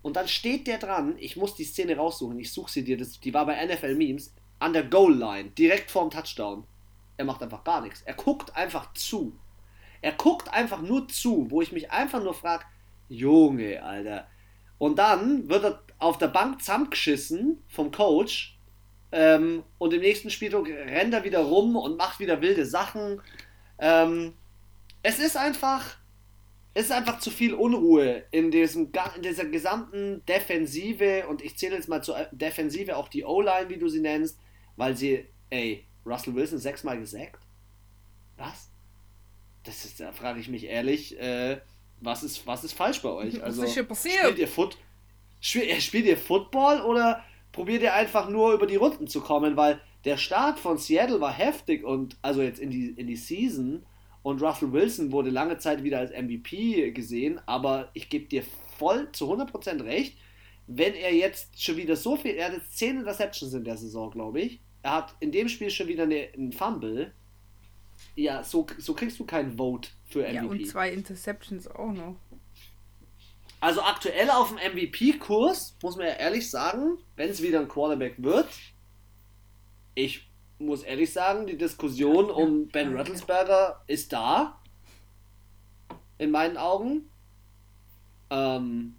Und 0.03 0.17
dann 0.17 0.29
steht 0.29 0.67
der 0.67 0.79
dran, 0.79 1.17
ich 1.19 1.37
muss 1.37 1.55
die 1.55 1.65
Szene 1.65 1.97
raussuchen, 1.97 2.39
ich 2.41 2.51
suche 2.53 2.71
sie 2.73 2.85
dir, 2.85 2.97
das, 2.97 3.21
die 3.21 3.35
war 3.35 3.45
bei 3.45 3.63
NFL 3.67 3.95
Memes 3.95 4.33
an 4.61 4.73
der 4.73 4.85
Goal 4.85 5.15
Line, 5.15 5.51
direkt 5.51 5.91
vorm 5.91 6.11
Touchdown. 6.11 6.65
Er 7.17 7.25
macht 7.25 7.43
einfach 7.43 7.65
gar 7.65 7.81
nichts. 7.81 8.03
Er 8.03 8.15
guckt 8.15 8.55
einfach 8.55 8.93
zu. 8.95 9.37
Er 10.03 10.13
guckt 10.13 10.53
einfach 10.53 10.81
nur 10.81 11.09
zu, 11.09 11.51
wo 11.51 11.61
ich 11.61 11.73
mich 11.73 11.91
einfach 11.91 12.23
nur 12.23 12.35
frage, 12.35 12.65
Junge, 13.09 13.83
Alter. 13.83 14.29
Und 14.79 14.99
dann 14.99 15.49
wird 15.49 15.65
er 15.65 15.83
auf 15.99 16.19
der 16.19 16.29
Bank 16.29 16.61
zusammengeschissen 16.61 17.63
vom 17.69 17.91
Coach 17.91 18.59
ähm, 19.13 19.65
und 19.79 19.93
im 19.93 20.01
nächsten 20.01 20.31
Spieltag 20.31 20.67
rennt 20.67 21.13
er 21.13 21.25
wieder 21.25 21.41
rum 21.41 21.77
und 21.77 21.99
macht 21.99 22.21
wieder 22.21 22.41
wilde 22.41 22.65
Sachen. 22.65 23.21
Ähm, 23.79 24.35
es 25.03 25.19
ist 25.19 25.37
einfach, 25.37 25.97
es 26.73 26.87
ist 26.87 26.93
einfach 26.93 27.19
zu 27.19 27.31
viel 27.31 27.53
Unruhe 27.53 28.25
in, 28.31 28.51
diesem, 28.51 28.91
in 29.17 29.23
dieser 29.23 29.47
gesamten 29.47 30.25
Defensive 30.27 31.27
und 31.29 31.43
ich 31.43 31.59
zähle 31.59 31.77
jetzt 31.77 31.89
mal 31.89 32.03
zur 32.03 32.17
Defensive 32.31 32.97
auch 32.97 33.09
die 33.09 33.25
O-Line, 33.25 33.69
wie 33.69 33.79
du 33.79 33.89
sie 33.89 34.01
nennst 34.01 34.39
weil 34.81 34.97
sie, 34.97 35.27
ey, 35.51 35.85
Russell 36.07 36.35
Wilson 36.35 36.59
sechsmal 36.59 36.99
gesackt? 36.99 37.39
Was? 38.39 38.71
Das 39.63 39.85
ist, 39.85 40.01
da 40.01 40.11
frage 40.11 40.41
ich 40.41 40.49
mich 40.49 40.65
ehrlich, 40.65 41.21
äh, 41.21 41.61
was 42.01 42.23
ist, 42.23 42.47
was 42.47 42.65
ist 42.65 42.73
falsch 42.73 43.03
bei 43.03 43.11
euch? 43.11 43.45
Also, 43.45 43.61
was 43.61 43.69
ist 43.69 43.75
hier 43.75 43.85
passiert? 43.85 44.21
Spielt 44.21 44.39
ihr, 44.39 44.49
Foot, 44.49 44.79
spielt, 45.39 45.83
spielt 45.83 46.07
ihr 46.07 46.17
Football 46.17 46.81
oder 46.81 47.23
probiert 47.53 47.83
ihr 47.83 47.93
einfach 47.93 48.31
nur 48.31 48.55
über 48.55 48.67
die 48.67 48.77
Runden 48.77 49.07
zu 49.07 49.21
kommen? 49.21 49.55
Weil 49.55 49.83
der 50.07 50.17
Start 50.17 50.59
von 50.59 50.79
Seattle 50.79 51.21
war 51.21 51.35
heftig 51.35 51.85
und 51.85 52.17
also 52.23 52.41
jetzt 52.41 52.59
in 52.59 52.71
die, 52.71 52.89
in 52.89 53.07
die 53.07 53.17
Season 53.17 53.85
und 54.23 54.41
Russell 54.41 54.73
Wilson 54.73 55.13
wurde 55.13 55.29
lange 55.29 55.59
Zeit 55.59 55.83
wieder 55.83 55.99
als 55.99 56.11
MVP 56.11 56.93
gesehen, 56.93 57.39
aber 57.45 57.91
ich 57.93 58.09
gebe 58.09 58.25
dir 58.25 58.45
voll 58.79 59.13
zu 59.13 59.31
100% 59.31 59.85
recht, 59.85 60.17
wenn 60.67 60.95
er 60.95 61.13
jetzt 61.13 61.63
schon 61.63 61.77
wieder 61.77 61.97
so 61.97 62.17
viel, 62.17 62.31
er 62.31 62.47
hat 62.47 62.55
jetzt 62.55 62.79
10 62.79 63.01
Interceptions 63.01 63.53
in 63.53 63.65
der 63.65 63.77
Saison, 63.77 64.11
glaube 64.11 64.41
ich, 64.41 64.61
er 64.83 64.93
hat 64.93 65.15
in 65.21 65.33
dem 65.33 65.49
Spiel 65.49 65.71
schon 65.71 65.89
wieder 65.89 66.05
eine, 66.05 66.29
einen 66.35 66.53
Fumble. 66.53 67.13
Ja, 68.17 68.43
so, 68.43 68.67
so 68.79 68.95
kriegst 68.95 69.19
du 69.19 69.27
keinen 69.27 69.57
Vote 69.57 69.91
für 70.07 70.21
MVP. 70.21 70.35
Ja, 70.35 70.45
und 70.45 70.67
zwei 70.67 70.91
Interceptions 70.91 71.69
auch 71.69 71.93
noch. 71.93 72.17
Also 73.61 73.83
aktuell 73.83 74.31
auf 74.31 74.49
dem 74.49 74.57
MVP-Kurs, 74.57 75.77
muss 75.83 75.97
man 75.97 76.07
ja 76.07 76.15
ehrlich 76.15 76.51
sagen, 76.51 76.97
wenn 77.17 77.29
es 77.29 77.43
wieder 77.43 77.61
ein 77.61 77.69
Quarterback 77.69 78.15
wird, 78.19 78.49
ich 79.95 80.27
muss 80.59 80.83
ehrlich 80.83 81.13
sagen, 81.13 81.47
die 81.47 81.59
Diskussion 81.59 82.29
ja, 82.29 82.33
um 82.33 82.69
Ben 82.69 82.93
ja, 82.93 82.99
Rattlesberger 82.99 83.83
ist 83.87 84.13
da. 84.13 84.59
In 86.19 86.31
meinen 86.31 86.57
Augen. 86.57 87.11
Ähm, 88.31 88.97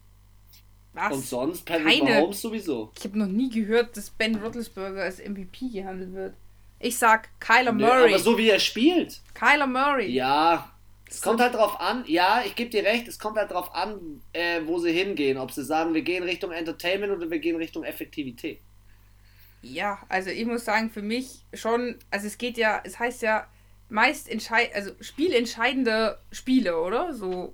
was? 0.94 1.14
Und 1.14 1.26
sonst 1.26 1.66
Patrick 1.66 2.00
Keine. 2.00 2.20
Mahomes 2.20 2.42
sowieso. 2.42 2.92
Ich 2.98 3.04
habe 3.04 3.18
noch 3.18 3.28
nie 3.28 3.50
gehört, 3.50 3.96
dass 3.96 4.10
Ben 4.10 4.36
Roethlisberger 4.36 5.04
als 5.04 5.20
MVP 5.20 5.70
gehandelt 5.70 6.14
wird. 6.14 6.34
Ich 6.80 6.98
sag 6.98 7.30
Kyler 7.40 7.72
nee, 7.72 7.84
Murray. 7.84 8.14
aber 8.14 8.20
so 8.20 8.38
wie 8.38 8.50
er 8.50 8.60
spielt. 8.60 9.22
Kyler 9.34 9.68
Murray. 9.68 10.10
Ja, 10.10 10.72
es 11.12 11.22
kommt 11.22 11.42
halt 11.42 11.54
drauf 11.54 11.80
an, 11.80 12.06
ja, 12.08 12.42
ich 12.46 12.56
gebe 12.56 12.70
dir 12.70 12.84
recht, 12.84 13.08
es 13.08 13.20
kommt 13.20 13.38
halt 13.38 13.52
drauf 13.52 13.76
an, 13.76 14.22
äh, 14.32 14.62
wo 14.66 14.80
sie 14.80 14.94
hingehen. 14.94 15.38
Ob 15.38 15.52
sie 15.52 15.64
sagen, 15.64 15.94
wir 15.94 16.02
gehen 16.04 16.24
Richtung 16.24 16.52
Entertainment 16.52 17.12
oder 17.12 17.30
wir 17.30 17.40
gehen 17.40 17.58
Richtung 17.58 17.84
Effektivität. 17.84 18.62
Ja, 19.62 20.00
also 20.10 20.30
ich 20.30 20.46
muss 20.46 20.66
sagen, 20.66 20.90
für 20.90 21.02
mich 21.02 21.44
schon, 21.54 21.98
also 22.10 22.28
es 22.28 22.38
geht 22.38 22.58
ja, 22.58 22.82
es 22.84 22.98
heißt 22.98 23.22
ja 23.22 23.48
meist 23.90 24.30
entscheid, 24.30 24.74
also 24.74 24.92
spielentscheidende 25.02 26.18
Spiele, 26.32 26.80
oder? 26.80 27.14
So. 27.14 27.54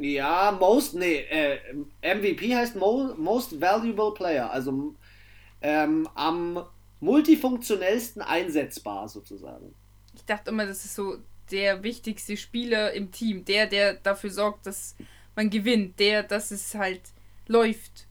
Ja, 0.00 0.56
most, 0.58 0.94
nee, 0.94 1.26
äh, 1.30 1.58
MVP 2.02 2.56
heißt 2.56 2.74
mo, 2.76 3.14
Most 3.16 3.60
Valuable 3.60 4.14
Player, 4.14 4.50
also 4.50 4.94
ähm, 5.60 6.08
am 6.14 6.64
multifunktionellsten 7.00 8.22
einsetzbar 8.22 9.08
sozusagen. 9.08 9.74
Ich 10.14 10.24
dachte 10.24 10.50
immer, 10.50 10.64
das 10.64 10.84
ist 10.84 10.94
so 10.94 11.18
der 11.50 11.82
wichtigste 11.82 12.36
Spieler 12.36 12.92
im 12.92 13.10
Team, 13.10 13.44
der, 13.44 13.66
der 13.66 13.94
dafür 13.94 14.30
sorgt, 14.30 14.66
dass 14.66 14.94
man 15.36 15.50
gewinnt, 15.50 15.98
der, 16.00 16.22
dass 16.22 16.50
es 16.50 16.74
halt 16.74 17.02
läuft. 17.46 18.06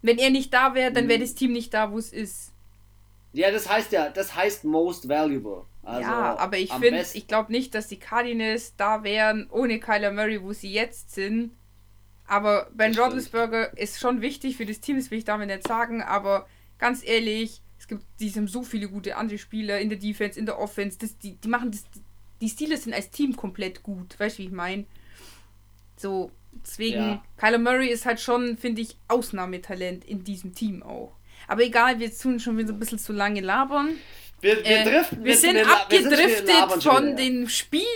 Wenn 0.00 0.16
er 0.18 0.30
nicht 0.30 0.54
da 0.54 0.74
wäre, 0.74 0.92
dann 0.92 1.08
wäre 1.08 1.18
hm. 1.18 1.26
das 1.26 1.34
Team 1.34 1.52
nicht 1.52 1.74
da, 1.74 1.92
wo 1.92 1.98
es 1.98 2.12
ist. 2.12 2.52
Ja, 3.34 3.50
das 3.50 3.68
heißt 3.68 3.92
ja, 3.92 4.08
das 4.08 4.34
heißt 4.34 4.64
most 4.64 5.08
valuable. 5.08 5.64
Also 5.88 6.02
ja, 6.02 6.38
aber 6.38 6.58
ich 6.58 6.70
finde, 6.70 7.02
ich 7.14 7.26
glaube 7.26 7.50
nicht, 7.50 7.74
dass 7.74 7.88
die 7.88 7.98
Cardinals 7.98 8.76
da 8.76 9.04
wären 9.04 9.48
ohne 9.48 9.80
Kyler 9.80 10.12
Murray, 10.12 10.42
wo 10.42 10.52
sie 10.52 10.70
jetzt 10.70 11.14
sind. 11.14 11.52
Aber 12.26 12.68
Ben 12.74 12.94
Roethlisberger 12.94 13.76
ist 13.78 13.98
schon 13.98 14.20
wichtig 14.20 14.58
für 14.58 14.66
das 14.66 14.80
Team, 14.80 14.98
das 14.98 15.10
will 15.10 15.18
ich 15.18 15.24
damit 15.24 15.48
nicht 15.48 15.66
sagen, 15.66 16.02
aber 16.02 16.46
ganz 16.78 17.02
ehrlich, 17.02 17.62
es 17.78 17.88
gibt 17.88 18.04
die 18.20 18.30
haben 18.32 18.48
so 18.48 18.62
viele 18.62 18.88
gute 18.88 19.16
andere 19.16 19.38
Spieler 19.38 19.80
in 19.80 19.88
der 19.88 19.98
Defense, 19.98 20.38
in 20.38 20.44
der 20.44 20.58
Offense, 20.58 20.98
das, 20.98 21.16
die, 21.16 21.36
die 21.36 21.48
machen 21.48 21.70
das, 21.70 21.84
die 22.42 22.50
Steelers 22.50 22.84
sind 22.84 22.92
als 22.92 23.08
Team 23.08 23.34
komplett 23.34 23.82
gut, 23.82 24.20
weißt 24.20 24.38
du, 24.38 24.42
wie 24.42 24.46
ich 24.46 24.52
meine? 24.52 24.84
So, 25.96 26.30
deswegen, 26.52 26.98
ja. 26.98 27.24
Kyler 27.38 27.58
Murray 27.58 27.88
ist 27.88 28.04
halt 28.04 28.20
schon, 28.20 28.58
finde 28.58 28.82
ich, 28.82 28.98
Ausnahmetalent 29.08 30.04
in 30.04 30.22
diesem 30.22 30.54
Team 30.54 30.82
auch. 30.82 31.16
Aber 31.46 31.62
egal, 31.62 31.98
wir 31.98 32.14
tun 32.14 32.40
schon 32.40 32.58
wieder 32.58 32.74
ein 32.74 32.78
bisschen 32.78 32.98
zu 32.98 33.14
lange 33.14 33.40
labern. 33.40 33.96
Wir, 34.40 34.64
wir, 34.64 34.64
äh, 34.64 34.84
driften, 34.84 35.24
wir 35.24 35.36
sind 35.36 35.56
abgedriftet 35.58 36.46
wir 36.46 36.68
sind 36.70 36.82
von 36.82 37.16
dem 37.16 37.48
Spiel. 37.48 37.82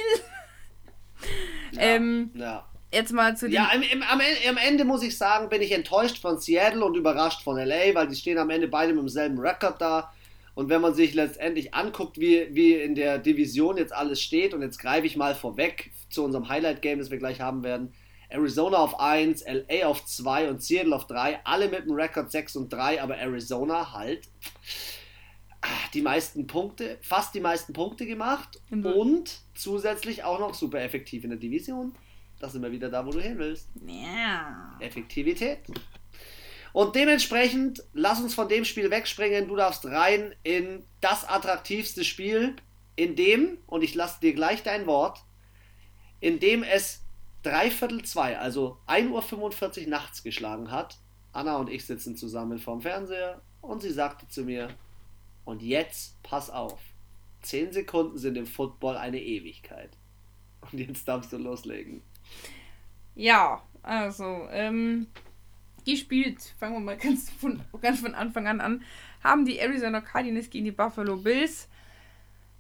Ja, 1.75 1.81
ähm, 1.81 2.31
ja. 2.35 2.67
Jetzt 2.93 3.13
mal 3.13 3.35
zu 3.35 3.47
dem. 3.47 3.55
Ja, 3.55 3.71
im, 3.73 3.81
im, 3.81 4.03
am, 4.03 4.21
am, 4.21 4.57
Ende 4.59 4.85
muss 4.85 5.03
ich 5.03 5.17
sagen, 5.17 5.49
bin 5.49 5.63
ich 5.63 5.73
enttäuscht 5.73 6.19
von 6.19 6.39
Seattle 6.39 6.85
und 6.85 6.97
überrascht 6.97 7.43
von 7.43 7.57
LA, 7.57 7.95
weil 7.95 8.09
die 8.09 8.15
stehen 8.15 8.37
am 8.37 8.51
Ende 8.51 8.69
beide 8.69 8.93
mit 8.93 9.01
demselben 9.01 9.39
Rekord 9.39 9.81
da. 9.81 10.13
Und 10.55 10.69
wenn 10.69 10.83
man 10.83 10.95
sich 10.95 11.15
letztendlich 11.15 11.73
anguckt, 11.73 12.21
wie, 12.21 12.49
wie 12.51 12.75
in 12.75 12.95
der 12.95 13.19
Division 13.19 13.79
jetzt 13.79 13.95
alles 13.95 14.21
steht, 14.21 14.53
und 14.53 14.61
jetzt 14.61 14.79
greife 14.79 15.07
ich 15.07 15.17
mal 15.17 15.35
vorweg 15.35 15.91
zu 16.11 16.23
unserem 16.23 16.51
Highlight-Game, 16.51 16.99
das 16.99 17.11
wir 17.11 17.19
gleich 17.19 17.41
haben 17.41 17.63
werden. 17.63 17.95
Arizona 18.29 18.77
auf 18.79 19.01
1, 19.01 19.45
LA 19.47 19.87
auf 19.87 20.05
2 20.05 20.51
und 20.51 20.63
Seattle 20.63 20.95
auf 20.95 21.07
3, 21.07 21.41
alle 21.45 21.69
mit 21.69 21.87
dem 21.87 21.93
Rekord 21.93 22.31
6 22.31 22.57
und 22.57 22.73
3, 22.73 23.03
aber 23.03 23.17
Arizona 23.17 23.93
halt 23.93 24.29
die 25.95 26.03
meisten 26.03 26.47
Punkte, 26.47 26.99
fast 27.03 27.35
die 27.35 27.41
meisten 27.41 27.73
Punkte 27.73 28.07
gemacht 28.07 28.61
mhm. 28.71 28.87
und 28.87 29.41
zusätzlich 29.55 30.25
auch 30.25 30.39
noch 30.39 30.55
super 30.55 30.81
effektiv 30.81 31.25
in 31.25 31.31
der 31.31 31.39
Division. 31.39 31.95
Das 32.41 32.53
sind 32.53 32.63
wir 32.63 32.73
wieder 32.73 32.89
da, 32.89 33.07
wo 33.07 33.11
du 33.11 33.21
hin 33.21 33.39
willst. 33.39 33.69
Ja. 33.87 34.77
Effektivität. 34.81 35.61
Und 36.73 36.97
dementsprechend, 36.97 37.85
lass 37.93 38.21
uns 38.21 38.35
von 38.35 38.49
dem 38.49 38.65
Spiel 38.65 38.91
wegspringen. 38.91 39.47
Du 39.47 39.57
darfst 39.57 39.85
rein 39.85 40.35
in 40.43 40.85
das 41.01 41.29
attraktivste 41.29 42.03
Spiel, 42.03 42.57
in 42.97 43.15
dem, 43.15 43.59
und 43.67 43.83
ich 43.83 43.95
lasse 43.95 44.21
dir 44.21 44.35
gleich 44.35 44.63
dein 44.63 44.87
Wort, 44.87 45.23
in 46.21 46.41
dem 46.41 46.63
es 46.63 47.03
dreiviertel 47.43 48.03
zwei, 48.05 48.39
also 48.39 48.79
1.45 48.87 49.83
Uhr 49.83 49.89
nachts 49.89 50.23
geschlagen 50.23 50.71
hat. 50.71 50.99
Anna 51.33 51.57
und 51.57 51.71
ich 51.71 51.87
sitzen 51.87 52.17
zusammen 52.17 52.59
vorm 52.59 52.81
Fernseher 52.81 53.41
und 53.61 53.83
sie 53.83 53.91
sagte 53.91 54.29
zu 54.29 54.43
mir, 54.43 54.69
und 55.45 55.63
jetzt 55.63 56.23
pass 56.23 56.51
auf, 56.51 56.81
10 57.43 57.73
Sekunden 57.73 58.19
sind 58.19 58.37
im 58.37 58.47
Football 58.47 58.97
eine 58.97 59.21
Ewigkeit. 59.21 59.91
Und 60.61 60.79
jetzt 60.79 61.07
darfst 61.09 61.33
du 61.33 61.39
loslegen. 61.39 62.03
Ja, 63.15 63.63
also, 63.83 64.47
ähm, 64.51 65.09
gespielt, 65.85 66.41
fangen 66.59 66.75
wir 66.75 66.81
mal 66.81 66.97
ganz 66.97 67.31
von, 67.31 67.61
ganz 67.81 68.01
von 68.01 68.15
Anfang 68.15 68.47
an 68.47 68.61
an, 68.61 68.83
haben 69.23 69.45
die 69.45 69.59
Arizona 69.59 70.01
Cardinals 70.01 70.51
gegen 70.51 70.65
die 70.65 70.73
Buffalo 70.73 71.17
Bills. 71.17 71.69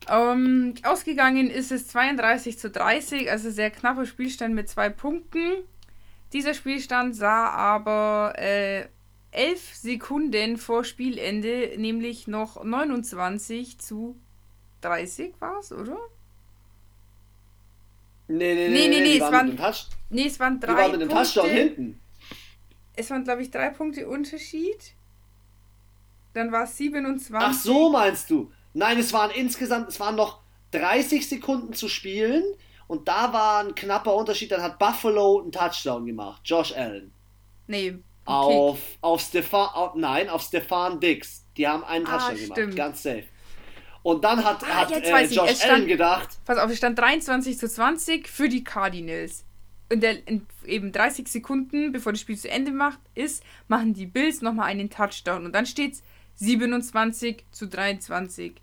Ähm, 0.08 0.74
ausgegangen 0.82 1.48
ist 1.48 1.70
es 1.70 1.86
32 1.88 2.58
zu 2.58 2.70
30, 2.70 3.30
also 3.30 3.50
sehr 3.50 3.70
knapper 3.70 4.04
Spielstand 4.04 4.54
mit 4.54 4.68
zwei 4.68 4.88
Punkten. 4.88 5.62
Dieser 6.32 6.54
Spielstand 6.54 7.14
sah 7.14 7.50
aber 7.50 8.34
äh, 8.36 8.86
11 9.32 9.74
Sekunden 9.74 10.56
vor 10.56 10.84
Spielende, 10.84 11.74
nämlich 11.76 12.28
noch 12.28 12.62
29 12.62 13.78
zu 13.78 14.16
30 14.82 15.34
war 15.40 15.58
es, 15.58 15.72
oder? 15.72 15.98
Nee, 18.28 18.54
nee, 18.54 18.68
nee, 18.68 18.88
nee, 18.88 18.88
nee, 18.88 19.00
nee, 19.00 19.16
es 19.16 19.20
waren, 19.20 19.58
nee, 20.10 20.26
es 20.26 20.40
waren 20.40 20.60
drei 20.60 20.72
die 20.72 20.78
waren 20.78 20.92
mit 20.92 21.00
dem 21.02 21.08
Touchdown 21.08 21.50
hinten 21.50 22.02
es 22.94 23.10
waren, 23.10 23.24
glaube 23.24 23.42
ich, 23.42 23.50
drei 23.50 23.70
Punkte 23.70 24.08
Unterschied. 24.08 24.94
Dann 26.34 26.52
war 26.52 26.64
es 26.64 26.76
27. 26.76 27.34
Ach 27.34 27.54
so, 27.54 27.90
meinst 27.90 28.30
du? 28.30 28.50
Nein, 28.74 28.98
es 28.98 29.12
waren 29.12 29.30
insgesamt, 29.30 29.88
es 29.88 30.00
waren 30.00 30.16
noch 30.16 30.40
30 30.72 31.28
Sekunden 31.28 31.74
zu 31.74 31.88
spielen 31.88 32.44
und 32.86 33.08
da 33.08 33.32
war 33.32 33.64
ein 33.64 33.74
knapper 33.74 34.14
Unterschied. 34.14 34.50
Dann 34.52 34.62
hat 34.62 34.78
Buffalo 34.78 35.40
einen 35.40 35.52
Touchdown 35.52 36.06
gemacht, 36.06 36.42
Josh 36.44 36.72
Allen. 36.74 37.12
Nee. 37.66 37.98
Auf, 38.24 38.78
auf 39.00 39.20
Stefan, 39.20 39.68
auf, 39.68 39.94
nein, 39.94 40.28
auf 40.28 40.42
Stefan 40.42 41.00
Dix. 41.00 41.44
Die 41.56 41.66
haben 41.66 41.84
einen 41.84 42.04
Touchdown 42.04 42.50
ah, 42.50 42.54
gemacht, 42.54 42.76
ganz 42.76 43.02
safe. 43.02 43.24
Und 44.02 44.24
dann 44.24 44.44
hat, 44.44 44.62
ah, 44.64 44.80
hat 44.80 44.90
äh, 44.92 45.24
Josh 45.26 45.56
stand, 45.56 45.72
Allen 45.72 45.86
gedacht. 45.86 46.28
Pass 46.44 46.58
auf, 46.58 46.70
es 46.70 46.78
stand 46.78 46.98
23 46.98 47.58
zu 47.58 47.68
20 47.68 48.28
für 48.28 48.48
die 48.48 48.64
Cardinals 48.64 49.44
in 49.92 50.00
der 50.00 50.26
in 50.26 50.46
eben 50.64 50.90
30 50.90 51.28
Sekunden, 51.28 51.92
bevor 51.92 52.12
das 52.12 52.20
Spiel 52.20 52.38
zu 52.38 52.48
Ende 52.48 52.72
macht, 52.72 53.00
ist, 53.14 53.44
machen 53.68 53.92
die 53.92 54.06
Bills 54.06 54.40
nochmal 54.40 54.66
einen 54.66 54.90
Touchdown. 54.90 55.44
Und 55.44 55.54
dann 55.54 55.66
steht 55.66 55.94
es 55.94 56.02
27 56.36 57.44
zu 57.50 57.68
23. 57.68 58.54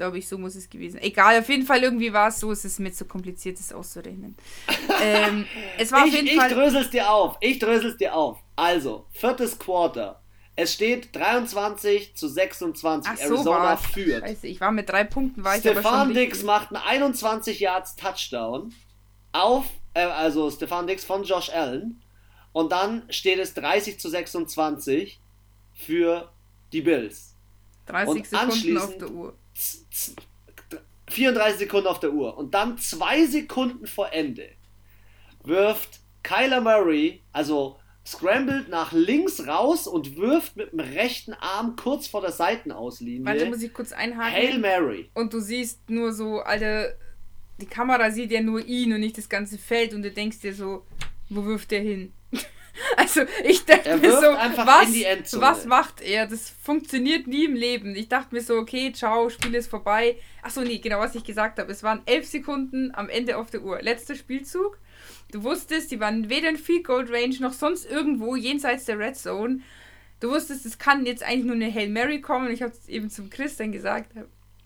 Glaube 0.00 0.16
ich, 0.16 0.26
so 0.26 0.38
muss 0.38 0.54
es 0.54 0.70
gewesen. 0.70 0.98
Egal, 1.02 1.38
auf 1.38 1.48
jeden 1.50 1.66
Fall 1.66 1.82
irgendwie 1.82 2.10
war 2.10 2.28
es 2.28 2.40
so, 2.40 2.50
es 2.50 2.64
ist 2.64 2.80
mir 2.80 2.90
zu 2.90 3.04
kompliziert, 3.04 3.58
das 3.58 3.70
auszurechnen. 3.70 4.34
ähm, 5.02 5.44
es 5.76 5.92
war 5.92 6.06
ich, 6.06 6.12
auf 6.12 6.16
jeden 6.16 6.26
ich 6.28 6.36
Fall. 6.36 6.48
Ich 6.48 6.56
drösel 6.56 6.80
es 6.80 6.88
dir 6.88 7.10
auf. 7.10 7.36
Ich 7.40 7.58
drösel 7.58 7.90
es 7.90 7.98
dir 7.98 8.14
auf. 8.14 8.38
Also, 8.56 9.04
viertes 9.10 9.58
Quarter. 9.58 10.22
Es 10.56 10.72
steht 10.72 11.14
23 11.14 12.14
zu 12.14 12.28
26. 12.28 13.12
Ach 13.12 13.18
so, 13.18 13.34
Arizona 13.34 13.62
war. 13.62 13.76
führt. 13.76 14.24
Scheiße, 14.26 14.46
ich 14.46 14.58
war 14.62 14.72
mit 14.72 14.88
drei 14.88 15.04
Punkten 15.04 15.44
war 15.44 15.58
Stefan 15.58 16.14
Dix 16.14 16.44
macht 16.44 16.74
einen 16.74 16.82
21 16.82 17.60
Yards 17.60 17.94
Touchdown 17.96 18.72
auf 19.32 19.66
äh, 19.92 20.00
also 20.00 20.50
Stefan 20.50 20.86
Dix 20.86 21.04
von 21.04 21.24
Josh 21.24 21.50
Allen. 21.50 22.00
Und 22.54 22.72
dann 22.72 23.02
steht 23.10 23.38
es 23.38 23.52
30 23.52 24.00
zu 24.00 24.08
26 24.08 25.20
für 25.74 26.32
die 26.72 26.80
Bills. 26.80 27.34
30 27.84 28.08
und 28.08 28.26
Sekunden 28.26 28.78
auf 28.78 28.96
der 28.96 29.10
Uhr. 29.10 29.34
34 31.08 31.58
Sekunden 31.58 31.86
auf 31.86 32.00
der 32.00 32.12
Uhr. 32.12 32.36
Und 32.36 32.54
dann 32.54 32.78
zwei 32.78 33.26
Sekunden 33.26 33.86
vor 33.86 34.12
Ende 34.12 34.48
wirft 35.44 36.00
Kyler 36.22 36.60
Murray, 36.60 37.22
also 37.32 37.78
scrambled 38.06 38.68
nach 38.68 38.92
links 38.92 39.46
raus 39.46 39.86
und 39.86 40.16
wirft 40.16 40.56
mit 40.56 40.72
dem 40.72 40.80
rechten 40.80 41.32
Arm 41.34 41.76
kurz 41.76 42.06
vor 42.06 42.20
der 42.20 42.32
Seitenauslinie. 42.32 43.24
Warte, 43.24 43.46
muss 43.46 43.62
ich 43.62 43.72
kurz 43.72 43.92
einhaken. 43.92 44.32
Hail 44.32 44.58
Mary. 44.58 45.10
Und 45.14 45.32
du 45.32 45.40
siehst 45.40 45.88
nur 45.88 46.12
so 46.12 46.40
alte 46.40 46.96
die 47.60 47.66
Kamera 47.66 48.10
sieht 48.10 48.32
ja 48.32 48.40
nur 48.40 48.64
ihn 48.64 48.92
und 48.92 49.00
nicht 49.00 49.18
das 49.18 49.28
ganze 49.28 49.58
Feld 49.58 49.94
und 49.94 50.02
du 50.02 50.10
denkst 50.10 50.40
dir 50.40 50.54
so, 50.54 50.84
wo 51.28 51.44
wirft 51.44 51.70
der 51.70 51.80
hin? 51.80 52.12
also 52.96 53.22
ich 53.44 53.64
dachte 53.64 53.96
mir 53.96 54.12
so, 54.12 54.26
was, 54.26 55.40
was 55.40 55.66
macht 55.66 56.00
er? 56.00 56.26
Das 56.26 56.50
funktioniert 56.62 57.26
nie 57.26 57.44
im 57.44 57.54
Leben. 57.54 57.94
Ich 57.94 58.08
dachte 58.08 58.34
mir 58.34 58.40
so, 58.40 58.54
okay, 58.54 58.92
ciao, 58.92 59.28
Spiel 59.28 59.54
ist 59.54 59.70
vorbei. 59.70 60.16
Achso, 60.42 60.62
nee, 60.62 60.78
genau 60.78 61.00
was 61.00 61.14
ich 61.14 61.24
gesagt 61.24 61.58
habe. 61.58 61.70
Es 61.72 61.82
waren 61.82 62.02
elf 62.06 62.26
Sekunden 62.26 62.92
am 62.94 63.08
Ende 63.08 63.36
auf 63.36 63.50
der 63.50 63.62
Uhr. 63.62 63.80
Letzter 63.82 64.14
Spielzug. 64.14 64.78
Du 65.32 65.44
wusstest, 65.44 65.90
die 65.90 66.00
waren 66.00 66.28
weder 66.28 66.48
in 66.48 66.56
Field 66.56 66.84
Goal 66.84 67.06
Range 67.08 67.36
noch 67.40 67.52
sonst 67.52 67.86
irgendwo 67.86 68.36
jenseits 68.36 68.84
der 68.84 68.98
Red 68.98 69.16
Zone. 69.16 69.60
Du 70.18 70.30
wusstest, 70.30 70.66
es 70.66 70.78
kann 70.78 71.06
jetzt 71.06 71.22
eigentlich 71.22 71.46
nur 71.46 71.54
eine 71.54 71.72
Hail 71.72 71.88
Mary 71.88 72.20
kommen. 72.20 72.50
Ich 72.50 72.62
habe 72.62 72.72
es 72.72 72.88
eben 72.88 73.10
zum 73.10 73.30
Christian 73.30 73.72
gesagt. 73.72 74.12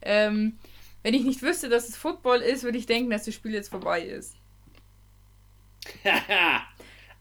Ähm, 0.02 0.58
wenn 1.02 1.14
ich 1.14 1.24
nicht 1.24 1.42
wüsste, 1.42 1.68
dass 1.68 1.88
es 1.88 1.96
Football 1.96 2.38
ist, 2.38 2.64
würde 2.64 2.78
ich 2.78 2.86
denken, 2.86 3.10
dass 3.10 3.24
das 3.24 3.34
Spiel 3.34 3.52
jetzt 3.52 3.68
vorbei 3.68 4.02
ist. 4.02 4.36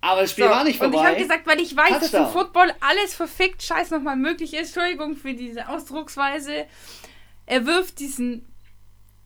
Aber 0.03 0.19
das 0.19 0.31
Spiel 0.31 0.43
so, 0.43 0.49
war 0.49 0.65
nicht 0.65 0.79
vorbei. 0.79 0.97
Und 0.97 1.01
ich 1.01 1.09
habe 1.09 1.21
gesagt, 1.21 1.47
weil 1.47 1.61
ich 1.61 1.77
weiß, 1.77 1.87
Touchdown. 1.87 2.11
dass 2.11 2.13
im 2.13 2.27
Football 2.27 2.73
alles 2.81 3.15
verfickt 3.15 3.63
scheiß 3.63 3.89
nochmal 3.91 4.17
möglich 4.17 4.53
ist. 4.53 4.75
Entschuldigung 4.75 5.15
für 5.15 5.33
diese 5.33 5.69
Ausdrucksweise. 5.69 6.65
Er 7.45 7.65
wirft 7.65 7.99
diesen 7.99 8.45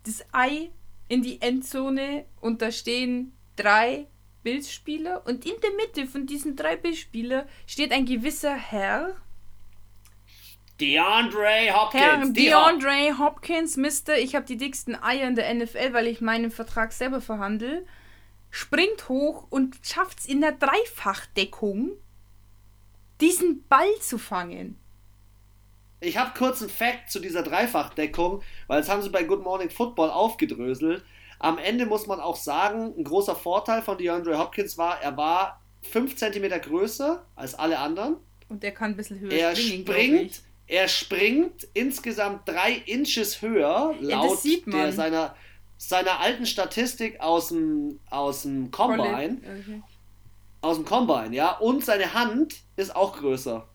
das 0.06 0.24
Ei 0.34 0.70
in 1.08 1.24
die 1.24 1.42
Endzone 1.42 2.26
und 2.42 2.62
da 2.62 2.72
stehen 2.72 3.36
drei 3.56 4.06
Bills-Spieler 4.44 5.26
und 5.26 5.48
in 5.48 5.60
der 5.62 5.72
Mitte 5.72 6.06
von 6.06 6.28
diesen 6.28 6.56
drei 6.56 6.76
Bills-Spielern 6.76 7.48
steht 7.66 7.92
ein 7.92 8.06
gewisser 8.06 8.54
Herr. 8.54 9.16
DeAndre 10.80 11.74
Hopkins. 11.74 12.04
Herr 12.04 12.24
DeAndre 12.28 13.18
Hopkins, 13.18 13.78
Mister, 13.78 14.20
ich 14.20 14.36
habe 14.36 14.46
die 14.46 14.58
dicksten 14.58 14.96
Eier 15.02 15.28
in 15.28 15.34
der 15.34 15.52
NFL, 15.52 15.94
weil 15.94 16.06
ich 16.06 16.22
meinen 16.22 16.52
Vertrag 16.52 16.94
selber 16.94 17.20
verhandle. 17.20 17.84
Springt 18.50 19.10
hoch 19.10 19.48
und 19.50 19.78
schafft 19.84 20.20
es 20.20 20.26
in 20.26 20.42
der 20.42 20.54
Dreifachdeckung, 20.54 21.92
diesen 23.22 23.68
Ball 23.68 23.94
zu 24.02 24.18
fangen. 24.18 24.80
Ich 26.00 26.18
habe 26.18 26.32
kurz 26.38 26.62
einen 26.62 26.70
Fact 26.70 27.10
zu 27.10 27.20
dieser 27.20 27.42
Dreifachdeckung, 27.42 28.44
weil 28.68 28.80
das 28.80 28.90
haben 28.90 29.02
sie 29.02 29.10
bei 29.10 29.24
Good 29.24 29.44
Morning 29.44 29.70
Football 29.70 30.12
aufgedröselt. 30.12 31.04
Am 31.40 31.58
Ende 31.58 31.86
muss 31.86 32.08
man 32.08 32.20
auch 32.20 32.36
sagen, 32.36 32.94
ein 32.98 33.04
großer 33.04 33.36
Vorteil 33.36 33.82
von 33.82 33.98
DeAndre 33.98 34.38
Hopkins 34.38 34.78
war, 34.78 35.02
er 35.02 35.18
war 35.18 35.62
5 35.84 36.16
cm 36.16 36.62
größer 36.62 37.26
als 37.36 37.56
alle 37.56 37.80
anderen. 37.80 38.18
Und 38.50 38.64
er 38.64 38.72
kann 38.72 38.92
ein 38.92 38.98
bisschen 38.98 39.20
höher 39.20 39.32
er 39.32 39.56
springen. 39.56 39.86
Springt, 39.86 40.42
er 40.68 40.88
springt 40.88 41.68
insgesamt 41.74 42.48
3 42.48 42.74
Inches 42.86 43.42
höher, 43.42 43.96
laut 44.00 44.44
ja, 44.44 44.58
der, 44.68 44.94
seiner, 44.94 45.36
seiner 45.78 46.20
alten 46.20 46.46
Statistik 46.46 47.20
aus 47.20 47.50
dem, 47.50 48.00
aus 48.10 48.44
dem 48.44 48.72
Combine. 48.72 49.38
Okay. 49.42 49.82
Aus 50.62 50.78
dem 50.78 50.86
Combine, 50.86 51.36
ja. 51.36 51.58
Und 51.58 51.86
seine 51.86 52.14
Hand 52.14 52.56
ist 52.76 52.96
auch 52.96 53.18
größer. 53.18 53.68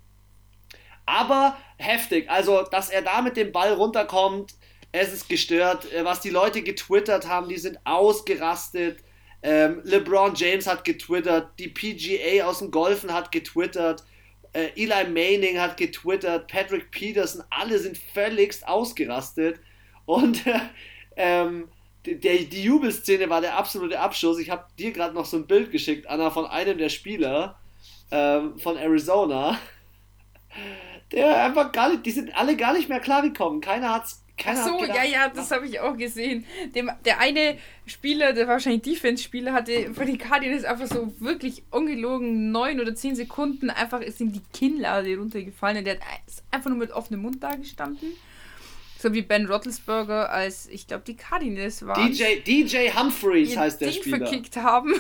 Aber 1.06 1.56
heftig. 1.78 2.30
Also, 2.30 2.62
dass 2.62 2.90
er 2.90 3.02
da 3.02 3.22
mit 3.22 3.36
dem 3.36 3.52
Ball 3.52 3.72
runterkommt, 3.72 4.54
es 4.92 5.12
ist 5.12 5.28
gestört. 5.28 5.90
Äh, 5.92 6.04
was 6.04 6.20
die 6.20 6.30
Leute 6.30 6.62
getwittert 6.62 7.26
haben, 7.26 7.48
die 7.48 7.58
sind 7.58 7.78
ausgerastet. 7.84 9.02
Ähm, 9.42 9.80
LeBron 9.84 10.34
James 10.36 10.66
hat 10.66 10.84
getwittert, 10.84 11.58
die 11.58 11.68
PGA 11.68 12.44
aus 12.44 12.60
dem 12.60 12.70
Golfen 12.70 13.12
hat 13.12 13.32
getwittert, 13.32 14.04
äh, 14.52 14.68
Eli 14.76 15.08
Manning 15.08 15.58
hat 15.58 15.76
getwittert, 15.76 16.46
Patrick 16.46 16.92
Peterson, 16.92 17.42
alle 17.50 17.78
sind 17.80 17.98
völligst 17.98 18.66
ausgerastet. 18.68 19.58
Und 20.04 20.46
äh, 20.46 20.60
ähm, 21.16 21.68
die, 22.06 22.48
die 22.48 22.62
Jubelszene 22.62 23.30
war 23.30 23.40
der 23.40 23.56
absolute 23.56 24.00
Abschuss. 24.00 24.38
Ich 24.38 24.50
habe 24.50 24.64
dir 24.78 24.92
gerade 24.92 25.14
noch 25.14 25.26
so 25.26 25.36
ein 25.36 25.46
Bild 25.46 25.70
geschickt, 25.70 26.08
Anna, 26.08 26.30
von 26.30 26.46
einem 26.46 26.78
der 26.78 26.88
Spieler 26.88 27.58
ähm, 28.10 28.58
von 28.58 28.76
Arizona. 28.76 29.58
Der 31.12 31.44
einfach 31.44 31.72
gar 31.72 31.90
nicht, 31.90 32.06
die 32.06 32.10
sind 32.10 32.36
alle 32.36 32.56
gar 32.56 32.72
nicht 32.72 32.88
mehr 32.88 33.00
klargekommen. 33.00 33.60
Keiner 33.60 33.94
hat's 33.94 34.22
Ach 34.44 34.66
so, 34.66 34.78
gedacht, 34.78 34.96
ja, 34.96 35.04
ja, 35.04 35.28
das 35.28 35.50
habe 35.50 35.66
ich 35.66 35.78
auch 35.78 35.96
gesehen. 35.96 36.44
Dem, 36.74 36.90
der 37.04 37.20
eine 37.20 37.58
Spieler, 37.86 38.32
der 38.32 38.48
wahrscheinlich 38.48 38.82
Defense-Spieler, 38.82 39.52
hatte 39.52 39.92
von 39.94 40.06
den 40.06 40.18
Cardinals 40.18 40.64
einfach 40.64 40.86
so 40.86 41.12
wirklich 41.20 41.62
ungelogen 41.70 42.50
neun 42.50 42.80
oder 42.80 42.94
zehn 42.94 43.14
Sekunden 43.14 43.70
einfach 43.70 44.00
ist 44.00 44.20
ihm 44.20 44.32
die 44.32 44.42
Kinnlade 44.52 45.16
runtergefallen 45.16 45.78
und 45.78 45.84
der 45.84 45.94
hat 45.94 46.02
einfach 46.50 46.70
nur 46.70 46.78
mit 46.78 46.90
offenem 46.90 47.22
Mund 47.22 47.42
da 47.42 47.54
gestanden. 47.54 48.14
So 49.02 49.12
wie 49.12 49.22
Ben 49.22 49.46
Roethlisberger, 49.46 50.30
als 50.30 50.68
ich 50.68 50.86
glaube 50.86 51.02
die 51.04 51.16
Cardinals 51.16 51.84
waren. 51.84 52.12
DJ, 52.12 52.38
DJ 52.46 52.90
Humphreys 52.96 53.56
heißt 53.56 53.80
der 53.80 53.90
Spieler. 53.90 54.18
Die 54.18 54.24
verkickt 54.26 54.56
haben. 54.58 54.94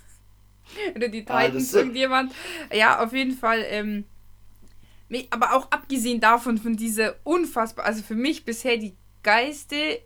oder 0.96 1.08
die 1.08 1.26
ah, 1.28 1.42
Titans, 1.42 1.74
ah, 1.74 1.78
irgendjemand. 1.80 2.32
Ja, 2.72 3.04
auf 3.04 3.12
jeden 3.12 3.34
Fall. 3.34 3.66
Ähm, 3.68 4.04
aber 5.28 5.52
auch 5.52 5.70
abgesehen 5.70 6.20
davon, 6.20 6.56
von 6.56 6.74
dieser 6.76 7.16
unfassbar, 7.22 7.84
also 7.84 8.02
für 8.02 8.14
mich 8.14 8.46
bisher 8.46 8.78
die 8.78 8.96
geilste, 9.22 10.00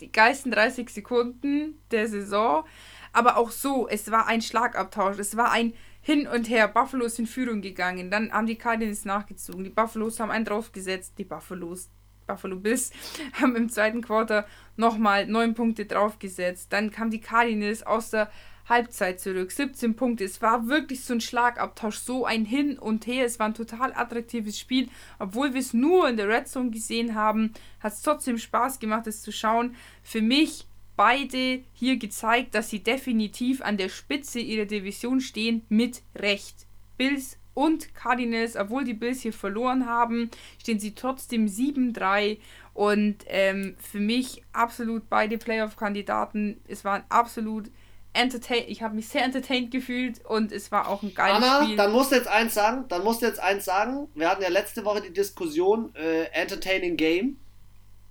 die 0.00 0.12
geilsten 0.12 0.52
30 0.52 0.90
Sekunden 0.90 1.80
der 1.90 2.08
Saison. 2.08 2.66
Aber 3.14 3.38
auch 3.38 3.52
so, 3.52 3.88
es 3.88 4.10
war 4.10 4.26
ein 4.26 4.42
Schlagabtausch, 4.42 5.18
es 5.18 5.34
war 5.38 5.50
ein 5.50 5.72
Hin 6.02 6.26
und 6.26 6.50
Her. 6.50 6.68
Buffalo 6.68 7.06
ist 7.06 7.18
in 7.18 7.26
Führung 7.26 7.62
gegangen, 7.62 8.10
dann 8.10 8.32
haben 8.32 8.46
die 8.46 8.56
Cardinals 8.56 9.06
nachgezogen, 9.06 9.64
die 9.64 9.70
Buffalos 9.70 10.20
haben 10.20 10.30
einen 10.30 10.44
draufgesetzt, 10.44 11.14
die 11.16 11.24
Buffalos, 11.24 11.88
Buffalo 12.26 12.56
Bills 12.56 12.90
haben 13.40 13.56
im 13.56 13.68
zweiten 13.68 14.02
Quarter 14.02 14.46
nochmal 14.76 15.26
neun 15.26 15.54
Punkte 15.54 15.86
draufgesetzt. 15.86 16.72
Dann 16.72 16.90
kamen 16.90 17.10
die 17.10 17.20
Cardinals 17.20 17.82
aus 17.82 18.10
der 18.10 18.30
Halbzeit 18.68 19.20
zurück. 19.20 19.52
17 19.52 19.94
Punkte. 19.94 20.24
Es 20.24 20.42
war 20.42 20.66
wirklich 20.68 21.04
so 21.04 21.14
ein 21.14 21.20
Schlagabtausch, 21.20 21.98
so 21.98 22.24
ein 22.24 22.44
Hin 22.44 22.78
und 22.78 23.06
Her. 23.06 23.24
Es 23.24 23.38
war 23.38 23.46
ein 23.46 23.54
total 23.54 23.92
attraktives 23.94 24.58
Spiel. 24.58 24.88
Obwohl 25.18 25.54
wir 25.54 25.60
es 25.60 25.72
nur 25.72 26.08
in 26.08 26.16
der 26.16 26.28
Red 26.28 26.48
Zone 26.48 26.70
gesehen 26.70 27.14
haben, 27.14 27.52
hat 27.80 27.92
es 27.92 28.02
trotzdem 28.02 28.38
Spaß 28.38 28.80
gemacht, 28.80 29.06
es 29.06 29.22
zu 29.22 29.32
schauen. 29.32 29.76
Für 30.02 30.22
mich 30.22 30.66
beide 30.96 31.62
hier 31.74 31.96
gezeigt, 31.96 32.54
dass 32.54 32.70
sie 32.70 32.82
definitiv 32.82 33.62
an 33.62 33.76
der 33.76 33.88
Spitze 33.88 34.40
ihrer 34.40 34.66
Division 34.66 35.20
stehen, 35.20 35.64
mit 35.68 36.02
Recht. 36.14 36.66
Bills 36.96 37.38
und 37.56 37.94
Cardinals, 37.94 38.54
obwohl 38.54 38.84
die 38.84 38.92
Bills 38.92 39.22
hier 39.22 39.32
verloren 39.32 39.86
haben, 39.86 40.30
stehen 40.60 40.78
sie 40.78 40.94
trotzdem 40.94 41.46
7-3 41.46 42.36
und 42.74 43.16
ähm, 43.28 43.76
für 43.78 43.98
mich 43.98 44.42
absolut 44.52 45.08
beide 45.08 45.38
Playoff-Kandidaten. 45.38 46.60
Es 46.68 46.84
waren 46.84 47.04
absolut 47.08 47.70
entertained, 48.12 48.66
ich 48.68 48.82
habe 48.82 48.94
mich 48.94 49.08
sehr 49.08 49.24
entertained 49.24 49.70
gefühlt 49.70 50.22
und 50.26 50.52
es 50.52 50.70
war 50.70 50.86
auch 50.86 51.02
ein 51.02 51.14
geiles 51.14 51.42
Anna, 51.42 51.64
Spiel. 51.64 51.76
dann 51.76 51.92
musst 51.92 52.12
du 52.12 52.16
jetzt 52.16 52.28
eins 52.28 52.52
sagen, 52.52 52.84
dann 52.88 53.02
musst 53.02 53.22
du 53.22 53.26
jetzt 53.26 53.40
eins 53.40 53.64
sagen. 53.64 54.08
Wir 54.14 54.28
hatten 54.28 54.42
ja 54.42 54.50
letzte 54.50 54.84
Woche 54.84 55.00
die 55.00 55.14
Diskussion 55.14 55.94
äh, 55.94 56.24
Entertaining 56.32 56.98
Game. 56.98 57.38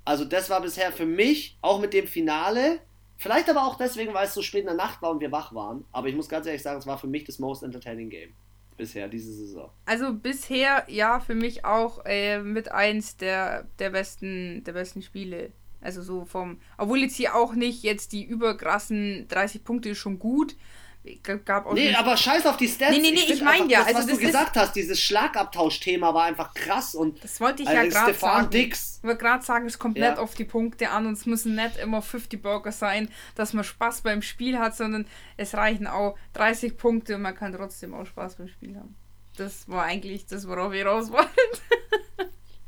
Also 0.05 0.25
das 0.25 0.49
war 0.49 0.59
bisher 0.59 0.91
für 0.91 1.05
mich, 1.05 1.55
auch 1.61 1.79
mit 1.79 1.93
dem 1.93 2.07
Finale, 2.07 2.79
vielleicht 3.17 3.47
aber 3.47 3.67
auch 3.67 3.77
deswegen, 3.77 4.11
weil 4.15 4.25
es 4.25 4.33
so 4.33 4.41
spät 4.41 4.61
in 4.61 4.67
der 4.67 4.75
Nacht 4.75 5.03
war 5.03 5.11
und 5.11 5.19
wir 5.19 5.31
wach 5.31 5.53
waren, 5.53 5.85
aber 5.91 6.07
ich 6.07 6.15
muss 6.15 6.29
ganz 6.29 6.47
ehrlich 6.47 6.63
sagen, 6.63 6.79
es 6.79 6.87
war 6.87 6.97
für 6.97 7.07
mich 7.07 7.25
das 7.25 7.37
most 7.37 7.61
entertaining 7.61 8.09
Game 8.09 8.33
bisher 8.77 9.07
diese 9.07 9.33
Saison. 9.33 9.69
Also 9.85 10.13
bisher 10.13 10.85
ja 10.87 11.19
für 11.19 11.35
mich 11.35 11.65
auch 11.65 12.05
äh, 12.05 12.39
mit 12.39 12.71
eins 12.71 13.17
der, 13.17 13.67
der 13.79 13.89
besten 13.89 14.63
der 14.63 14.73
besten 14.73 15.01
Spiele 15.01 15.51
also 15.85 16.01
so 16.01 16.25
vom, 16.25 16.57
obwohl 16.77 16.99
jetzt 16.99 17.15
hier 17.15 17.35
auch 17.35 17.53
nicht 17.53 17.83
jetzt 17.83 18.11
die 18.11 18.23
überkrassen 18.23 19.27
30 19.27 19.63
Punkte 19.63 19.93
schon 19.93 20.17
gut. 20.17 20.55
Gab 21.45 21.67
auch 21.67 21.73
nee, 21.73 21.93
aber 21.93 22.17
scheiß 22.17 22.45
auf 22.45 22.57
die 22.57 22.67
Stats. 22.67 22.91
Nee, 22.91 22.99
nee, 22.99 23.11
nee, 23.11 23.19
ich, 23.19 23.33
ich 23.33 23.41
meine 23.41 23.69
ja. 23.69 23.79
Das, 23.79 23.87
also 23.87 23.99
was 23.99 24.07
das 24.07 24.17
du 24.17 24.25
gesagt 24.25 24.57
hast, 24.57 24.75
dieses 24.75 24.99
Schlagabtausch-Thema 24.99 26.13
war 26.13 26.23
einfach 26.23 26.53
krass. 26.53 26.95
Und 26.95 27.23
das 27.23 27.39
wollte 27.39 27.63
ich 27.63 27.69
ja 27.69 27.85
gerade 27.85 28.13
sagen. 28.13 28.49
Dix. 28.49 28.97
Ich 28.97 29.03
wollte 29.03 29.23
gerade 29.23 29.45
sagen, 29.45 29.67
es 29.67 29.77
kommt 29.77 29.97
ja. 29.97 30.09
nicht 30.09 30.19
auf 30.19 30.33
die 30.33 30.45
Punkte 30.45 30.89
an 30.89 31.05
und 31.05 31.13
es 31.13 31.25
müssen 31.25 31.55
nicht 31.55 31.77
immer 31.77 32.01
50 32.01 32.41
Burger 32.41 32.71
sein, 32.71 33.09
dass 33.35 33.53
man 33.53 33.63
Spaß 33.63 34.01
beim 34.01 34.21
Spiel 34.21 34.57
hat, 34.57 34.75
sondern 34.75 35.05
es 35.37 35.53
reichen 35.53 35.85
auch 35.85 36.17
30 36.33 36.77
Punkte 36.77 37.15
und 37.15 37.21
man 37.21 37.35
kann 37.35 37.53
trotzdem 37.53 37.93
auch 37.93 38.05
Spaß 38.05 38.35
beim 38.37 38.47
Spiel 38.47 38.75
haben. 38.75 38.95
Das 39.37 39.67
war 39.69 39.83
eigentlich 39.83 40.25
das, 40.25 40.47
worauf 40.47 40.71
wir 40.71 40.87
raus 40.87 41.11
wollten. 41.11 41.29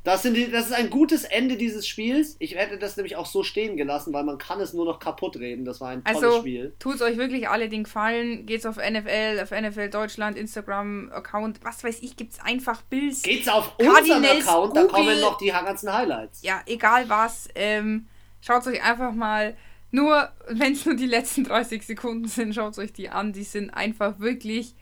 Das, 0.08 0.22
die, 0.22 0.50
das 0.50 0.68
ist 0.68 0.72
ein 0.72 0.90
gutes 0.90 1.26
Ende 1.26 1.58
dieses 1.58 1.86
Spiels. 1.86 2.38
Ich 2.40 2.56
hätte 2.56 2.78
das 2.78 2.96
nämlich 2.96 3.18
auch 3.18 3.26
so 3.26 3.44
stehen 3.44 3.76
gelassen, 3.76 4.14
weil 4.14 4.24
man 4.24 4.38
kann 4.38 4.62
es 4.62 4.72
nur 4.72 4.86
noch 4.86 5.00
kaputt 5.00 5.36
reden. 5.36 5.66
Das 5.66 5.82
war 5.82 5.90
ein 5.90 6.02
tolles 6.02 6.24
also, 6.24 6.40
Spiel. 6.40 6.74
Tut 6.80 7.02
euch 7.02 7.18
wirklich 7.18 7.50
alle 7.50 7.68
den 7.68 7.84
Gefallen. 7.84 8.46
Geht's 8.46 8.66
auf 8.66 8.78
NFL, 8.78 9.42
auf 9.44 9.52
NFL 9.52 9.90
Deutschland, 9.90 10.38
Instagram-Account, 10.38 11.60
was 11.62 11.84
weiß 11.84 12.00
ich, 12.04 12.16
gibt's 12.16 12.40
einfach 12.40 12.84
Bills. 12.84 13.22
Geht's 13.24 13.50
auf 13.50 13.78
unseren 13.78 14.24
Account, 14.24 14.76
Google, 14.76 14.88
da 14.88 14.94
kommen 14.94 15.20
noch 15.20 15.38
die 15.40 15.48
ganzen 15.48 15.92
Highlights. 15.92 16.42
Ja, 16.42 16.62
egal 16.68 17.10
was. 17.10 17.50
Ähm, 17.54 18.08
schaut 18.40 18.66
euch 18.66 18.82
einfach 18.82 19.12
mal, 19.12 19.58
nur, 19.92 20.30
wenn 20.48 20.72
es 20.72 20.86
nur 20.86 20.96
die 20.96 21.06
letzten 21.06 21.44
30 21.44 21.86
Sekunden 21.86 22.30
sind, 22.30 22.56
schaut 22.56 22.78
euch 22.78 22.94
die 22.94 23.10
an. 23.10 23.34
Die 23.34 23.44
sind 23.44 23.72
einfach 23.72 24.22
wirklich 24.22 24.74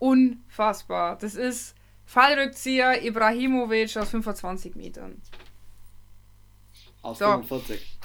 unfassbar. 0.00 1.16
Das 1.20 1.36
ist 1.36 1.76
Fallrückzieher 2.10 3.04
Ibrahimovic 3.04 3.96
aus 3.96 4.10
25 4.10 4.74
Metern. 4.74 5.22
Aus 7.02 7.20
so. 7.20 7.26
45. 7.26 7.98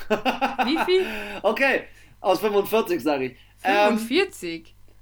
Wie 0.66 0.78
viel? 0.86 1.08
Okay, 1.42 1.86
aus 2.22 2.40
45 2.40 3.02
sage 3.02 3.26
ich. 3.26 3.38
45? 3.64 4.68
Ähm, 4.68 4.94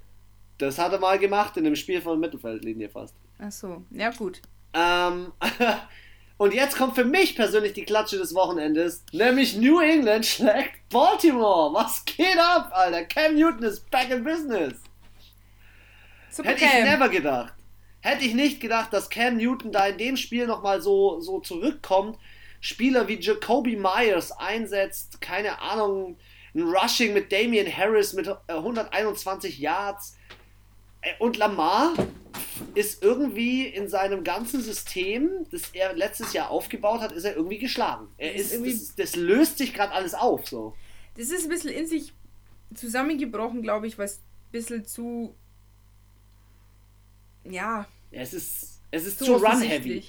das 0.58 0.80
hat 0.80 0.94
er 0.94 1.00
mal 1.00 1.20
gemacht 1.20 1.58
in 1.58 1.66
dem 1.66 1.76
Spiel 1.76 2.02
von 2.02 2.18
Mittelfeldlinie 2.18 2.88
fast. 2.88 3.14
Ach 3.40 3.52
so, 3.52 3.84
ja 3.92 4.10
gut. 4.12 4.42
Ähm, 4.74 5.34
und 6.38 6.54
jetzt 6.54 6.78
kommt 6.78 6.96
für 6.96 7.04
mich 7.04 7.36
persönlich 7.36 7.74
die 7.74 7.84
Klatsche 7.84 8.18
des 8.18 8.34
Wochenendes, 8.34 9.04
nämlich 9.12 9.58
New 9.58 9.82
England 9.82 10.26
schlägt 10.26 10.88
Baltimore. 10.88 11.74
Was 11.74 12.06
geht 12.06 12.38
ab, 12.40 12.72
Alter? 12.74 13.04
Cam 13.04 13.36
Newton 13.36 13.64
ist 13.64 13.92
back 13.92 14.10
in 14.12 14.24
business. 14.24 14.76
Super 16.30 16.52
Hätte 16.52 16.62
Cam. 16.62 16.78
ich 16.78 16.84
never 16.86 17.10
gedacht. 17.10 17.54
Hätte 18.04 18.26
ich 18.26 18.34
nicht 18.34 18.60
gedacht, 18.60 18.92
dass 18.92 19.10
Cam 19.10 19.38
Newton 19.38 19.72
da 19.72 19.88
in 19.88 19.98
dem 19.98 20.18
Spiel 20.18 20.46
nochmal 20.46 20.82
so, 20.82 21.22
so 21.22 21.40
zurückkommt. 21.40 22.20
Spieler 22.60 23.08
wie 23.08 23.20
Jacoby 23.20 23.78
Myers 23.78 24.34
einsetzt, 24.34 25.22
keine 25.22 25.62
Ahnung, 25.62 26.18
ein 26.54 26.64
Rushing 26.64 27.14
mit 27.14 27.32
Damian 27.32 27.66
Harris 27.66 28.12
mit 28.12 28.28
121 28.48 29.58
äh, 29.58 29.64
Yards. 29.64 30.18
Äh, 31.02 31.12
und 31.20 31.38
Lamar 31.38 31.94
ist 32.76 33.02
irgendwie 33.04 33.68
in 33.68 33.88
seinem 33.88 34.26
ganzen 34.26 34.62
System, 34.62 35.48
das 35.52 35.70
er 35.72 35.94
letztes 35.94 36.34
Jahr 36.34 36.52
aufgebaut 36.52 37.00
hat, 37.00 37.14
ist 37.14 37.24
er 37.24 37.38
irgendwie 37.38 37.58
geschlagen. 37.58 38.10
Er 38.18 38.36
ist, 38.36 38.52
irgendwie, 38.52 38.72
das, 38.72 38.96
das 38.96 39.16
löst 39.16 39.58
sich 39.58 39.74
gerade 39.74 39.94
alles 39.94 40.14
auf. 40.14 40.46
So. 40.48 40.76
Das 41.16 41.30
ist 41.30 41.46
ein 41.46 41.50
bisschen 41.50 41.72
in 41.72 41.88
sich 41.88 42.12
zusammengebrochen, 42.76 43.62
glaube 43.62 43.88
ich, 43.88 43.98
was 43.98 44.20
bisschen 44.52 44.86
zu. 44.86 45.36
Ja. 47.46 47.88
Es 48.12 48.34
ist, 48.34 48.82
es 48.92 49.06
ist 49.06 49.20
zu 49.20 49.36
run-heavy. 49.36 50.04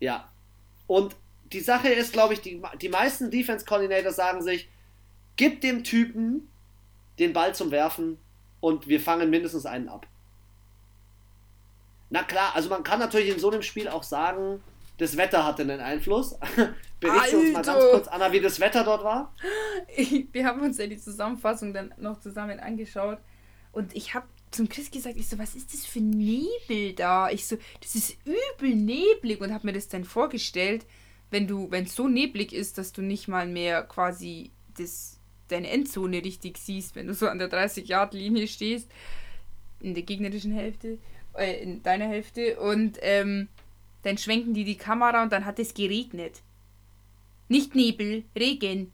Ja. 0.00 0.28
Und 0.86 1.16
die 1.52 1.60
Sache 1.60 1.88
ist, 1.88 2.12
glaube 2.12 2.34
ich, 2.34 2.40
die, 2.40 2.60
die 2.80 2.88
meisten 2.88 3.30
Defense-Coordinators 3.30 4.16
sagen 4.16 4.42
sich, 4.42 4.68
gib 5.36 5.60
dem 5.60 5.84
Typen 5.84 6.48
den 7.18 7.32
Ball 7.32 7.54
zum 7.54 7.70
Werfen 7.70 8.18
und 8.60 8.88
wir 8.88 9.00
fangen 9.00 9.30
mindestens 9.30 9.66
einen 9.66 9.88
ab. 9.88 10.06
Na 12.10 12.22
klar, 12.22 12.54
also 12.54 12.68
man 12.68 12.82
kann 12.82 12.98
natürlich 12.98 13.30
in 13.30 13.38
so 13.38 13.50
einem 13.50 13.62
Spiel 13.62 13.88
auch 13.88 14.02
sagen, 14.02 14.62
das 14.98 15.16
Wetter 15.16 15.44
hatte 15.44 15.62
einen 15.62 15.80
Einfluss. 15.80 16.38
Berichte 17.00 17.38
uns 17.38 17.52
mal 17.52 17.62
ganz 17.62 17.84
kurz, 17.90 18.08
Anna, 18.08 18.32
wie 18.32 18.40
das 18.40 18.60
Wetter 18.60 18.84
dort 18.84 19.04
war. 19.04 19.34
wir 20.32 20.46
haben 20.46 20.62
uns 20.62 20.78
ja 20.78 20.86
die 20.86 20.98
Zusammenfassung 20.98 21.74
dann 21.74 21.92
noch 21.98 22.20
zusammen 22.20 22.60
angeschaut 22.60 23.18
und 23.72 23.94
ich 23.94 24.14
habe 24.14 24.26
zum 24.54 24.68
Chris 24.68 24.90
gesagt, 24.90 25.16
ich 25.16 25.28
so, 25.28 25.38
was 25.38 25.54
ist 25.54 25.72
das 25.74 25.84
für 25.84 26.00
Nebel 26.00 26.92
da? 26.94 27.30
Ich 27.30 27.46
so, 27.46 27.56
das 27.80 27.94
ist 27.94 28.16
übel 28.24 28.74
neblig 28.74 29.40
und 29.40 29.52
habe 29.52 29.66
mir 29.66 29.72
das 29.72 29.88
dann 29.88 30.04
vorgestellt, 30.04 30.86
wenn 31.30 31.46
du, 31.46 31.70
wenn 31.70 31.84
es 31.84 31.94
so 31.94 32.08
neblig 32.08 32.52
ist, 32.52 32.78
dass 32.78 32.92
du 32.92 33.02
nicht 33.02 33.28
mal 33.28 33.46
mehr 33.46 33.82
quasi 33.82 34.50
das, 34.78 35.18
deine 35.48 35.70
Endzone 35.70 36.24
richtig 36.24 36.58
siehst, 36.58 36.94
wenn 36.94 37.06
du 37.06 37.14
so 37.14 37.28
an 37.28 37.38
der 37.38 37.50
30-Yard-Linie 37.50 38.46
stehst, 38.46 38.88
in 39.80 39.94
der 39.94 40.04
gegnerischen 40.04 40.52
Hälfte, 40.52 40.98
äh, 41.36 41.62
in 41.62 41.82
deiner 41.82 42.06
Hälfte 42.06 42.60
und 42.60 42.98
ähm, 43.02 43.48
dann 44.02 44.18
schwenken 44.18 44.54
die 44.54 44.64
die 44.64 44.76
Kamera 44.76 45.22
und 45.22 45.32
dann 45.32 45.44
hat 45.44 45.58
es 45.58 45.74
geregnet. 45.74 46.42
Nicht 47.48 47.74
Nebel, 47.74 48.24
Regen. 48.36 48.92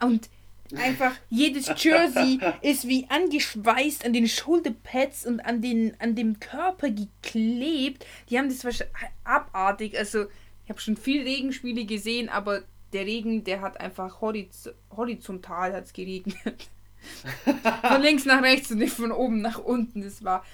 Und 0.00 0.28
einfach 0.74 1.12
jedes 1.28 1.70
Jersey 1.82 2.40
ist 2.62 2.88
wie 2.88 3.06
angeschweißt 3.08 4.04
an 4.04 4.12
den 4.12 4.28
Schulterpads 4.28 5.26
und 5.26 5.40
an, 5.40 5.62
den, 5.62 5.94
an 6.00 6.14
dem 6.14 6.40
Körper 6.40 6.90
geklebt. 6.90 8.06
Die 8.30 8.38
haben 8.38 8.48
das 8.48 8.64
wahrscheinlich 8.64 8.96
abartig. 9.24 9.98
Also, 9.98 10.24
ich 10.64 10.70
habe 10.70 10.80
schon 10.80 10.96
viel 10.96 11.22
Regenspiele 11.22 11.84
gesehen, 11.84 12.28
aber 12.28 12.62
der 12.92 13.06
Regen, 13.06 13.44
der 13.44 13.60
hat 13.60 13.80
einfach 13.80 14.20
horiz 14.20 14.70
horizontal 14.96 15.72
hat's 15.72 15.92
geregnet. 15.92 16.68
von 17.82 18.02
links 18.02 18.24
nach 18.24 18.42
rechts 18.42 18.70
und 18.70 18.78
nicht 18.78 18.94
von 18.94 19.12
oben 19.12 19.40
nach 19.40 19.58
unten. 19.58 20.02
Das 20.02 20.24
war 20.24 20.44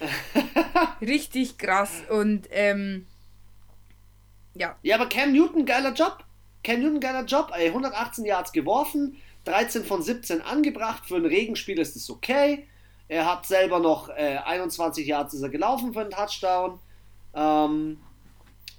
richtig 1.01 1.57
krass. 1.57 2.03
Und 2.09 2.47
ähm, 2.51 3.07
ja. 4.53 4.75
Ja, 4.81 4.95
aber 4.95 5.09
Cam 5.09 5.31
Newton, 5.31 5.65
geiler 5.65 5.93
Job. 5.93 6.23
Cam 6.63 6.81
Newton, 6.81 6.99
geiler 6.99 7.25
Job. 7.25 7.51
Ey, 7.55 7.67
118 7.67 8.25
Yards 8.25 8.51
geworfen, 8.51 9.17
13 9.45 9.83
von 9.83 10.01
17 10.01 10.41
angebracht. 10.41 11.05
Für 11.07 11.15
ein 11.15 11.25
Regenspiel 11.25 11.79
ist 11.79 11.95
das 11.95 12.09
okay. 12.09 12.67
Er 13.07 13.25
hat 13.25 13.45
selber 13.45 13.79
noch 13.79 14.09
äh, 14.09 14.39
21 14.43 15.05
Yards 15.05 15.33
ist 15.33 15.41
er 15.41 15.49
gelaufen 15.49 15.93
für 15.93 16.01
einen 16.01 16.11
Touchdown. 16.11 16.79
Ähm, 17.33 17.99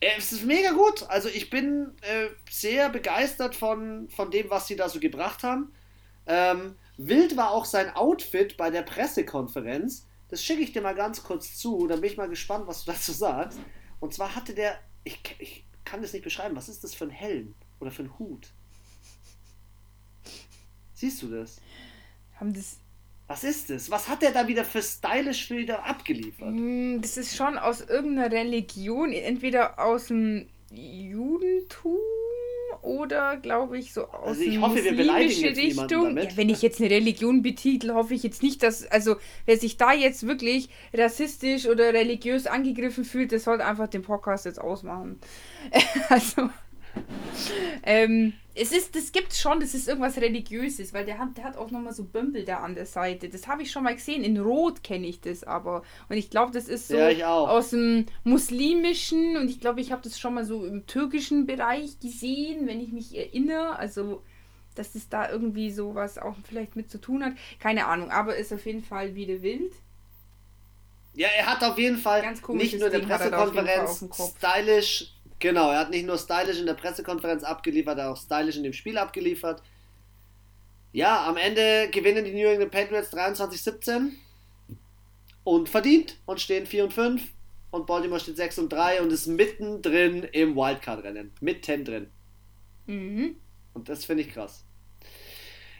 es 0.01 0.33
ist 0.33 0.45
mega 0.45 0.73
gut. 0.73 1.05
Also 1.09 1.29
ich 1.29 1.51
bin 1.51 1.93
äh, 2.03 2.29
sehr 2.51 2.89
begeistert 2.89 3.55
von, 3.55 4.09
von 4.11 4.31
dem, 4.31 4.51
was 4.51 4.67
sie 4.67 4.77
da 4.77 4.89
so 4.89 5.01
gebracht 5.01 5.43
haben. 5.43 5.73
Ähm, 6.27 6.77
wild 6.97 7.37
war 7.37 7.51
auch 7.51 7.65
sein 7.65 7.95
Outfit 7.95 8.57
bei 8.57 8.71
der 8.71 8.83
Pressekonferenz. 8.83 10.07
Das 10.29 10.43
schicke 10.43 10.63
ich 10.63 10.73
dir 10.73 10.83
mal 10.83 10.95
ganz 10.95 11.23
kurz 11.23 11.57
zu. 11.57 11.87
Da 11.87 11.97
bin 11.97 12.05
ich 12.05 12.17
mal 12.17 12.29
gespannt, 12.29 12.67
was 12.67 12.85
du 12.85 12.93
dazu 12.93 13.13
sagst. 13.13 13.59
Und 14.01 14.15
zwar 14.15 14.35
hatte 14.35 14.55
der, 14.55 14.79
ich, 15.05 15.21
ich 15.39 15.65
kann 15.85 16.03
das 16.03 16.13
nicht 16.13 16.25
beschreiben, 16.25 16.57
was 16.57 16.69
ist 16.69 16.83
das 16.83 16.95
für 16.95 17.05
ein 17.05 17.11
Helm 17.11 17.55
oder 17.81 17.91
für 17.91 18.03
ein 18.03 18.19
Hut? 18.19 18.53
Siehst 21.05 21.21
du 21.21 21.27
das? 21.27 21.61
Haben 22.41 22.55
das. 22.55 22.79
Was 23.27 23.45
ist 23.45 23.69
das? 23.69 23.91
Was 23.91 24.09
hat 24.09 24.23
der 24.23 24.31
da 24.31 24.49
wieder 24.49 24.65
für 24.65 24.81
stylisch 24.81 25.51
wieder 25.51 25.85
abgeliefert? 25.85 26.49
Hm, 26.49 27.03
das 27.03 27.19
ist 27.19 27.37
schon 27.37 27.59
aus 27.59 27.83
irgendeiner 27.83 28.33
Religion, 28.33 29.13
entweder 29.13 29.79
aus 29.79 30.07
dem 30.07 30.47
Judentum 30.71 31.99
oder 32.81 33.37
glaube 33.37 33.77
ich 33.77 33.93
so 33.93 34.07
aus 34.09 34.29
also 34.29 34.43
ich 34.45 34.59
hoffe, 34.59 34.83
wir 34.83 34.97
beleidigen 34.97 35.55
Richtung. 35.55 36.17
Ja, 36.17 36.37
wenn 36.37 36.49
ich 36.49 36.63
jetzt 36.63 36.81
eine 36.81 36.89
Religion 36.89 37.43
betitel, 37.43 37.93
hoffe 37.93 38.15
ich 38.15 38.23
jetzt 38.23 38.43
nicht, 38.43 38.63
dass 38.63 38.87
also 38.87 39.17
wer 39.45 39.59
sich 39.59 39.77
da 39.77 39.93
jetzt 39.93 40.27
wirklich 40.27 40.71
rassistisch 40.95 41.67
oder 41.67 41.93
religiös 41.93 42.47
angegriffen 42.47 43.05
fühlt, 43.05 43.31
der 43.31 43.41
sollte 43.41 43.67
einfach 43.67 43.89
den 43.89 44.01
Podcast 44.01 44.47
jetzt 44.47 44.59
ausmachen. 44.59 45.21
also 46.09 46.49
ähm, 47.83 48.33
es 48.57 48.71
ist, 48.71 48.95
das 48.95 49.11
gibt 49.11 49.35
schon, 49.35 49.59
das 49.59 49.75
ist 49.75 49.89
irgendwas 49.89 50.17
Religiöses, 50.17 50.93
weil 50.95 51.05
der 51.05 51.19
hat, 51.19 51.37
der 51.37 51.45
hat 51.45 51.57
auch 51.57 51.73
nochmal 51.73 51.93
so 51.93 52.05
Bömpel 52.05 52.45
da 52.45 52.59
an 52.59 52.77
der 52.77 52.87
Seite. 52.87 53.29
Das 53.29 53.49
habe 53.49 53.63
ich 53.63 53.73
schon 53.73 53.83
mal 53.83 53.95
gesehen. 53.95 54.23
In 54.23 54.39
Rot 54.39 54.85
kenne 54.85 55.09
ich 55.09 55.21
das 55.21 55.43
aber. 55.43 55.83
Und 56.09 56.17
ich 56.17 56.31
glaube, 56.31 56.53
das 56.53 56.69
ist 56.69 56.89
so 56.89 56.97
ja, 56.97 57.35
aus 57.35 57.71
dem 57.71 58.07
muslimischen 58.23 59.37
und 59.37 59.49
ich 59.49 59.61
glaube, 59.61 59.81
ich 59.81 59.91
habe 59.91 60.03
das 60.03 60.21
schon 60.21 60.35
mal 60.35 60.45
so 60.45 60.65
im 60.65 60.87
türkischen 60.87 61.47
Bereich 61.47 61.99
gesehen, 61.99 62.69
wenn 62.69 62.81
ich 62.81 62.93
mich 62.93 63.17
erinnere. 63.17 63.77
Also, 63.77 64.23
dass 64.77 64.95
es 64.95 65.09
da 65.09 65.29
irgendwie 65.29 65.73
sowas 65.73 66.19
auch 66.19 66.37
vielleicht 66.49 66.77
mit 66.77 66.91
zu 66.91 67.01
tun 67.01 67.25
hat. 67.25 67.33
Keine 67.59 67.87
Ahnung, 67.87 68.11
aber 68.11 68.37
ist 68.37 68.53
auf 68.53 68.67
jeden 68.67 68.85
Fall 68.85 69.17
wieder 69.17 69.43
wild. 69.43 69.73
Ja, 71.15 71.29
er 71.37 71.47
hat 71.47 71.63
auf 71.63 71.79
jeden 71.79 71.99
Fall 71.99 72.23
nicht 72.49 72.79
nur 72.79 72.91
der 72.91 73.01
Pressekonferenz 73.01 74.05
stylisch 74.37 75.13
Genau, 75.45 75.71
er 75.71 75.81
hat 75.81 75.91
nicht 75.91 76.07
nur 76.07 76.17
stylisch 76.17 76.59
in 76.59 76.65
der 76.65 76.73
Pressekonferenz 76.73 77.45
abgeliefert, 77.45 77.99
er 77.99 78.05
hat 78.05 78.13
auch 78.13 78.17
stylisch 78.17 78.57
in 78.57 78.63
dem 78.63 78.73
Spiel 78.73 78.97
abgeliefert. 78.97 79.63
Ja, 80.93 81.29
am 81.29 81.37
Ende 81.37 81.91
gewinnen 81.91 82.25
die 82.25 82.33
New 82.33 82.49
England 82.49 82.71
Patriots 82.71 83.13
23-17 83.13 84.13
und 85.45 85.69
verdient 85.69 86.17
und 86.25 86.41
stehen 86.41 86.65
4 86.65 86.85
und 86.85 86.95
5 86.95 87.23
und 87.73 87.87
Baltimore 87.87 88.21
steht 88.21 88.39
6 88.39 88.61
und 88.61 88.73
3 88.73 89.03
und 89.03 89.13
ist 89.13 89.27
mittendrin 89.27 90.23
im 90.33 90.57
Wildcard-Rennen. 90.57 91.31
Mittendrin. 91.43 92.07
Mhm. 92.87 93.37
Und 93.75 93.91
das 93.91 94.07
finde 94.07 94.23
ich 94.23 94.31
krass. 94.31 94.64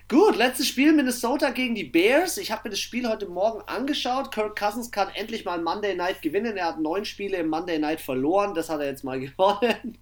Gut, 0.07 0.37
letztes 0.37 0.69
Spiel 0.69 0.93
Minnesota 0.93 1.51
gegen 1.51 1.75
die 1.75 1.85
Bears. 1.85 2.37
Ich 2.37 2.51
habe 2.51 2.63
mir 2.65 2.71
das 2.71 2.81
Spiel 2.81 3.09
heute 3.09 3.27
Morgen 3.27 3.63
angeschaut. 3.67 4.31
Kirk 4.31 4.55
Cousins 4.59 4.91
kann 4.91 5.09
endlich 5.15 5.47
mal 5.47 5.63
Monday 5.63 5.95
Night 5.95 6.21
gewinnen. 6.21 6.59
Er 6.59 6.67
hat 6.67 6.81
neun 6.81 7.07
Spiele 7.07 7.39
im 7.39 7.49
Monday 7.49 7.79
Night 7.79 8.03
verloren. 8.03 8.55
Das 8.55 8.69
hat 8.69 8.81
er 8.81 8.87
jetzt 8.87 9.03
mal 9.03 9.19
gewonnen. 9.21 9.97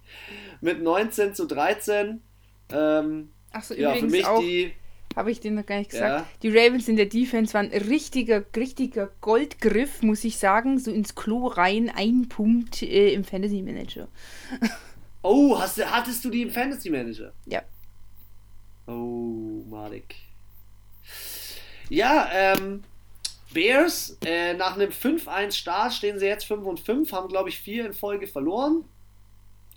Mit 0.59 0.83
19 0.83 1.35
zu 1.35 1.45
13. 1.45 2.21
Ähm, 2.73 3.29
Achso, 3.53 3.73
ja, 3.75 3.91
übrigens 3.91 4.11
für 4.11 4.17
mich 4.17 4.27
auch, 4.27 4.39
die. 4.41 4.73
Habe 5.15 5.31
ich 5.31 5.39
dir 5.39 5.51
noch 5.51 5.65
gar 5.65 5.77
nicht 5.77 5.91
gesagt. 5.91 6.25
Ja. 6.25 6.27
Die 6.41 6.49
Ravens 6.49 6.89
in 6.89 6.97
der 6.97 7.05
Defense 7.05 7.53
waren 7.53 7.67
richtiger, 7.67 8.43
richtiger 8.57 9.09
Goldgriff, 9.21 10.01
muss 10.01 10.25
ich 10.25 10.37
sagen. 10.37 10.79
So 10.79 10.91
ins 10.91 11.15
Klo 11.15 11.47
rein, 11.47 11.89
ein 11.95 12.27
Punkt 12.27 12.81
äh, 12.81 13.13
im 13.13 13.23
Fantasy 13.23 13.61
Manager. 13.61 14.09
oh, 15.21 15.57
hast, 15.57 15.83
hattest 15.85 16.25
du 16.25 16.29
die 16.29 16.41
im 16.41 16.49
Fantasy 16.49 16.89
Manager? 16.89 17.31
Ja. 17.45 17.61
Oh, 18.87 19.63
Malik. 19.69 20.15
Ja, 21.89 22.29
ähm, 22.33 22.83
Bears, 23.53 24.17
äh, 24.25 24.53
nach 24.53 24.75
einem 24.75 24.91
5-1-Start 24.91 25.93
stehen 25.93 26.19
sie 26.19 26.25
jetzt 26.25 26.45
5 26.45 26.65
und 26.65 26.79
5, 26.79 27.11
haben, 27.11 27.29
glaube 27.29 27.49
ich, 27.49 27.59
vier 27.59 27.85
in 27.85 27.93
Folge 27.93 28.27
verloren. 28.27 28.83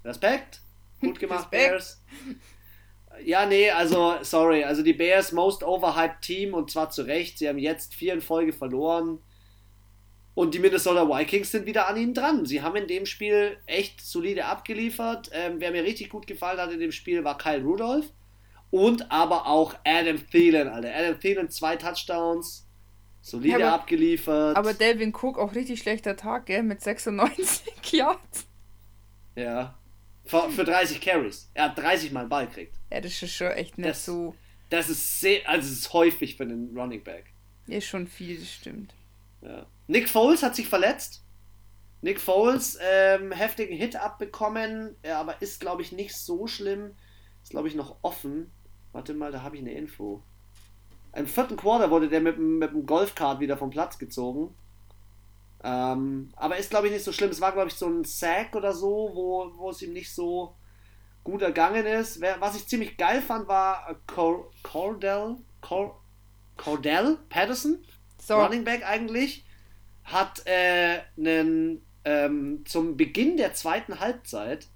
Respekt. 0.05 0.61
Gut 1.01 1.19
gemacht, 1.19 1.49
Respekt. 1.53 1.71
Bears. 1.71 2.03
Ja, 3.25 3.47
nee, 3.47 3.71
also, 3.71 4.17
sorry. 4.23 4.65
Also, 4.65 4.83
die 4.83 4.93
Bears, 4.93 5.33
most 5.33 5.63
overhyped 5.63 6.23
Team 6.23 6.55
und 6.55 6.71
zwar 6.71 6.91
zu 6.91 7.03
Recht. 7.03 7.39
Sie 7.39 7.49
haben 7.49 7.59
jetzt 7.59 7.95
vier 7.95 8.13
in 8.15 8.21
Folge 8.21 8.53
verloren. 8.53 9.19
Und 10.35 10.53
die 10.53 10.59
Minnesota 10.59 11.09
Vikings 11.09 11.51
sind 11.51 11.65
wieder 11.65 11.89
an 11.89 11.97
ihnen 11.97 12.13
dran. 12.13 12.45
Sie 12.45 12.61
haben 12.61 12.77
in 12.77 12.87
dem 12.87 13.07
Spiel 13.07 13.57
echt 13.65 14.03
solide 14.03 14.45
abgeliefert. 14.45 15.31
Ähm, 15.33 15.55
wer 15.61 15.71
mir 15.71 15.83
richtig 15.83 16.11
gut 16.11 16.27
gefallen 16.27 16.61
hat 16.61 16.73
in 16.73 16.81
dem 16.81 16.93
Spiel 16.93 17.25
war 17.25 17.39
Kyle 17.39 17.63
Rudolph 17.63 18.13
und 18.71 19.11
aber 19.11 19.47
auch 19.47 19.75
Adam 19.85 20.19
Thielen, 20.29 20.69
Alter. 20.69 20.95
Adam 20.95 21.21
Thielen, 21.21 21.51
zwei 21.51 21.77
Touchdowns, 21.77 22.67
solide 23.23 23.61
ja, 23.61 23.67
aber, 23.69 23.83
abgeliefert. 23.83 24.57
Aber 24.57 24.75
Delvin 24.75 25.15
Cook 25.15 25.39
auch 25.39 25.55
richtig 25.55 25.81
schlechter 25.81 26.17
Tag, 26.17 26.47
gell, 26.47 26.63
mit 26.63 26.81
96 26.81 27.73
Yards. 27.93 28.47
Ja. 29.35 29.75
Für, 30.25 30.51
für 30.51 30.65
30 30.65 31.01
Carries. 31.01 31.49
Er 31.55 31.67
hat 31.67 31.79
30 31.79 32.11
Mal 32.11 32.21
einen 32.21 32.29
Ball 32.29 32.47
gekriegt. 32.47 32.75
Ja, 32.91 33.01
das 33.01 33.23
ist 33.23 33.35
schon 33.35 33.53
echt 33.53 33.79
nicht 33.79 33.89
das, 33.89 34.05
so. 34.05 34.35
Das 34.71 34.89
ist 34.89 35.21
sehr, 35.21 35.49
also 35.49 35.69
es 35.69 35.79
ist 35.79 35.93
häufig 35.93 36.37
für 36.37 36.43
einen 36.43 36.77
Running 36.77 37.05
Back. 37.05 37.27
Ja, 37.69 37.81
schon 37.81 38.07
viel, 38.07 38.39
das 38.39 38.51
stimmt. 38.51 38.93
Ja. 39.43 39.67
Nick 39.87 40.09
Foles 40.09 40.43
hat 40.43 40.57
sich 40.57 40.69
verletzt. 40.69 41.23
Nick 42.03 42.21
Foles 42.21 42.79
ähm, 42.81 43.33
heftigen 43.33 43.77
Hit 43.77 43.97
abbekommen, 43.97 44.97
aber 45.09 45.41
ist, 45.41 45.61
glaube 45.61 45.83
ich, 45.83 45.93
nicht 45.93 46.17
so 46.17 46.47
schlimm. 46.47 46.93
Ist, 47.43 47.51
glaube 47.51 47.69
ich, 47.69 47.75
noch 47.75 47.97
offen. 48.03 48.51
Warte 48.97 49.13
mal, 49.13 49.31
da 49.31 49.43
habe 49.43 49.57
ich 49.57 49.61
eine 49.61 49.75
Info. 49.75 50.23
Im 51.15 51.27
vierten 51.27 51.59
Quarter 51.59 51.91
wurde 51.91 52.09
der 52.09 52.23
mit, 52.23 52.39
mit 52.39 52.73
dem 52.73 52.87
Golfkart 52.87 53.41
wieder 53.41 53.59
vom 53.59 53.69
Platz 53.69 53.99
gezogen. 53.99 54.55
Ähm, 55.63 56.31
aber 56.35 56.57
ist, 56.57 56.71
glaube 56.71 56.87
ich, 56.87 56.95
nicht 56.95 57.05
so 57.05 57.13
schlimm. 57.13 57.29
Es 57.29 57.43
war, 57.43 57.53
glaube 57.53 57.69
ich, 57.69 57.75
so 57.75 57.87
ein 57.89 58.05
Sack 58.05 58.57
oder 58.57 58.73
so, 58.73 59.11
wo, 59.13 59.53
wo 59.59 59.69
es 59.69 59.83
ihm 59.83 59.93
nicht 59.93 60.15
so 60.15 60.55
gut 61.25 61.43
ergangen 61.43 61.85
ist. 61.85 62.23
Was 62.41 62.57
ich 62.57 62.67
ziemlich 62.69 62.97
geil 62.97 63.21
fand, 63.21 63.49
war 63.49 63.97
Cordell, 64.07 65.37
Cordell 66.57 67.19
Patterson. 67.29 67.85
so. 68.17 68.37
Running 68.37 68.65
Back 68.65 68.83
eigentlich, 68.89 69.45
hat 70.05 70.43
äh, 70.47 71.01
einen, 71.19 71.85
ähm, 72.07 72.65
zum 72.65 72.97
Beginn 72.97 73.37
der 73.37 73.53
zweiten 73.53 74.01
Halbzeit 74.01 74.69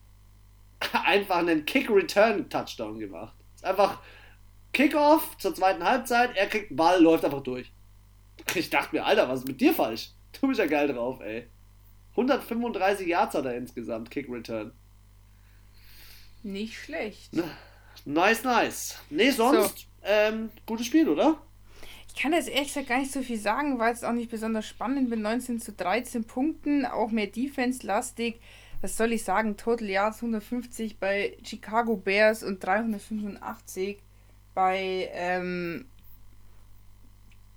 einfach 0.93 1.39
einen 1.39 1.65
Kick-Return-Touchdown 1.65 2.99
gemacht. 2.99 3.40
Ist 3.61 3.67
einfach 3.67 4.01
Kickoff 4.73 5.37
zur 5.37 5.55
zweiten 5.55 5.85
Halbzeit, 5.85 6.35
er 6.35 6.47
kriegt 6.47 6.71
einen 6.71 6.79
Ball, 6.79 7.03
läuft 7.03 7.27
einfach 7.27 7.43
durch. 7.43 7.71
Ich 8.55 8.71
dachte 8.71 8.97
mir, 8.97 9.05
Alter, 9.05 9.29
was 9.29 9.41
ist 9.41 9.49
mit 9.49 9.61
dir 9.61 9.75
falsch? 9.75 10.13
Du 10.41 10.49
bist 10.49 10.59
ja 10.59 10.65
geil 10.65 10.89
drauf, 10.89 11.21
ey. 11.21 11.47
135 12.13 13.07
Yards 13.07 13.35
hat 13.35 13.45
er 13.45 13.55
insgesamt, 13.55 14.11
Kick-Return. 14.11 14.73
Nicht 16.43 16.75
schlecht. 16.75 17.33
Nice, 18.07 18.45
nice. 18.45 18.99
Nee, 19.11 19.31
sonst, 19.31 19.81
so. 19.81 19.85
ähm, 20.05 20.49
gutes 20.65 20.87
Spiel, 20.87 21.07
oder? 21.07 21.37
Ich 22.09 22.23
kann 22.23 22.33
jetzt 22.33 22.49
ehrlich 22.49 22.69
gesagt 22.69 22.89
gar 22.89 22.99
nicht 22.99 23.13
so 23.13 23.21
viel 23.21 23.39
sagen, 23.39 23.79
weil 23.79 23.93
es 23.93 24.05
auch 24.05 24.13
nicht 24.13 24.31
besonders 24.31 24.67
spannend 24.67 25.11
mit 25.11 25.21
19 25.21 25.61
zu 25.61 25.75
13 25.75 26.25
Punkten, 26.25 26.87
auch 26.87 27.11
mehr 27.11 27.27
Defense-lastig. 27.27 28.41
Was 28.81 28.97
soll 28.97 29.13
ich 29.13 29.25
sagen? 29.25 29.57
Total 29.57 29.89
Yards 29.89 30.19
150 30.19 30.99
bei 30.99 31.37
Chicago 31.43 31.97
Bears 31.97 32.43
und 32.43 32.65
385 32.65 33.99
bei 34.55 35.11
ähm, 35.13 35.85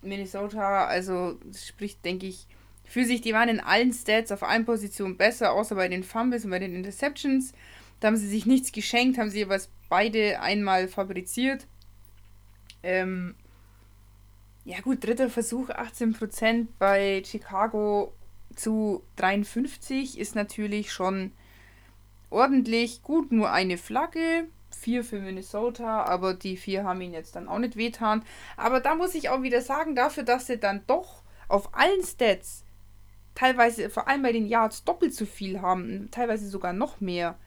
Minnesota. 0.01 0.85
Also, 0.85 1.39
spricht, 1.55 2.03
denke 2.03 2.25
ich, 2.25 2.45
für 2.83 3.05
sich. 3.05 3.21
Die 3.21 3.33
waren 3.33 3.49
in 3.49 3.61
allen 3.61 3.93
Stats 3.93 4.31
auf 4.31 4.43
allen 4.43 4.65
Positionen 4.65 5.17
besser, 5.17 5.53
außer 5.53 5.75
bei 5.75 5.87
den 5.87 6.03
Fumbles 6.03 6.43
und 6.43 6.51
bei 6.51 6.59
den 6.59 6.75
Interceptions. 6.75 7.53
Da 7.99 8.07
haben 8.07 8.17
sie 8.17 8.27
sich 8.27 8.45
nichts 8.45 8.73
geschenkt, 8.73 9.17
haben 9.17 9.29
sie 9.29 9.39
jeweils 9.39 9.69
beide 9.87 10.41
einmal 10.41 10.89
fabriziert. 10.89 11.67
Ähm, 12.83 13.35
ja 14.65 14.81
gut, 14.81 15.03
dritter 15.03 15.29
Versuch, 15.29 15.69
18% 15.69 16.67
bei 16.79 17.23
Chicago 17.25 18.13
zu 18.55 19.03
53 19.17 20.17
ist 20.17 20.35
natürlich 20.35 20.91
schon 20.91 21.31
ordentlich. 22.29 23.03
Gut, 23.03 23.31
nur 23.31 23.51
eine 23.51 23.77
Flagge, 23.77 24.47
vier 24.69 25.03
für 25.03 25.19
Minnesota, 25.19 26.03
aber 26.03 26.33
die 26.33 26.57
vier 26.57 26.83
haben 26.83 27.01
ihn 27.01 27.13
jetzt 27.13 27.35
dann 27.35 27.47
auch 27.47 27.59
nicht 27.59 27.75
wehtan. 27.75 28.23
Aber 28.57 28.79
da 28.79 28.95
muss 28.95 29.15
ich 29.15 29.29
auch 29.29 29.41
wieder 29.41 29.61
sagen, 29.61 29.95
dafür, 29.95 30.23
dass 30.23 30.47
sie 30.47 30.57
dann 30.57 30.83
doch 30.87 31.23
auf 31.47 31.73
allen 31.73 32.03
Stats 32.03 32.63
teilweise, 33.35 33.89
vor 33.89 34.07
allem 34.07 34.21
bei 34.21 34.31
den 34.31 34.47
Yards, 34.47 34.83
doppelt 34.83 35.13
so 35.13 35.25
viel 35.25 35.61
haben, 35.61 36.09
teilweise 36.11 36.47
sogar 36.47 36.73
noch 36.73 37.01
mehr, 37.01 37.37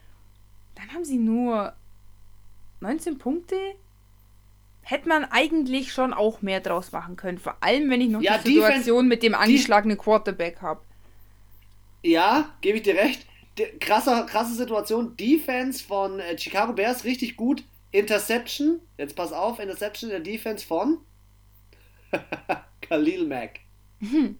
dann 0.74 0.92
haben 0.92 1.04
sie 1.04 1.18
nur 1.18 1.74
19 2.80 3.18
Punkte 3.18 3.56
hätte 4.86 5.08
man 5.08 5.24
eigentlich 5.24 5.92
schon 5.92 6.14
auch 6.14 6.42
mehr 6.42 6.60
draus 6.60 6.92
machen 6.92 7.16
können. 7.16 7.38
Vor 7.38 7.56
allem, 7.60 7.90
wenn 7.90 8.00
ich 8.00 8.08
noch 8.08 8.22
ja, 8.22 8.38
die 8.38 8.54
Situation 8.54 8.98
Defense, 8.98 9.08
mit 9.08 9.22
dem 9.24 9.34
angeschlagenen 9.34 9.98
Quarterback 9.98 10.62
habe. 10.62 10.80
Ja, 12.02 12.54
gebe 12.60 12.78
ich 12.78 12.82
dir 12.84 12.94
recht. 12.94 13.26
De 13.58 13.78
krasse, 13.78 14.26
krasse 14.28 14.54
Situation. 14.54 15.16
Defense 15.16 15.82
von 15.82 16.20
äh, 16.20 16.36
Chicago 16.38 16.72
Bears 16.72 17.04
richtig 17.04 17.36
gut. 17.36 17.64
Interception. 17.90 18.80
Jetzt 18.98 19.16
pass 19.16 19.32
auf, 19.32 19.58
Interception 19.58 20.10
der 20.10 20.20
Defense 20.20 20.66
von 20.66 20.98
Khalil 22.82 23.26
Mack. 23.26 23.60
Mhm. 24.00 24.38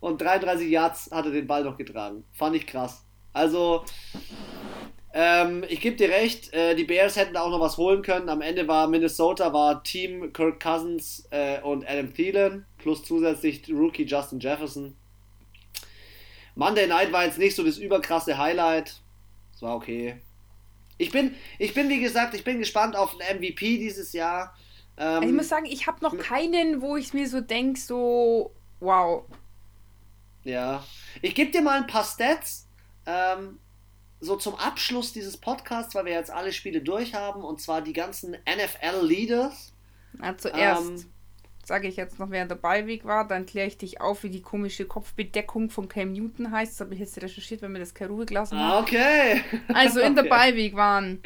Und 0.00 0.20
33 0.20 0.70
Yards 0.70 1.10
hat 1.12 1.26
er 1.26 1.32
den 1.32 1.46
Ball 1.46 1.64
noch 1.64 1.76
getragen. 1.76 2.24
Fand 2.32 2.56
ich 2.56 2.66
krass. 2.66 3.04
Also, 3.32 3.84
ähm, 5.12 5.64
ich 5.68 5.80
gebe 5.80 5.96
dir 5.96 6.08
recht, 6.08 6.52
äh, 6.52 6.74
die 6.74 6.84
Bears 6.84 7.16
hätten 7.16 7.36
auch 7.36 7.50
noch 7.50 7.60
was 7.60 7.76
holen 7.76 8.02
können. 8.02 8.28
Am 8.28 8.40
Ende 8.40 8.66
war 8.68 8.86
Minnesota, 8.86 9.52
war 9.52 9.82
Team 9.82 10.32
Kirk 10.32 10.60
Cousins 10.60 11.26
äh, 11.30 11.60
und 11.60 11.88
Adam 11.88 12.14
Thielen, 12.14 12.64
plus 12.78 13.02
zusätzlich 13.04 13.68
Rookie 13.68 14.04
Justin 14.04 14.40
Jefferson. 14.40 14.96
Monday 16.54 16.86
Night 16.86 17.12
war 17.12 17.24
jetzt 17.24 17.38
nicht 17.38 17.56
so 17.56 17.64
das 17.64 17.78
überkrasse 17.78 18.38
Highlight. 18.38 19.00
Es 19.54 19.62
war 19.62 19.76
okay. 19.76 20.20
Ich 20.98 21.10
bin, 21.10 21.34
ich 21.58 21.72
bin, 21.72 21.88
wie 21.88 22.00
gesagt, 22.00 22.34
ich 22.34 22.44
bin 22.44 22.58
gespannt 22.58 22.94
auf 22.94 23.16
den 23.16 23.38
MVP 23.38 23.78
dieses 23.78 24.12
Jahr. 24.12 24.54
Ähm, 24.98 25.22
ich 25.22 25.32
muss 25.32 25.48
sagen, 25.48 25.64
ich 25.64 25.86
habe 25.86 26.02
noch 26.02 26.16
keinen, 26.18 26.82
wo 26.82 26.96
ich 26.96 27.14
mir 27.14 27.28
so 27.28 27.40
denke, 27.40 27.80
so, 27.80 28.52
wow. 28.80 29.24
Ja. 30.44 30.84
Ich 31.22 31.34
gebe 31.34 31.50
dir 31.50 31.62
mal 31.62 31.78
ein 31.78 31.86
paar 31.86 32.04
Stats. 32.04 32.66
Ähm, 33.06 33.58
so 34.20 34.36
zum 34.36 34.54
Abschluss 34.56 35.12
dieses 35.12 35.36
Podcasts, 35.38 35.94
weil 35.94 36.04
wir 36.04 36.12
jetzt 36.12 36.30
alle 36.30 36.52
Spiele 36.52 36.82
durch 36.82 37.14
haben, 37.14 37.42
und 37.42 37.60
zwar 37.60 37.80
die 37.80 37.94
ganzen 37.94 38.36
NFL-Leaders. 38.44 39.72
Na, 40.12 40.36
zuerst 40.36 41.04
ähm, 41.04 41.12
sage 41.70 41.86
ich 41.86 41.94
jetzt 41.94 42.18
noch, 42.18 42.30
wer 42.30 42.46
dabei 42.46 42.88
Weg 42.88 43.04
war, 43.04 43.28
dann 43.28 43.46
kläre 43.46 43.68
ich 43.68 43.78
dich 43.78 44.00
auf, 44.00 44.24
wie 44.24 44.28
die 44.28 44.42
komische 44.42 44.86
Kopfbedeckung 44.86 45.70
von 45.70 45.88
Cam 45.88 46.10
Newton 46.10 46.50
heißt. 46.50 46.72
Das 46.72 46.80
habe 46.80 46.94
ich 46.94 47.00
jetzt 47.00 47.22
recherchiert, 47.22 47.62
wenn 47.62 47.70
mir 47.70 47.78
das 47.78 47.94
keine 47.94 48.10
Ruhe 48.10 48.26
gelassen 48.26 48.58
hat. 48.58 48.82
Okay. 48.82 49.40
Also 49.72 50.00
in 50.00 50.12
okay. 50.12 50.22
der 50.22 50.28
Beiweg 50.28 50.74
waren 50.74 51.22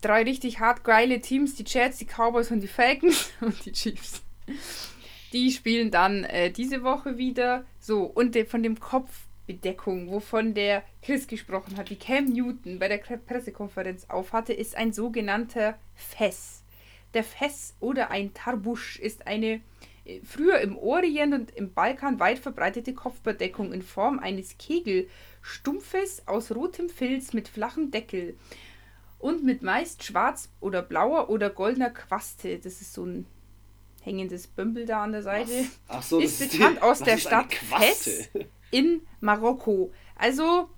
drei 0.00 0.22
richtig 0.22 0.58
hart 0.58 0.84
geile 0.84 1.20
Teams, 1.20 1.54
die 1.54 1.64
Jets, 1.66 1.98
die 1.98 2.06
Cowboys 2.06 2.50
und 2.50 2.60
die 2.60 2.66
Falcons 2.66 3.30
und 3.42 3.62
die 3.66 3.72
Chiefs. 3.72 4.22
Die 5.34 5.52
spielen 5.52 5.90
dann 5.90 6.24
äh, 6.24 6.50
diese 6.50 6.82
Woche 6.82 7.18
wieder. 7.18 7.66
So, 7.78 8.04
und 8.04 8.34
de 8.34 8.46
von 8.46 8.62
dem 8.62 8.80
Kopf 8.80 9.26
Bedeckung, 9.46 10.10
wovon 10.10 10.54
der 10.54 10.82
Chris 11.02 11.26
gesprochen 11.26 11.76
hat, 11.76 11.90
die 11.90 11.96
Cam 11.96 12.24
Newton 12.24 12.78
bei 12.78 12.88
der 12.88 12.96
Pressekonferenz 12.96 14.06
aufhatte, 14.08 14.54
ist 14.54 14.76
ein 14.76 14.94
sogenannter 14.94 15.78
Fess. 15.94 16.57
Der 17.14 17.24
Fess 17.24 17.74
oder 17.80 18.10
ein 18.10 18.34
Tarbusch 18.34 18.98
ist 18.98 19.26
eine 19.26 19.60
äh, 20.04 20.20
früher 20.22 20.60
im 20.60 20.76
Orient 20.76 21.34
und 21.34 21.50
im 21.52 21.72
Balkan 21.72 22.20
weit 22.20 22.38
verbreitete 22.38 22.94
Kopfbedeckung 22.94 23.72
in 23.72 23.82
Form 23.82 24.18
eines 24.18 24.56
Kegelstumpfes 24.58 26.26
aus 26.26 26.54
rotem 26.54 26.88
Filz 26.88 27.32
mit 27.32 27.48
flachem 27.48 27.90
Deckel 27.90 28.36
und 29.18 29.44
mit 29.44 29.62
meist 29.62 30.04
schwarz 30.04 30.50
oder 30.60 30.82
blauer 30.82 31.30
oder 31.30 31.50
goldener 31.50 31.90
Quaste. 31.90 32.58
Das 32.58 32.80
ist 32.80 32.92
so 32.92 33.04
ein 33.04 33.26
hängendes 34.02 34.46
Bömbel 34.46 34.86
da 34.86 35.04
an 35.04 35.12
der 35.12 35.22
Seite. 35.22 35.66
Ach 35.88 36.02
so, 36.02 36.20
ist 36.20 36.38
bekannt 36.38 36.78
die, 36.78 36.82
aus 36.82 37.00
der 37.00 37.18
Stadt 37.18 37.52
Fess 37.52 38.28
in 38.70 39.02
Marokko. 39.20 39.92
Also 40.16 40.68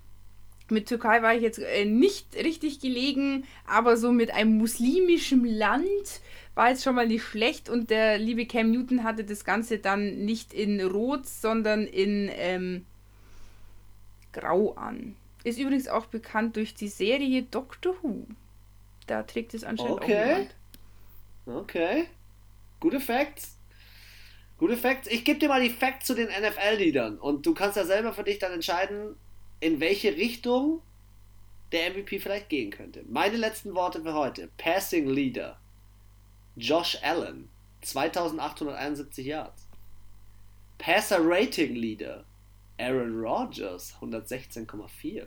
mit 0.70 0.88
Türkei 0.88 1.22
war 1.22 1.34
ich 1.34 1.42
jetzt 1.42 1.58
äh, 1.58 1.84
nicht 1.84 2.34
richtig 2.34 2.80
gelegen, 2.80 3.44
aber 3.66 3.96
so 3.96 4.12
mit 4.12 4.32
einem 4.32 4.58
muslimischen 4.58 5.44
Land 5.44 6.20
war 6.54 6.70
jetzt 6.70 6.84
schon 6.84 6.94
mal 6.94 7.06
nicht 7.06 7.24
schlecht 7.24 7.68
und 7.68 7.90
der 7.90 8.18
liebe 8.18 8.46
Cam 8.46 8.70
Newton 8.70 9.04
hatte 9.04 9.24
das 9.24 9.44
Ganze 9.44 9.78
dann 9.78 10.24
nicht 10.24 10.52
in 10.52 10.80
Rot, 10.80 11.26
sondern 11.26 11.86
in 11.86 12.30
ähm, 12.34 12.86
Grau 14.32 14.74
an. 14.74 15.16
Ist 15.42 15.58
übrigens 15.58 15.88
auch 15.88 16.06
bekannt 16.06 16.56
durch 16.56 16.74
die 16.74 16.88
Serie 16.88 17.44
Doctor 17.44 17.94
Who. 18.02 18.26
Da 19.06 19.22
trägt 19.22 19.54
es 19.54 19.64
anscheinend 19.64 19.92
okay. 19.92 20.22
auch 20.22 20.26
jemand. 20.26 20.54
Okay. 21.46 22.04
Gute 22.78 23.00
Facts. 23.00 23.56
Gute 24.58 24.76
Facts. 24.76 25.08
Ich 25.08 25.24
gebe 25.24 25.38
dir 25.38 25.48
mal 25.48 25.62
die 25.62 25.70
Facts 25.70 26.06
zu 26.06 26.14
den 26.14 26.28
NFL-Leadern 26.28 27.18
und 27.18 27.46
du 27.46 27.54
kannst 27.54 27.76
ja 27.76 27.84
selber 27.84 28.12
für 28.12 28.24
dich 28.24 28.38
dann 28.38 28.52
entscheiden, 28.52 29.16
in 29.60 29.80
welche 29.80 30.16
Richtung 30.16 30.82
der 31.72 31.90
MVP 31.90 32.18
vielleicht 32.18 32.48
gehen 32.48 32.70
könnte. 32.70 33.04
Meine 33.08 33.36
letzten 33.36 33.74
Worte 33.74 34.02
für 34.02 34.14
heute. 34.14 34.48
Passing 34.56 35.08
Leader. 35.08 35.58
Josh 36.56 36.98
Allen. 37.02 37.48
2871 37.82 39.26
Yards. 39.26 39.66
Passer 40.78 41.18
Rating 41.20 41.74
Leader. 41.74 42.24
Aaron 42.78 43.20
Rodgers. 43.20 43.94
116,4. 44.00 45.26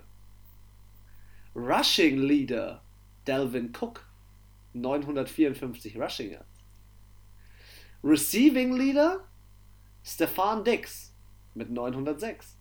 Rushing 1.56 2.18
Leader. 2.18 2.82
Delvin 3.26 3.72
Cook. 3.72 4.06
954 4.74 5.96
Rushing 5.96 6.32
Yards. 6.32 6.46
Receiving 8.04 8.74
Leader 8.74 9.24
Stefan 10.04 10.64
Dix 10.66 11.14
mit 11.56 11.70
906. 11.70 12.58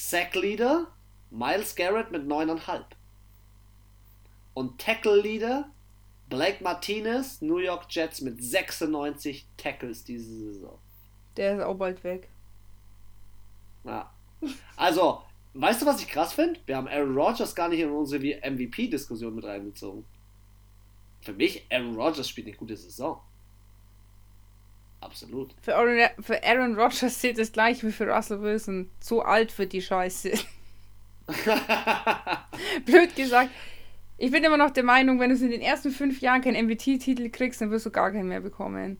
Sack 0.00 0.36
Leader 0.36 0.86
Miles 1.32 1.74
Garrett 1.74 2.12
mit 2.12 2.22
9,5. 2.22 2.84
Und 4.54 4.80
Tackle 4.80 5.20
Leader 5.20 5.68
Blake 6.28 6.62
Martinez, 6.62 7.42
New 7.42 7.58
York 7.58 7.86
Jets 7.90 8.20
mit 8.20 8.40
96 8.40 9.44
Tackles 9.56 10.04
diese 10.04 10.52
Saison. 10.52 10.78
Der 11.36 11.56
ist 11.56 11.64
auch 11.64 11.74
bald 11.74 12.04
weg. 12.04 12.28
Ja. 13.82 14.08
Also, 14.76 15.24
weißt 15.54 15.82
du, 15.82 15.86
was 15.86 16.00
ich 16.00 16.08
krass 16.08 16.32
finde? 16.32 16.60
Wir 16.66 16.76
haben 16.76 16.86
Aaron 16.86 17.18
Rodgers 17.18 17.52
gar 17.52 17.68
nicht 17.68 17.80
in 17.80 17.90
unsere 17.90 18.22
MVP-Diskussion 18.22 19.34
mit 19.34 19.44
reingezogen. 19.44 20.04
Für 21.22 21.32
mich, 21.32 21.66
Aaron 21.72 21.96
Rodgers 21.96 22.28
spielt 22.28 22.46
eine 22.46 22.56
gute 22.56 22.76
Saison. 22.76 23.20
Absolut. 25.00 25.54
Für 25.62 25.76
Aaron, 25.76 25.98
für 26.20 26.42
Aaron 26.42 26.74
Rodgers 26.78 27.18
zählt 27.18 27.38
das 27.38 27.52
gleich 27.52 27.84
wie 27.84 27.92
für 27.92 28.08
Russell 28.08 28.40
Wilson. 28.42 28.90
Zu 29.00 29.22
alt 29.22 29.52
für 29.52 29.66
die 29.66 29.80
Scheiße. 29.82 30.32
Blöd 32.84 33.14
gesagt. 33.14 33.50
Ich 34.16 34.32
bin 34.32 34.42
immer 34.42 34.56
noch 34.56 34.70
der 34.70 34.82
Meinung, 34.82 35.20
wenn 35.20 35.30
du 35.30 35.36
in 35.36 35.50
den 35.50 35.60
ersten 35.60 35.92
fünf 35.92 36.20
Jahren 36.20 36.40
keinen 36.40 36.66
MVT-Titel 36.66 37.30
kriegst, 37.30 37.60
dann 37.60 37.70
wirst 37.70 37.86
du 37.86 37.90
gar 37.90 38.10
keinen 38.10 38.28
mehr 38.28 38.40
bekommen. 38.40 38.98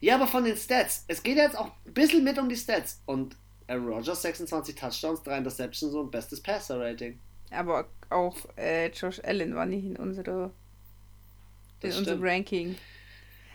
Ja, 0.00 0.14
aber 0.14 0.26
von 0.26 0.44
den 0.44 0.56
Stats. 0.56 1.04
Es 1.06 1.22
geht 1.22 1.36
jetzt 1.36 1.56
auch 1.56 1.70
ein 1.86 1.92
bisschen 1.92 2.24
mit 2.24 2.38
um 2.38 2.48
die 2.48 2.56
Stats. 2.56 3.02
Und 3.04 3.36
Aaron 3.68 3.88
Rodgers 3.88 4.22
26 4.22 4.74
Touchdowns, 4.74 5.22
3 5.22 5.38
Interceptions 5.38 5.94
und 5.94 6.10
bestes 6.10 6.40
Passer-Rating. 6.40 7.18
Aber 7.50 7.88
auch 8.08 8.36
äh, 8.56 8.88
Josh 8.88 9.20
Allen 9.22 9.54
war 9.54 9.66
nicht 9.66 9.84
in, 9.84 9.96
unsere, 9.96 10.50
in 11.82 11.92
unserem 11.92 12.22
Ranking. 12.22 12.76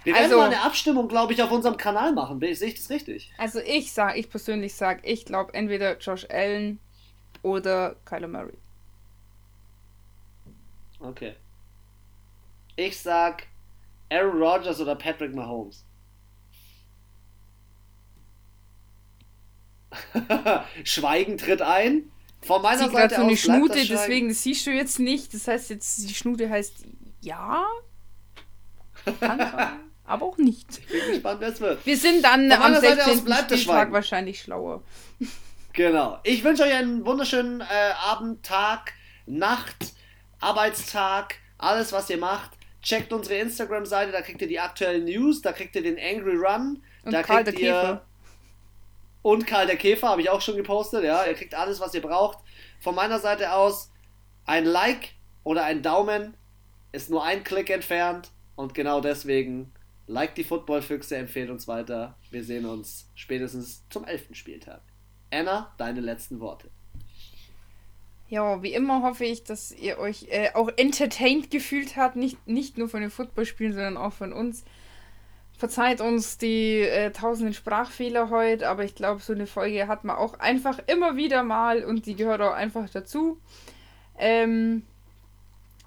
Wir 0.07 0.13
werden 0.13 0.23
also, 0.23 0.38
mal 0.38 0.45
eine 0.45 0.61
Abstimmung, 0.61 1.09
glaube 1.09 1.34
ich, 1.34 1.43
auf 1.43 1.51
unserem 1.51 1.75
Kanal 1.75 2.13
machen. 2.13 2.39
Sehe 2.39 2.69
ich 2.69 2.75
das 2.75 2.89
richtig? 2.89 3.29
Also 3.38 3.59
ich 3.59 3.91
sage, 3.91 4.17
ich 4.17 4.29
persönlich 4.29 4.73
sage, 4.73 5.01
ich 5.03 5.25
glaube 5.25 5.53
entweder 5.53 5.97
Josh 5.97 6.25
Allen 6.29 6.79
oder 7.43 7.97
Kyler 8.05 8.29
Murray. 8.29 8.57
Okay. 11.01 11.35
Ich 12.77 12.97
sag 12.97 13.47
Aaron 14.09 14.41
Rodgers 14.41 14.79
oder 14.79 14.95
Patrick 14.95 15.35
Mahomes. 15.35 15.84
Schweigen 20.85 21.38
tritt 21.38 21.61
ein. 21.61 22.09
Von 22.43 22.61
meiner 22.61 22.88
Sie 22.88 22.93
Seite 22.93 23.15
so 23.15 23.23
eine 23.23 23.35
Schnute, 23.35 23.85
deswegen 23.85 24.29
das 24.29 24.41
siehst 24.41 24.65
du 24.65 24.71
jetzt 24.71 25.01
nicht. 25.01 25.34
Das 25.34 25.49
heißt 25.49 25.69
jetzt, 25.69 26.07
die 26.07 26.15
Schnute 26.15 26.49
heißt 26.49 26.85
ja. 27.19 27.65
aber 30.07 30.25
auch 30.25 30.38
nicht. 30.38 30.79
Ich 30.79 30.88
bin 30.88 31.11
gespannt, 31.11 31.41
wer 31.41 31.49
es 31.49 31.61
wird. 31.61 31.85
Wir 31.85 31.97
sind 31.97 32.23
dann 32.23 32.51
am 32.51 32.73
16. 32.75 33.34
Spieltag 33.57 33.91
wahrscheinlich 33.91 34.41
schlauer. 34.41 34.81
Genau. 35.73 36.17
Ich 36.23 36.43
wünsche 36.43 36.63
euch 36.63 36.73
einen 36.73 37.05
wunderschönen 37.05 37.61
äh, 37.61 37.65
Abend, 38.03 38.43
Tag, 38.43 38.93
Nacht, 39.27 39.93
Arbeitstag, 40.39 41.35
alles, 41.57 41.91
was 41.91 42.09
ihr 42.09 42.17
macht. 42.17 42.51
Checkt 42.81 43.11
unsere 43.11 43.35
Instagram-Seite, 43.39 44.11
da 44.11 44.21
kriegt 44.21 44.41
ihr 44.41 44.47
die 44.47 44.59
aktuellen 44.59 45.05
News, 45.05 45.41
da 45.41 45.51
kriegt 45.51 45.75
ihr 45.75 45.84
den 45.84 45.97
Angry 45.99 46.38
Run, 46.38 46.81
Und 47.03 47.11
da 47.11 47.21
Karl 47.21 47.43
kriegt 47.43 47.59
ihr 47.59 47.73
Käfer. 47.73 48.05
und 49.23 49.45
Karl 49.45 49.67
der 49.67 49.75
Käfer 49.75 50.07
habe 50.07 50.21
ich 50.21 50.29
auch 50.29 50.39
schon 50.39 50.55
gepostet, 50.55 51.03
ja, 51.03 51.25
ihr 51.25 51.34
kriegt 51.34 51.53
alles, 51.53 51.81
was 51.81 51.93
ihr 51.93 52.01
braucht. 52.01 52.39
Von 52.79 52.95
meiner 52.95 53.19
Seite 53.19 53.51
aus 53.51 53.91
ein 54.45 54.63
Like 54.63 55.09
oder 55.43 55.65
ein 55.65 55.81
Daumen 55.81 56.35
ist 56.93 57.09
nur 57.09 57.25
ein 57.25 57.43
Klick 57.43 57.69
entfernt 57.69 58.31
und 58.55 58.73
genau 58.73 59.01
deswegen 59.01 59.73
like 60.07 60.35
die 60.35 60.43
Footballfüchse, 60.43 61.17
empfehlt 61.17 61.49
uns 61.49 61.67
weiter. 61.67 62.17
Wir 62.31 62.43
sehen 62.43 62.65
uns 62.65 63.09
spätestens 63.15 63.88
zum 63.89 64.05
11. 64.05 64.29
Spieltag. 64.31 64.81
Anna, 65.31 65.73
deine 65.77 65.99
letzten 65.99 66.39
Worte. 66.39 66.69
Ja, 68.29 68.61
wie 68.61 68.73
immer 68.73 69.03
hoffe 69.03 69.23
ich, 69.23 69.43
dass 69.43 69.71
ihr 69.71 69.99
euch 69.99 70.27
äh, 70.29 70.49
auch 70.53 70.69
entertained 70.75 71.49
gefühlt 71.49 71.95
habt, 71.95 72.15
nicht, 72.17 72.45
nicht 72.47 72.77
nur 72.77 72.89
von 72.89 73.01
den 73.01 73.09
Footballspielen, 73.09 73.73
sondern 73.73 73.97
auch 73.97 74.13
von 74.13 74.34
uns. 74.34 74.65
Verzeiht 75.57 76.01
uns 76.01 76.38
die 76.38 76.81
äh, 76.81 77.11
tausenden 77.11 77.53
Sprachfehler 77.53 78.29
heute, 78.29 78.67
aber 78.69 78.84
ich 78.84 78.95
glaube, 78.95 79.21
so 79.21 79.34
eine 79.34 79.47
Folge 79.47 79.88
hat 79.88 80.03
man 80.03 80.17
auch 80.17 80.39
einfach 80.39 80.79
immer 80.88 81.15
wieder 81.15 81.43
mal 81.43 81.84
und 81.84 82.05
die 82.05 82.15
gehört 82.15 82.41
auch 82.41 82.53
einfach 82.53 82.89
dazu. 82.89 83.39
Ähm, 84.17 84.84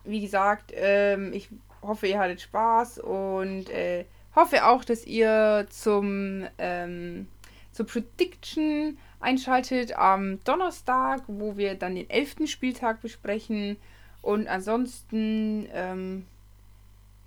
wie 0.05 0.20
gesagt, 0.20 0.72
ähm, 0.74 1.32
ich 1.32 1.51
hoffe, 1.82 2.07
ihr 2.07 2.19
hattet 2.19 2.40
Spaß 2.40 2.98
und 2.98 3.70
äh, 3.70 4.05
hoffe 4.35 4.66
auch, 4.66 4.85
dass 4.85 5.07
ihr 5.07 5.66
zum 5.70 6.47
ähm, 6.59 7.27
zur 7.73 7.86
Prediction 7.86 8.98
einschaltet 9.20 9.97
am 9.97 10.43
Donnerstag, 10.44 11.23
wo 11.27 11.57
wir 11.57 11.74
dann 11.74 11.94
den 11.94 12.11
11. 12.11 12.47
Spieltag 12.47 13.01
besprechen. 13.01 13.77
Und 14.23 14.48
ansonsten, 14.48 15.69
ähm, 15.73 16.27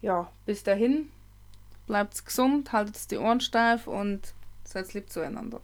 ja, 0.01 0.29
bis 0.45 0.63
dahin, 0.63 1.09
bleibt 1.87 2.25
gesund, 2.25 2.71
haltet 2.71 3.09
die 3.09 3.17
Ohren 3.17 3.41
steif 3.41 3.87
und 3.87 4.33
seid 4.63 4.93
lieb 4.93 5.09
zueinander. 5.09 5.61